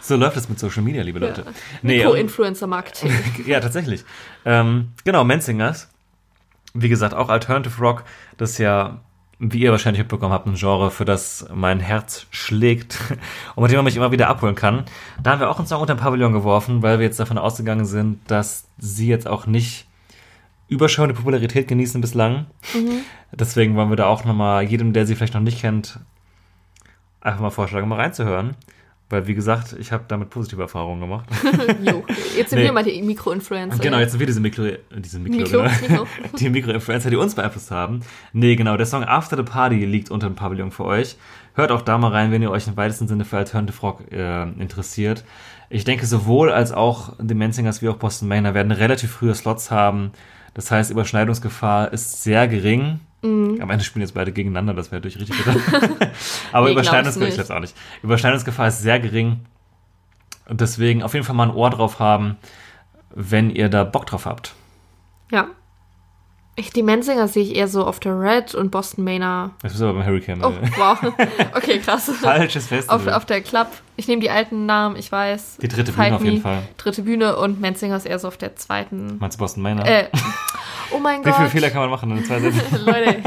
So 0.00 0.16
läuft 0.16 0.36
es 0.36 0.48
mit 0.48 0.58
Social 0.58 0.82
Media, 0.82 1.02
liebe 1.02 1.18
Leute. 1.18 1.44
Nee, 1.82 1.98
ähm, 1.98 1.98
Mikro-Influencer-Marketing. 1.98 3.12
ja, 3.46 3.60
tatsächlich. 3.60 4.04
Ähm, 4.44 4.90
genau, 5.04 5.24
Menzingers. 5.24 5.88
Wie 6.74 6.88
gesagt, 6.88 7.14
auch 7.14 7.28
Alternative 7.28 7.80
Rock, 7.80 8.04
das 8.36 8.58
ja 8.58 9.00
wie 9.38 9.60
ihr 9.60 9.70
wahrscheinlich 9.70 10.00
mitbekommen 10.00 10.34
habt, 10.34 10.46
ein 10.46 10.54
Genre, 10.54 10.90
für 10.90 11.06
das 11.06 11.46
mein 11.54 11.80
Herz 11.80 12.26
schlägt 12.30 12.98
und 13.54 13.62
mit 13.62 13.72
dem 13.72 13.76
man 13.76 13.86
mich 13.86 13.96
immer 13.96 14.12
wieder 14.12 14.28
abholen 14.28 14.54
kann. 14.54 14.84
Da 15.22 15.30
haben 15.30 15.40
wir 15.40 15.48
auch 15.48 15.58
einen 15.58 15.66
Song 15.66 15.80
unter 15.80 15.94
den 15.94 16.00
Pavillon 16.00 16.34
geworfen, 16.34 16.82
weil 16.82 16.98
wir 16.98 17.06
jetzt 17.06 17.18
davon 17.18 17.38
ausgegangen 17.38 17.86
sind, 17.86 18.18
dass 18.30 18.66
sie 18.76 19.08
jetzt 19.08 19.26
auch 19.26 19.46
nicht 19.46 19.86
überschauende 20.70 21.14
Popularität 21.14 21.68
genießen 21.68 22.00
bislang. 22.00 22.46
Deswegen 23.32 23.76
wollen 23.76 23.90
wir 23.90 23.96
da 23.96 24.06
auch 24.06 24.24
nochmal 24.24 24.62
jedem, 24.64 24.92
der 24.94 25.06
sie 25.06 25.14
vielleicht 25.14 25.34
noch 25.34 25.40
nicht 25.42 25.60
kennt, 25.60 25.98
einfach 27.20 27.40
mal 27.40 27.50
vorschlagen, 27.50 27.88
mal 27.88 27.96
reinzuhören. 28.00 28.56
Weil, 29.12 29.26
wie 29.26 29.34
gesagt, 29.34 29.74
ich 29.76 29.90
habe 29.90 30.04
damit 30.06 30.30
positive 30.30 30.62
Erfahrungen 30.62 31.00
gemacht. 31.00 31.28
Jo. 31.82 32.04
Jetzt 32.36 32.50
sind 32.50 32.60
Nee. 32.60 32.66
wir 32.66 32.72
mal 32.72 32.84
die 32.84 33.02
Mikroinfluencer. 33.02 33.78
Genau, 33.82 33.98
jetzt 33.98 34.12
sind 34.12 34.20
wir 34.20 34.26
diese 34.28 34.38
Mikro, 34.38 34.68
diese 34.96 35.18
Mikro, 35.18 35.38
Mikro, 35.38 35.58
genau. 35.84 36.04
Mikro. 36.04 36.36
die 36.38 36.48
Mikroinfluencer, 36.48 37.10
die 37.10 37.16
uns 37.16 37.34
beeinflusst 37.34 37.72
haben. 37.72 38.00
Nee, 38.32 38.54
genau, 38.54 38.76
der 38.76 38.86
Song 38.86 39.02
After 39.02 39.36
the 39.36 39.42
Party 39.42 39.84
liegt 39.84 40.12
unter 40.12 40.28
dem 40.28 40.36
Pavillon 40.36 40.70
für 40.70 40.84
euch. 40.84 41.16
Hört 41.54 41.72
auch 41.72 41.82
da 41.82 41.98
mal 41.98 42.12
rein, 42.12 42.30
wenn 42.30 42.40
ihr 42.40 42.52
euch 42.52 42.68
im 42.68 42.76
weitesten 42.76 43.08
Sinne 43.08 43.24
für 43.24 43.36
Alternative 43.38 43.80
Rock 43.80 44.12
äh, 44.12 44.42
interessiert. 44.44 45.24
Ich 45.70 45.82
denke, 45.82 46.06
sowohl 46.06 46.52
als 46.52 46.70
auch 46.70 47.14
die 47.20 47.34
Menzingers 47.34 47.82
wie 47.82 47.88
auch 47.88 47.96
Boston 47.96 48.28
Manor 48.28 48.54
werden 48.54 48.70
relativ 48.70 49.10
frühe 49.10 49.34
Slots 49.34 49.72
haben. 49.72 50.12
Das 50.54 50.70
heißt, 50.70 50.90
Überschneidungsgefahr 50.90 51.92
ist 51.92 52.22
sehr 52.22 52.48
gering. 52.48 53.00
Am 53.60 53.68
Ende 53.70 53.84
spielen 53.84 54.00
jetzt 54.00 54.14
beide 54.14 54.32
gegeneinander, 54.32 54.72
das 54.72 54.90
wäre 54.90 55.02
natürlich 55.02 55.20
richtig. 55.20 55.36
Aber 56.52 56.66
Nee, 56.66 56.72
Überschneidungsgefahr, 56.72 57.28
ich 57.28 57.34
glaub's 57.34 57.50
auch 57.50 57.60
nicht. 57.60 57.76
Überschneidungsgefahr 58.02 58.68
ist 58.68 58.80
sehr 58.80 58.98
gering. 58.98 59.40
Und 60.48 60.60
deswegen 60.60 61.02
auf 61.02 61.14
jeden 61.14 61.24
Fall 61.24 61.36
mal 61.36 61.48
ein 61.48 61.54
Ohr 61.54 61.70
drauf 61.70 61.98
haben, 61.98 62.36
wenn 63.14 63.50
ihr 63.50 63.68
da 63.68 63.84
Bock 63.84 64.06
drauf 64.06 64.24
habt. 64.26 64.54
Ja. 65.30 65.48
Ich, 66.56 66.72
die 66.72 66.82
Menzinger 66.82 67.26
sehe 67.28 67.42
ich 67.44 67.54
eher 67.56 67.68
so 67.68 67.86
auf 67.86 68.00
der 68.00 68.20
Red 68.20 68.54
und 68.54 68.70
Boston 68.70 69.04
Manor. 69.04 69.50
Das 69.62 69.74
ist 69.74 69.80
aber 69.80 69.94
beim 69.94 70.04
Hurricane. 70.06 70.44
Oh, 70.44 70.48
äh, 70.50 70.70
wow. 70.76 70.98
Okay, 71.54 71.78
krass. 71.78 72.10
Falsches 72.20 72.66
Festival. 72.66 72.96
Auf, 72.96 73.06
auf 73.06 73.24
der 73.24 73.40
Club. 73.40 73.68
Ich 73.96 74.08
nehme 74.08 74.20
die 74.20 74.30
alten 74.30 74.66
Namen, 74.66 74.96
ich 74.96 75.10
weiß. 75.10 75.58
Die 75.62 75.68
dritte 75.68 75.92
Fight 75.92 76.08
Bühne 76.08 76.16
auf 76.16 76.24
jeden 76.24 76.36
Me. 76.36 76.42
Fall. 76.42 76.62
Dritte 76.76 77.02
Bühne 77.02 77.36
und 77.36 77.60
Menzinger 77.60 77.96
ist 77.96 78.04
eher 78.04 78.18
so 78.18 78.28
auf 78.28 78.36
der 78.36 78.56
zweiten. 78.56 79.16
Meinst 79.18 79.38
du 79.38 79.42
Boston 79.42 79.62
Manor? 79.62 79.86
Äh, 79.86 80.08
oh 80.92 80.98
mein 80.98 81.20
Wie 81.20 81.24
Gott. 81.30 81.36
viele 81.36 81.48
Fehler 81.50 81.70
kann 81.70 81.80
man 81.82 81.90
machen 81.90 82.10
in 82.16 82.24
zwei 82.24 82.40
Sätzen? 82.40 82.84
Leute. 82.84 83.22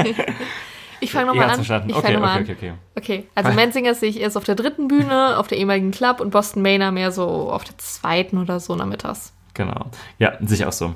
Ich 0.99 1.11
fange 1.11 1.27
nochmal 1.27 1.49
an. 1.49 1.55
verstanden. 1.55 1.89
Ich 1.89 1.95
Okay, 1.95 2.05
fange 2.05 2.19
nochmal 2.19 2.41
okay, 2.41 2.51
an. 2.51 2.57
okay, 2.57 2.73
okay. 2.95 3.13
Okay, 3.15 3.27
also 3.35 3.51
Menzinger 3.53 3.95
sehe 3.95 4.09
ich 4.09 4.19
erst 4.21 4.37
auf 4.37 4.43
der 4.43 4.55
dritten 4.55 4.87
Bühne, 4.87 5.37
auf 5.37 5.47
der 5.47 5.57
ehemaligen 5.57 5.91
Club 5.91 6.19
und 6.19 6.29
Boston 6.29 6.61
Manor 6.61 6.91
mehr 6.91 7.11
so 7.11 7.25
auf 7.51 7.63
der 7.63 7.77
zweiten 7.79 8.37
oder 8.37 8.59
so 8.59 8.75
nachmittags. 8.75 9.33
Genau. 9.55 9.87
Ja, 10.19 10.33
sicher 10.41 10.67
auch 10.67 10.73
so. 10.73 10.93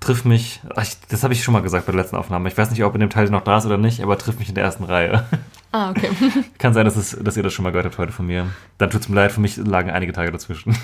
Triff 0.00 0.24
mich, 0.24 0.60
ach, 0.76 0.86
das 1.08 1.24
habe 1.24 1.34
ich 1.34 1.42
schon 1.42 1.52
mal 1.52 1.62
gesagt 1.62 1.86
bei 1.86 1.92
der 1.92 2.00
letzten 2.00 2.16
Aufnahme. 2.16 2.48
Ich 2.48 2.56
weiß 2.56 2.70
nicht, 2.70 2.84
ob 2.84 2.94
in 2.94 3.00
dem 3.00 3.10
Teil 3.10 3.28
noch 3.30 3.42
da 3.42 3.58
ist 3.58 3.66
oder 3.66 3.78
nicht, 3.78 4.00
aber 4.02 4.16
triff 4.16 4.38
mich 4.38 4.48
in 4.48 4.54
der 4.54 4.64
ersten 4.64 4.84
Reihe. 4.84 5.24
Ah, 5.70 5.90
okay. 5.90 6.08
Kann 6.58 6.72
sein, 6.72 6.86
dass, 6.86 6.96
es, 6.96 7.10
dass 7.20 7.36
ihr 7.36 7.42
das 7.42 7.52
schon 7.52 7.62
mal 7.62 7.70
gehört 7.70 7.84
habt 7.84 7.98
heute 7.98 8.12
von 8.12 8.26
mir. 8.26 8.46
Dann 8.78 8.88
tut's 8.88 9.08
mir 9.08 9.16
leid, 9.16 9.32
für 9.32 9.40
mich 9.40 9.58
lagen 9.58 9.90
einige 9.90 10.12
Tage 10.12 10.32
dazwischen. 10.32 10.74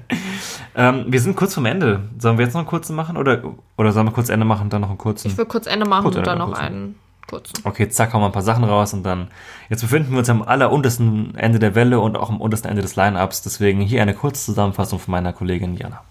ähm, 0.76 1.06
wir 1.08 1.20
sind 1.20 1.34
kurz 1.34 1.54
vom 1.54 1.66
Ende. 1.66 2.08
Sollen 2.18 2.38
wir 2.38 2.44
jetzt 2.44 2.54
noch 2.54 2.60
einen 2.60 2.68
kurzen 2.68 2.94
machen? 2.94 3.16
Oder, 3.16 3.42
oder 3.76 3.90
sollen 3.90 4.06
wir 4.06 4.12
kurz 4.12 4.28
Ende 4.28 4.46
machen 4.46 4.62
und 4.62 4.72
dann 4.72 4.82
noch 4.82 4.88
einen 4.88 4.98
kurzen? 4.98 5.26
Ich 5.26 5.36
will 5.36 5.46
kurz 5.46 5.66
Ende 5.66 5.84
machen 5.84 6.04
Gut, 6.04 6.14
und 6.14 6.26
dann 6.28 6.40
Ende, 6.40 6.44
noch 6.46 6.52
kurz. 6.52 6.64
einen 6.64 6.94
kurzen. 7.26 7.54
Okay, 7.64 7.88
zack, 7.88 8.12
hauen 8.12 8.22
wir 8.22 8.26
ein 8.26 8.32
paar 8.32 8.42
Sachen 8.42 8.62
raus 8.62 8.94
und 8.94 9.02
dann. 9.02 9.28
Jetzt 9.68 9.80
befinden 9.80 10.12
wir 10.12 10.18
uns 10.18 10.30
am 10.30 10.42
alleruntersten 10.42 11.34
Ende 11.34 11.58
der 11.58 11.74
Welle 11.74 11.98
und 11.98 12.16
auch 12.16 12.30
am 12.30 12.40
untersten 12.40 12.68
Ende 12.68 12.82
des 12.82 12.94
Line-Ups. 12.94 13.42
Deswegen 13.42 13.80
hier 13.80 14.00
eine 14.00 14.14
kurze 14.14 14.44
Zusammenfassung 14.44 15.00
von 15.00 15.10
meiner 15.10 15.32
Kollegin 15.32 15.76
Jana. 15.76 16.02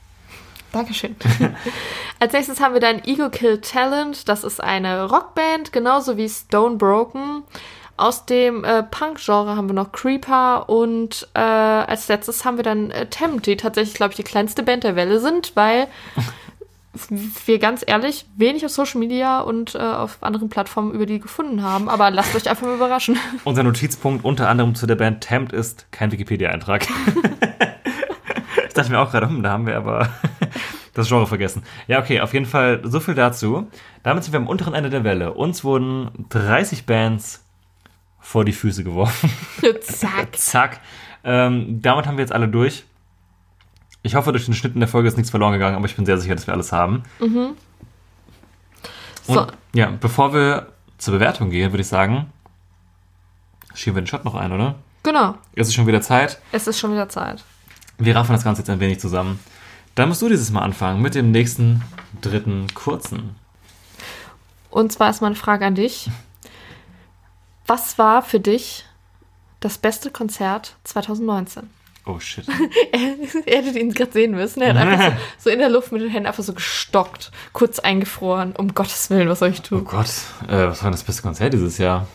Dankeschön. 0.73 1.15
Als 2.19 2.33
nächstes 2.33 2.59
haben 2.59 2.73
wir 2.73 2.81
dann 2.81 3.03
Ego 3.05 3.29
Kill 3.29 3.61
Talent. 3.61 4.27
Das 4.27 4.43
ist 4.43 4.61
eine 4.61 5.05
Rockband, 5.05 5.71
genauso 5.71 6.17
wie 6.17 6.27
Stone 6.27 6.75
Broken. 6.77 7.43
Aus 7.95 8.25
dem 8.25 8.63
äh, 8.63 8.81
Punk-Genre 8.81 9.55
haben 9.55 9.69
wir 9.69 9.75
noch 9.75 9.91
Creeper 9.91 10.67
und 10.67 11.27
äh, 11.35 11.39
als 11.39 12.07
letztes 12.07 12.43
haben 12.43 12.57
wir 12.57 12.63
dann 12.63 12.89
äh, 12.89 13.05
Tempt, 13.05 13.45
die 13.45 13.55
tatsächlich, 13.55 13.93
glaube 13.93 14.13
ich, 14.13 14.17
die 14.17 14.23
kleinste 14.23 14.63
Band 14.63 14.83
der 14.83 14.95
Welle 14.95 15.19
sind, 15.19 15.55
weil 15.55 15.87
wir 17.45 17.59
ganz 17.59 17.83
ehrlich 17.85 18.25
wenig 18.35 18.65
auf 18.65 18.71
Social 18.71 18.99
Media 18.99 19.41
und 19.41 19.75
äh, 19.75 19.77
auf 19.77 20.17
anderen 20.21 20.49
Plattformen 20.49 20.91
über 20.91 21.05
die 21.05 21.19
gefunden 21.19 21.61
haben. 21.61 21.87
Aber 21.87 22.09
lasst 22.09 22.35
euch 22.35 22.49
einfach 22.49 22.65
mal 22.65 22.75
überraschen. 22.75 23.19
Unser 23.43 23.61
Notizpunkt 23.61 24.25
unter 24.25 24.49
anderem 24.49 24.73
zu 24.73 24.87
der 24.87 24.95
Band 24.95 25.21
Tempt 25.21 25.53
ist 25.53 25.85
kein 25.91 26.11
Wikipedia-Eintrag. 26.11 26.87
ich 28.67 28.73
dachte 28.73 28.91
mir 28.91 28.99
auch 28.99 29.11
gerade, 29.11 29.29
hm, 29.29 29.43
da 29.43 29.51
haben 29.51 29.67
wir 29.67 29.77
aber 29.77 30.09
das 30.93 31.07
Genre 31.07 31.27
vergessen. 31.27 31.63
Ja, 31.87 31.99
okay, 31.99 32.21
auf 32.21 32.33
jeden 32.33 32.45
Fall 32.45 32.81
so 32.83 32.99
viel 32.99 33.15
dazu. 33.15 33.67
Damit 34.03 34.23
sind 34.23 34.33
wir 34.33 34.39
am 34.39 34.47
unteren 34.47 34.73
Ende 34.73 34.89
der 34.89 35.03
Welle. 35.03 35.33
Uns 35.33 35.63
wurden 35.63 36.25
30 36.29 36.85
Bands 36.85 37.43
vor 38.19 38.45
die 38.45 38.51
Füße 38.53 38.83
geworfen. 38.83 39.29
Zack. 39.81 40.35
Zack. 40.37 40.79
Ähm, 41.23 41.81
damit 41.81 42.05
haben 42.07 42.17
wir 42.17 42.23
jetzt 42.23 42.33
alle 42.33 42.47
durch. 42.47 42.83
Ich 44.01 44.15
hoffe, 44.15 44.31
durch 44.31 44.45
den 44.45 44.53
Schnitt 44.53 44.73
in 44.73 44.81
der 44.81 44.89
Folge 44.89 45.07
ist 45.07 45.15
nichts 45.17 45.29
verloren 45.31 45.53
gegangen, 45.53 45.75
aber 45.77 45.85
ich 45.85 45.95
bin 45.95 46.05
sehr 46.05 46.17
sicher, 46.17 46.35
dass 46.35 46.45
wir 46.45 46.53
alles 46.53 46.71
haben. 46.73 47.03
Und 47.19 47.55
So, 49.23 49.47
ja, 49.73 49.91
bevor 49.99 50.33
wir 50.33 50.73
zur 50.97 51.13
Bewertung 51.13 51.49
gehen, 51.49 51.71
würde 51.71 51.81
ich 51.81 51.87
sagen, 51.87 52.25
schieben 53.73 53.95
wir 53.95 54.01
den 54.01 54.07
Shot 54.07 54.25
noch 54.25 54.35
ein, 54.35 54.51
oder? 54.51 54.75
genau. 55.03 55.35
Es 55.55 55.67
ist 55.69 55.73
schon 55.73 55.87
wieder 55.87 56.01
Zeit. 56.01 56.39
Es 56.51 56.67
ist 56.67 56.79
schon 56.79 56.91
wieder 56.91 57.07
Zeit. 57.09 57.43
Wir 57.97 58.15
raffen 58.15 58.33
das 58.33 58.43
Ganze 58.43 58.61
jetzt 58.61 58.69
ein 58.69 58.79
wenig 58.79 58.99
zusammen. 58.99 59.39
Dann 59.95 60.09
musst 60.09 60.21
du 60.21 60.29
dieses 60.29 60.51
Mal 60.51 60.61
anfangen 60.61 61.01
mit 61.01 61.15
dem 61.15 61.31
nächsten 61.31 61.83
dritten 62.21 62.67
kurzen. 62.73 63.35
Und 64.69 64.91
zwar 64.91 65.09
ist 65.09 65.21
meine 65.21 65.35
Frage 65.35 65.65
an 65.65 65.75
dich. 65.75 66.09
Was 67.67 67.97
war 67.97 68.23
für 68.23 68.39
dich 68.39 68.85
das 69.59 69.77
beste 69.77 70.09
Konzert 70.09 70.75
2019? 70.83 71.69
Oh 72.05 72.19
shit. 72.19 72.45
Ihr 72.93 73.57
hättet 73.57 73.75
ihn 73.77 73.93
gerade 73.93 74.11
sehen 74.11 74.31
müssen. 74.31 74.61
Er 74.61 74.73
hat 74.73 74.77
einfach 74.77 75.11
so, 75.11 75.17
so 75.37 75.49
in 75.51 75.59
der 75.59 75.69
Luft 75.69 75.91
mit 75.91 76.01
den 76.01 76.09
Händen 76.09 76.27
einfach 76.27 76.43
so 76.43 76.53
gestockt, 76.53 77.31
kurz 77.53 77.79
eingefroren. 77.79 78.55
Um 78.55 78.73
Gottes 78.73 79.09
Willen, 79.09 79.29
was 79.29 79.39
soll 79.39 79.49
ich 79.49 79.59
Oh 79.59 79.67
tun? 79.67 79.85
Gott, 79.85 80.09
äh, 80.47 80.67
was 80.67 80.79
war 80.79 80.89
denn 80.89 80.93
das 80.93 81.03
beste 81.03 81.21
Konzert 81.21 81.53
dieses 81.53 81.77
Jahr? 81.77 82.07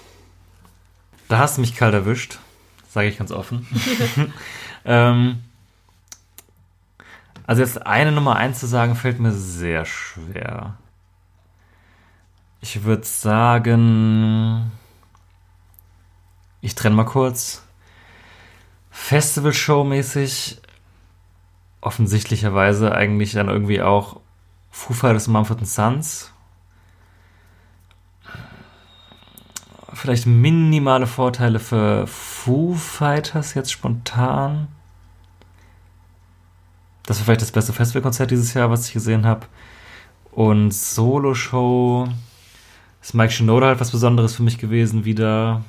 Da 1.28 1.38
hast 1.38 1.56
du 1.56 1.60
mich 1.62 1.74
kalt 1.74 1.94
erwischt, 1.94 2.38
sage 2.90 3.08
ich 3.08 3.18
ganz 3.18 3.30
offen. 3.32 3.66
ähm, 4.84 5.40
also 7.48 7.62
jetzt 7.62 7.86
eine 7.86 8.12
Nummer 8.12 8.36
eins 8.36 8.60
zu 8.60 8.66
sagen, 8.66 8.94
fällt 8.94 9.20
mir 9.20 9.32
sehr 9.32 9.86
schwer. 9.86 10.76
Ich 12.60 12.84
würde 12.84 13.04
sagen, 13.04 14.70
ich 16.60 16.74
trenne 16.74 16.94
mal 16.94 17.06
kurz. 17.06 17.64
Festival-Show-mäßig 18.90 20.60
offensichtlicherweise 21.80 22.92
eigentlich 22.92 23.32
dann 23.32 23.48
irgendwie 23.48 23.80
auch 23.80 24.20
Foo 24.70 24.92
Fighters 24.92 25.26
und 25.26 25.32
Mumford 25.32 25.66
Sons. 25.66 26.34
Vielleicht 29.94 30.26
minimale 30.26 31.06
Vorteile 31.06 31.60
für 31.60 32.06
Foo 32.06 32.74
Fighters 32.74 33.54
jetzt 33.54 33.72
spontan. 33.72 34.68
Das 37.08 37.18
war 37.18 37.24
vielleicht 37.24 37.40
das 37.40 37.52
beste 37.52 37.72
Festivalkonzert 37.72 38.30
dieses 38.30 38.52
Jahr, 38.52 38.68
was 38.68 38.86
ich 38.86 38.92
gesehen 38.92 39.24
habe. 39.24 39.46
Und 40.30 40.74
Solo-Show 40.74 42.06
ist 43.00 43.14
Mike 43.14 43.32
Shinoda 43.32 43.68
halt 43.68 43.80
was 43.80 43.92
Besonderes 43.92 44.36
für 44.36 44.42
mich 44.42 44.58
gewesen 44.58 45.06
wieder. 45.06 45.64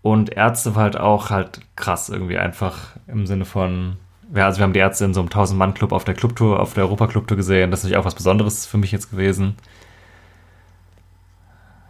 Und 0.00 0.30
Ärzte 0.32 0.74
war 0.74 0.84
halt 0.84 0.96
auch 0.96 1.28
halt 1.28 1.60
krass 1.76 2.08
irgendwie 2.08 2.38
einfach 2.38 2.96
im 3.08 3.26
Sinne 3.26 3.44
von, 3.44 3.98
ja, 4.34 4.46
also 4.46 4.58
wir 4.58 4.64
haben 4.64 4.72
die 4.72 4.78
Ärzte 4.78 5.04
in 5.04 5.12
so 5.12 5.20
einem 5.20 5.28
1000-Mann-Club 5.28 5.92
auf 5.92 6.04
der 6.04 6.14
Clubtour, 6.14 6.58
auf 6.58 6.72
der 6.72 6.84
Europa-Clubtour 6.84 7.36
gesehen. 7.36 7.70
Das 7.70 7.80
ist 7.80 7.84
natürlich 7.84 8.00
auch 8.00 8.06
was 8.06 8.14
Besonderes 8.14 8.64
für 8.64 8.78
mich 8.78 8.90
jetzt 8.90 9.10
gewesen. 9.10 9.56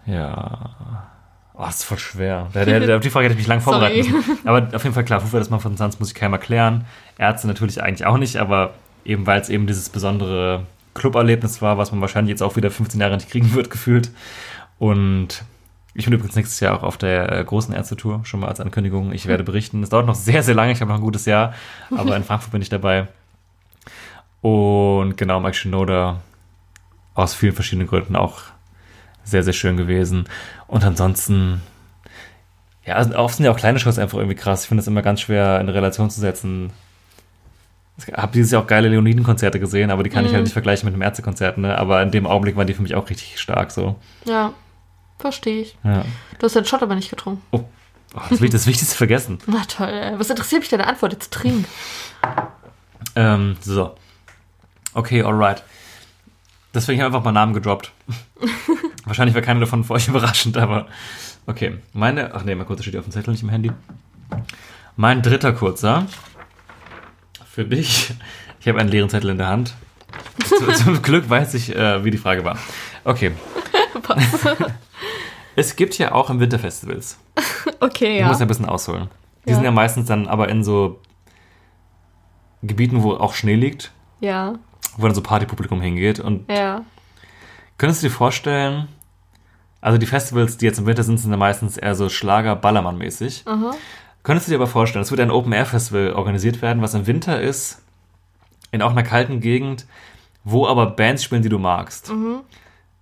Ja. 0.05 1.07
Oh, 1.59 1.65
das 1.65 1.77
ist 1.77 1.85
voll 1.85 1.99
schwer. 1.99 2.49
Auf 2.55 3.01
die 3.01 3.11
Frage 3.11 3.25
hätte 3.25 3.33
ich 3.33 3.39
mich 3.39 3.47
lang 3.47 3.61
Sorry. 3.61 4.03
vorbereiten 4.03 4.13
müssen. 4.13 4.39
Aber 4.47 4.69
auf 4.75 4.83
jeden 4.85 4.95
Fall 4.95 5.05
klar, 5.05 5.21
Foo 5.21 5.39
das 5.39 5.49
man 5.49 5.61
von 5.61 5.77
Sons 5.77 5.99
muss 5.99 6.09
ich 6.09 6.15
keinem 6.15 6.35
erklären. 6.35 6.85
Ärzte 7.17 7.47
natürlich 7.47 7.83
eigentlich 7.83 8.07
auch 8.07 8.19
nicht, 8.19 8.37
aber 8.37 8.75
eben 9.07 9.27
weil 9.27 9.41
es 9.41 9.49
eben 9.49 9.67
dieses 9.67 9.89
besondere 9.89 10.67
Club-Erlebnis 10.93 11.63
war, 11.63 11.79
was 11.79 11.93
man 11.93 12.03
wahrscheinlich 12.03 12.31
jetzt 12.31 12.43
auch 12.43 12.57
wieder 12.57 12.71
15 12.71 13.01
Jahre 13.01 13.15
nicht 13.15 13.31
kriegen 13.31 13.55
wird, 13.55 13.71
gefühlt. 13.71 14.11
Und 14.79 15.45
ich 15.95 16.05
bin 16.05 16.13
übrigens 16.13 16.37
nächstes 16.37 16.61
Jahr 16.61 16.77
auch 16.77 16.83
auf 16.83 16.99
der 16.99 17.33
äh, 17.33 17.43
großen 17.43 17.75
Ärztetour, 17.75 18.21
schon 18.25 18.41
mal 18.41 18.49
als 18.49 18.61
Ankündigung. 18.61 19.13
Ich 19.13 19.27
werde 19.27 19.43
berichten. 19.43 19.83
Es 19.83 19.89
dauert 19.89 20.07
noch 20.07 20.15
sehr, 20.15 20.43
sehr 20.43 20.55
lange. 20.55 20.73
Ich 20.73 20.83
habe 20.83 20.91
noch 20.91 20.99
ein 20.99 21.05
gutes 21.05 21.25
Jahr, 21.25 21.55
aber 21.91 22.15
in 22.17 22.25
Frankfurt 22.25 22.53
bin 22.53 22.61
ich 22.61 22.69
dabei. 22.69 23.09
Und 24.43 25.17
genau, 25.17 25.41
Mike 25.41 25.57
Shinoda 25.57 26.21
aus 27.15 27.35
vielen 27.35 27.55
verschiedenen 27.55 27.89
Gründen 27.89 28.15
auch 28.15 28.43
sehr, 29.25 29.43
sehr 29.43 29.55
schön 29.55 29.77
gewesen. 29.79 30.29
Und 30.69 30.85
ansonsten, 30.85 31.63
ja, 32.85 32.99
oft 33.19 33.37
sind 33.37 33.45
ja 33.45 33.51
auch 33.53 33.57
kleine 33.57 33.79
Shows 33.79 33.99
einfach 33.99 34.19
irgendwie 34.19 34.37
krass. 34.37 34.63
Ich 34.63 34.69
finde 34.69 34.81
es 34.81 34.87
immer 34.87 35.03
ganz 35.03 35.21
schwer 35.21 35.61
in 35.61 35.69
Relation 35.69 36.11
zu 36.11 36.21
setzen. 36.21 36.73
Ich 37.99 38.13
habe 38.13 38.33
dieses 38.33 38.51
Jahr 38.51 38.63
auch 38.63 38.67
geile 38.67 38.89
Leoniden-Konzerte 38.89 39.59
gesehen, 39.59 39.91
aber 39.91 40.03
die 40.03 40.11
kann 40.11 40.25
ich 40.25 40.31
Mhm. 40.31 40.35
halt 40.37 40.45
nicht 40.45 40.53
vergleichen 40.53 40.87
mit 40.87 40.95
einem 40.95 41.03
Ärztekonzert, 41.03 41.57
ne? 41.59 41.79
Aber 41.79 42.03
in 42.03 42.11
dem 42.11 42.27
Augenblick 42.27 42.55
waren 42.57 42.67
die 42.67 42.75
für 42.75 42.83
mich 42.83 42.95
auch 42.95 43.09
richtig 43.09 43.41
stark, 43.41 43.71
so. 43.71 43.97
Ja, 44.27 44.53
verstehe 45.19 45.63
ich. 45.63 45.79
Ja. 45.83 46.05
Du 46.39 46.45
hast 46.45 46.57
den 46.57 46.65
Shot 46.67 46.83
aber 46.83 46.95
nicht 46.95 47.09
getrunken. 47.09 47.41
Oh, 47.53 47.65
das, 48.13 48.33
Wichtigste- 48.33 48.53
das 48.53 48.67
Wichtigste 48.67 48.97
vergessen. 48.97 49.39
Na 49.47 49.63
toll, 49.67 49.89
ey. 49.89 50.19
was 50.19 50.29
interessiert 50.29 50.61
mich 50.61 50.69
deine 50.69 50.87
Antwort? 50.87 51.13
Jetzt 51.13 51.33
trink. 51.33 51.67
Ähm, 53.15 53.57
so. 53.63 53.95
Okay, 54.93 55.23
alright. 55.23 55.63
Deswegen 56.77 57.01
habe 57.01 57.09
ich 57.09 57.15
einfach 57.17 57.25
mal 57.25 57.33
Namen 57.33 57.55
gedroppt. 57.55 57.91
Wahrscheinlich 59.07 59.35
war 59.35 59.41
keiner 59.41 59.61
davon 59.61 59.83
für 59.83 59.95
euch 59.95 60.09
überraschend, 60.09 60.59
aber 60.59 60.87
okay. 61.47 61.79
Meine, 61.95 62.35
ach 62.35 62.45
nee, 62.45 62.55
mal 62.55 62.65
kurz, 62.65 62.83
steht 62.83 62.97
auf 62.97 63.05
dem 63.05 63.13
Zettel, 63.13 63.31
nicht 63.33 63.43
im 63.43 63.49
Handy. 63.49 63.73
Mein 64.95 65.23
dritter 65.23 65.55
kurzer. 65.55 66.07
Für 67.51 67.65
dich. 67.65 68.13
Ich 68.61 68.69
habe 68.69 68.79
einen 68.79 68.91
leeren 68.91 69.09
Zettel 69.09 69.31
in 69.31 69.39
der 69.39 69.49
Hand. 69.49 69.75
Zu, 70.45 70.67
zum 70.75 71.01
Glück 71.01 71.31
weiß 71.31 71.55
ich, 71.55 71.75
äh, 71.75 72.05
wie 72.05 72.11
die 72.11 72.19
Frage 72.19 72.45
war. 72.45 72.59
Okay. 73.05 73.33
es 75.57 75.77
gibt 75.77 75.97
ja 75.97 76.13
auch 76.13 76.29
im 76.29 76.41
Winterfestivals. 76.41 77.19
Okay, 77.81 78.15
Ich 78.17 78.21
ja. 78.21 78.27
muss 78.29 78.39
ja 78.39 78.45
ein 78.45 78.49
bisschen 78.49 78.67
ausholen. 78.67 79.09
Die 79.47 79.51
Ja. 79.51 79.55
sind 79.57 79.65
ja 79.65 79.71
meistens 79.71 80.07
dann 80.09 80.27
aber 80.29 80.51
in 80.51 80.63
so 80.63 81.01
Gebieten, 82.63 83.03
wo 83.03 83.15
auch 83.15 83.33
Schnee 83.35 83.55
liegt, 83.55 83.93
Ja, 84.21 84.55
wo 84.97 85.07
dann 85.07 85.15
so 85.15 85.23
Partypublikum 85.23 85.81
hingeht. 85.81 86.21
Und 86.21 86.51
ja. 86.51 86.85
könntest 87.79 88.03
du 88.03 88.09
dir 88.09 88.15
vorstellen, 88.15 88.89
also 89.81 89.99
die 89.99 90.07
Festivals, 90.07 90.57
die 90.57 90.65
jetzt 90.65 90.79
im 90.79 90.87
Winter 90.87 91.03
sind, 91.03 91.19
sind 91.19 91.31
ja 91.31 91.37
meistens 91.37 91.77
eher 91.77 91.95
so 91.95 92.09
Schlager-Ballermann-mäßig. 92.09 93.45
Könntest 94.23 94.49
du 94.49 94.51
dir 94.51 94.57
aber 94.57 94.67
vorstellen, 94.67 95.03
es 95.03 95.11
wird 95.11 95.21
ein 95.21 95.31
Open-Air-Festival 95.31 96.15
organisiert 96.15 96.61
werden, 96.63 96.83
was 96.83 96.95
im 96.95 97.07
Winter 97.07 97.41
ist, 97.41 97.83
in 98.73 98.83
auch 98.83 98.91
einer 98.91 99.05
kalten 99.05 99.41
Gegend, 99.41 99.87
wo 100.43 100.67
aber 100.67 100.87
Bands 100.87 101.23
spielen, 101.23 101.43
die 101.43 101.49
du 101.49 101.59
magst. 101.59 102.11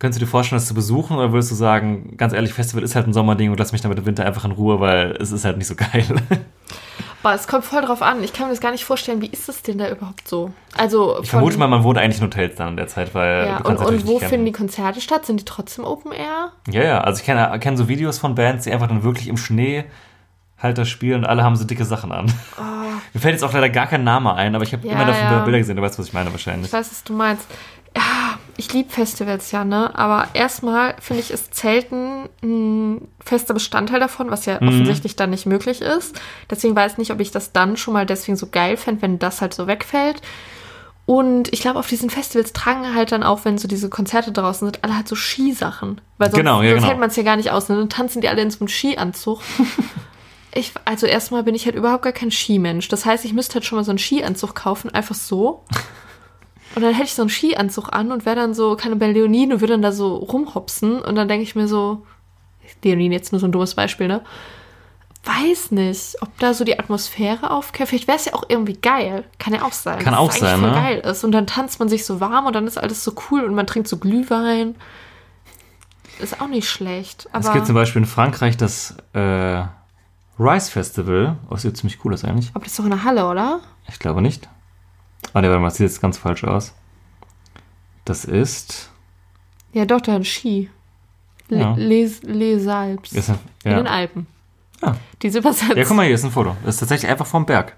Könntest 0.04 0.20
du 0.20 0.26
dir 0.26 0.30
vorstellen, 0.30 0.58
das 0.60 0.68
zu 0.68 0.74
besuchen 0.74 1.16
oder 1.16 1.32
würdest 1.32 1.50
du 1.50 1.54
sagen, 1.54 2.14
ganz 2.18 2.34
ehrlich, 2.34 2.52
Festival 2.52 2.82
ist 2.84 2.94
halt 2.94 3.06
ein 3.06 3.14
Sommerding 3.14 3.50
und 3.50 3.58
lass 3.58 3.72
mich 3.72 3.80
damit 3.80 3.96
im 3.96 4.04
Winter 4.04 4.26
einfach 4.26 4.44
in 4.44 4.50
Ruhe, 4.50 4.78
weil 4.78 5.12
es 5.18 5.32
ist 5.32 5.46
halt 5.46 5.56
nicht 5.56 5.66
so 5.66 5.74
geil. 5.76 6.04
Aber 7.22 7.34
es 7.34 7.48
kommt 7.48 7.64
voll 7.64 7.80
drauf 7.80 8.02
an. 8.02 8.22
Ich 8.22 8.34
kann 8.34 8.48
mir 8.48 8.52
das 8.52 8.60
gar 8.60 8.70
nicht 8.70 8.84
vorstellen, 8.84 9.22
wie 9.22 9.28
ist 9.28 9.48
das 9.48 9.62
denn 9.62 9.78
da 9.78 9.88
überhaupt 9.88 10.28
so? 10.28 10.52
Also, 10.76 11.20
Ich 11.22 11.30
vermute 11.30 11.56
mal, 11.56 11.68
man 11.68 11.84
wohnt 11.84 11.96
eigentlich 11.96 12.18
in 12.18 12.24
Hotels 12.26 12.56
dann 12.56 12.68
in 12.68 12.76
der 12.76 12.86
Zeit, 12.86 13.14
weil 13.14 13.46
Ja, 13.46 13.56
und, 13.62 13.78
und 13.78 14.06
wo 14.06 14.18
finden 14.18 14.44
die. 14.44 14.52
Konzerte 14.52 15.00
statt? 15.00 15.24
Sind 15.24 15.40
die 15.40 15.46
trotzdem 15.46 15.86
Open 15.86 16.12
Air? 16.12 16.52
Ja, 16.70 16.82
ja, 16.84 17.00
also 17.00 17.20
ich 17.20 17.24
kenne 17.24 17.58
kenn 17.60 17.78
so 17.78 17.88
Videos 17.88 18.18
von 18.18 18.34
Bands, 18.34 18.64
die 18.64 18.72
einfach 18.72 18.88
dann 18.88 19.04
wirklich 19.04 19.28
im 19.28 19.38
Schnee 19.38 19.86
halt 20.58 20.76
das 20.76 20.90
spielen 20.90 21.20
und 21.20 21.24
alle 21.24 21.42
haben 21.44 21.56
so 21.56 21.64
dicke 21.64 21.86
Sachen 21.86 22.12
an. 22.12 22.26
Mir 23.14 23.20
fällt 23.20 23.32
jetzt 23.32 23.42
auch 23.42 23.54
leider 23.54 23.70
gar 23.70 23.86
kein 23.86 24.04
Name 24.04 24.34
ein, 24.34 24.54
aber 24.54 24.64
ich 24.64 24.74
habe 24.74 24.86
Ja, 24.86 24.92
immer 24.92 25.06
davon 25.06 25.30
ja. 25.30 25.44
Bilder 25.44 25.58
gesehen, 25.60 25.76
du 25.76 25.82
weißt, 25.82 25.98
was 25.98 26.08
ich 26.08 26.12
meine 26.12 26.30
wahrscheinlich. 26.30 26.66
Ich 26.66 26.72
weiß, 26.74 26.90
was 26.90 27.04
du 27.04 27.14
meinst. 27.14 27.46
Ja, 27.96 28.33
ich 28.56 28.72
liebe 28.72 28.90
Festivals 28.90 29.50
ja, 29.52 29.64
ne? 29.64 29.96
Aber 29.98 30.28
erstmal 30.34 30.94
finde 31.00 31.22
ich, 31.22 31.30
ist 31.30 31.54
Zelten 31.54 32.28
ein 32.42 33.08
fester 33.24 33.54
Bestandteil 33.54 34.00
davon, 34.00 34.30
was 34.30 34.46
ja 34.46 34.56
offensichtlich 34.62 35.16
dann 35.16 35.30
nicht 35.30 35.46
möglich 35.46 35.80
ist. 35.80 36.20
Deswegen 36.50 36.76
weiß 36.76 36.92
ich 36.92 36.98
nicht, 36.98 37.10
ob 37.12 37.20
ich 37.20 37.30
das 37.30 37.52
dann 37.52 37.76
schon 37.76 37.94
mal 37.94 38.06
deswegen 38.06 38.36
so 38.36 38.48
geil 38.50 38.76
fände, 38.76 39.02
wenn 39.02 39.18
das 39.18 39.40
halt 39.40 39.54
so 39.54 39.66
wegfällt. 39.66 40.22
Und 41.06 41.52
ich 41.52 41.60
glaube, 41.60 41.78
auf 41.78 41.86
diesen 41.86 42.08
Festivals 42.08 42.52
tragen 42.54 42.94
halt 42.94 43.12
dann 43.12 43.22
auch, 43.22 43.44
wenn 43.44 43.58
so 43.58 43.68
diese 43.68 43.90
Konzerte 43.90 44.32
draußen 44.32 44.66
sind, 44.66 44.82
alle 44.82 44.96
halt 44.96 45.06
so 45.06 45.14
Skisachen. 45.16 46.00
Weil 46.16 46.30
sonst, 46.30 46.38
Genau, 46.38 46.62
ja, 46.62 46.70
sonst 46.70 46.80
genau. 46.80 46.88
hält 46.88 47.00
man 47.00 47.10
es 47.10 47.16
ja 47.16 47.22
gar 47.22 47.36
nicht 47.36 47.50
aus. 47.50 47.68
Ne? 47.68 47.76
Dann 47.76 47.90
tanzen 47.90 48.22
die 48.22 48.28
alle 48.28 48.40
in 48.40 48.50
so 48.50 48.60
einem 48.60 48.68
Skianzug. 48.68 49.40
Ich, 50.56 50.72
also 50.84 51.06
erstmal 51.06 51.42
bin 51.42 51.56
ich 51.56 51.64
halt 51.64 51.74
überhaupt 51.74 52.04
gar 52.04 52.12
kein 52.12 52.30
Skimensch. 52.30 52.86
Das 52.86 53.04
heißt, 53.04 53.24
ich 53.24 53.32
müsste 53.32 53.54
halt 53.54 53.64
schon 53.64 53.76
mal 53.76 53.82
so 53.82 53.90
einen 53.90 53.98
Skianzug 53.98 54.54
kaufen, 54.54 54.88
einfach 54.94 55.16
so. 55.16 55.64
Und 56.74 56.82
dann 56.82 56.92
hätte 56.92 57.06
ich 57.06 57.14
so 57.14 57.22
einen 57.22 57.30
Skianzug 57.30 57.92
an 57.92 58.10
und 58.10 58.26
wäre 58.26 58.36
dann 58.36 58.54
so, 58.54 58.76
keine 58.76 58.96
bei 58.96 59.10
Leonin 59.10 59.52
und 59.52 59.60
würde 59.60 59.74
dann 59.74 59.82
da 59.82 59.92
so 59.92 60.16
rumhopsen. 60.16 61.00
Und 61.00 61.14
dann 61.14 61.28
denke 61.28 61.44
ich 61.44 61.54
mir 61.54 61.68
so, 61.68 62.04
Leonin 62.82 63.12
jetzt 63.12 63.32
nur 63.32 63.40
so 63.40 63.46
ein 63.46 63.52
dummes 63.52 63.74
Beispiel, 63.74 64.08
ne? 64.08 64.22
Weiß 65.24 65.70
nicht, 65.70 66.20
ob 66.20 66.38
da 66.38 66.52
so 66.52 66.64
die 66.64 66.78
Atmosphäre 66.78 67.50
aufkehrt. 67.50 67.88
Vielleicht 67.88 68.08
wäre 68.08 68.18
es 68.18 68.26
ja 68.26 68.34
auch 68.34 68.44
irgendwie 68.48 68.74
geil. 68.74 69.24
Kann 69.38 69.54
ja 69.54 69.62
auch 69.62 69.72
sein. 69.72 69.98
Kann 70.00 70.14
auch 70.14 70.30
es 70.30 70.38
sein, 70.38 70.60
ne? 70.60 70.72
geil 70.72 70.98
ist. 70.98 71.24
Und 71.24 71.32
dann 71.32 71.46
tanzt 71.46 71.78
man 71.78 71.88
sich 71.88 72.04
so 72.04 72.20
warm 72.20 72.44
und 72.44 72.54
dann 72.54 72.66
ist 72.66 72.76
alles 72.76 73.02
so 73.02 73.14
cool 73.30 73.44
und 73.44 73.54
man 73.54 73.66
trinkt 73.66 73.88
so 73.88 73.96
Glühwein. 73.96 74.74
Ist 76.18 76.42
auch 76.42 76.48
nicht 76.48 76.68
schlecht. 76.68 77.26
es 77.32 77.46
Aber 77.46 77.54
gibt 77.54 77.66
zum 77.66 77.74
Beispiel 77.74 78.02
in 78.02 78.06
Frankreich 78.06 78.58
das 78.58 78.96
äh, 79.14 79.62
Rice 80.38 80.68
Festival. 80.68 81.36
Oh, 81.46 81.52
das 81.54 81.62
sieht 81.62 81.76
ziemlich 81.76 82.04
cool 82.04 82.12
aus 82.12 82.24
eigentlich. 82.24 82.50
aber 82.52 82.64
das 82.64 82.72
ist 82.72 82.78
doch 82.78 82.84
in 82.84 82.90
der 82.90 83.04
Halle, 83.04 83.26
oder? 83.26 83.60
Ich 83.88 83.98
glaube 83.98 84.20
nicht. 84.20 84.48
Ah, 85.34 85.40
ne, 85.42 85.48
warte 85.48 85.60
mal, 85.60 85.66
das 85.66 85.76
sieht 85.76 85.86
jetzt 85.88 86.00
ganz 86.00 86.16
falsch 86.16 86.44
aus. 86.44 86.74
Das 88.06 88.24
ist. 88.24 88.90
Ja, 89.72 89.84
doch, 89.84 90.00
da 90.00 90.14
ein 90.14 90.24
Ski. 90.24 90.70
Le 91.48 91.58
Ja. 91.58 91.74
Les, 91.76 92.22
Les 92.22 92.66
Alpes. 92.66 93.12
ist 93.12 93.28
ein, 93.30 93.38
In 93.64 93.70
den 93.72 93.84
ja. 93.86 93.90
Alpen. 93.92 94.26
Ah. 94.80 94.94
Diese 95.22 95.38
übersetzt. 95.40 95.76
ja, 95.76 95.84
guck 95.84 95.96
mal, 95.96 96.06
hier 96.06 96.14
ist 96.14 96.24
ein 96.24 96.30
Foto. 96.30 96.56
Das 96.64 96.76
ist 96.76 96.80
tatsächlich 96.80 97.10
einfach 97.10 97.26
vom 97.26 97.44
Berg. 97.46 97.76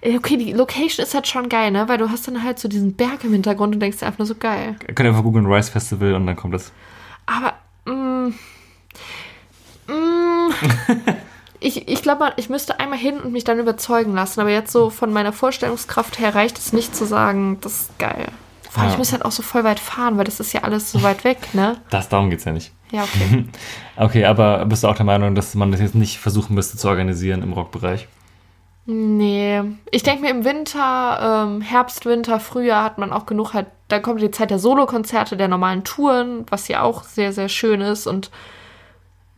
Äh, 0.00 0.16
Okay, 0.16 0.36
die 0.36 0.52
Location 0.52 1.04
ist 1.04 1.14
halt 1.14 1.26
schon 1.26 1.48
geil, 1.48 1.70
ne? 1.70 1.88
Weil 1.88 1.98
du 1.98 2.10
hast 2.10 2.26
dann 2.28 2.42
halt 2.42 2.58
so 2.58 2.68
diesen 2.68 2.94
Berg 2.94 3.24
im 3.24 3.32
Hintergrund 3.32 3.74
und 3.74 3.80
denkst 3.80 3.98
dir 3.98 4.06
einfach 4.06 4.18
nur 4.18 4.26
so 4.26 4.34
geil. 4.34 4.76
Könnt 4.86 5.00
ihr 5.00 5.08
einfach 5.10 5.22
googeln 5.22 5.46
Rice 5.46 5.68
Festival 5.68 6.14
und 6.14 6.26
dann 6.26 6.36
kommt 6.36 6.54
das. 6.54 6.72
Aber, 7.26 7.54
mm, 7.84 8.32
mm, 9.86 10.50
ich, 11.60 11.88
ich 11.88 12.02
glaube, 12.02 12.32
ich 12.36 12.48
müsste 12.48 12.78
einmal 12.80 12.98
hin 12.98 13.18
und 13.20 13.32
mich 13.32 13.44
dann 13.44 13.58
überzeugen 13.58 14.14
lassen. 14.14 14.40
Aber 14.40 14.50
jetzt 14.50 14.72
so 14.72 14.90
von 14.90 15.12
meiner 15.12 15.32
Vorstellungskraft 15.32 16.18
her 16.18 16.34
reicht 16.34 16.58
es 16.58 16.72
nicht 16.72 16.94
zu 16.94 17.04
sagen, 17.04 17.58
das 17.60 17.80
ist 17.82 17.98
geil. 17.98 18.26
Vor 18.70 18.82
allem, 18.82 18.88
Ja. 18.88 18.92
ich 18.94 18.98
muss 18.98 19.12
halt 19.12 19.24
auch 19.24 19.32
so 19.32 19.42
voll 19.42 19.64
weit 19.64 19.80
fahren, 19.80 20.18
weil 20.18 20.24
das 20.24 20.40
ist 20.40 20.52
ja 20.52 20.62
alles 20.62 20.92
so 20.92 21.02
weit 21.02 21.24
weg, 21.24 21.38
ne? 21.54 21.76
Das, 21.90 22.08
darum 22.08 22.30
geht's 22.30 22.44
ja 22.44 22.52
nicht. 22.52 22.72
Ja, 22.90 23.02
okay. 23.04 23.44
Okay, 23.96 24.24
aber 24.26 24.64
bist 24.66 24.84
du 24.84 24.88
auch 24.88 24.94
der 24.94 25.04
Meinung, 25.04 25.34
dass 25.34 25.54
man 25.56 25.72
das 25.72 25.80
jetzt 25.80 25.94
nicht 25.96 26.18
versuchen 26.18 26.54
müsste 26.54 26.76
zu 26.78 26.86
organisieren 26.88 27.42
im 27.42 27.52
Rockbereich? 27.52 28.06
Nee. 28.86 29.60
Ich 29.90 30.02
denke 30.02 30.22
mir 30.22 30.30
im 30.30 30.44
Winter, 30.44 31.44
ähm, 31.46 31.60
Herbst, 31.60 32.06
Winter, 32.06 32.40
Frühjahr 32.40 32.84
hat 32.84 32.96
man 32.96 33.12
auch 33.12 33.26
genug 33.26 33.52
halt, 33.52 33.66
dann 33.88 34.00
kommt 34.02 34.22
die 34.22 34.30
Zeit 34.30 34.50
der 34.50 34.58
Solokonzerte, 34.58 35.36
der 35.36 35.48
normalen 35.48 35.84
Touren, 35.84 36.46
was 36.48 36.68
ja 36.68 36.82
auch 36.82 37.02
sehr, 37.04 37.32
sehr 37.34 37.48
schön 37.50 37.80
ist 37.82 38.06
und 38.06 38.30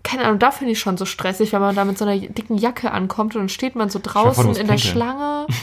keine 0.02 0.24
Ahnung, 0.24 0.38
da 0.38 0.50
finde 0.50 0.72
ich 0.72 0.80
schon 0.80 0.96
so 0.96 1.04
stressig, 1.04 1.52
wenn 1.52 1.60
man 1.60 1.74
da 1.74 1.84
mit 1.84 1.98
so 1.98 2.04
einer 2.04 2.18
dicken 2.18 2.56
Jacke 2.56 2.90
ankommt 2.92 3.34
und 3.34 3.42
dann 3.42 3.48
steht 3.48 3.74
man 3.74 3.90
so 3.90 4.00
draußen 4.02 4.48
in 4.48 4.66
der 4.66 4.74
pinkeln. 4.74 4.78
Schlange. 4.78 5.46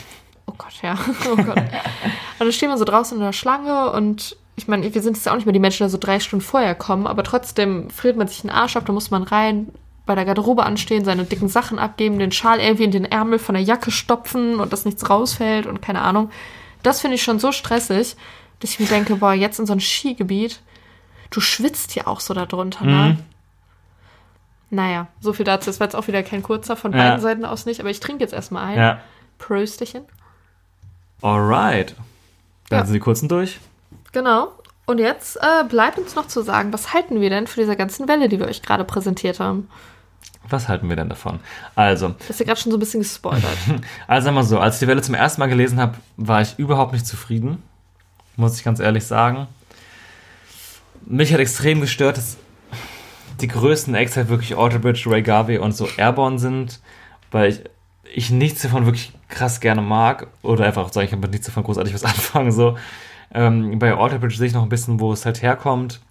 Oh 0.49 0.53
Gott, 0.57 0.81
ja. 0.81 0.97
Oh 1.29 1.35
Gott. 1.35 1.57
Und 1.57 1.65
dann 2.39 2.51
steht 2.53 2.69
man 2.69 2.77
so 2.77 2.85
draußen 2.85 3.17
in 3.17 3.23
der 3.23 3.33
Schlange 3.33 3.91
und 3.91 4.37
ich 4.55 4.69
meine, 4.69 4.91
wir 4.93 5.01
sind 5.01 5.17
jetzt 5.17 5.25
ja 5.25 5.33
auch 5.33 5.35
nicht 5.35 5.45
mehr 5.45 5.51
die 5.53 5.59
Menschen, 5.59 5.85
die 5.85 5.91
so 5.91 5.97
drei 5.97 6.21
Stunden 6.21 6.43
vorher 6.43 6.73
kommen, 6.73 7.05
aber 7.05 7.23
trotzdem 7.23 7.89
friert 7.89 8.15
man 8.15 8.29
sich 8.29 8.41
den 8.41 8.49
Arsch 8.49 8.77
ab, 8.77 8.85
da 8.85 8.93
muss 8.93 9.11
man 9.11 9.23
rein, 9.23 9.67
bei 10.05 10.15
der 10.15 10.25
Garderobe 10.25 10.65
anstehen, 10.65 11.05
seine 11.05 11.25
dicken 11.25 11.49
Sachen 11.49 11.77
abgeben, 11.77 12.17
den 12.17 12.31
Schal 12.31 12.59
irgendwie 12.59 12.85
in 12.85 12.91
den 12.91 13.05
Ärmel 13.05 13.39
von 13.39 13.55
der 13.55 13.63
Jacke 13.63 13.91
stopfen 13.91 14.59
und 14.59 14.73
dass 14.73 14.85
nichts 14.85 15.09
rausfällt 15.09 15.67
und 15.67 15.81
keine 15.81 16.01
Ahnung. 16.01 16.31
Das 16.81 17.01
finde 17.01 17.15
ich 17.15 17.23
schon 17.23 17.39
so 17.39 17.51
stressig, 17.51 18.15
dass 18.59 18.71
ich 18.71 18.79
mir 18.79 18.87
denke, 18.87 19.17
boah, 19.17 19.33
jetzt 19.33 19.59
in 19.59 19.65
so 19.65 19.73
ein 19.73 19.81
Skigebiet, 19.81 20.61
du 21.29 21.41
schwitzt 21.41 21.93
ja 21.93 22.07
auch 22.07 22.21
so 22.21 22.33
da 22.33 22.45
drunter, 22.45 22.85
ne? 22.85 23.17
Naja, 24.69 25.07
so 25.21 25.31
viel 25.33 25.45
dazu. 25.45 25.67
Das 25.67 25.79
war 25.79 25.87
jetzt 25.87 25.95
auch 25.95 26.07
wieder 26.07 26.23
kein 26.23 26.43
kurzer 26.43 26.75
von 26.75 26.91
Ja. 26.91 26.97
beiden 26.99 27.21
Seiten 27.21 27.45
aus 27.45 27.65
nicht, 27.65 27.79
aber 27.79 27.89
ich 27.89 27.99
trinke 27.99 28.23
jetzt 28.23 28.33
erstmal 28.33 28.65
ein. 28.65 28.77
Ja. 28.77 28.99
Prösterchen. 29.37 30.03
Alright. 31.21 31.95
Dann 32.69 32.79
Ja. 32.79 32.85
sind 32.85 32.93
die 32.93 32.99
kurzen 32.99 33.29
durch. 33.29 33.59
Genau. 34.11 34.51
Und 34.85 34.99
jetzt 34.99 35.37
äh, 35.37 35.63
bleibt 35.67 35.97
uns 35.97 36.15
noch 36.15 36.27
zu 36.27 36.41
sagen, 36.41 36.71
was 36.73 36.93
halten 36.93 37.19
wir 37.21 37.29
denn 37.29 37.47
für 37.47 37.59
diese 37.59 37.75
ganzen 37.75 38.07
Welle, 38.07 38.29
die 38.29 38.39
wir 38.39 38.47
euch 38.47 38.61
gerade 38.61 38.83
präsentiert 38.83 39.39
haben? 39.39 39.69
Was 40.49 40.69
halten 40.69 40.87
wir 40.87 40.95
denn 40.95 41.09
davon? 41.09 41.39
Also, 41.75 42.09
Das 42.19 42.29
ist 42.31 42.39
ja 42.39 42.45
gerade 42.45 42.59
schon 42.59 42.71
so 42.71 42.77
ein 42.77 42.79
bisschen 42.79 43.01
gespoilert. 43.01 43.43
also 44.07 44.25
sagen 44.25 44.35
wir 44.37 44.43
so, 44.43 44.59
als 44.59 44.75
ich 44.75 44.79
die 44.79 44.87
Welle 44.87 45.01
zum 45.01 45.13
ersten 45.15 45.41
Mal 45.41 45.47
gelesen 45.47 45.79
habe, 45.79 45.95
war 46.15 46.41
ich 46.41 46.57
überhaupt 46.57 46.93
nicht 46.93 47.05
zufrieden. 47.05 47.61
Muss 48.37 48.57
ich 48.57 48.63
ganz 48.63 48.79
ehrlich 48.79 49.05
sagen. 49.05 49.47
Mich 51.05 51.33
hat 51.33 51.39
extrem 51.39 51.81
gestört, 51.81 52.17
dass 52.17 52.37
die 53.41 53.47
größten 53.47 53.95
Acts 53.95 54.17
halt 54.17 54.29
wirklich 54.29 54.57
Alterbridge, 54.57 55.09
Ray 55.09 55.21
Garvey 55.21 55.57
und 55.57 55.73
so 55.73 55.87
Airborne 55.97 56.39
sind, 56.39 56.79
weil 57.31 57.49
ich, 57.49 57.63
ich 58.13 58.29
nichts 58.31 58.61
davon 58.61 58.85
wirklich 58.85 59.11
krass 59.29 59.59
gerne 59.59 59.81
mag 59.81 60.27
oder 60.41 60.65
einfach 60.65 60.85
auch 60.85 60.93
sagen, 60.93 61.07
ich 61.07 61.15
mit 61.15 61.31
nichts 61.31 61.47
davon 61.47 61.63
großartig 61.63 61.93
was 61.93 62.03
anfangen. 62.05 62.51
So. 62.51 62.77
Ähm, 63.33 63.79
bei 63.79 63.93
Alterbridge 63.93 64.37
sehe 64.37 64.47
ich 64.47 64.53
noch 64.53 64.63
ein 64.63 64.69
bisschen, 64.69 64.99
wo 64.99 65.11
es 65.11 65.25
halt 65.25 65.41
herkommt. 65.41 66.01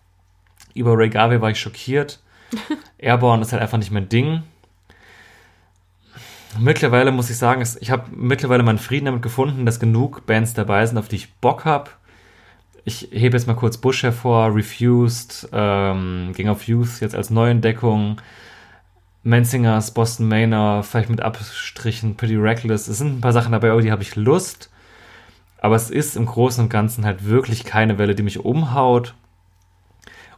Über 0.74 0.96
Ray 0.96 1.08
Garvey 1.08 1.40
war 1.40 1.50
ich 1.50 1.60
schockiert. 1.60 2.20
Airborne 2.98 3.42
ist 3.42 3.52
halt 3.52 3.62
einfach 3.62 3.78
nicht 3.78 3.90
mein 3.90 4.08
Ding. 4.08 4.42
Mittlerweile 6.58 7.12
muss 7.12 7.28
ich 7.28 7.36
sagen, 7.36 7.66
ich 7.80 7.90
habe 7.90 8.04
mittlerweile 8.14 8.62
meinen 8.62 8.78
Frieden 8.78 9.06
damit 9.06 9.22
gefunden, 9.22 9.66
dass 9.66 9.80
genug 9.80 10.26
Bands 10.26 10.54
dabei 10.54 10.86
sind, 10.86 10.96
auf 10.96 11.08
die 11.08 11.16
ich 11.16 11.34
Bock 11.34 11.64
habe. 11.64 11.90
Ich 12.88 13.08
hebe 13.10 13.36
jetzt 13.36 13.48
mal 13.48 13.54
kurz 13.54 13.78
Bush 13.78 14.04
hervor, 14.04 14.54
Refused, 14.54 15.48
ähm, 15.52 16.32
Gang 16.36 16.48
of 16.48 16.62
Youth 16.68 17.00
jetzt 17.00 17.16
als 17.16 17.30
Neuentdeckung, 17.30 18.20
Menzingers, 19.24 19.90
Boston 19.90 20.28
Manor, 20.28 20.84
vielleicht 20.84 21.10
mit 21.10 21.20
Abstrichen, 21.20 22.14
Pretty 22.14 22.36
Reckless. 22.36 22.86
Es 22.86 22.98
sind 22.98 23.18
ein 23.18 23.20
paar 23.20 23.32
Sachen 23.32 23.50
dabei, 23.50 23.70
über 23.70 23.82
die 23.82 23.90
habe 23.90 24.04
ich 24.04 24.14
Lust. 24.14 24.70
Aber 25.60 25.74
es 25.74 25.90
ist 25.90 26.14
im 26.16 26.26
Großen 26.26 26.62
und 26.62 26.70
Ganzen 26.70 27.04
halt 27.04 27.26
wirklich 27.26 27.64
keine 27.64 27.98
Welle, 27.98 28.14
die 28.14 28.22
mich 28.22 28.44
umhaut. 28.44 29.14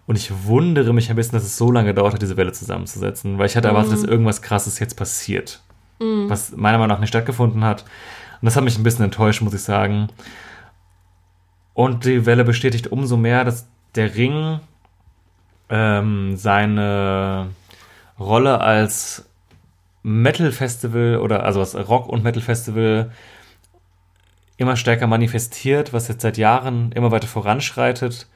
Und 0.07 0.16
ich 0.16 0.33
wundere 0.47 0.95
mich 0.95 1.11
ein 1.11 1.16
bisschen, 1.16 1.33
dass 1.33 1.45
es 1.45 1.59
so 1.59 1.70
lange 1.70 1.89
gedauert 1.89 2.15
hat, 2.15 2.23
diese 2.23 2.39
Welle 2.39 2.53
zusammenzusetzen, 2.53 3.37
weil 3.37 3.45
ich 3.45 3.59
hatte 3.59 3.69
erwartet, 3.69 3.93
dass 3.93 4.05
irgendwas 4.05 4.41
Krasses 4.41 4.79
jetzt 4.79 4.97
passiert. 4.97 5.61
Was 6.31 6.57
meiner 6.57 6.79
Meinung 6.79 6.95
nach 6.95 7.01
nicht 7.01 7.11
stattgefunden 7.11 7.62
hat. 7.62 7.83
Und 8.41 8.47
das 8.47 8.57
hat 8.57 8.65
mich 8.65 8.79
ein 8.79 8.85
bisschen 8.85 9.05
enttäuscht, 9.05 9.43
muss 9.43 9.53
ich 9.53 9.61
sagen. 9.61 10.09
Und 11.79 12.07
die 12.07 12.27
Welle 12.27 12.43
bestätigt 12.43 12.89
umso 12.91 13.17
mehr, 13.17 13.45
dass 13.45 13.69
der 13.95 14.17
Ring 14.17 14.59
ähm, 15.69 16.37
seine 16.37 17.51
Rolle 18.19 18.61
als 18.61 19.31
Metal-Festival 20.03 21.19
oder 21.19 21.45
also 21.45 21.61
als 21.61 21.77
Rock- 21.77 22.09
und 22.09 22.25
Metal-Festival 22.25 23.13
immer 24.57 24.75
stärker 24.75 25.07
manifestiert, 25.07 25.93
was 25.93 26.09
jetzt 26.09 26.23
seit 26.23 26.37
Jahren 26.37 26.91
immer 26.97 27.13
weiter 27.13 27.29
voranschreitet. 27.29 28.27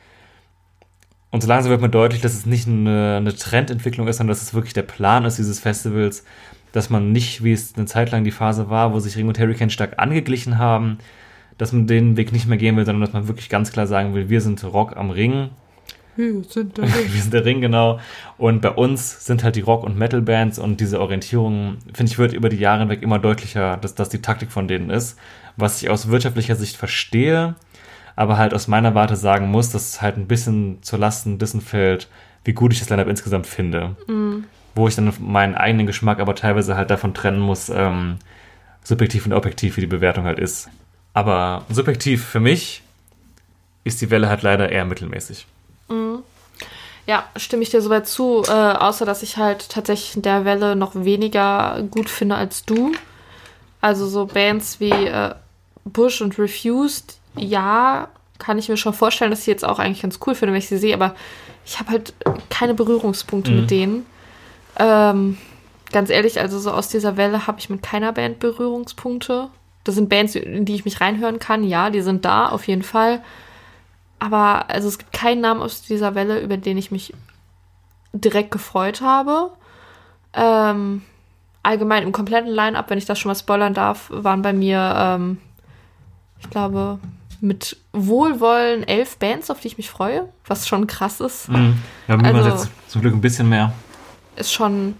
Und 1.33 1.41
so 1.41 1.49
langsam 1.49 1.71
wird 1.71 1.81
mir 1.81 1.89
deutlich, 1.89 2.23
dass 2.23 2.35
es 2.35 2.47
nicht 2.47 2.69
eine, 2.69 3.17
eine 3.17 3.35
Trendentwicklung 3.35 4.07
ist, 4.07 4.19
sondern 4.19 4.37
dass 4.37 4.43
es 4.43 4.55
wirklich 4.55 4.75
der 4.75 4.83
Plan 4.83 5.25
ist 5.25 5.39
dieses 5.39 5.59
Festivals, 5.59 6.25
dass 6.71 6.91
man 6.91 7.11
nicht, 7.11 7.43
wie 7.43 7.53
es 7.53 7.75
eine 7.77 7.87
Zeit 7.87 8.13
lang 8.13 8.23
die 8.23 8.31
Phase 8.31 8.71
war, 8.71 8.93
wo 8.93 9.01
sich 9.01 9.17
Ring 9.17 9.27
und 9.27 9.41
Hurricane 9.41 9.71
stark 9.71 9.95
angeglichen 9.99 10.59
haben, 10.59 10.99
dass 11.59 11.73
man 11.73 11.87
den 11.87 12.17
Weg 12.17 12.33
nicht 12.33 12.47
mehr 12.47 12.59
gehen 12.59 12.77
will, 12.77 12.85
sondern 12.85 13.03
dass 13.03 13.13
man 13.13 13.29
wirklich 13.29 13.49
ganz 13.49 13.73
klar 13.73 13.87
sagen 13.87 14.15
will, 14.15 14.29
wir 14.29 14.41
sind 14.41 14.63
Rock 14.65 14.97
am 14.97 15.11
Ring. 15.11 15.51
Wir 16.17 16.43
sind 16.45 16.77
der 16.77 16.85
Ring. 16.85 16.93
wir 17.13 17.23
sind 17.23 17.35
der 17.35 17.45
Ring, 17.45 17.61
genau. 17.61 17.99
Und 18.39 18.63
bei 18.63 18.71
uns 18.71 19.25
sind 19.25 19.45
halt 19.45 19.57
die 19.57 19.61
Rock- 19.61 19.85
und 19.85 19.99
Metal-Bands 19.99 20.59
und 20.59 20.81
diese 20.81 21.01
Orientierung, 21.01 21.79
finde 21.95 22.13
ich, 22.13 22.19
wird 22.19 22.33
über 22.33 22.49
die 22.49 22.59
Jahre 22.59 22.81
hinweg 22.81 23.03
immer 23.03 23.19
deutlicher, 23.19 23.77
dass 23.79 23.95
das 23.95 24.09
die 24.09 24.23
Taktik 24.23 24.53
von 24.53 24.69
denen 24.69 24.91
ist. 24.91 25.19
Was 25.57 25.83
ich 25.83 25.91
aus 25.91 26.09
wirtschaftlicher 26.09 26.57
Sicht 26.57 26.77
verstehe, 26.77 27.55
aber 28.17 28.37
halt 28.37 28.55
aus 28.55 28.69
meiner 28.69 28.95
Warte 28.95 29.17
sagen 29.17 29.49
muss, 29.49 29.71
dass 29.71 29.89
es 29.91 30.03
halt 30.03 30.17
ein 30.17 30.27
bisschen 30.27 30.83
zur 30.83 30.99
Lasten 30.99 31.39
dessen 31.39 31.61
fällt, 31.61 32.09
wie 32.45 32.53
gut 32.53 32.73
ich 32.73 32.81
das 32.81 32.91
Line-Up 32.91 33.09
insgesamt 33.09 33.47
finde. 33.47 33.97
Wo 34.75 34.89
ich 34.89 34.95
dann 34.95 35.13
meinen 35.21 35.55
eigenen 35.55 35.87
Geschmack 35.87 36.21
aber 36.21 36.35
teilweise 36.35 36.77
halt 36.77 36.91
davon 36.91 37.15
trennen 37.15 37.41
muss, 37.41 37.71
ähm, 37.71 38.19
subjektiv 38.83 39.27
und 39.27 39.33
objektiv, 39.33 39.77
wie 39.77 39.83
die 39.83 39.87
Bewertung 39.87 40.25
halt 40.25 40.39
ist. 40.39 40.69
Aber 41.15 41.65
subjektiv 41.71 42.25
für 42.25 42.41
mich 42.41 42.83
ist 43.85 44.01
die 44.01 44.11
Welle 44.11 44.29
halt 44.29 44.43
leider 44.43 44.71
eher 44.71 44.85
mittelmäßig. 44.85 45.47
Ja, 47.07 47.25
stimme 47.37 47.63
ich 47.63 47.71
dir 47.71 47.83
soweit 47.83 48.07
zu, 48.09 48.45
äh, 48.47 48.51
außer 48.51 49.05
dass 49.05 49.23
ich 49.23 49.37
halt 49.37 49.69
tatsächlich 49.69 50.17
in 50.17 50.23
der 50.23 50.45
Welle 50.45 50.77
noch 50.77 50.93
weniger 50.95 51.83
gut 51.91 52.09
finde 52.09 52.37
als 52.37 52.65
du. 52.65 52.93
Also 53.81 54.07
so 54.07 54.27
Bands 54.27 54.79
wie 54.81 54.91
äh, 54.91 55.35
Bush 55.85 56.21
und 56.23 56.39
Refused, 56.39 57.19
ja, 57.37 58.09
kann 58.39 58.59
ich 58.59 58.69
mir 58.69 58.77
schon 58.77 58.95
vorstellen, 58.95 59.31
dass 59.33 59.41
ich 59.41 59.47
jetzt 59.49 59.65
auch 59.65 59.79
eigentlich 59.81 60.03
ganz 60.03 60.21
cool 60.27 60.35
finde, 60.35 60.53
wenn 60.53 60.61
ich 60.61 60.69
sie 60.69 60.79
sehe, 60.79 60.95
aber 60.95 61.15
ich 61.67 61.79
habe 61.81 61.91
halt 61.91 62.15
keine 62.51 62.75
Berührungspunkte 62.75 63.51
Mhm. 63.51 63.57
mit 63.61 63.71
denen. 63.71 64.07
Ähm, 64.79 65.39
ganz 65.93 66.09
ehrlich, 66.09 66.41
also 66.41 66.59
so 66.59 66.71
aus 66.71 66.89
dieser 66.89 67.17
Welle 67.17 67.47
habe 67.47 67.59
ich 67.59 67.69
mit 67.69 67.83
keiner 67.83 68.13
Band 68.13 68.39
Berührungspunkte. 68.39 69.49
Das 69.85 69.95
sind 69.97 70.09
Bands, 70.09 70.35
in 70.37 70.65
die 70.65 70.75
ich 70.75 70.85
mich 70.85 71.01
reinhören 71.01 71.39
kann, 71.39 71.65
ja, 71.65 71.91
die 71.91 72.03
sind 72.03 72.25
da, 72.25 72.47
auf 72.49 72.67
jeden 72.69 72.83
Fall. 72.83 73.21
Aber 74.19 74.71
also 74.71 74.87
es 74.89 74.99
gibt 74.99 75.13
keinen 75.13 75.41
Namen 75.41 75.61
aus 75.61 75.83
dieser 75.83 76.15
Welle, 76.15 76.41
über 76.41 76.57
den 76.57 76.79
ich 76.79 76.91
mich 76.93 77.13
direkt 78.13 78.51
gefreut 78.53 79.01
habe. 79.01 79.51
Ähm, 80.35 81.03
allgemein 81.65 82.05
im 82.05 82.13
kompletten 82.13 82.51
Line-Up, 82.53 82.89
wenn 82.91 82.99
ich 82.99 83.07
das 83.07 83.19
schon 83.19 83.31
mal 83.31 83.35
spoilern 83.35 83.75
darf, 83.75 84.07
waren 84.11 84.43
bei 84.43 84.53
mir, 84.53 84.95
ähm, 84.97 85.39
ich 86.41 86.49
glaube, 86.51 86.99
mit 87.41 87.77
Wohlwollen 87.93 88.87
elf 88.87 89.17
Bands, 89.17 89.51
auf 89.51 89.59
die 89.61 89.67
ich 89.69 89.77
mich 89.77 89.91
freue, 89.91 90.29
was 90.47 90.69
schon 90.69 90.87
krass 90.87 91.21
ist. 91.21 91.49
Mhm. 91.49 91.77
Ja, 92.07 92.17
mir 92.17 92.33
Also- 92.33 92.49
jetzt 92.51 92.71
zum 92.89 93.01
Glück 93.01 93.15
ein 93.15 93.21
bisschen 93.21 93.49
mehr. 93.49 93.73
Ist 94.37 94.53
schon 94.53 94.95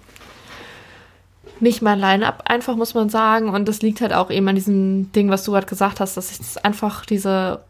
nicht 1.63 1.81
mein 1.81 2.01
Line-Up, 2.01 2.43
einfach 2.47 2.75
muss 2.75 2.93
man 2.95 3.09
sagen. 3.09 3.49
Und 3.49 3.69
das 3.69 3.83
liegt 3.83 4.01
halt 4.01 4.13
auch 4.13 4.31
eben 4.31 4.49
an 4.49 4.57
diesem 4.57 5.13
Ding, 5.13 5.31
was 5.31 5.45
du 5.45 5.53
gerade 5.53 5.67
gesagt 5.67 6.01
hast, 6.01 6.17
dass 6.17 6.33
ich 6.33 6.39
das 6.39 6.57
einfach 6.57 7.07
diese 7.07 7.63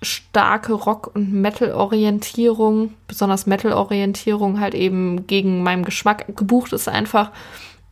starke 0.00 0.72
Rock- 0.72 1.14
und 1.14 1.32
Metal-Orientierung, 1.32 2.94
besonders 3.06 3.46
Metal-Orientierung, 3.46 4.60
halt 4.60 4.74
eben 4.74 5.26
gegen 5.26 5.62
meinen 5.62 5.84
Geschmack 5.84 6.36
gebucht 6.36 6.72
ist 6.72 6.88
einfach. 6.88 7.30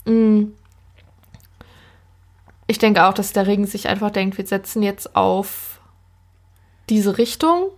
mm. 0.06 0.44
Ich 2.68 2.78
denke 2.78 3.04
auch, 3.04 3.14
dass 3.14 3.32
der 3.32 3.46
Ring 3.46 3.66
sich 3.66 3.88
einfach 3.88 4.10
denkt, 4.10 4.38
wir 4.38 4.46
setzen 4.46 4.82
jetzt 4.82 5.14
auf 5.14 5.80
diese 6.88 7.16
Richtung. 7.18 7.68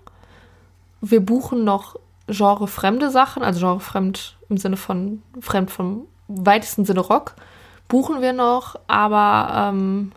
Wir 1.03 1.21
buchen 1.21 1.65
noch 1.65 1.97
genrefremde 2.27 3.11
Sachen, 3.11 3.43
also 3.43 3.61
genrefremd 3.61 4.39
im 4.49 4.57
Sinne 4.57 4.77
von 4.77 5.23
fremd 5.41 5.71
vom 5.71 6.07
weitesten 6.29 6.85
Sinne 6.85 7.01
Rock, 7.01 7.35
buchen 7.89 8.21
wir 8.21 8.33
noch, 8.33 8.79
aber 8.87 9.73
ähm, 9.73 10.13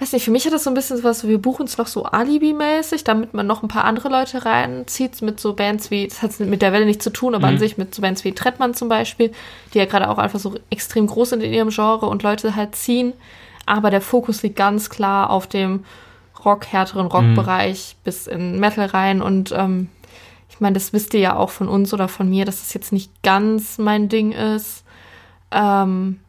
weiß 0.00 0.12
nicht, 0.12 0.24
für 0.24 0.30
mich 0.30 0.46
hat 0.46 0.52
das 0.52 0.64
so 0.64 0.70
ein 0.70 0.74
bisschen 0.74 1.02
was, 1.04 1.26
wir 1.26 1.40
buchen 1.40 1.66
es 1.66 1.78
noch 1.78 1.86
so 1.86 2.04
Alibi-mäßig, 2.04 3.04
damit 3.04 3.34
man 3.34 3.46
noch 3.46 3.62
ein 3.62 3.68
paar 3.68 3.84
andere 3.84 4.08
Leute 4.08 4.44
reinzieht, 4.44 5.22
mit 5.22 5.38
so 5.38 5.52
Bands 5.54 5.90
wie, 5.90 6.08
das 6.08 6.22
hat 6.22 6.40
mit 6.40 6.62
der 6.62 6.72
Welle 6.72 6.86
nichts 6.86 7.04
zu 7.04 7.10
tun, 7.10 7.34
aber 7.34 7.48
an 7.48 7.58
sich 7.58 7.78
mit 7.78 7.94
so 7.94 8.02
Bands 8.02 8.24
wie 8.24 8.32
Trettmann 8.32 8.74
zum 8.74 8.88
Beispiel, 8.88 9.30
die 9.72 9.78
ja 9.78 9.84
gerade 9.84 10.08
auch 10.08 10.18
einfach 10.18 10.40
so 10.40 10.54
extrem 10.70 11.06
groß 11.06 11.30
sind 11.30 11.42
in 11.42 11.52
ihrem 11.52 11.68
Genre 11.68 12.06
und 12.06 12.22
Leute 12.22 12.56
halt 12.56 12.74
ziehen. 12.74 13.12
Aber 13.66 13.90
der 13.90 14.00
Fokus 14.00 14.42
liegt 14.42 14.56
ganz 14.56 14.90
klar 14.90 15.30
auf 15.30 15.46
dem 15.46 15.84
Rock, 16.44 16.66
härteren 16.66 17.06
Rockbereich 17.06 17.96
bis 18.02 18.26
in 18.26 18.58
Metal 18.58 18.86
rein 18.86 19.20
und 19.20 19.52
ähm, 19.52 19.88
ich 20.48 20.60
meine, 20.60 20.74
das 20.74 20.92
wisst 20.92 21.14
ihr 21.14 21.20
ja 21.20 21.36
auch 21.36 21.50
von 21.50 21.68
uns 21.68 21.94
oder 21.94 22.08
von 22.08 22.28
mir, 22.28 22.44
dass 22.44 22.60
das 22.60 22.74
jetzt 22.74 22.92
nicht 22.92 23.22
ganz 23.22 23.78
mein 23.78 24.08
Ding 24.08 24.32
ist. 24.32 24.79
Ähm, 25.52 26.20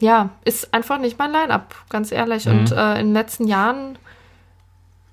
ja, 0.00 0.30
ist 0.44 0.72
einfach 0.72 0.98
nicht 0.98 1.18
mein 1.18 1.30
Line-up, 1.32 1.74
ganz 1.90 2.10
ehrlich. 2.12 2.48
Und 2.48 2.72
äh, 2.72 2.92
in 3.00 3.08
den 3.08 3.12
letzten 3.12 3.46
Jahren, 3.46 3.98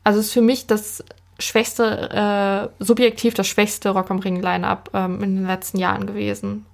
also 0.04 0.20
ist 0.20 0.32
für 0.32 0.42
mich 0.42 0.66
das 0.68 1.04
schwächste, 1.40 2.72
äh, 2.80 2.84
subjektiv 2.84 3.34
das 3.34 3.48
schwächste 3.48 3.90
Rock 3.90 4.10
am 4.12 4.20
Ring 4.20 4.42
Line-up 4.42 4.90
ähm, 4.94 5.22
in 5.22 5.36
den 5.36 5.46
letzten 5.48 5.78
Jahren 5.78 6.08
gewesen. 6.08 6.66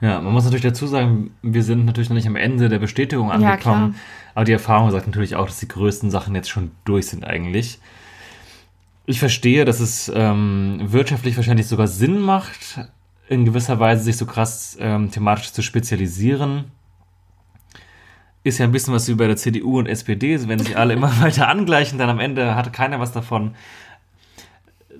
Ja, 0.00 0.20
man 0.20 0.32
muss 0.32 0.44
natürlich 0.44 0.64
dazu 0.64 0.86
sagen, 0.86 1.34
wir 1.42 1.62
sind 1.62 1.86
natürlich 1.86 2.10
noch 2.10 2.16
nicht 2.16 2.26
am 2.26 2.36
Ende 2.36 2.68
der 2.68 2.78
Bestätigung 2.78 3.28
Ja, 3.28 3.34
angekommen. 3.34 3.92
klar. 3.92 4.02
aber 4.34 4.44
die 4.44 4.52
Erfahrung 4.52 4.90
sagt 4.90 5.06
natürlich 5.06 5.36
auch, 5.36 5.46
dass 5.46 5.58
die 5.58 5.68
größten 5.68 6.10
Sachen 6.10 6.34
jetzt 6.34 6.50
schon 6.50 6.72
durch 6.84 7.06
sind 7.06 7.24
eigentlich. 7.24 7.78
Ich 9.06 9.20
verstehe, 9.20 9.64
dass 9.64 9.80
es 9.80 10.12
ähm, 10.14 10.80
wirtschaftlich 10.82 11.36
wahrscheinlich 11.36 11.68
sogar 11.68 11.86
Sinn 11.86 12.18
macht, 12.18 12.80
in 13.28 13.44
gewisser 13.44 13.80
Weise 13.80 14.04
sich 14.04 14.16
so 14.16 14.26
krass 14.26 14.76
ähm, 14.80 15.10
thematisch 15.10 15.52
zu 15.52 15.62
spezialisieren. 15.62 16.70
Ist 18.44 18.58
ja 18.58 18.64
ein 18.64 18.72
bisschen 18.72 18.94
was 18.94 19.08
wie 19.08 19.14
bei 19.14 19.26
der 19.26 19.36
CDU 19.36 19.78
und 19.78 19.86
SPD, 19.86 20.48
wenn 20.48 20.60
sich 20.60 20.76
alle 20.76 20.94
immer 20.94 21.10
weiter 21.20 21.48
angleichen, 21.48 21.98
dann 21.98 22.10
am 22.10 22.20
Ende 22.20 22.54
hat 22.54 22.72
keiner 22.72 23.00
was 23.00 23.12
davon. 23.12 23.54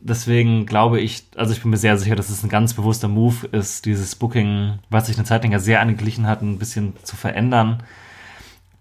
Deswegen 0.00 0.66
glaube 0.66 1.00
ich, 1.00 1.24
also 1.36 1.52
ich 1.52 1.62
bin 1.62 1.70
mir 1.70 1.76
sehr 1.76 1.98
sicher, 1.98 2.16
dass 2.16 2.30
es 2.30 2.42
ein 2.42 2.48
ganz 2.48 2.74
bewusster 2.74 3.08
Move 3.08 3.46
ist, 3.52 3.86
dieses 3.86 4.14
Booking, 4.14 4.78
was 4.90 5.06
sich 5.06 5.16
eine 5.16 5.24
Zeit 5.24 5.42
lang 5.42 5.52
ja 5.52 5.58
sehr 5.58 5.80
angeglichen 5.80 6.26
hat, 6.26 6.42
ein 6.42 6.58
bisschen 6.58 6.94
zu 7.02 7.16
verändern. 7.16 7.82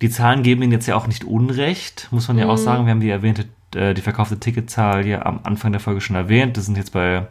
Die 0.01 0.09
Zahlen 0.09 0.43
geben 0.43 0.61
ihnen 0.61 0.71
jetzt 0.71 0.87
ja 0.87 0.95
auch 0.95 1.07
nicht 1.07 1.23
Unrecht, 1.23 2.09
muss 2.11 2.27
man 2.27 2.37
ja 2.37 2.47
auch 2.47 2.57
sagen. 2.57 2.85
Wir 2.85 2.91
haben 2.91 2.99
die 2.99 3.09
erwähnte, 3.09 3.45
äh, 3.73 3.93
die 3.93 4.01
verkaufte 4.01 4.39
Ticketzahl 4.39 5.03
hier 5.03 5.25
am 5.25 5.39
Anfang 5.43 5.71
der 5.71 5.81
Folge 5.81 6.01
schon 6.01 6.15
erwähnt. 6.15 6.57
Das 6.57 6.65
sind 6.65 6.77
jetzt 6.77 6.91
bei 6.91 7.27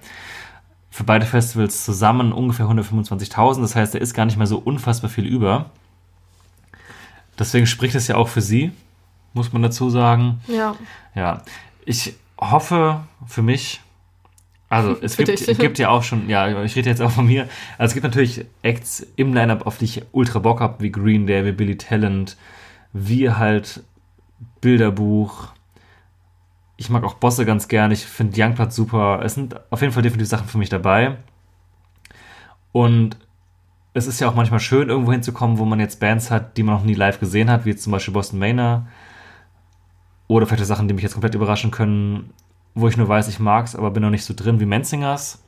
für 0.95 1.03
beide 1.03 1.27
Festivals 1.27 1.85
zusammen 1.85 2.33
ungefähr 2.33 2.67
125.000. 2.67 3.63
Das 3.63 3.75
heißt, 3.75 3.97
da 3.97 3.99
ist 3.99 4.15
gar 4.15 4.27
nicht 4.27 4.37
mehr 4.37 4.47
so 4.47 4.59
unfassbar 4.59 5.11
viel 5.11 5.27
über. 5.27 5.73
Deswegen 7.37 7.67
spricht 7.67 7.97
es 7.97 8.07
ja 8.07 8.15
auch 8.15 8.29
für 8.29 8.41
sie, 8.41 8.71
muss 9.33 9.53
man 9.53 9.61
dazu 9.61 9.91
sagen. 9.91 10.41
Ja. 10.47 10.77
Ja, 11.17 11.43
ich 11.85 12.15
hoffe 12.39 13.01
für 13.27 13.43
mich, 13.43 13.81
also 14.69 14.97
es 15.03 15.17
gibt, 15.17 15.31
es 15.31 15.59
gibt 15.59 15.81
ja 15.81 15.89
auch 15.89 16.05
schon, 16.05 16.29
ja, 16.29 16.63
ich 16.63 16.77
rede 16.77 16.91
jetzt 16.91 17.03
auch 17.03 17.11
von 17.11 17.27
mir, 17.27 17.49
also 17.77 17.91
es 17.91 17.95
gibt 17.95 18.05
natürlich 18.05 18.47
Acts 18.63 19.05
im 19.17 19.35
Lineup, 19.35 19.67
auf 19.67 19.79
die 19.79 19.87
ich 19.87 20.03
ultra 20.13 20.39
Bock 20.39 20.61
habe, 20.61 20.81
wie 20.81 20.93
Green 20.93 21.27
Day, 21.27 21.45
wie 21.45 21.51
Billy 21.51 21.77
Talent, 21.77 22.37
wie 22.93 23.31
halt 23.31 23.83
Bilderbuch. 24.61 25.54
Ich 26.77 26.91
mag 26.91 27.05
auch 27.05 27.15
Bosse 27.15 27.45
ganz 27.45 27.69
gern, 27.69 27.93
ich 27.93 28.05
finde 28.05 28.41
Youngblood 28.41 28.73
super. 28.73 29.21
Es 29.23 29.35
sind 29.35 29.55
auf 29.71 29.81
jeden 29.81 29.93
Fall 29.93 30.03
definitiv 30.03 30.29
Sachen 30.29 30.49
für 30.49 30.59
mich 30.59 30.69
dabei. 30.69 31.19
Und 32.73 33.17
es 33.93 34.09
ist 34.09 34.21
ja 34.21 34.29
auch 34.29 34.35
manchmal 34.35 34.59
schön, 34.59 34.89
irgendwo 34.89 35.13
hinzukommen, 35.13 35.59
wo 35.59 35.65
man 35.65 35.79
jetzt 35.79 36.01
Bands 36.01 36.31
hat, 36.33 36.57
die 36.57 36.65
man 36.65 36.75
noch 36.75 36.83
nie 36.83 36.95
live 36.95 37.21
gesehen 37.21 37.49
hat, 37.49 37.65
wie 37.65 37.77
zum 37.77 37.93
Beispiel 37.93 38.13
Boston 38.13 38.41
Manor. 38.41 38.89
Oder 40.27 40.47
vielleicht 40.47 40.67
Sachen, 40.67 40.89
die 40.89 40.95
mich 40.95 41.05
jetzt 41.05 41.13
komplett 41.13 41.37
überraschen 41.37 41.71
können, 41.71 42.31
wo 42.75 42.89
ich 42.89 42.97
nur 42.97 43.09
weiß, 43.09 43.29
ich 43.29 43.39
mag's, 43.39 43.77
aber 43.77 43.93
bin 43.93 44.03
noch 44.03 44.11
nicht 44.11 44.25
so 44.25 44.35
drin 44.35 44.59
wie 44.59 44.67
Menzingers. 44.67 45.45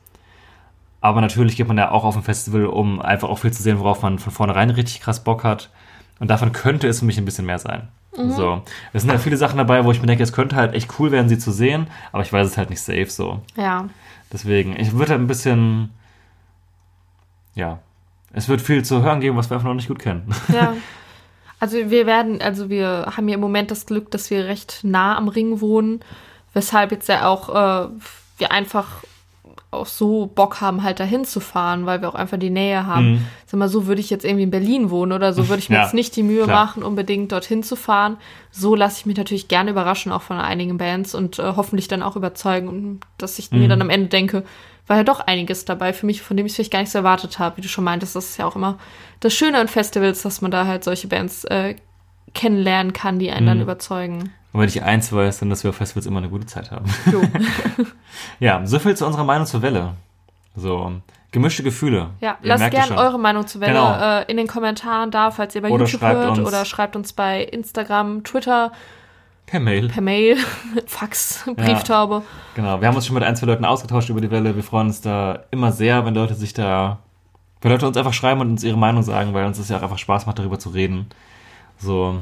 Aber 1.01 1.19
natürlich 1.19 1.57
geht 1.57 1.67
man 1.67 1.77
ja 1.77 1.91
auch 1.91 2.05
auf 2.05 2.15
ein 2.15 2.23
Festival, 2.23 2.65
um 2.65 3.01
einfach 3.01 3.27
auch 3.27 3.39
viel 3.39 3.51
zu 3.51 3.61
sehen, 3.61 3.79
worauf 3.79 4.01
man 4.01 4.17
von 4.19 4.31
vornherein 4.31 4.69
richtig 4.69 5.01
krass 5.01 5.23
Bock 5.23 5.43
hat. 5.43 5.69
Und 6.19 6.29
davon 6.29 6.51
könnte 6.51 6.87
es 6.87 6.99
für 6.99 7.05
mich 7.05 7.17
ein 7.17 7.25
bisschen 7.25 7.45
mehr 7.45 7.59
sein. 7.59 7.89
Mhm. 8.17 8.31
So. 8.31 8.61
Es 8.93 9.03
sind 9.03 9.11
halt 9.11 9.21
viele 9.21 9.37
Sachen 9.37 9.57
dabei, 9.57 9.85
wo 9.85 9.91
ich 9.91 10.01
mir 10.01 10.07
denke, 10.07 10.23
es 10.23 10.33
könnte 10.33 10.55
halt 10.55 10.73
echt 10.73 10.99
cool 10.99 11.11
werden, 11.11 11.29
sie 11.29 11.37
zu 11.37 11.51
sehen, 11.51 11.87
aber 12.11 12.23
ich 12.23 12.33
weiß 12.33 12.47
es 12.47 12.57
halt 12.57 12.69
nicht 12.69 12.81
safe 12.81 13.09
so. 13.09 13.41
Ja. 13.55 13.89
Deswegen, 14.31 14.77
ich 14.79 14.93
würde 14.93 15.11
halt 15.11 15.21
ein 15.21 15.27
bisschen, 15.27 15.91
ja, 17.55 17.79
es 18.33 18.49
wird 18.49 18.61
viel 18.61 18.83
zu 18.83 19.01
hören 19.01 19.21
geben, 19.21 19.37
was 19.37 19.49
wir 19.49 19.55
einfach 19.55 19.67
noch 19.67 19.75
nicht 19.75 19.87
gut 19.87 19.99
kennen. 19.99 20.33
Ja. 20.53 20.73
Also 21.59 21.89
wir 21.89 22.05
werden, 22.05 22.39
also 22.39 22.69
wir 22.69 23.13
haben 23.17 23.27
ja 23.27 23.33
im 23.33 23.41
Moment 23.41 23.71
das 23.71 23.87
Glück, 23.87 24.11
dass 24.11 24.29
wir 24.29 24.45
recht 24.45 24.81
nah 24.83 25.17
am 25.17 25.27
Ring 25.27 25.59
wohnen, 25.59 26.01
weshalb 26.53 26.91
jetzt 26.91 27.09
ja 27.09 27.27
auch 27.27 27.49
äh, 27.49 27.89
wir 28.37 28.51
einfach 28.51 29.03
auch 29.71 29.85
so 29.85 30.27
Bock 30.27 30.61
haben, 30.61 30.81
halt 30.83 30.99
dahin 30.99 31.25
zu 31.25 31.39
fahren, 31.39 31.85
weil 31.85 32.01
wir 32.01 32.07
auch 32.09 32.15
einfach 32.15 32.37
die 32.39 32.49
Nähe 32.49 32.85
haben. 32.85 33.11
Mhm. 33.11 33.21
Sag 33.45 33.59
mal, 33.59 33.67
so 33.67 33.85
würde 33.85 33.99
ich 33.99 34.09
jetzt 34.09 34.23
irgendwie 34.23 34.43
in 34.43 34.49
Berlin 34.51 34.89
wohnen 34.89 35.11
oder 35.11 35.33
so, 35.33 35.49
würde 35.49 35.59
ich 35.59 35.69
mir 35.69 35.75
Ja, 35.75 35.83
jetzt 35.83 35.93
nicht 35.93 36.15
die 36.15 36.23
Mühe 36.23 36.45
klar. 36.45 36.65
machen, 36.65 36.83
unbedingt 36.83 37.31
dorthin 37.31 37.63
zu 37.63 37.75
fahren. 37.75 38.17
So 38.49 38.75
lasse 38.75 38.99
ich 38.99 39.05
mich 39.05 39.17
natürlich 39.17 39.47
gerne 39.49 39.71
überraschen, 39.71 40.11
auch 40.11 40.21
von 40.21 40.37
einigen 40.39 40.77
Bands 40.77 41.13
und 41.13 41.37
äh, 41.39 41.53
hoffentlich 41.55 41.87
dann 41.89 42.01
auch 42.01 42.15
überzeugen, 42.15 42.67
und 42.69 42.99
dass 43.17 43.39
ich 43.39 43.51
Mhm. 43.51 43.59
mir 43.59 43.67
dann 43.67 43.81
am 43.81 43.89
Ende 43.89 44.07
denke, 44.07 44.43
war 44.87 44.97
ja 44.97 45.03
doch 45.03 45.19
einiges 45.19 45.65
dabei 45.65 45.91
für 45.91 46.05
mich, 46.05 46.21
von 46.21 46.37
dem 46.37 46.45
ich 46.45 46.53
vielleicht 46.53 46.71
gar 46.71 46.79
nichts 46.79 46.95
erwartet 46.95 47.37
habe. 47.39 47.57
Wie 47.57 47.61
du 47.61 47.67
schon 47.67 47.83
meintest, 47.83 48.15
das 48.15 48.29
ist 48.29 48.37
ja 48.37 48.45
auch 48.45 48.55
immer 48.55 48.77
das 49.19 49.33
Schöne 49.33 49.57
an 49.59 49.67
Festivals, 49.67 50.21
dass 50.21 50.41
man 50.41 50.49
da 50.51 50.65
halt 50.65 50.85
solche 50.85 51.07
Bands 51.09 51.43
äh, 51.43 51.75
kennenlernen 52.33 52.93
kann, 52.93 53.19
die 53.19 53.31
einen 53.31 53.45
dann 53.45 53.57
Mhm. 53.57 53.63
überzeugen. 53.63 54.31
Und 54.53 54.61
wenn 54.61 54.67
ich 54.69 54.81
eins 54.81 55.11
weiß, 55.11 55.39
dann, 55.39 55.49
dass 55.49 55.63
wir 55.63 55.69
auf 55.69 55.75
Festivals 55.75 56.05
immer 56.05 56.19
eine 56.19 56.29
gute 56.29 56.45
Zeit 56.47 56.71
haben. 56.71 56.85
Jo. 57.11 57.21
Ja, 58.39 58.65
so 58.65 58.79
viel 58.79 58.95
zu 58.95 59.05
unserer 59.05 59.23
Meinung 59.23 59.45
zur 59.45 59.61
Welle. 59.61 59.93
So, 60.55 60.91
gemischte 61.31 61.61
Gefühle. 61.63 62.09
Ja, 62.19 62.37
Ihr 62.41 62.49
lasst 62.49 62.71
gerne 62.71 62.97
eure 62.97 63.19
Meinung 63.19 63.45
zu 63.45 63.59
Welle 63.59 63.73
Genau. 63.73 63.93
äh, 64.19 64.23
in 64.31 64.37
den 64.37 64.47
Kommentaren 64.47 65.11
da, 65.11 65.29
falls 65.31 65.53
ihr 65.55 65.61
bei 65.61 65.69
Oder 65.69 65.85
YouTube 65.85 66.01
hört 66.01 66.37
uns- 66.37 66.47
oder 66.47 66.65
schreibt 66.65 66.95
uns 66.95 67.13
bei 67.13 67.43
Instagram, 67.43 68.23
Twitter, 68.23 68.71
Per 69.45 69.59
Mail. 69.59 69.87
per 69.89 70.01
Mail, 70.01 70.37
Fax, 70.87 71.45
Brieftaube. 71.55 72.23
Genau, 72.55 72.81
wir 72.81 72.87
haben 72.87 72.95
uns 72.95 73.05
schon 73.05 73.13
mit 73.13 73.23
ein, 73.23 73.35
zwei 73.35 73.45
Leuten 73.47 73.65
ausgetauscht 73.65 74.09
über 74.09 74.21
die 74.21 74.31
Welle. 74.31 74.55
Wir 74.55 74.63
freuen 74.63 74.87
uns 74.87 75.01
da 75.01 75.43
immer 75.51 75.71
sehr, 75.71 76.05
wenn 76.05 76.15
Leute 76.15 76.33
sich 76.33 76.53
da, 76.53 76.99
wenn 77.61 77.71
Leute 77.71 77.87
uns 77.87 77.97
einfach 77.97 78.13
schreiben 78.13 78.41
und 78.41 78.49
uns 78.51 78.63
ihre 78.63 78.77
Meinung 78.77 79.03
sagen, 79.03 79.33
weil 79.33 79.45
uns 79.45 79.57
das 79.57 79.69
ja 79.69 79.77
auch 79.77 79.83
einfach 79.83 79.97
Spaß 79.99 80.25
macht, 80.25 80.39
darüber 80.39 80.57
zu 80.59 80.69
reden. 80.69 81.07
So. 81.77 82.17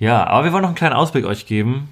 Ja, 0.00 0.26
aber 0.26 0.46
wir 0.46 0.52
wollen 0.52 0.62
noch 0.62 0.70
einen 0.70 0.76
kleinen 0.76 0.96
Ausblick 0.96 1.26
euch 1.26 1.46
geben, 1.46 1.88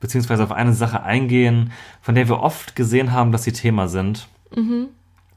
beziehungsweise 0.00 0.42
auf 0.42 0.50
eine 0.50 0.72
Sache 0.72 1.02
eingehen, 1.02 1.72
von 2.00 2.14
der 2.14 2.26
wir 2.26 2.40
oft 2.40 2.74
gesehen 2.74 3.12
haben, 3.12 3.30
dass 3.32 3.44
sie 3.44 3.52
Thema 3.52 3.86
sind. 3.86 4.28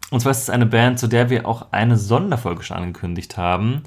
Und 0.10 0.20
zwar 0.22 0.32
ist 0.32 0.42
es 0.42 0.50
eine 0.50 0.66
Band, 0.66 1.00
zu 1.00 1.08
der 1.08 1.30
wir 1.30 1.46
auch 1.46 1.68
eine 1.72 1.98
Sonderfolge 1.98 2.64
schon 2.64 2.78
angekündigt 2.78 3.38
haben, 3.38 3.84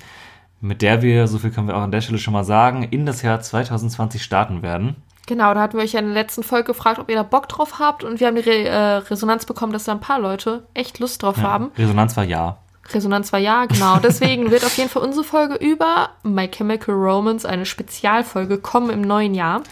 mit 0.60 0.82
der 0.82 1.00
wir, 1.00 1.26
so 1.26 1.38
viel 1.38 1.50
können 1.50 1.66
wir 1.66 1.76
auch 1.76 1.82
an 1.82 1.92
der 1.92 2.02
Stelle 2.02 2.18
schon 2.18 2.34
mal 2.34 2.44
sagen, 2.44 2.82
in 2.82 3.06
das 3.06 3.22
Jahr 3.22 3.40
2020 3.40 4.22
starten 4.22 4.62
werden. 4.62 4.96
Genau, 5.26 5.54
da 5.54 5.62
hatten 5.62 5.78
wir 5.78 5.84
euch 5.84 5.92
ja 5.92 6.00
in 6.00 6.06
der 6.06 6.14
letzten 6.14 6.42
Folge 6.42 6.66
gefragt, 6.66 6.98
ob 6.98 7.08
ihr 7.08 7.16
da 7.16 7.22
Bock 7.22 7.48
drauf 7.48 7.78
habt 7.78 8.04
und 8.04 8.20
wir 8.20 8.26
haben 8.26 8.36
die 8.36 8.42
Re 8.42 8.68
äh, 8.68 8.96
Resonanz 8.96 9.46
bekommen, 9.46 9.72
dass 9.72 9.84
da 9.84 9.92
ein 9.92 10.00
paar 10.00 10.20
Leute 10.20 10.66
echt 10.74 10.98
Lust 10.98 11.22
drauf 11.22 11.38
haben. 11.38 11.70
Resonanz 11.78 12.14
war 12.18 12.24
ja. 12.24 12.58
Resonanz 12.92 13.32
war 13.32 13.40
ja, 13.40 13.66
genau. 13.66 13.98
Deswegen 13.98 14.50
wird 14.50 14.64
auf 14.64 14.76
jeden 14.76 14.90
Fall 14.90 15.02
unsere 15.02 15.24
Folge 15.24 15.54
über 15.54 16.10
My 16.22 16.48
Chemical 16.48 16.94
Romance, 16.94 17.46
eine 17.46 17.66
Spezialfolge, 17.66 18.58
kommen 18.58 18.90
im 18.90 19.00
neuen 19.00 19.34
Jahr. 19.34 19.62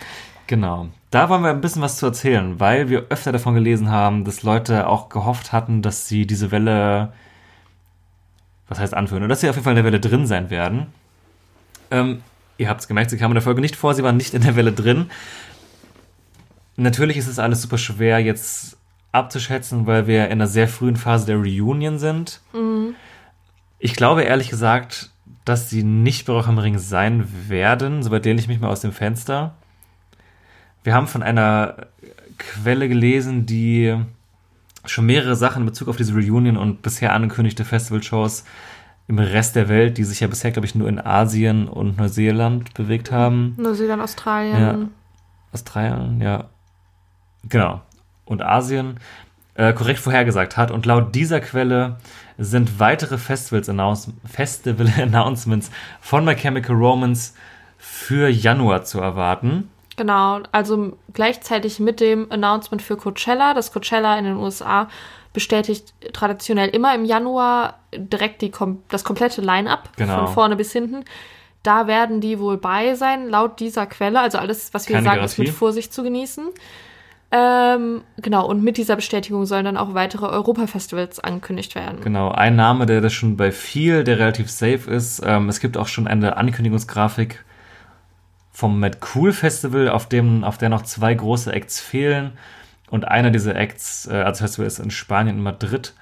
Genau. 0.46 0.88
Da 1.10 1.28
wollen 1.28 1.42
wir 1.42 1.50
ein 1.50 1.60
bisschen 1.60 1.82
was 1.82 1.98
zu 1.98 2.06
erzählen, 2.06 2.58
weil 2.58 2.88
wir 2.88 3.06
öfter 3.10 3.32
davon 3.32 3.54
gelesen 3.54 3.90
haben, 3.90 4.24
dass 4.24 4.42
Leute 4.42 4.86
auch 4.86 5.10
gehofft 5.10 5.52
hatten, 5.52 5.82
dass 5.82 6.08
sie 6.08 6.26
diese 6.26 6.50
Welle, 6.50 7.12
was 8.68 8.78
heißt 8.78 8.94
anführen, 8.94 9.22
oder 9.22 9.28
dass 9.28 9.42
sie 9.42 9.48
auf 9.50 9.56
jeden 9.56 9.64
Fall 9.64 9.72
in 9.72 9.76
der 9.76 9.84
Welle 9.84 10.00
drin 10.00 10.26
sein 10.26 10.48
werden. 10.48 10.86
Ähm, 11.90 12.22
ihr 12.56 12.70
habt 12.70 12.80
es 12.80 12.88
gemerkt, 12.88 13.10
sie 13.10 13.18
kamen 13.18 13.32
in 13.32 13.36
der 13.36 13.42
Folge 13.42 13.60
nicht 13.60 13.76
vor, 13.76 13.94
sie 13.94 14.02
waren 14.02 14.16
nicht 14.16 14.32
in 14.32 14.42
der 14.42 14.56
Welle 14.56 14.72
drin. 14.72 15.10
Natürlich 16.76 17.18
ist 17.18 17.28
es 17.28 17.38
alles 17.38 17.60
super 17.60 17.76
schwer 17.76 18.18
jetzt 18.20 18.78
abzuschätzen, 19.12 19.86
weil 19.86 20.06
wir 20.06 20.26
in 20.26 20.32
einer 20.32 20.46
sehr 20.46 20.68
frühen 20.68 20.96
Phase 20.96 21.26
der 21.26 21.36
Reunion 21.36 21.98
sind. 21.98 22.40
Ich 23.78 23.94
glaube 23.94 24.22
ehrlich 24.22 24.48
gesagt, 24.48 25.10
dass 25.44 25.70
sie 25.70 25.82
nicht 25.82 26.26
bei 26.26 26.32
Rock 26.32 26.48
am 26.48 26.58
Ring 26.58 26.78
sein 26.78 27.28
werden, 27.48 28.02
soweit 28.02 28.24
lehne 28.24 28.40
ich 28.40 28.48
mich 28.48 28.60
mal 28.60 28.68
aus 28.68 28.80
dem 28.80 28.92
Fenster. 28.92 29.54
Wir 30.84 30.94
haben 30.94 31.06
von 31.06 31.22
einer 31.22 31.88
Quelle 32.38 32.88
gelesen, 32.88 33.46
die 33.46 33.96
schon 34.84 35.06
mehrere 35.06 35.36
Sachen 35.36 35.62
in 35.62 35.66
Bezug 35.66 35.88
auf 35.88 35.96
diese 35.96 36.14
Reunion 36.14 36.56
und 36.56 36.82
bisher 36.82 37.12
angekündigte 37.12 37.64
Festivalshows 37.64 38.44
im 39.08 39.18
Rest 39.18 39.56
der 39.56 39.68
Welt, 39.68 39.98
die 39.98 40.04
sich 40.04 40.20
ja 40.20 40.26
bisher, 40.26 40.52
glaube 40.52 40.66
ich, 40.66 40.74
nur 40.74 40.88
in 40.88 40.98
Asien 40.98 41.68
und 41.68 41.98
Neuseeland 41.98 42.72
bewegt 42.74 43.12
haben. 43.12 43.54
Neuseeland, 43.58 44.02
Australien. 44.02 44.60
Ja. 44.60 44.78
Australien, 45.52 46.20
ja. 46.20 46.44
Genau. 47.48 47.82
Und 48.24 48.42
Asien 48.42 48.98
äh, 49.54 49.72
korrekt 49.72 49.98
vorhergesagt 49.98 50.56
hat. 50.56 50.70
Und 50.70 50.86
laut 50.86 51.14
dieser 51.14 51.40
Quelle 51.40 51.96
sind 52.38 52.78
weitere 52.80 53.18
Festivals 53.18 53.68
-Announce 53.68 54.10
Festival 54.24 54.88
von 56.00 56.24
My 56.24 56.34
Chemical 56.34 56.76
Romance 56.76 57.34
für 57.78 58.28
Januar 58.28 58.84
zu 58.84 59.00
erwarten. 59.00 59.68
Genau, 59.96 60.40
also 60.52 60.96
gleichzeitig 61.12 61.78
mit 61.80 62.00
dem 62.00 62.30
Announcement 62.30 62.80
für 62.80 62.96
Coachella. 62.96 63.54
Das 63.54 63.72
Coachella 63.72 64.18
in 64.18 64.24
den 64.24 64.36
USA 64.36 64.88
bestätigt 65.32 65.92
traditionell 66.12 66.68
immer 66.70 66.94
im 66.94 67.04
Januar 67.04 67.78
direkt 67.94 68.42
die, 68.42 68.52
das 68.88 69.04
komplette 69.04 69.40
Line-up 69.40 69.90
Genau. 69.96 70.26
von 70.26 70.34
vorne 70.34 70.56
bis 70.56 70.72
hinten. 70.72 71.04
Da 71.62 71.86
werden 71.86 72.20
die 72.20 72.38
wohl 72.38 72.56
bei 72.56 72.94
sein, 72.94 73.28
laut 73.28 73.60
dieser 73.60 73.86
Quelle. 73.86 74.20
Also 74.20 74.38
alles, 74.38 74.72
was 74.74 74.88
wir 74.88 74.96
Keine 74.96 75.06
sagen, 75.06 75.24
ist 75.24 75.38
mit 75.38 75.46
Garantie. 75.46 75.58
Vorsicht 75.58 75.94
zu 75.94 76.02
genießen. 76.02 76.48
Ähm, 77.34 78.02
genau, 78.18 78.46
und 78.46 78.62
mit 78.62 78.76
dieser 78.76 78.94
Bestätigung 78.94 79.46
sollen 79.46 79.64
dann 79.64 79.78
auch 79.78 79.94
weitere 79.94 80.26
Europa-Festivals 80.26 81.18
angekündigt 81.18 81.74
werden. 81.74 82.02
Genau, 82.02 82.30
ein 82.30 82.56
Name, 82.56 82.84
der 82.84 83.00
das 83.00 83.14
schon 83.14 83.38
bei 83.38 83.50
viel, 83.52 84.04
der 84.04 84.18
relativ 84.18 84.50
safe 84.50 84.90
ist. 84.90 85.22
Ähm, 85.24 85.48
es 85.48 85.58
gibt 85.58 85.78
auch 85.78 85.88
schon 85.88 86.06
eine 86.06 86.36
Ankündigungsgrafik 86.36 87.42
vom 88.50 88.78
Mad 88.78 88.98
Cool 89.14 89.32
Festival, 89.32 89.88
auf 89.88 90.10
dem, 90.10 90.44
auf 90.44 90.58
der 90.58 90.68
noch 90.68 90.82
zwei 90.82 91.14
große 91.14 91.50
Acts 91.50 91.80
fehlen. 91.80 92.32
Und 92.90 93.08
einer 93.08 93.30
dieser 93.30 93.56
Acts, 93.56 94.06
äh, 94.06 94.16
also 94.16 94.44
Festival 94.44 94.66
ist 94.66 94.78
in 94.78 94.90
Spanien, 94.90 95.38
in 95.38 95.42
Madrid, 95.42 95.94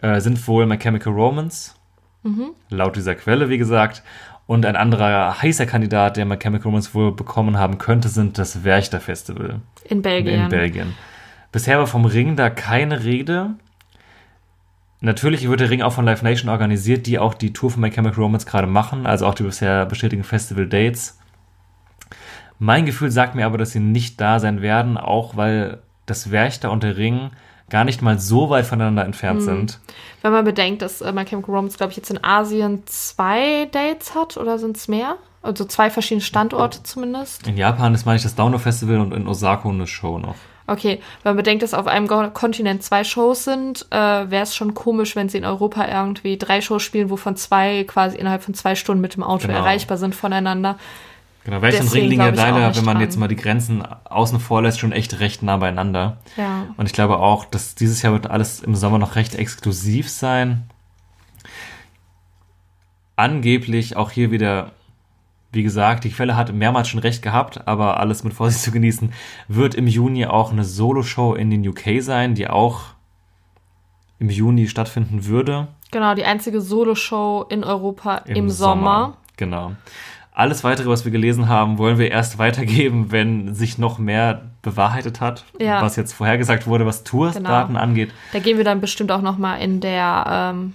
äh, 0.00 0.20
sind 0.20 0.48
wohl 0.48 0.66
My 0.66 0.78
Chemical 0.78 1.12
Romance. 1.12 1.76
Laut 2.70 2.96
dieser 2.96 3.14
Quelle, 3.14 3.48
wie 3.48 3.58
gesagt. 3.58 4.02
Und 4.46 4.66
ein 4.66 4.76
anderer 4.76 5.40
heißer 5.40 5.66
Kandidat, 5.66 6.16
der 6.16 6.24
My 6.24 6.36
Chemical 6.36 6.64
Romance 6.64 6.94
wohl 6.94 7.12
bekommen 7.12 7.58
haben 7.58 7.78
könnte, 7.78 8.08
sind 8.08 8.38
das 8.38 8.64
Werchter 8.64 9.00
Festival 9.00 9.60
In 9.84 10.02
Belgien. 10.02 10.42
in 10.42 10.48
Belgien. 10.48 10.94
Bisher 11.52 11.78
war 11.78 11.86
vom 11.86 12.04
Ring 12.04 12.36
da 12.36 12.50
keine 12.50 13.04
Rede. 13.04 13.50
Natürlich 15.00 15.48
wird 15.48 15.60
der 15.60 15.70
Ring 15.70 15.82
auch 15.82 15.92
von 15.92 16.04
Live 16.04 16.22
Nation 16.22 16.48
organisiert, 16.48 17.06
die 17.06 17.18
auch 17.18 17.34
die 17.34 17.52
Tour 17.52 17.70
von 17.70 17.80
My 17.80 17.90
Chemical 17.90 18.22
Romance 18.22 18.46
gerade 18.46 18.66
machen, 18.66 19.06
also 19.06 19.26
auch 19.26 19.34
die 19.34 19.42
bisher 19.42 19.86
bestätigten 19.86 20.24
Festival-Dates. 20.24 21.18
Mein 22.58 22.86
Gefühl 22.86 23.10
sagt 23.10 23.34
mir 23.34 23.46
aber, 23.46 23.58
dass 23.58 23.72
sie 23.72 23.80
nicht 23.80 24.20
da 24.20 24.38
sein 24.38 24.62
werden, 24.62 24.96
auch 24.96 25.36
weil 25.36 25.78
das 26.06 26.30
Werchter 26.30 26.70
und 26.70 26.82
der 26.82 26.96
Ring 26.96 27.30
gar 27.72 27.84
nicht 27.84 28.02
mal 28.02 28.18
so 28.20 28.50
weit 28.50 28.66
voneinander 28.66 29.04
entfernt 29.04 29.42
sind. 29.42 29.80
Wenn 30.20 30.30
man 30.30 30.44
bedenkt, 30.44 30.82
dass 30.82 31.00
äh, 31.00 31.10
My 31.10 31.24
Chemical 31.24 31.54
Romance, 31.54 31.76
glaube 31.76 31.90
ich, 31.90 31.96
jetzt 31.96 32.10
in 32.10 32.22
Asien 32.22 32.82
zwei 32.86 33.66
Dates 33.72 34.14
hat 34.14 34.36
oder 34.36 34.58
sind 34.58 34.76
es 34.76 34.86
mehr? 34.86 35.16
Also 35.42 35.64
zwei 35.64 35.90
verschiedene 35.90 36.20
Standorte 36.22 36.84
zumindest. 36.84 37.46
In 37.48 37.56
Japan 37.56 37.94
ist, 37.94 38.06
meine 38.06 38.16
ich, 38.16 38.22
das 38.22 38.36
Download 38.36 38.62
Festival 38.62 39.00
und 39.00 39.12
in 39.12 39.26
Osaka 39.26 39.68
eine 39.68 39.88
Show 39.88 40.18
noch. 40.18 40.36
Okay, 40.68 41.00
wenn 41.22 41.30
man 41.30 41.36
bedenkt, 41.38 41.64
dass 41.64 41.74
auf 41.74 41.88
einem 41.88 42.06
Kontinent 42.06 42.84
zwei 42.84 43.02
Shows 43.02 43.44
sind, 43.44 43.86
äh, 43.90 43.96
wäre 43.96 44.44
es 44.44 44.54
schon 44.54 44.74
komisch, 44.74 45.16
wenn 45.16 45.28
sie 45.28 45.38
in 45.38 45.44
Europa 45.44 45.88
irgendwie 45.88 46.38
drei 46.38 46.60
Shows 46.60 46.82
spielen, 46.84 47.10
wovon 47.10 47.34
zwei 47.34 47.82
quasi 47.84 48.16
innerhalb 48.16 48.42
von 48.44 48.54
zwei 48.54 48.76
Stunden 48.76 49.00
mit 49.00 49.16
dem 49.16 49.24
Auto 49.24 49.48
Genau. 49.48 49.58
erreichbar 49.58 49.96
sind 49.96 50.14
voneinander. 50.14 50.76
Genau, 51.44 51.56
und 51.56 51.62
Deswegen 51.64 51.88
Ring 51.88 52.08
liegen 52.08 52.22
ja 52.22 52.30
ich 52.30 52.36
leider, 52.36 52.76
wenn 52.76 52.84
man 52.84 52.94
dran. 52.94 53.02
jetzt 53.02 53.16
mal 53.16 53.26
die 53.26 53.36
Grenzen 53.36 53.82
außen 53.82 54.38
vor 54.38 54.62
lässt, 54.62 54.78
schon 54.78 54.92
echt 54.92 55.18
recht 55.18 55.42
nah 55.42 55.56
beieinander. 55.56 56.18
Ja. 56.36 56.66
Und 56.76 56.86
ich 56.86 56.92
glaube 56.92 57.18
auch, 57.18 57.44
dass 57.44 57.74
dieses 57.74 58.02
Jahr 58.02 58.12
wird 58.12 58.30
alles 58.30 58.60
im 58.60 58.76
Sommer 58.76 58.98
noch 58.98 59.16
recht 59.16 59.34
exklusiv 59.34 60.08
sein. 60.08 60.64
Angeblich 63.16 63.96
auch 63.96 64.12
hier 64.12 64.30
wieder, 64.30 64.70
wie 65.50 65.64
gesagt, 65.64 66.04
die 66.04 66.10
Quelle 66.10 66.36
hat 66.36 66.52
mehrmals 66.52 66.88
schon 66.88 67.00
recht 67.00 67.22
gehabt, 67.22 67.66
aber 67.66 67.98
alles 67.98 68.22
mit 68.22 68.34
Vorsicht 68.34 68.62
zu 68.62 68.70
genießen, 68.70 69.12
wird 69.48 69.74
im 69.74 69.88
Juni 69.88 70.26
auch 70.26 70.52
eine 70.52 70.64
Solo-Show 70.64 71.34
in 71.34 71.50
den 71.50 71.66
UK 71.66 72.00
sein, 72.00 72.36
die 72.36 72.48
auch 72.48 72.82
im 74.20 74.30
Juni 74.30 74.68
stattfinden 74.68 75.26
würde. 75.26 75.66
Genau, 75.90 76.14
die 76.14 76.24
einzige 76.24 76.60
Solo-Show 76.60 77.46
in 77.48 77.64
Europa 77.64 78.18
im, 78.18 78.48
Sommer. 78.48 79.18
Genau. 79.36 79.72
Alles 80.34 80.64
weitere, 80.64 80.88
was 80.88 81.04
wir 81.04 81.12
gelesen 81.12 81.48
haben, 81.48 81.76
wollen 81.76 81.98
wir 81.98 82.10
erst 82.10 82.38
weitergeben, 82.38 83.12
wenn 83.12 83.54
sich 83.54 83.76
noch 83.76 83.98
mehr 83.98 84.40
bewahrheitet 84.62 85.20
hat, 85.20 85.44
Ja. 85.60 85.82
was 85.82 85.96
jetzt 85.96 86.14
vorhergesagt 86.14 86.66
wurde, 86.66 86.86
was 86.86 87.04
Tourdaten 87.04 87.74
Genau. 87.74 87.80
angeht. 87.80 88.12
Da 88.32 88.38
gehen 88.38 88.56
wir 88.56 88.64
dann 88.64 88.80
bestimmt 88.80 89.12
auch 89.12 89.20
noch 89.20 89.36
mal 89.36 89.56
in 89.56 89.80
der 89.80 90.24
ähm, 90.54 90.72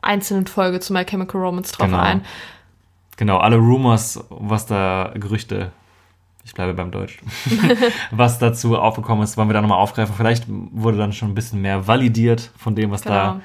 einzelnen 0.00 0.46
Folge 0.46 0.78
zu 0.78 0.92
My 0.92 1.04
Chemical 1.04 1.40
Romance 1.40 1.72
drauf 1.72 1.86
Genau. 1.88 1.98
ein. 1.98 2.24
genau, 3.16 3.38
alle 3.38 3.56
Rumors, 3.56 4.22
was 4.30 4.66
da, 4.66 5.10
Gerüchte, 5.14 5.72
ich 6.44 6.54
bleibe 6.54 6.72
beim 6.74 6.92
Deutsch, 6.92 7.18
was 8.12 8.38
dazu 8.38 8.78
aufgekommen 8.78 9.24
ist, 9.24 9.36
wollen 9.36 9.48
wir 9.48 9.54
da 9.54 9.60
nochmal 9.60 9.78
aufgreifen. 9.78 10.14
Vielleicht 10.16 10.44
wurde 10.48 10.98
dann 10.98 11.12
schon 11.12 11.30
ein 11.30 11.34
bisschen 11.34 11.60
mehr 11.60 11.86
validiert 11.88 12.52
von 12.56 12.76
dem, 12.76 12.92
was 12.92 13.02
da 13.02 13.32
Genau. 13.32 13.40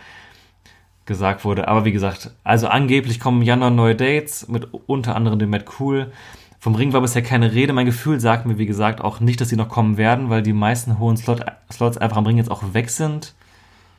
Gesagt 1.05 1.43
wurde. 1.43 1.67
Aber 1.67 1.85
wie 1.85 1.91
gesagt, 1.91 2.31
also 2.43 2.67
angeblich 2.67 3.19
kommen 3.19 3.41
im 3.41 3.47
Januar 3.47 3.69
neue 3.69 3.95
Dates 3.95 4.47
mit 4.47 4.67
unter 4.87 5.15
anderem 5.15 5.39
dem 5.39 5.49
Matt 5.49 5.65
Cool. 5.79 6.11
Vom 6.59 6.75
Ring 6.75 6.93
war 6.93 7.01
bisher 7.01 7.21
keine 7.21 7.53
Rede. 7.53 7.73
Mein 7.73 7.85
Gefühl 7.85 8.19
sagt 8.19 8.45
mir, 8.45 8.57
wie 8.57 8.65
gesagt, 8.65 9.01
auch 9.01 9.19
nicht, 9.19 9.41
dass 9.41 9.49
sie 9.49 9.57
noch 9.57 9.67
kommen 9.67 9.97
werden, 9.97 10.29
weil 10.29 10.41
die 10.41 10.53
meisten 10.53 10.97
hohen 10.97 11.17
Slot, 11.17 11.45
Slots 11.71 11.97
einfach 11.97 12.17
am 12.17 12.25
Ring 12.25 12.37
jetzt 12.37 12.49
auch 12.49 12.73
weg 12.73 12.89
sind. 12.89 13.33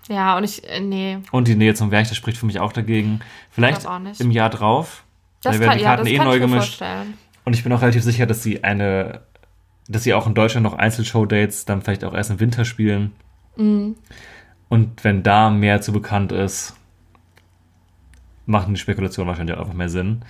Ja, 0.08 0.36
und 0.36 0.44
ich, 0.44 0.68
äh, 0.68 0.80
nee. 0.80 1.18
Und 1.30 1.48
die 1.48 1.56
Nähe 1.56 1.74
zum 1.74 1.90
Werk, 1.90 2.08
das 2.08 2.16
spricht 2.16 2.38
für 2.38 2.46
mich 2.46 2.60
auch 2.60 2.72
dagegen. 2.72 3.20
Vielleicht 3.50 3.86
auch 3.86 4.00
im 4.18 4.30
Jahr 4.30 4.50
drauf. 4.50 5.04
Das 5.42 5.56
da 5.56 5.60
werden 5.60 5.70
kann, 5.70 5.78
die 5.78 5.84
ja, 5.84 5.90
Karten 5.90 6.04
das 6.04 6.12
eh 6.12 6.18
neu 6.18 6.24
ich 6.24 6.40
mir 6.40 6.48
gemischt. 6.48 6.78
vorstellen. 6.78 7.14
Und 7.44 7.54
ich 7.54 7.62
bin 7.62 7.72
auch 7.72 7.82
relativ 7.82 8.02
sicher, 8.02 8.26
dass 8.26 8.42
sie 8.42 8.64
eine, 8.64 9.20
dass 9.88 10.02
sie 10.02 10.14
auch 10.14 10.26
in 10.26 10.34
Deutschland 10.34 10.64
noch 10.64 10.74
Einzelshow-Dates 10.74 11.66
dann 11.66 11.82
vielleicht 11.82 12.04
auch 12.04 12.14
erst 12.14 12.30
im 12.30 12.40
Winter 12.40 12.64
spielen. 12.64 13.12
Mhm. 13.56 13.96
Und 14.68 15.04
wenn 15.04 15.22
da 15.22 15.50
mehr 15.50 15.82
zu 15.82 15.92
bekannt 15.92 16.32
ist, 16.32 16.74
machen 18.46 18.74
die 18.74 18.80
Spekulationen 18.80 19.28
wahrscheinlich 19.28 19.56
auch 19.56 19.62
einfach 19.62 19.74
mehr 19.74 19.88
Sinn. 19.88 20.22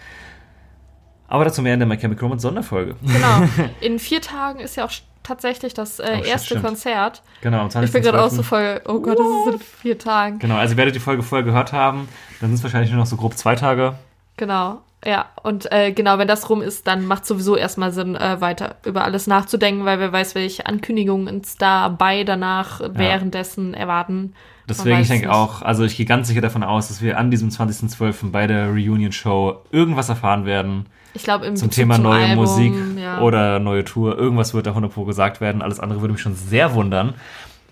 Aber 1.27 1.45
dazu 1.45 1.63
mehr 1.63 1.75
in 1.75 1.81
der 1.81 1.89
My 1.89 1.97
Chemical 1.97 2.25
Romance 2.25 2.43
Sonderfolge. 2.43 2.97
Genau. 3.03 3.49
In 3.81 3.99
vier 3.99 4.21
Tagen 4.21 4.61
ist 4.61 4.77
ja 4.77 4.85
auch 4.85 4.93
tatsächlich 5.23 5.73
das 5.75 5.99
äh, 5.99 6.19
shit, 6.19 6.27
erste 6.27 6.47
stimmt. 6.47 6.65
Konzert. 6.65 7.23
Genau, 7.41 7.61
am 7.61 7.71
20. 7.71 7.89
Ich 7.89 7.93
bin 7.93 8.03
gerade 8.03 8.23
auch 8.23 8.31
so 8.31 8.43
voll, 8.43 8.81
oh 8.87 9.01
Gott, 9.01 9.19
das 9.19 9.27
ist 9.27 9.55
in 9.55 9.59
vier 9.81 9.99
Tagen. 9.99 10.39
Genau, 10.39 10.57
also 10.57 10.77
werdet 10.77 10.95
ihr 10.95 11.01
die 11.01 11.05
Folge 11.05 11.23
vorher 11.23 11.45
gehört 11.45 11.73
haben, 11.73 12.09
dann 12.41 12.51
sind 12.51 12.57
es 12.57 12.63
wahrscheinlich 12.63 12.91
nur 12.91 13.01
noch 13.01 13.07
so 13.07 13.17
grob 13.17 13.35
zwei 13.35 13.57
Tage. 13.57 13.95
Genau. 14.37 14.83
Ja, 15.05 15.27
und 15.43 15.71
äh, 15.71 15.93
genau, 15.93 16.19
wenn 16.19 16.29
das 16.29 16.49
rum 16.49 16.63
ist, 16.63 16.87
dann 16.87 17.07
macht 17.07 17.27
sowieso 17.27 17.57
erstmal 17.57 17.93
Sinn, 17.93 18.17
äh, 18.17 18.41
weiter 18.41 18.77
über 18.85 19.05
alles 19.05 19.27
nachzudenken, 19.27 19.85
weil 19.85 19.99
wer 19.99 20.13
weiß, 20.13 20.35
welche 20.35 20.67
Ankündigungen 20.67 21.29
uns 21.29 21.57
dabei, 21.57 22.25
danach, 22.25 22.81
währenddessen 22.83 23.75
erwarten. 23.75 24.35
Deswegen, 24.69 25.01
ich 25.01 25.09
denke 25.09 25.31
auch, 25.33 25.63
also 25.63 25.85
ich 25.85 25.97
gehe 25.97 26.07
ganz 26.07 26.29
sicher 26.29 26.41
davon 26.41 26.63
aus, 26.63 26.89
dass 26.89 27.03
wir 27.03 27.19
an 27.19 27.31
diesem 27.31 27.51
20.12. 27.51 28.31
bei 28.31 28.47
der 28.47 28.69
Reunion-Show 28.69 29.63
irgendwas 29.71 30.09
erfahren 30.09 30.47
werden 30.47 30.87
Ich 31.13 31.23
glaube, 31.25 31.45
im 31.47 31.57
zum 31.57 31.69
Bezug 31.69 31.83
Thema 31.83 31.97
zum 31.97 32.05
neue 32.05 32.25
Album, 32.25 32.37
Musik 32.37 32.75
ja. 32.99 33.21
oder 33.21 33.59
neue 33.59 33.85
Tour. 33.85 34.17
Irgendwas 34.17 34.55
wird 34.55 34.67
da 34.67 34.71
100 34.71 34.93
Pro 34.93 35.05
gesagt 35.05 35.41
werden. 35.41 35.61
Alles 35.61 35.81
andere 35.81 36.01
würde 36.01 36.13
mich 36.13 36.23
schon 36.23 36.35
sehr 36.35 36.75
wundern. 36.75 37.15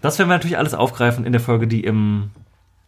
Das 0.03 0.19
werden 0.19 0.29
wir 0.29 0.35
natürlich 0.35 0.59
alles 0.59 0.75
aufgreifen 0.75 1.25
in 1.25 1.33
der 1.33 1.41
Folge, 1.41 1.67
die 1.67 1.83
im 1.83 2.31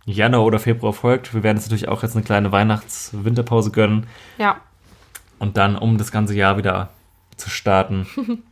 Januar 0.04 0.44
oder 0.44 0.58
Februar 0.58 0.92
folgt. 0.92 1.32
Wir 1.32 1.42
werden 1.42 1.56
uns 1.56 1.66
natürlich 1.66 1.88
auch 1.88 2.02
jetzt 2.02 2.14
eine 2.14 2.24
kleine 2.24 2.52
Weihnachts-Winterpause 2.52 3.70
gönnen 3.70 4.06
Ja, 4.36 4.56
und 5.38 5.56
dann, 5.56 5.76
um 5.76 5.98
das 5.98 6.10
ganze 6.10 6.34
Jahr 6.34 6.56
wieder 6.56 6.88
zu 7.36 7.50
starten, 7.50 8.06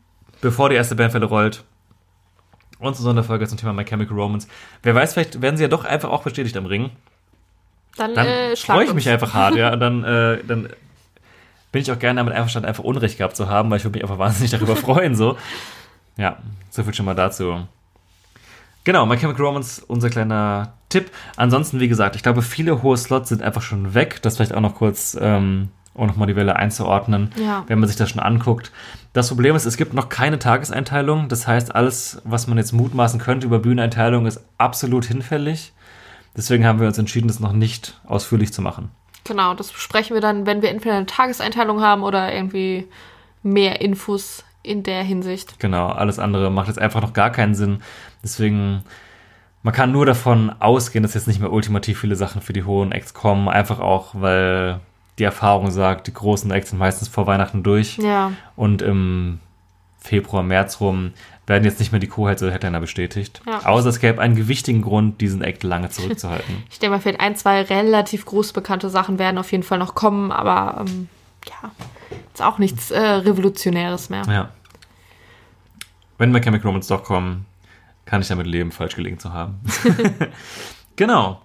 bevor 0.40 0.68
die 0.68 0.76
erste 0.76 0.94
Bandwelle 0.94 1.26
rollt. 1.26 1.64
Unsere 2.82 3.04
Sonderfolge 3.04 3.46
zum 3.46 3.58
Thema 3.58 3.72
My 3.72 3.84
Chemical 3.84 4.16
Romance. 4.16 4.48
Wer 4.82 4.94
weiß, 4.94 5.12
vielleicht 5.14 5.40
werden 5.40 5.56
sie 5.56 5.62
ja 5.62 5.68
doch 5.68 5.84
einfach 5.84 6.10
auch 6.10 6.22
bestätigt 6.24 6.56
am 6.56 6.66
Ring. 6.66 6.90
dann, 7.96 8.14
Dann 8.14 8.26
äh, 8.26 8.56
freue 8.56 8.84
ich 8.84 8.90
uns. 8.90 8.94
mich 8.96 9.08
einfach 9.08 9.34
hart, 9.34 9.54
ja. 9.54 9.72
Und 9.72 9.80
dann, 9.80 10.04
äh, 10.04 10.38
dann 10.46 10.68
bin 11.70 11.82
ich 11.82 11.90
auch 11.92 11.98
gerne 11.98 12.18
damit 12.18 12.34
einverstanden, 12.34 12.68
einfach 12.68 12.84
Unrecht 12.84 13.18
gehabt 13.18 13.36
zu 13.36 13.48
haben, 13.48 13.70
weil 13.70 13.78
ich 13.78 13.84
würde 13.84 13.96
mich 13.98 14.02
einfach 14.04 14.18
wahnsinnig 14.18 14.50
darüber 14.50 14.76
freuen, 14.86 15.14
so. 15.14 15.36
Ja, 16.16 16.38
so 16.70 16.82
viel 16.82 16.92
schon 16.92 17.06
mal 17.06 17.14
dazu. 17.14 17.66
Genau, 18.84 19.06
My 19.06 19.16
Chemical 19.16 19.44
Romance, 19.44 19.80
unser 19.86 20.10
kleiner 20.10 20.72
Tipp. 20.88 21.10
Ansonsten, 21.36 21.78
wie 21.78 21.88
gesagt, 21.88 22.16
ich 22.16 22.22
glaube, 22.22 22.42
viele 22.42 22.82
hohe 22.82 22.96
Slots 22.96 23.28
sind 23.28 23.40
einfach 23.42 23.62
schon 23.62 23.94
weg. 23.94 24.20
Das 24.22 24.36
vielleicht 24.36 24.54
auch 24.54 24.60
noch 24.60 24.74
kurz, 24.74 25.16
ähm, 25.20 25.68
um 25.94 26.06
nochmal 26.06 26.26
die 26.28 26.36
Welle 26.36 26.56
einzuordnen, 26.56 27.30
Ja. 27.36 27.64
wenn 27.66 27.78
man 27.78 27.88
sich 27.88 27.96
das 27.96 28.10
schon 28.10 28.20
anguckt. 28.20 28.72
Das 29.12 29.28
Problem 29.28 29.54
ist, 29.56 29.66
es 29.66 29.76
gibt 29.76 29.92
noch 29.92 30.08
keine 30.08 30.38
Tageseinteilung. 30.38 31.28
Das 31.28 31.46
heißt, 31.46 31.74
alles, 31.74 32.22
was 32.24 32.46
man 32.46 32.56
jetzt 32.58 32.72
mutmaßen 32.72 33.20
könnte 33.20 33.46
über 33.46 33.58
Bühneneinteilung, 33.58 34.26
ist 34.26 34.42
absolut 34.58 35.04
hinfällig. 35.04 35.72
Deswegen 36.36 36.66
haben 36.66 36.80
wir 36.80 36.86
uns 36.86 36.96
entschieden, 36.98 37.28
das 37.28 37.40
noch 37.40 37.52
nicht 37.52 38.00
ausführlich 38.06 38.52
zu 38.54 38.62
machen. 38.62 38.90
Genau, 39.24 39.54
das 39.54 39.70
besprechen 39.70 40.14
wir 40.14 40.22
dann, 40.22 40.46
wenn 40.46 40.62
wir 40.62 40.70
entweder 40.70 40.96
eine 40.96 41.06
Tageseinteilung 41.06 41.82
haben 41.82 42.02
oder 42.02 42.32
irgendwie 42.34 42.88
mehr 43.42 43.80
Infos 43.82 44.44
in 44.62 44.82
der 44.82 45.02
Hinsicht. 45.02 45.58
Genau, 45.60 45.88
alles 45.88 46.18
andere 46.18 46.50
macht 46.50 46.68
jetzt 46.68 46.78
einfach 46.80 47.02
noch 47.02 47.12
gar 47.12 47.30
keinen 47.30 47.54
Sinn. 47.54 47.82
Deswegen, 48.22 48.82
man 49.62 49.74
kann 49.74 49.92
nur 49.92 50.06
davon 50.06 50.50
ausgehen, 50.58 51.02
dass 51.02 51.14
jetzt 51.14 51.28
nicht 51.28 51.40
mehr 51.40 51.52
ultimativ 51.52 52.00
viele 52.00 52.16
Sachen 52.16 52.40
für 52.40 52.52
die 52.52 52.64
hohen 52.64 52.92
Acts 52.92 53.12
kommen. 53.12 53.48
Einfach 53.48 53.78
auch, 53.78 54.14
weil 54.14 54.80
die 55.22 55.26
Erfahrung 55.26 55.70
sagt, 55.70 56.08
die 56.08 56.12
großen 56.12 56.50
Acts 56.50 56.70
sind 56.70 56.80
meistens 56.80 57.06
vor 57.06 57.28
Weihnachten 57.28 57.62
durch. 57.62 57.96
Ja, 57.98 58.32
Und 58.56 58.82
im 58.82 59.38
Februar, 60.00 60.42
März 60.42 60.80
rum 60.80 61.12
werden 61.46 61.62
jetzt 61.62 61.78
nicht 61.78 61.92
mehr 61.92 62.00
die 62.00 62.08
Co-Heads 62.08 62.42
oder 62.42 62.50
Headliner 62.50 62.80
bestätigt. 62.80 63.40
Ja. 63.46 63.64
Außer 63.64 63.88
es 63.88 64.00
gäbe 64.00 64.20
einen 64.20 64.34
gewichtigen 64.34 64.82
Grund, 64.82 65.20
diesen 65.20 65.40
Act 65.42 65.62
lange 65.62 65.90
zurückzuhalten. 65.90 66.64
ich 66.70 66.80
denke 66.80 66.96
mal, 66.96 67.00
vielleicht 67.00 67.20
ein, 67.20 67.36
zwei 67.36 67.62
relativ 67.62 68.24
groß 68.24 68.52
bekannte 68.52 68.90
Sachen 68.90 69.20
werden 69.20 69.38
auf 69.38 69.52
jeden 69.52 69.62
Fall 69.62 69.78
noch 69.78 69.94
kommen, 69.94 70.32
aber 70.32 70.84
ähm, 70.84 71.08
ja, 71.48 71.70
ist 72.34 72.42
auch 72.42 72.58
nichts 72.58 72.90
äh, 72.90 72.98
Revolutionäres 72.98 74.10
mehr. 74.10 74.22
ja. 74.26 74.48
Wenn 76.18 76.32
My 76.32 76.40
Chemical 76.40 76.66
Romance 76.66 76.88
doch 76.88 77.04
kommen, 77.04 77.46
kann 78.06 78.22
ich 78.22 78.28
damit 78.28 78.48
leben, 78.48 78.72
falsch 78.72 78.96
gelegen 78.96 79.20
zu 79.20 79.32
haben. 79.32 79.60
genau. 80.96 81.42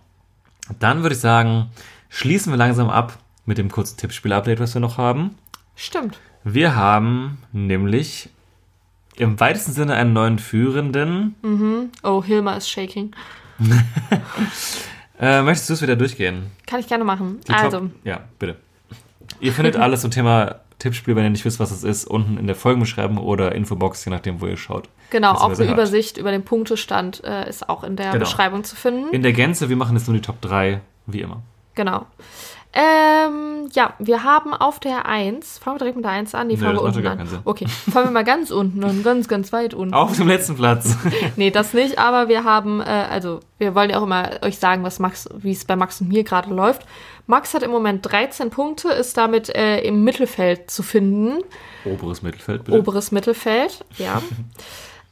Dann 0.80 1.04
würde 1.04 1.14
ich 1.14 1.22
sagen, 1.22 1.70
schließen 2.10 2.52
wir 2.52 2.58
langsam 2.58 2.90
ab 2.90 3.20
mit 3.48 3.58
dem 3.58 3.72
kurzen 3.72 3.98
Tippspiel-Update, 3.98 4.60
was 4.60 4.76
wir 4.76 4.82
noch 4.82 4.98
haben. 5.00 5.36
Stimmt. 5.76 6.20
Wir 6.44 6.76
haben 6.76 7.40
nämlich 7.52 8.30
im 9.16 9.40
weitesten 9.40 9.72
Sinne 9.72 9.96
einen 9.96 10.14
neuen 10.14 10.38
Führenden. 10.38 11.36
Oh, 12.04 12.24
Hilma 12.24 12.54
ist 12.56 12.70
shaking. 12.70 13.16
Äh, 15.20 15.42
möchtest 15.42 15.70
du 15.70 15.74
es 15.74 15.82
wieder 15.82 15.96
durchgehen? 15.96 16.52
Kann 16.68 16.80
ich 16.80 16.88
gerne 16.88 17.04
machen. 17.04 17.40
Die 17.48 17.52
Top- 17.52 17.64
also, 17.64 17.90
Ja, 18.04 18.20
bitte. 18.38 18.56
Ihr 19.40 19.52
findet 19.52 19.76
alles 19.78 20.02
zum 20.02 20.12
Thema 20.12 20.58
Tippspiel, 20.78 21.16
wenn 21.16 21.24
ihr 21.24 21.32
nicht 21.32 21.44
wisst, 21.44 21.60
was 21.60 21.72
es 21.72 21.84
ist, 21.84 22.06
unten 22.06 22.38
in 22.38 22.46
der 22.46 22.56
Folgenbeschreibung 22.56 23.18
oder 23.18 23.56
Infobox, 23.56 24.06
je 24.06 24.12
nachdem, 24.12 24.42
wo 24.42 24.46
ihr 24.46 24.58
schaut. 24.58 24.90
genau, 25.10 25.32
auch 25.32 25.60
eine. 25.60 25.72
Übersicht 25.72 26.18
über 26.20 26.30
den 26.30 26.44
Punktestand 26.46 27.24
äh, 27.24 27.50
ist 27.50 27.68
auch 27.68 27.84
in 27.84 27.96
der 27.96 28.12
Genau. 28.12 28.20
Beschreibung 28.26 28.64
zu 28.64 28.76
finden. 28.76 29.12
In 29.12 29.24
der 29.24 29.34
Gänze, 29.34 29.70
wir 29.70 29.76
machen 29.76 29.98
jetzt 29.98 30.08
nur 30.08 30.16
die 30.16 30.22
Top 30.22 30.40
3, 30.42 30.82
wie 31.08 31.22
immer. 31.22 31.42
Genau. 31.74 32.06
Ähm, 32.80 33.70
ja, 33.74 33.96
wir 33.98 34.24
haben 34.24 34.54
auf 34.54 34.80
der 34.80 35.08
1, 35.08 35.58
fangen 35.58 35.78
wir 35.78 35.80
direkt 35.80 35.96
mit 35.96 36.06
der 36.06 36.12
1 36.12 36.36
an, 36.36 36.48
die 36.48 36.56
Nee, 36.56 36.62
fangen 36.62 36.76
wir 36.76 36.84
unten 36.84 37.08
an. 37.08 37.28
Okay, 37.44 37.66
fangen 37.68 38.10
wir 38.10 38.12
mal 38.12 38.24
ganz 38.24 38.52
unten 38.52 38.84
an, 38.84 39.02
ganz, 39.02 39.28
ganz 39.28 39.52
weit 39.52 39.74
unten. 39.74 39.96
Auf 39.96 40.16
dem 40.16 40.28
letzten 40.28 40.56
Platz. 40.56 40.96
Nee, 41.38 41.50
das 41.50 41.74
nicht, 41.74 41.98
aber 41.98 42.30
wir 42.30 42.44
haben, 42.44 42.80
äh, 42.80 42.84
also 42.84 43.40
wir 43.58 43.74
wollen 43.74 43.90
ja 43.90 43.98
auch 43.98 44.04
immer 44.04 44.30
euch 44.44 44.60
sagen, 44.60 44.84
was 44.84 45.00
Max, 45.00 45.28
wie 45.40 45.52
es 45.52 45.66
bei 45.66 45.76
Max 45.76 46.02
und 46.02 46.10
mir 46.10 46.24
gerade 46.24 46.54
läuft. 46.54 46.86
Max 47.26 47.56
hat 47.56 47.64
im 47.64 47.72
Moment 47.72 48.06
13 48.06 48.52
Punkte, 48.52 48.90
ist 48.90 49.18
damit 49.18 49.50
äh, 49.50 49.80
im 49.80 50.04
Mittelfeld 50.04 50.70
zu 50.70 50.84
finden. 50.84 51.44
Oberes 51.84 52.22
Mittelfeld, 52.22 52.64
bitte. 52.64 52.78
Oberes 52.78 53.12
Mittelfeld, 53.12 53.86
ja. 53.98 54.22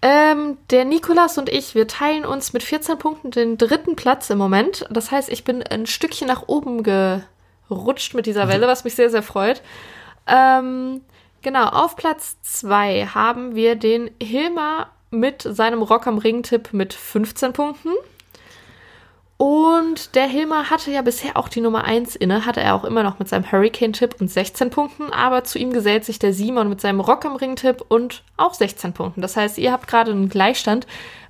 ähm, 0.04 0.58
der 0.70 0.86
Nikolas 0.86 1.40
und 1.40 1.50
ich, 1.50 1.74
wir 1.74 1.88
teilen 1.88 2.26
uns 2.26 2.54
mit 2.54 2.62
14 2.62 3.00
Punkten 3.00 3.32
den 3.32 3.58
dritten 3.58 3.96
Platz 3.96 4.30
im 4.30 4.38
Moment. 4.38 4.86
Das 4.92 5.10
heißt, 5.10 5.30
ich 5.30 5.44
bin 5.44 5.64
ein 5.64 5.88
Stückchen 5.88 6.28
nach 6.28 6.44
oben 6.48 6.84
gerutscht 7.70 8.14
mit 8.14 8.26
dieser 8.26 8.48
Welle, 8.48 8.68
was 8.68 8.84
mich 8.84 8.96
sehr, 8.96 9.10
sehr 9.10 9.24
freut. 9.24 9.62
Ähm, 10.28 11.02
genau, 11.42 11.68
auf 11.68 11.96
Platz 11.96 12.38
2 12.42 13.08
haben 13.14 13.56
wir 13.56 13.76
den 13.76 14.12
Hilmar 14.22 14.92
mit 15.12 15.42
seinem 15.42 15.82
Rock 15.82 16.08
am 16.08 16.18
Ring-Tipp 16.18 16.74
mit 16.74 16.94
15 16.94 17.54
Punkten. 17.54 17.92
Und 19.38 20.16
der 20.16 20.28
Hilmar 20.28 20.70
hatte 20.70 20.92
ja 20.92 21.02
bisher 21.02 21.36
auch 21.36 21.50
die 21.50 21.60
Nummer 21.60 21.84
1 21.84 22.16
inne, 22.16 22.46
hatte 22.46 22.62
er 22.62 22.74
auch 22.74 22.86
immer 22.86 23.04
noch 23.04 23.20
mit 23.20 23.28
seinem 23.28 23.52
Hurricane-Tipp 23.52 24.16
und 24.22 24.30
16 24.32 24.70
Punkten, 24.70 25.12
aber 25.12 25.44
zu 25.44 25.60
ihm 25.60 25.74
gesellt 25.74 26.06
sich 26.06 26.20
der 26.20 26.34
Simon 26.34 26.70
mit 26.70 26.80
seinem 26.80 27.02
Rock 27.02 27.26
am 27.26 27.36
Ring-Tipp 27.36 27.84
und 27.90 28.24
auch 28.38 28.54
16 28.54 28.94
Punkten. 28.94 29.22
Das 29.22 29.36
heißt, 29.36 29.58
ihr 29.58 29.74
habt 29.74 29.88
gerade 29.88 30.12
einen 30.12 30.30
Gleichstand. 30.30 30.88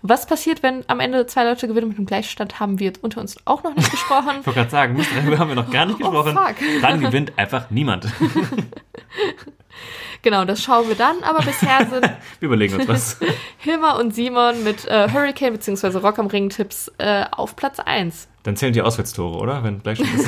Was 0.07 0.27
passiert, 0.27 0.61
wenn 0.61 0.83
am 0.87 0.99
Ende 0.99 1.25
zwei 1.25 1.43
Leute 1.45 1.67
gewinnen 1.67 1.87
mit 1.87 1.97
einem 1.97 2.05
Gleichstand, 2.05 2.59
haben 2.59 2.77
wir 2.79 2.93
unter 3.01 3.19
uns 3.21 3.37
auch 3.45 3.63
noch 3.63 3.75
nicht 3.75 3.89
besprochen. 3.89 4.33
Ich 4.41 4.45
wollte 4.45 4.59
gerade 4.59 4.69
sagen, 4.69 5.05
darüber 5.15 5.39
haben 5.39 5.47
wir 5.49 5.55
noch 5.55 5.71
gar 5.71 5.85
nicht 5.87 5.95
Oh, 5.95 6.11
gesprochen. 6.11 6.37
fuck. 6.37 6.55
Dann 6.81 7.01
gewinnt 7.01 7.33
einfach 7.37 7.71
niemand. 7.71 8.07
genau, 10.21 10.45
das 10.45 10.61
schauen 10.61 10.87
wir 10.87 10.95
dann, 10.95 11.23
aber 11.23 11.41
bisher 11.41 11.87
sind 11.89 12.05
Wir 12.39 12.45
überlegen 12.45 12.75
uns 12.75 12.87
was. 12.87 13.19
Hilmar 13.57 13.99
und 13.99 14.13
Simon 14.13 14.63
mit 14.63 14.85
äh, 14.85 15.09
Hurricane 15.11 15.53
bzw. 15.53 15.97
Rock 15.97 16.19
am 16.19 16.27
Ring-Tipps 16.27 16.91
äh, 16.99 17.25
auf 17.31 17.55
Platz 17.55 17.79
1. 17.79 18.27
Dann 18.43 18.55
zählen 18.55 18.73
die 18.73 18.83
Auswärtstore, 18.83 19.39
oder? 19.39 19.63
Wenn 19.63 19.81
gleich 19.81 19.97
schon 19.97 20.07
ist. 20.13 20.27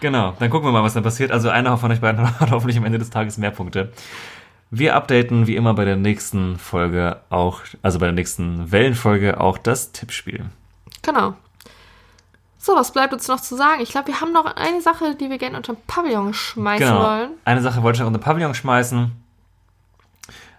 genau, 0.00 0.34
dann 0.38 0.48
gucken 0.48 0.66
wir 0.68 0.72
mal, 0.72 0.82
was 0.82 0.94
dann 0.94 1.02
passiert. 1.02 1.32
Also 1.32 1.50
einer 1.50 1.76
von 1.76 1.92
euch 1.92 2.00
beiden 2.00 2.40
hat 2.40 2.50
hoffentlich 2.50 2.78
am 2.78 2.86
Ende 2.86 2.98
des 2.98 3.10
Tages 3.10 3.36
mehr 3.36 3.50
Punkte. 3.50 3.92
Wir 4.70 4.94
updaten 4.94 5.46
wie 5.46 5.56
immer 5.56 5.74
bei 5.74 5.84
der 5.84 5.96
nächsten 5.96 6.56
Folge 6.58 7.20
auch, 7.28 7.62
also 7.82 7.98
bei 7.98 8.06
der 8.06 8.14
nächsten 8.14 8.70
Wellenfolge 8.70 9.40
auch 9.40 9.58
das 9.58 9.92
Tippspiel. 9.92 10.44
Genau. 11.02 11.34
So, 12.58 12.74
was 12.76 12.92
bleibt 12.92 13.12
uns 13.12 13.26
noch 13.26 13.40
zu 13.40 13.56
sagen? 13.56 13.80
Ich 13.80 13.90
glaube, 13.90 14.08
wir 14.08 14.20
haben 14.20 14.32
noch 14.32 14.44
eine 14.54 14.80
Sache, 14.80 15.14
die 15.16 15.30
wir 15.30 15.38
gerne 15.38 15.56
unter 15.56 15.72
den 15.72 15.82
Pavillon 15.86 16.34
schmeißen 16.34 16.86
Genau. 16.86 17.02
wollen. 17.02 17.30
Eine 17.44 17.62
Sache 17.62 17.82
wollte 17.82 17.96
ich 17.96 18.00
noch 18.00 18.08
in 18.08 18.12
den 18.12 18.20
Pavillon 18.22 18.54
schmeißen. 18.54 19.10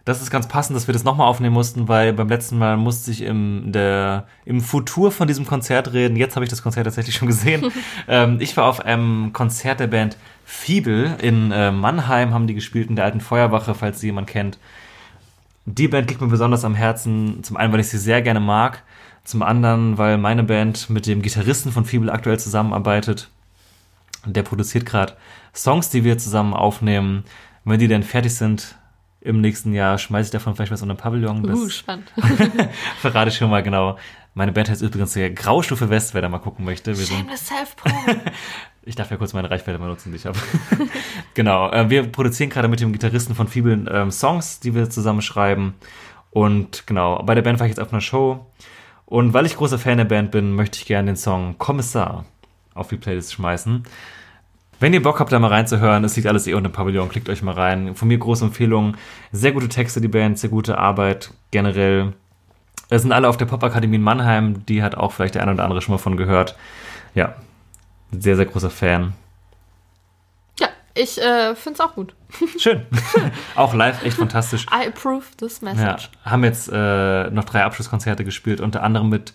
Das 0.04 0.22
ist 0.22 0.32
ganz 0.32 0.48
passend, 0.48 0.76
dass 0.76 0.88
wir 0.88 0.94
das 0.94 1.04
nochmal 1.04 1.28
aufnehmen 1.28 1.54
mussten, 1.54 1.88
weil 1.88 2.12
beim 2.14 2.28
letzten 2.28 2.58
Mal 2.58 2.76
musste 2.76 3.12
ich 3.12 3.22
im, 3.22 3.72
der, 3.72 4.26
im 4.46 4.62
Futur 4.62 5.12
von 5.12 5.28
diesem 5.28 5.46
Konzert 5.46 5.94
reden. 5.94 6.16
Jetzt 6.16 6.36
habe 6.36 6.44
ich 6.44 6.50
das 6.50 6.64
Konzert 6.64 6.86
tatsächlich 6.86 7.16
schon 7.16 7.28
gesehen. 7.28 7.72
ähm, 8.08 8.38
ich 8.40 8.58
war 8.58 8.66
auf 8.66 8.84
einem 8.84 9.32
Konzert 9.32 9.80
der 9.80 9.88
Band 9.88 10.18
Fiebel 10.44 11.16
in 11.22 11.52
äh, 11.52 11.72
Mannheim, 11.72 12.34
haben 12.34 12.48
die 12.48 12.56
gespielt 12.56 12.90
in 12.90 12.96
der 12.96 13.06
alten 13.06 13.22
Feuerwache, 13.22 13.76
falls 13.76 14.00
sie 14.00 14.08
jemand 14.08 14.28
kennt. 14.28 14.58
Die 15.66 15.88
Band 15.88 16.10
liegt 16.10 16.22
mir 16.22 16.28
besonders 16.28 16.66
am 16.66 16.74
Herzen. 16.74 17.44
Zum 17.44 17.56
einen, 17.56 17.72
weil 17.72 17.80
ich 17.80 17.90
sie 17.90 18.00
sehr 18.00 18.24
gerne 18.24 18.40
mag. 18.40 18.82
Zum 19.24 19.44
anderen, 19.44 20.00
weil 20.00 20.18
meine 20.18 20.44
Band 20.44 20.90
mit 20.90 21.06
dem 21.06 21.22
Gitarristen 21.22 21.72
von 21.72 21.86
Fiebel 21.86 22.10
aktuell 22.10 22.40
zusammenarbeitet. 22.40 23.30
Der 24.26 24.42
produziert 24.42 24.88
gerade 24.88 25.14
Songs, 25.54 25.90
die 25.90 26.04
wir 26.04 26.18
zusammen 26.18 26.56
aufnehmen. 26.56 27.24
Wenn 27.64 27.80
die 27.80 27.88
dann 27.88 28.02
fertig 28.02 28.34
sind 28.34 28.76
im 29.22 29.40
nächsten 29.40 29.74
Jahr, 29.74 29.98
schmeiße 29.98 30.28
ich 30.28 30.32
davon 30.32 30.56
vielleicht 30.56 30.72
was 30.72 30.82
unter 30.82 30.96
den 30.96 31.00
Pavillon. 31.00 31.48
Uh, 31.48 31.70
spannend. 31.70 32.12
verrate 33.00 33.30
ich 33.30 33.38
schon 33.38 33.50
mal 33.50 33.62
genau. 33.62 33.98
Meine 34.34 34.52
Band 34.52 34.70
heißt 34.70 34.82
übrigens 34.82 35.14
der 35.14 35.30
Graustufe 35.30 35.90
West, 35.90 36.14
wer 36.14 36.22
da 36.22 36.30
mal 36.30 36.40
gucken 36.40 36.66
möchte. 36.66 36.98
Wir 36.98 37.06
Shameless 37.06 37.48
Self-Pro. 37.48 37.90
ich 38.84 38.96
darf 38.96 39.12
ja 39.12 39.18
kurz 39.18 39.34
meine 39.34 39.50
Reichweite 39.50 39.78
mal 39.78 39.88
nutzen, 39.88 40.12
die 40.12 40.16
ich 40.16 40.26
habe. 40.26 40.40
genau, 41.36 41.70
äh, 41.72 41.90
wir 41.90 42.04
produzieren 42.04 42.50
gerade 42.50 42.68
mit 42.68 42.80
dem 42.80 42.94
Gitarristen 42.94 43.36
von 43.36 43.48
Fiebel 43.48 43.88
ähm, 43.92 44.10
Songs, 44.10 44.60
die 44.60 44.74
wir 44.74 44.90
zusammen 44.90 45.22
schreiben. 45.22 45.76
Und 46.32 46.88
genau, 46.88 47.22
bei 47.24 47.36
der 47.36 47.42
Band 47.44 47.60
war 47.60 47.68
ich 47.68 47.72
jetzt 47.72 47.80
auf 47.80 47.92
einer 47.92 48.02
Show. 48.02 48.46
Und 49.06 49.34
weil 49.34 49.46
ich 49.46 49.58
großer 49.58 49.78
Fan 49.78 49.98
der 49.98 50.06
Band 50.06 50.32
bin, 50.32 50.54
möchte 50.54 50.80
ich 50.80 50.86
gerne 50.86 51.12
den 51.12 51.18
Song 51.18 51.58
Kommissar 51.58 52.26
auf 52.74 52.88
die 52.88 52.98
Playlist 52.98 53.34
schmeißen. 53.34 53.84
Wenn 54.82 54.94
ihr 54.96 55.04
Bock 55.04 55.20
habt, 55.20 55.32
da 55.32 55.38
mal 55.38 55.50
reinzuhören, 55.50 56.04
es 56.04 56.16
liegt 56.16 56.28
alles 56.28 56.48
eh 56.48 56.56
unter 56.56 56.70
Pavillon, 56.72 57.08
klickt 57.08 57.30
euch 57.30 57.44
mal 57.44 57.54
rein. 57.54 57.94
Von 57.96 58.08
mir 58.08 58.18
große 58.18 58.44
Empfehlung. 58.46 58.98
Sehr 59.32 59.52
gute 59.52 59.70
Texte, 59.70 60.02
die 60.02 60.08
Band, 60.08 60.40
sehr 60.40 60.50
gute 60.50 60.80
Arbeit 60.80 61.32
generell. 61.52 62.14
Es 62.90 63.04
sind 63.04 63.12
alle 63.12 63.30
auf 63.30 63.38
der 63.38 63.46
Popakademie 63.46 63.98
in 63.98 64.02
Mannheim, 64.02 64.66
die 64.66 64.82
hat 64.82 64.96
auch 64.96 65.12
vielleicht 65.12 65.36
der 65.36 65.44
eine 65.44 65.54
oder 65.54 65.64
andere 65.64 65.84
schon 65.84 65.94
mal 65.94 66.00
von 66.00 66.18
gehört. 66.18 66.58
Ja, 67.14 67.36
sehr, 68.12 68.36
sehr 68.36 68.48
großer 68.48 68.72
Fan. 68.72 69.14
ja, 70.60 70.68
ich 70.96 71.22
äh, 71.22 71.54
finde 71.54 71.76
es 71.76 71.80
auch 71.80 71.94
gut. 71.94 72.16
Schön. 72.58 72.82
auch 73.56 73.76
live 73.76 74.04
echt 74.04 74.18
fantastisch. 74.18 74.66
I 74.66 74.88
approve 74.88 75.26
this 75.38 75.62
Ja, 75.62 75.74
message. 75.74 76.10
haben 76.26 76.44
jetzt 76.44 76.70
äh, 76.74 77.30
noch 77.30 77.44
drei 77.44 77.64
Abschlusskonzerte 77.66 78.26
gespielt, 78.26 78.60
unter 78.60 78.82
anderem 78.82 79.10
mit 79.10 79.34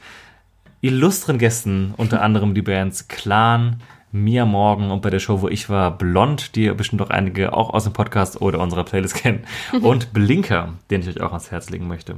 illustren 0.81 1.39
Gästen, 1.39 1.95
unter 1.97 2.21
anderem 2.21 2.53
die 2.53 2.63
Bands 2.63 3.07
Clan, 3.07 3.81
Mia 4.25 4.45
Morgan 4.47 4.91
und 4.91 5.03
bei 5.03 5.11
der 5.11 5.19
Show, 5.19 5.41
wo 5.43 5.49
ich 5.49 5.69
war, 5.69 5.97
Blond, 5.97 6.57
die 6.57 6.65
ihr 6.65 6.75
bestimmt 6.75 7.03
auch 7.03 7.11
einige 7.11 7.53
auch 7.53 7.71
aus 7.71 7.85
dem 7.85 7.93
Podcast 7.93 8.41
oder 8.41 8.61
unserer 8.61 8.85
Playlist 8.85 9.15
kennen, 9.15 9.45
und 9.83 10.13
Blinker, 10.13 10.75
den 10.91 11.03
ich 11.03 11.09
euch 11.09 11.21
auch 11.21 11.33
ans 11.33 11.51
Herz 11.51 11.71
legen 11.71 11.87
möchte. 11.87 12.17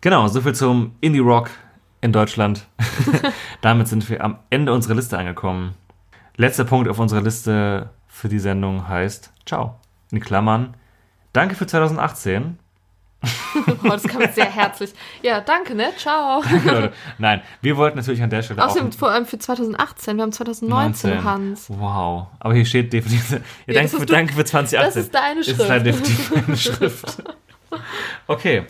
Genau, 0.00 0.28
soviel 0.28 0.54
zum 0.54 0.92
Indie 1.00 1.18
Rock 1.18 1.50
in 2.00 2.12
Deutschland. 2.12 2.66
Damit 3.60 3.88
sind 3.88 4.08
wir 4.08 4.22
am 4.24 4.38
Ende 4.50 4.72
unserer 4.72 4.94
Liste 4.94 5.18
angekommen. 5.18 5.74
Letzter 6.36 6.64
Punkt 6.64 6.88
auf 6.88 6.98
unserer 6.98 7.22
Liste 7.22 7.90
für 8.06 8.28
die 8.28 8.38
Sendung 8.38 8.88
heißt 8.88 9.32
Ciao. 9.46 9.76
In 10.10 10.20
Klammern. 10.20 10.74
Danke 11.32 11.54
für 11.54 11.66
2018. 11.66 12.58
Oh, 13.84 13.88
das 13.88 14.02
kam 14.04 14.20
jetzt 14.22 14.34
sehr 14.34 14.50
herzlich. 14.50 14.92
Ja, 15.22 15.40
danke, 15.40 15.74
ne? 15.74 15.90
Ciao. 15.96 16.42
Leute. 16.64 16.92
Nein, 17.18 17.40
wir 17.60 17.76
wollten 17.76 17.96
natürlich 17.98 18.22
an 18.22 18.30
der 18.30 18.42
Stelle 18.42 18.64
Außerdem 18.64 18.88
auch 18.90 18.94
vor 18.94 19.10
allem 19.10 19.26
für 19.26 19.38
2018. 19.38 20.16
Wir 20.16 20.22
haben 20.22 20.32
2019, 20.32 21.22
Hans. 21.24 21.66
Wow. 21.68 22.26
Aber 22.40 22.54
hier 22.54 22.64
steht 22.64 22.92
definitiv. 22.92 23.30
Ja, 23.30 23.36
Ja, 23.66 23.74
danke, 23.74 23.82
das 23.82 24.00
für, 24.00 24.06
du- 24.06 24.12
danke 24.12 24.32
für 24.34 24.44
2018. 24.44 24.86
das 24.86 24.96
ist 24.96 25.14
deine 25.14 25.40
Ist 25.40 25.46
Schrift. 25.46 25.68
leider 25.68 25.84
definitiv 25.84 26.32
meine 26.46 26.56
Schrift. 26.56 27.22
Okay. 28.26 28.64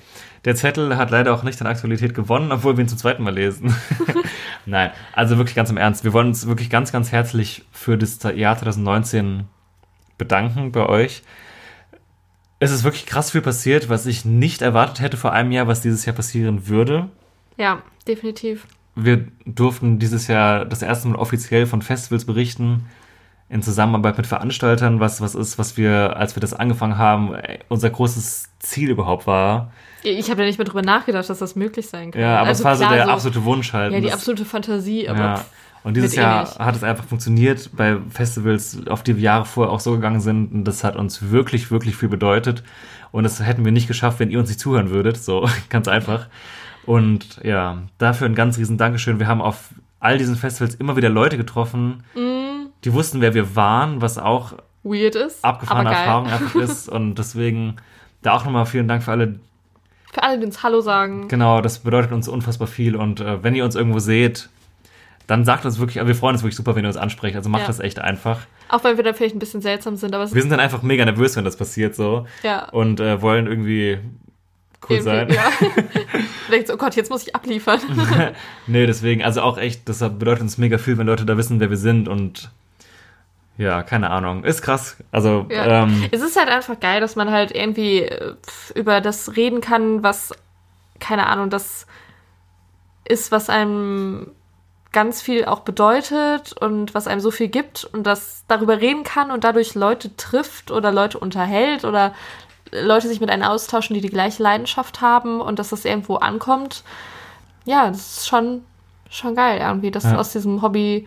Der 0.45 0.57
Zettel 0.57 0.97
hat 0.97 1.11
leider 1.13 1.33
auch 1.35 1.45
nicht 1.45 1.61
an 1.61 1.69
Aktualität 1.69 2.15
gewonnen, 2.15 2.51
obwohl 2.51 2.77
wir 2.77 2.83
ihn 2.85 2.89
zum 2.89 2.99
zweiten 2.99 3.23
Mal 3.23 3.33
lesen. 3.33 3.75
Nein, 4.67 4.91
also 5.13 5.37
wirklich 5.39 5.55
ganz 5.55 5.71
im 5.71 5.77
Ernst. 5.77 6.03
Wir 6.03 6.13
wollen 6.13 6.27
uns 6.29 6.49
wirklich 6.49 6.69
ganz, 6.69 6.91
ganz 6.91 7.13
herzlich 7.13 7.65
für 7.71 7.97
das 7.97 8.19
Jahr 8.35 8.59
2019 8.59 9.45
bedanken 10.19 10.73
bei 10.73 10.85
euch. 10.87 11.23
Es 12.63 12.71
ist 12.71 12.85
wirklich 12.85 13.07
krass 13.07 13.33
viel 13.33 13.41
passiert, 13.41 13.89
was 13.89 14.07
ich 14.07 14.25
nicht 14.25 14.63
erwartet 14.63 15.01
hätte 15.01 15.17
vor 15.17 15.33
einem 15.33 15.51
Jahr, 15.51 15.67
was 15.67 15.81
dieses 15.81 16.07
Jahr 16.07 16.15
passieren 16.15 16.69
würde. 16.69 17.09
Ja, 17.57 17.83
definitiv. 18.07 18.69
Wir 18.95 19.27
durften 19.45 19.99
dieses 19.99 20.29
Jahr 20.29 20.65
das 20.65 20.81
erste 20.81 21.09
Mal 21.09 21.17
offiziell 21.17 21.67
von 21.67 21.83
Festivals 21.83 22.25
berichten, 22.25 22.87
in 23.49 23.63
Zusammenarbeit 23.63 24.17
mit 24.17 24.29
Veranstaltern, 24.29 25.01
was, 25.01 25.21
was 25.21 25.35
ist, 25.35 25.59
was 25.59 25.77
wir, 25.77 26.17
als 26.17 26.37
wir 26.37 26.41
das 26.41 26.55
angefangen 26.55 26.99
haben, 26.99 27.35
unser 27.69 27.91
großes 27.91 28.51
Ziel 28.61 28.91
überhaupt 28.91 29.27
war. 29.27 29.73
Ich 30.05 30.31
habe 30.31 30.43
ja 30.43 30.47
nicht 30.47 30.59
mehr 30.59 30.65
drüber 30.65 30.83
nachgedacht, 30.83 31.29
dass 31.29 31.41
das 31.41 31.57
möglich 31.57 31.89
sein 31.89 32.13
kann. 32.13 32.23
Ja, 32.23 32.39
aber 32.39 32.49
Also 32.49 32.61
es 32.61 32.65
war 32.65 32.77
so 32.77 32.85
klar, 32.85 32.95
der 32.95 33.09
absolute 33.09 33.45
Wunsch 33.45 33.73
halt. 33.73 33.93
Ja, 33.93 33.99
die 33.99 34.13
absolute 34.13 34.45
Fantasie, 34.45 35.09
aber 35.09 35.19
ja. 35.19 35.37
pff, 35.39 35.47
Und 35.85 35.97
dieses 35.97 36.15
eh 36.15 36.21
Jahr 36.21 36.43
nicht. 36.45 36.59
hat 36.59 36.77
es 36.77 36.85
einfach 36.85 37.05
funktioniert 37.05 37.71
bei 37.77 37.99
Festivals, 38.11 38.87
auf 38.87 39.03
die 39.03 39.17
wir 39.17 39.23
Jahre 39.23 39.45
vorher 39.45 39.73
auch 39.73 39.81
so 39.81 39.93
gegangen 39.93 40.21
sind. 40.21 40.53
Und 40.53 40.65
das 40.65 40.85
hat 40.85 40.97
uns 40.97 41.31
wirklich, 41.31 41.71
wirklich 41.71 41.97
viel 41.97 42.09
bedeutet. 42.09 42.63
Und 43.11 43.25
das 43.25 43.45
hätten 43.45 43.65
wir 43.65 43.73
nicht 43.73 43.89
geschafft, 43.89 44.21
wenn 44.21 44.31
ihr 44.31 44.39
uns 44.39 44.49
nicht 44.49 44.61
zuhören 44.61 44.91
würdet. 44.91 45.17
So 45.17 45.49
ganz 45.69 45.89
einfach. 45.89 46.27
Und 46.87 47.41
ja, 47.43 47.79
dafür 47.99 48.27
ein 48.29 48.35
ganz 48.35 48.59
riesen 48.59 48.79
Dankeschön. 48.79 49.19
Wir 49.19 49.27
haben 49.27 49.41
auf 49.41 49.71
all 50.01 50.19
diesen 50.19 50.37
Festivals 50.37 50.75
immer 50.77 50.97
wieder 50.97 51.09
Leute 51.09 51.37
getroffen, 51.37 52.03
Mm. 52.15 52.67
die 52.85 52.93
wussten, 52.93 53.21
wer 53.21 53.35
wir 53.35 53.55
waren, 53.55 54.01
was 54.01 54.19
auch 54.19 54.55
weird 54.83 55.15
ist. 55.15 55.45
abgefahrene. 55.45 55.91
Erfahrung 55.91 56.27
einfach 56.31 56.55
ist. 56.57 56.89
Und 56.89 57.17
deswegen 57.17 57.77
da 58.23 58.33
auch 58.35 58.45
nochmal 58.45 58.67
vielen 58.67 58.89
Dank 58.89 59.03
für 59.05 59.13
alle, 59.13 59.39
Für 60.13 60.23
alle, 60.25 60.39
die 60.41 60.47
uns 60.47 60.63
Hallo 60.65 60.81
sagen. 60.81 61.29
Genau, 61.29 61.61
das 61.61 61.81
bedeutet 61.81 62.11
uns 62.13 62.27
unfassbar 62.29 62.67
viel. 62.67 62.97
Und 62.97 63.21
äh, 63.21 63.43
wenn 63.45 63.55
ihr 63.55 63.65
uns 63.65 63.75
irgendwo 63.77 63.99
seht, 64.01 64.49
dann 65.33 65.45
sagt 65.45 65.65
uns 65.65 65.79
wirklich, 65.79 65.99
aber 66.01 66.09
wir 66.09 66.15
freuen 66.15 66.35
uns 66.35 66.43
wirklich 66.43 66.57
super, 66.57 66.77
wenn 66.77 66.85
ihr 66.85 66.89
uns 66.89 66.97
ansprecht. 66.97 67.37
Also 67.37 67.49
macht 67.49 67.63
Ja. 67.63 67.67
das 67.69 67.81
echt 67.81 67.99
einfach. 67.99 68.41
Auch 68.69 68.85
wenn 68.85 68.97
wir 68.97 69.05
da 69.05 69.13
vielleicht 69.13 69.35
ein 69.35 69.39
bisschen 69.39 69.63
seltsam 69.63 69.97
sind, 69.97 70.15
aber 70.15 70.33
Wir 70.33 70.43
sind 70.43 70.51
dann 70.51 70.61
einfach 70.61 70.83
mega 70.83 71.05
nervös, 71.05 71.37
wenn 71.37 71.45
das 71.45 71.57
passiert 71.57 71.95
so. 71.95 72.27
ja. 72.43 72.69
Und 72.71 73.01
äh, 73.01 73.21
wollen 73.23 73.47
irgendwie 73.47 73.99
cool 74.89 75.01
sein. 75.01 75.29
irgendwie- 75.31 75.35
Ja. 75.37 75.51
Vielleicht 76.47 76.67
so, 76.69 76.75
oh 76.75 76.77
Gott, 76.77 76.95
jetzt 76.97 77.09
muss 77.11 77.27
ich 77.27 77.35
abliefern. 77.35 77.81
Nee, 78.67 78.87
deswegen, 78.87 79.23
also 79.25 79.41
auch 79.43 79.57
echt, 79.59 79.89
das 79.89 79.99
bedeutet 80.01 80.43
uns 80.43 80.59
mega 80.59 80.77
viel, 80.79 80.99
wenn 80.99 81.07
Leute 81.07 81.25
da 81.25 81.37
wissen, 81.39 81.61
wer 81.61 81.71
wir 81.71 81.77
sind 81.79 82.09
und 82.09 82.51
ja, 83.59 83.83
keine 83.83 84.11
Ahnung. 84.11 84.45
Ist 84.45 84.61
krass. 84.63 84.97
Also, 85.13 85.47
Ja. 85.51 85.85
ähm, 85.85 86.09
Es 86.11 86.21
ist 86.23 86.37
halt 86.39 86.49
einfach 86.49 86.79
geil, 86.81 87.01
dass 87.01 87.17
man 87.17 87.31
halt 87.31 87.53
irgendwie 87.53 88.03
äh, 88.03 88.35
pf, 88.45 88.71
über 88.75 89.01
das 89.01 89.37
reden 89.37 89.61
kann, 89.61 90.03
was, 90.03 90.33
keine 91.01 91.27
Ahnung, 91.27 91.49
das 91.51 91.87
ist, 93.09 93.31
was 93.33 93.49
einem 93.51 94.29
ganz 94.93 95.23
viel 95.23 95.45
auch 95.47 95.61
bedeutet 95.61 96.53
und 96.53 96.95
was 96.95 97.07
einem 97.07 97.21
so 97.21 97.31
viel 97.31 97.49
gibt 97.49 97.85
und 97.85 98.05
das 98.07 98.45
darüber 98.49 98.81
reden 98.81 99.05
kann 99.05 99.31
und 99.31 99.45
dadurch 99.45 99.75
Leute 99.75 100.17
trifft 100.17 100.71
oder 100.71 100.93
Leute 100.93 101.19
unterhält 101.19 101.85
oder 101.85 102.13
Leute 102.71 103.09
sich 103.09 103.21
mit 103.21 103.31
einem 103.31 103.43
austauschen, 103.43 103.95
die 103.95 104.01
die 104.01 104.09
gleiche 104.11 104.43
Leidenschaft 104.43 105.01
haben 105.01 105.41
und 105.41 105.59
dass 105.59 105.71
das 105.71 105.85
irgendwo 105.85 106.17
ankommt. 106.17 106.85
Ja, 107.65 107.89
das 107.89 108.19
ist 108.19 108.29
schon, 108.29 108.63
schon 109.11 109.35
geil 109.35 109.61
irgendwie, 109.61 109.91
dass 109.91 110.05
Ja. 110.05 110.17
aus 110.19 110.33
diesem 110.33 110.63
Hobby 110.63 111.07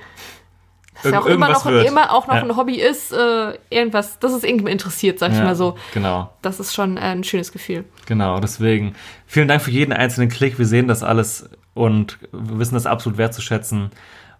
das 0.95 1.03
ja 1.05 1.09
Irgend- 1.11 1.23
auch 1.23 1.25
immer 1.27 1.49
noch, 1.49 1.65
wird. 1.65 1.87
immer 1.87 2.13
auch 2.13 2.27
noch 2.27 2.35
Ja. 2.35 2.41
ein 2.41 2.55
Hobby 2.55 2.75
ist, 2.79 3.11
äh, 3.11 3.57
irgendwas, 3.69 4.17
dass 4.19 4.31
es 4.31 4.43
irgendjemand 4.43 4.71
interessiert, 4.73 5.19
sag 5.19 5.31
ich 5.31 5.37
ja, 5.37 5.43
mal 5.43 5.55
so. 5.55 5.75
Genau. 5.93 6.29
Das 6.41 6.59
ist 6.59 6.73
schon 6.73 6.97
ein 6.97 7.23
schönes 7.23 7.51
Gefühl. 7.51 7.83
Genau, 8.05 8.39
deswegen 8.39 8.95
vielen 9.27 9.47
Dank 9.47 9.61
für 9.61 9.71
jeden 9.71 9.91
einzelnen 9.91 10.29
Klick. 10.29 10.57
Wir 10.57 10.65
sehen 10.65 10.87
das 10.87 11.03
alles 11.03 11.49
und 11.76 12.18
wir 12.31 12.57
wissen 12.57 12.73
das 12.73 12.88
absolut 12.88 13.19
wertzuschätzen 13.19 13.91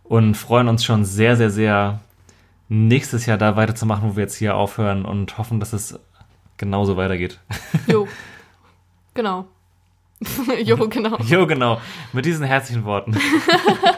und 0.04 0.34
freuen 0.36 0.68
uns 0.68 0.84
schon 0.84 1.06
sehr, 1.06 1.36
sehr, 1.36 1.52
sehr, 1.52 2.00
nächstes 2.70 3.26
Jahr 3.26 3.38
da 3.38 3.56
weiterzumachen, 3.56 4.10
wo 4.10 4.16
wir 4.16 4.24
jetzt 4.24 4.36
hier 4.36 4.56
aufhören 4.56 5.06
und 5.06 5.38
hoffen, 5.38 5.60
dass 5.60 5.74
es 5.74 6.00
genauso 6.58 6.98
weitergeht. 6.98 7.40
Jo. 7.88 8.08
genau. 9.14 9.46
jo, 10.64 10.88
genau. 10.88 11.18
Jo, 11.18 11.46
genau. 11.46 11.80
Mit 12.14 12.26
diesen 12.26 12.46
herzlichen 12.46 12.86
Worten 12.86 13.16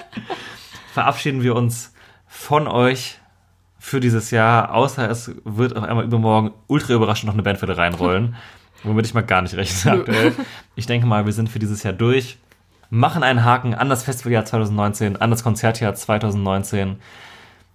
verabschieden 0.94 1.44
wir 1.44 1.56
uns 1.56 1.94
von 2.28 2.68
euch 2.68 3.20
für 3.80 4.00
dieses 4.00 4.32
Jahr, 4.32 4.74
außer 4.74 5.10
es 5.10 5.32
wird 5.46 5.78
auf 5.78 5.84
einmal 5.84 6.04
übermorgen 6.04 6.54
ultra 6.66 6.94
überraschend 6.94 7.28
noch 7.28 7.36
eine 7.36 7.44
Band 7.44 7.60
für 7.60 7.78
reinrollen, 7.78 8.36
womit 8.84 9.06
ich 9.06 9.14
mal 9.14 9.22
gar 9.22 9.44
nicht 9.44 9.54
rechne 9.56 9.92
aktuell. 9.92 10.34
Ich 10.76 10.88
denke 10.88 11.06
mal, 11.06 11.26
wir 11.26 11.34
sind 11.34 11.50
für 11.50 11.60
dieses 11.60 11.84
Jahr 11.84 11.94
durch, 11.94 12.38
machen 12.90 13.24
einen 13.24 13.44
Haken 13.44 13.74
an 13.74 13.90
das 13.90 14.04
Festivaljahr 14.04 14.46
2019, 14.46 15.18
an 15.18 15.30
das 15.32 15.44
Konzertjahr 15.44 15.94
2019. 15.96 16.98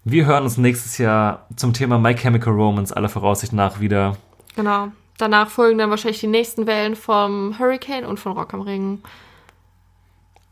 Wir 0.05 0.27
hören 0.27 0.45
uns 0.45 0.57
nächstes 0.57 0.99
Jahr 0.99 1.47
zum 1.57 1.73
Thema 1.73 1.99
My 1.99 2.15
Chemical 2.15 2.53
Romance 2.53 2.93
aller 2.93 3.09
Voraussicht 3.09 3.53
nach 3.53 3.81
wieder. 3.81 4.17
Genau. 4.57 4.89
Danach 5.19 5.49
folgen 5.51 5.79
dann 5.79 5.91
wahrscheinlich 5.91 6.21
die 6.21 6.27
nächsten 6.27 6.67
Wellen 6.67 6.97
vom 6.97 7.59
Hurricane 7.59 8.05
und 8.05 8.19
von 8.19 8.33
Rock 8.33 8.55
am 8.55 8.63
Ring. 8.63 9.03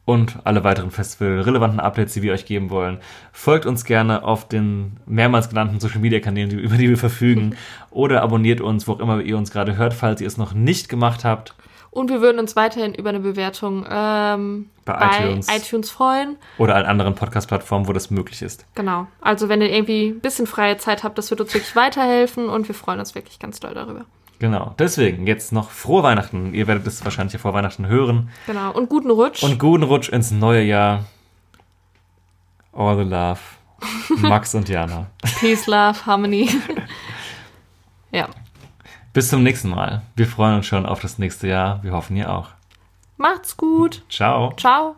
und 0.05 0.39
alle 0.45 0.65
weiteren 0.65 0.91
festival-relevanten 0.91 1.78
Updates, 1.78 2.15
die 2.15 2.23
wir 2.23 2.32
euch 2.32 2.45
geben 2.45 2.70
wollen. 2.70 2.99
Folgt 3.32 3.65
uns 3.65 3.85
gerne 3.85 4.24
auf 4.24 4.49
den 4.49 4.97
mehrmals 5.07 5.49
genannten 5.49 5.78
Social-Media-Kanälen, 5.78 6.51
über 6.59 6.77
die 6.77 6.89
wir 6.89 6.99
verfügen. 6.99 7.55
oder 7.91 8.23
abonniert 8.23 8.61
uns, 8.61 8.89
wo 8.89 8.93
auch 8.93 9.01
immer 9.01 9.20
ihr 9.20 9.37
uns 9.39 9.51
gerade 9.53 9.77
hört, 9.77 9.95
falls 9.95 10.20
ihr 10.20 10.27
es 10.27 10.37
noch 10.37 10.53
nicht 10.53 10.89
gemacht 10.89 11.24
habt. 11.24 11.55
Und 11.93 12.09
wir 12.09 12.21
würden 12.21 12.39
uns 12.39 12.55
weiterhin 12.55 12.95
über 12.95 13.09
eine 13.09 13.19
Bewertung 13.19 13.85
ähm, 13.89 14.71
Bei 14.85 14.93
bei, 14.95 15.25
iTunes. 15.25 15.49
iTunes. 15.49 15.91
freuen. 15.91 16.37
Oder 16.57 16.77
an 16.77 16.85
anderen 16.85 17.17
Podcast-Plattformen, 17.17 17.89
wo 17.89 17.93
das 17.93 18.11
möglich 18.11 18.43
ist. 18.43 18.65
Genau. 18.77 19.09
Also 19.21 19.49
wenn 19.49 19.61
ihr 19.61 19.71
irgendwie 19.71 20.11
ein 20.11 20.21
bisschen 20.21 20.47
freie 20.47 20.77
Zeit 20.77 21.03
habt, 21.03 21.19
das 21.19 21.31
wird 21.31 21.41
uns 21.41 21.53
wirklich 21.53 21.75
weiterhelfen 21.75 22.49
und 22.49 22.69
wir 22.69 22.77
freuen 22.77 23.01
uns 23.01 23.17
wirklich 23.17 23.41
ganz 23.41 23.59
doll 23.59 23.75
darüber. 23.75 24.05
Genau. 24.39 24.75
Deswegen 24.79 25.27
jetzt 25.27 25.53
noch 25.53 25.71
frohe 25.71 26.03
Weihnachten. 26.03 26.55
Ihr 26.55 26.67
werdet 26.69 26.87
es 26.87 27.05
wahrscheinlich 27.05 27.35
ja 27.35 27.39
vor 27.41 27.55
Weihnachten 27.55 27.87
hören. 27.89 28.31
Genau. 28.47 28.73
Und 28.73 28.89
guten 28.89 29.11
Rutsch. 29.11 29.43
Und 29.43 29.59
guten 29.59 29.83
Rutsch 29.83 30.09
ins 30.09 30.31
neue 30.31 30.62
Jahr. 30.62 31.05
All 32.73 32.97
the 32.97 33.03
love. 33.03 33.41
Max 34.21 34.55
und 34.55 34.69
Jana. 34.69 35.07
Peace, 35.41 35.67
Love, 35.67 36.07
Harmony. 36.07 36.49
ja. 38.12 38.29
Bis 39.12 39.28
zum 39.28 39.43
nächsten 39.43 39.70
Mal. 39.70 40.03
Wir 40.15 40.27
freuen 40.27 40.57
uns 40.57 40.66
schon 40.66 40.87
auf 40.87 41.01
das 41.01 41.19
nächste 41.19 41.49
Jahr. 41.49 41.82
Wir 41.82 41.93
hoffen 41.93 42.16
ihr 42.16 42.32
auch. 42.32 42.51
Macht's 43.16 43.57
gut. 43.57 44.05
Ciao. 44.09 44.55
Ciao. 44.57 44.97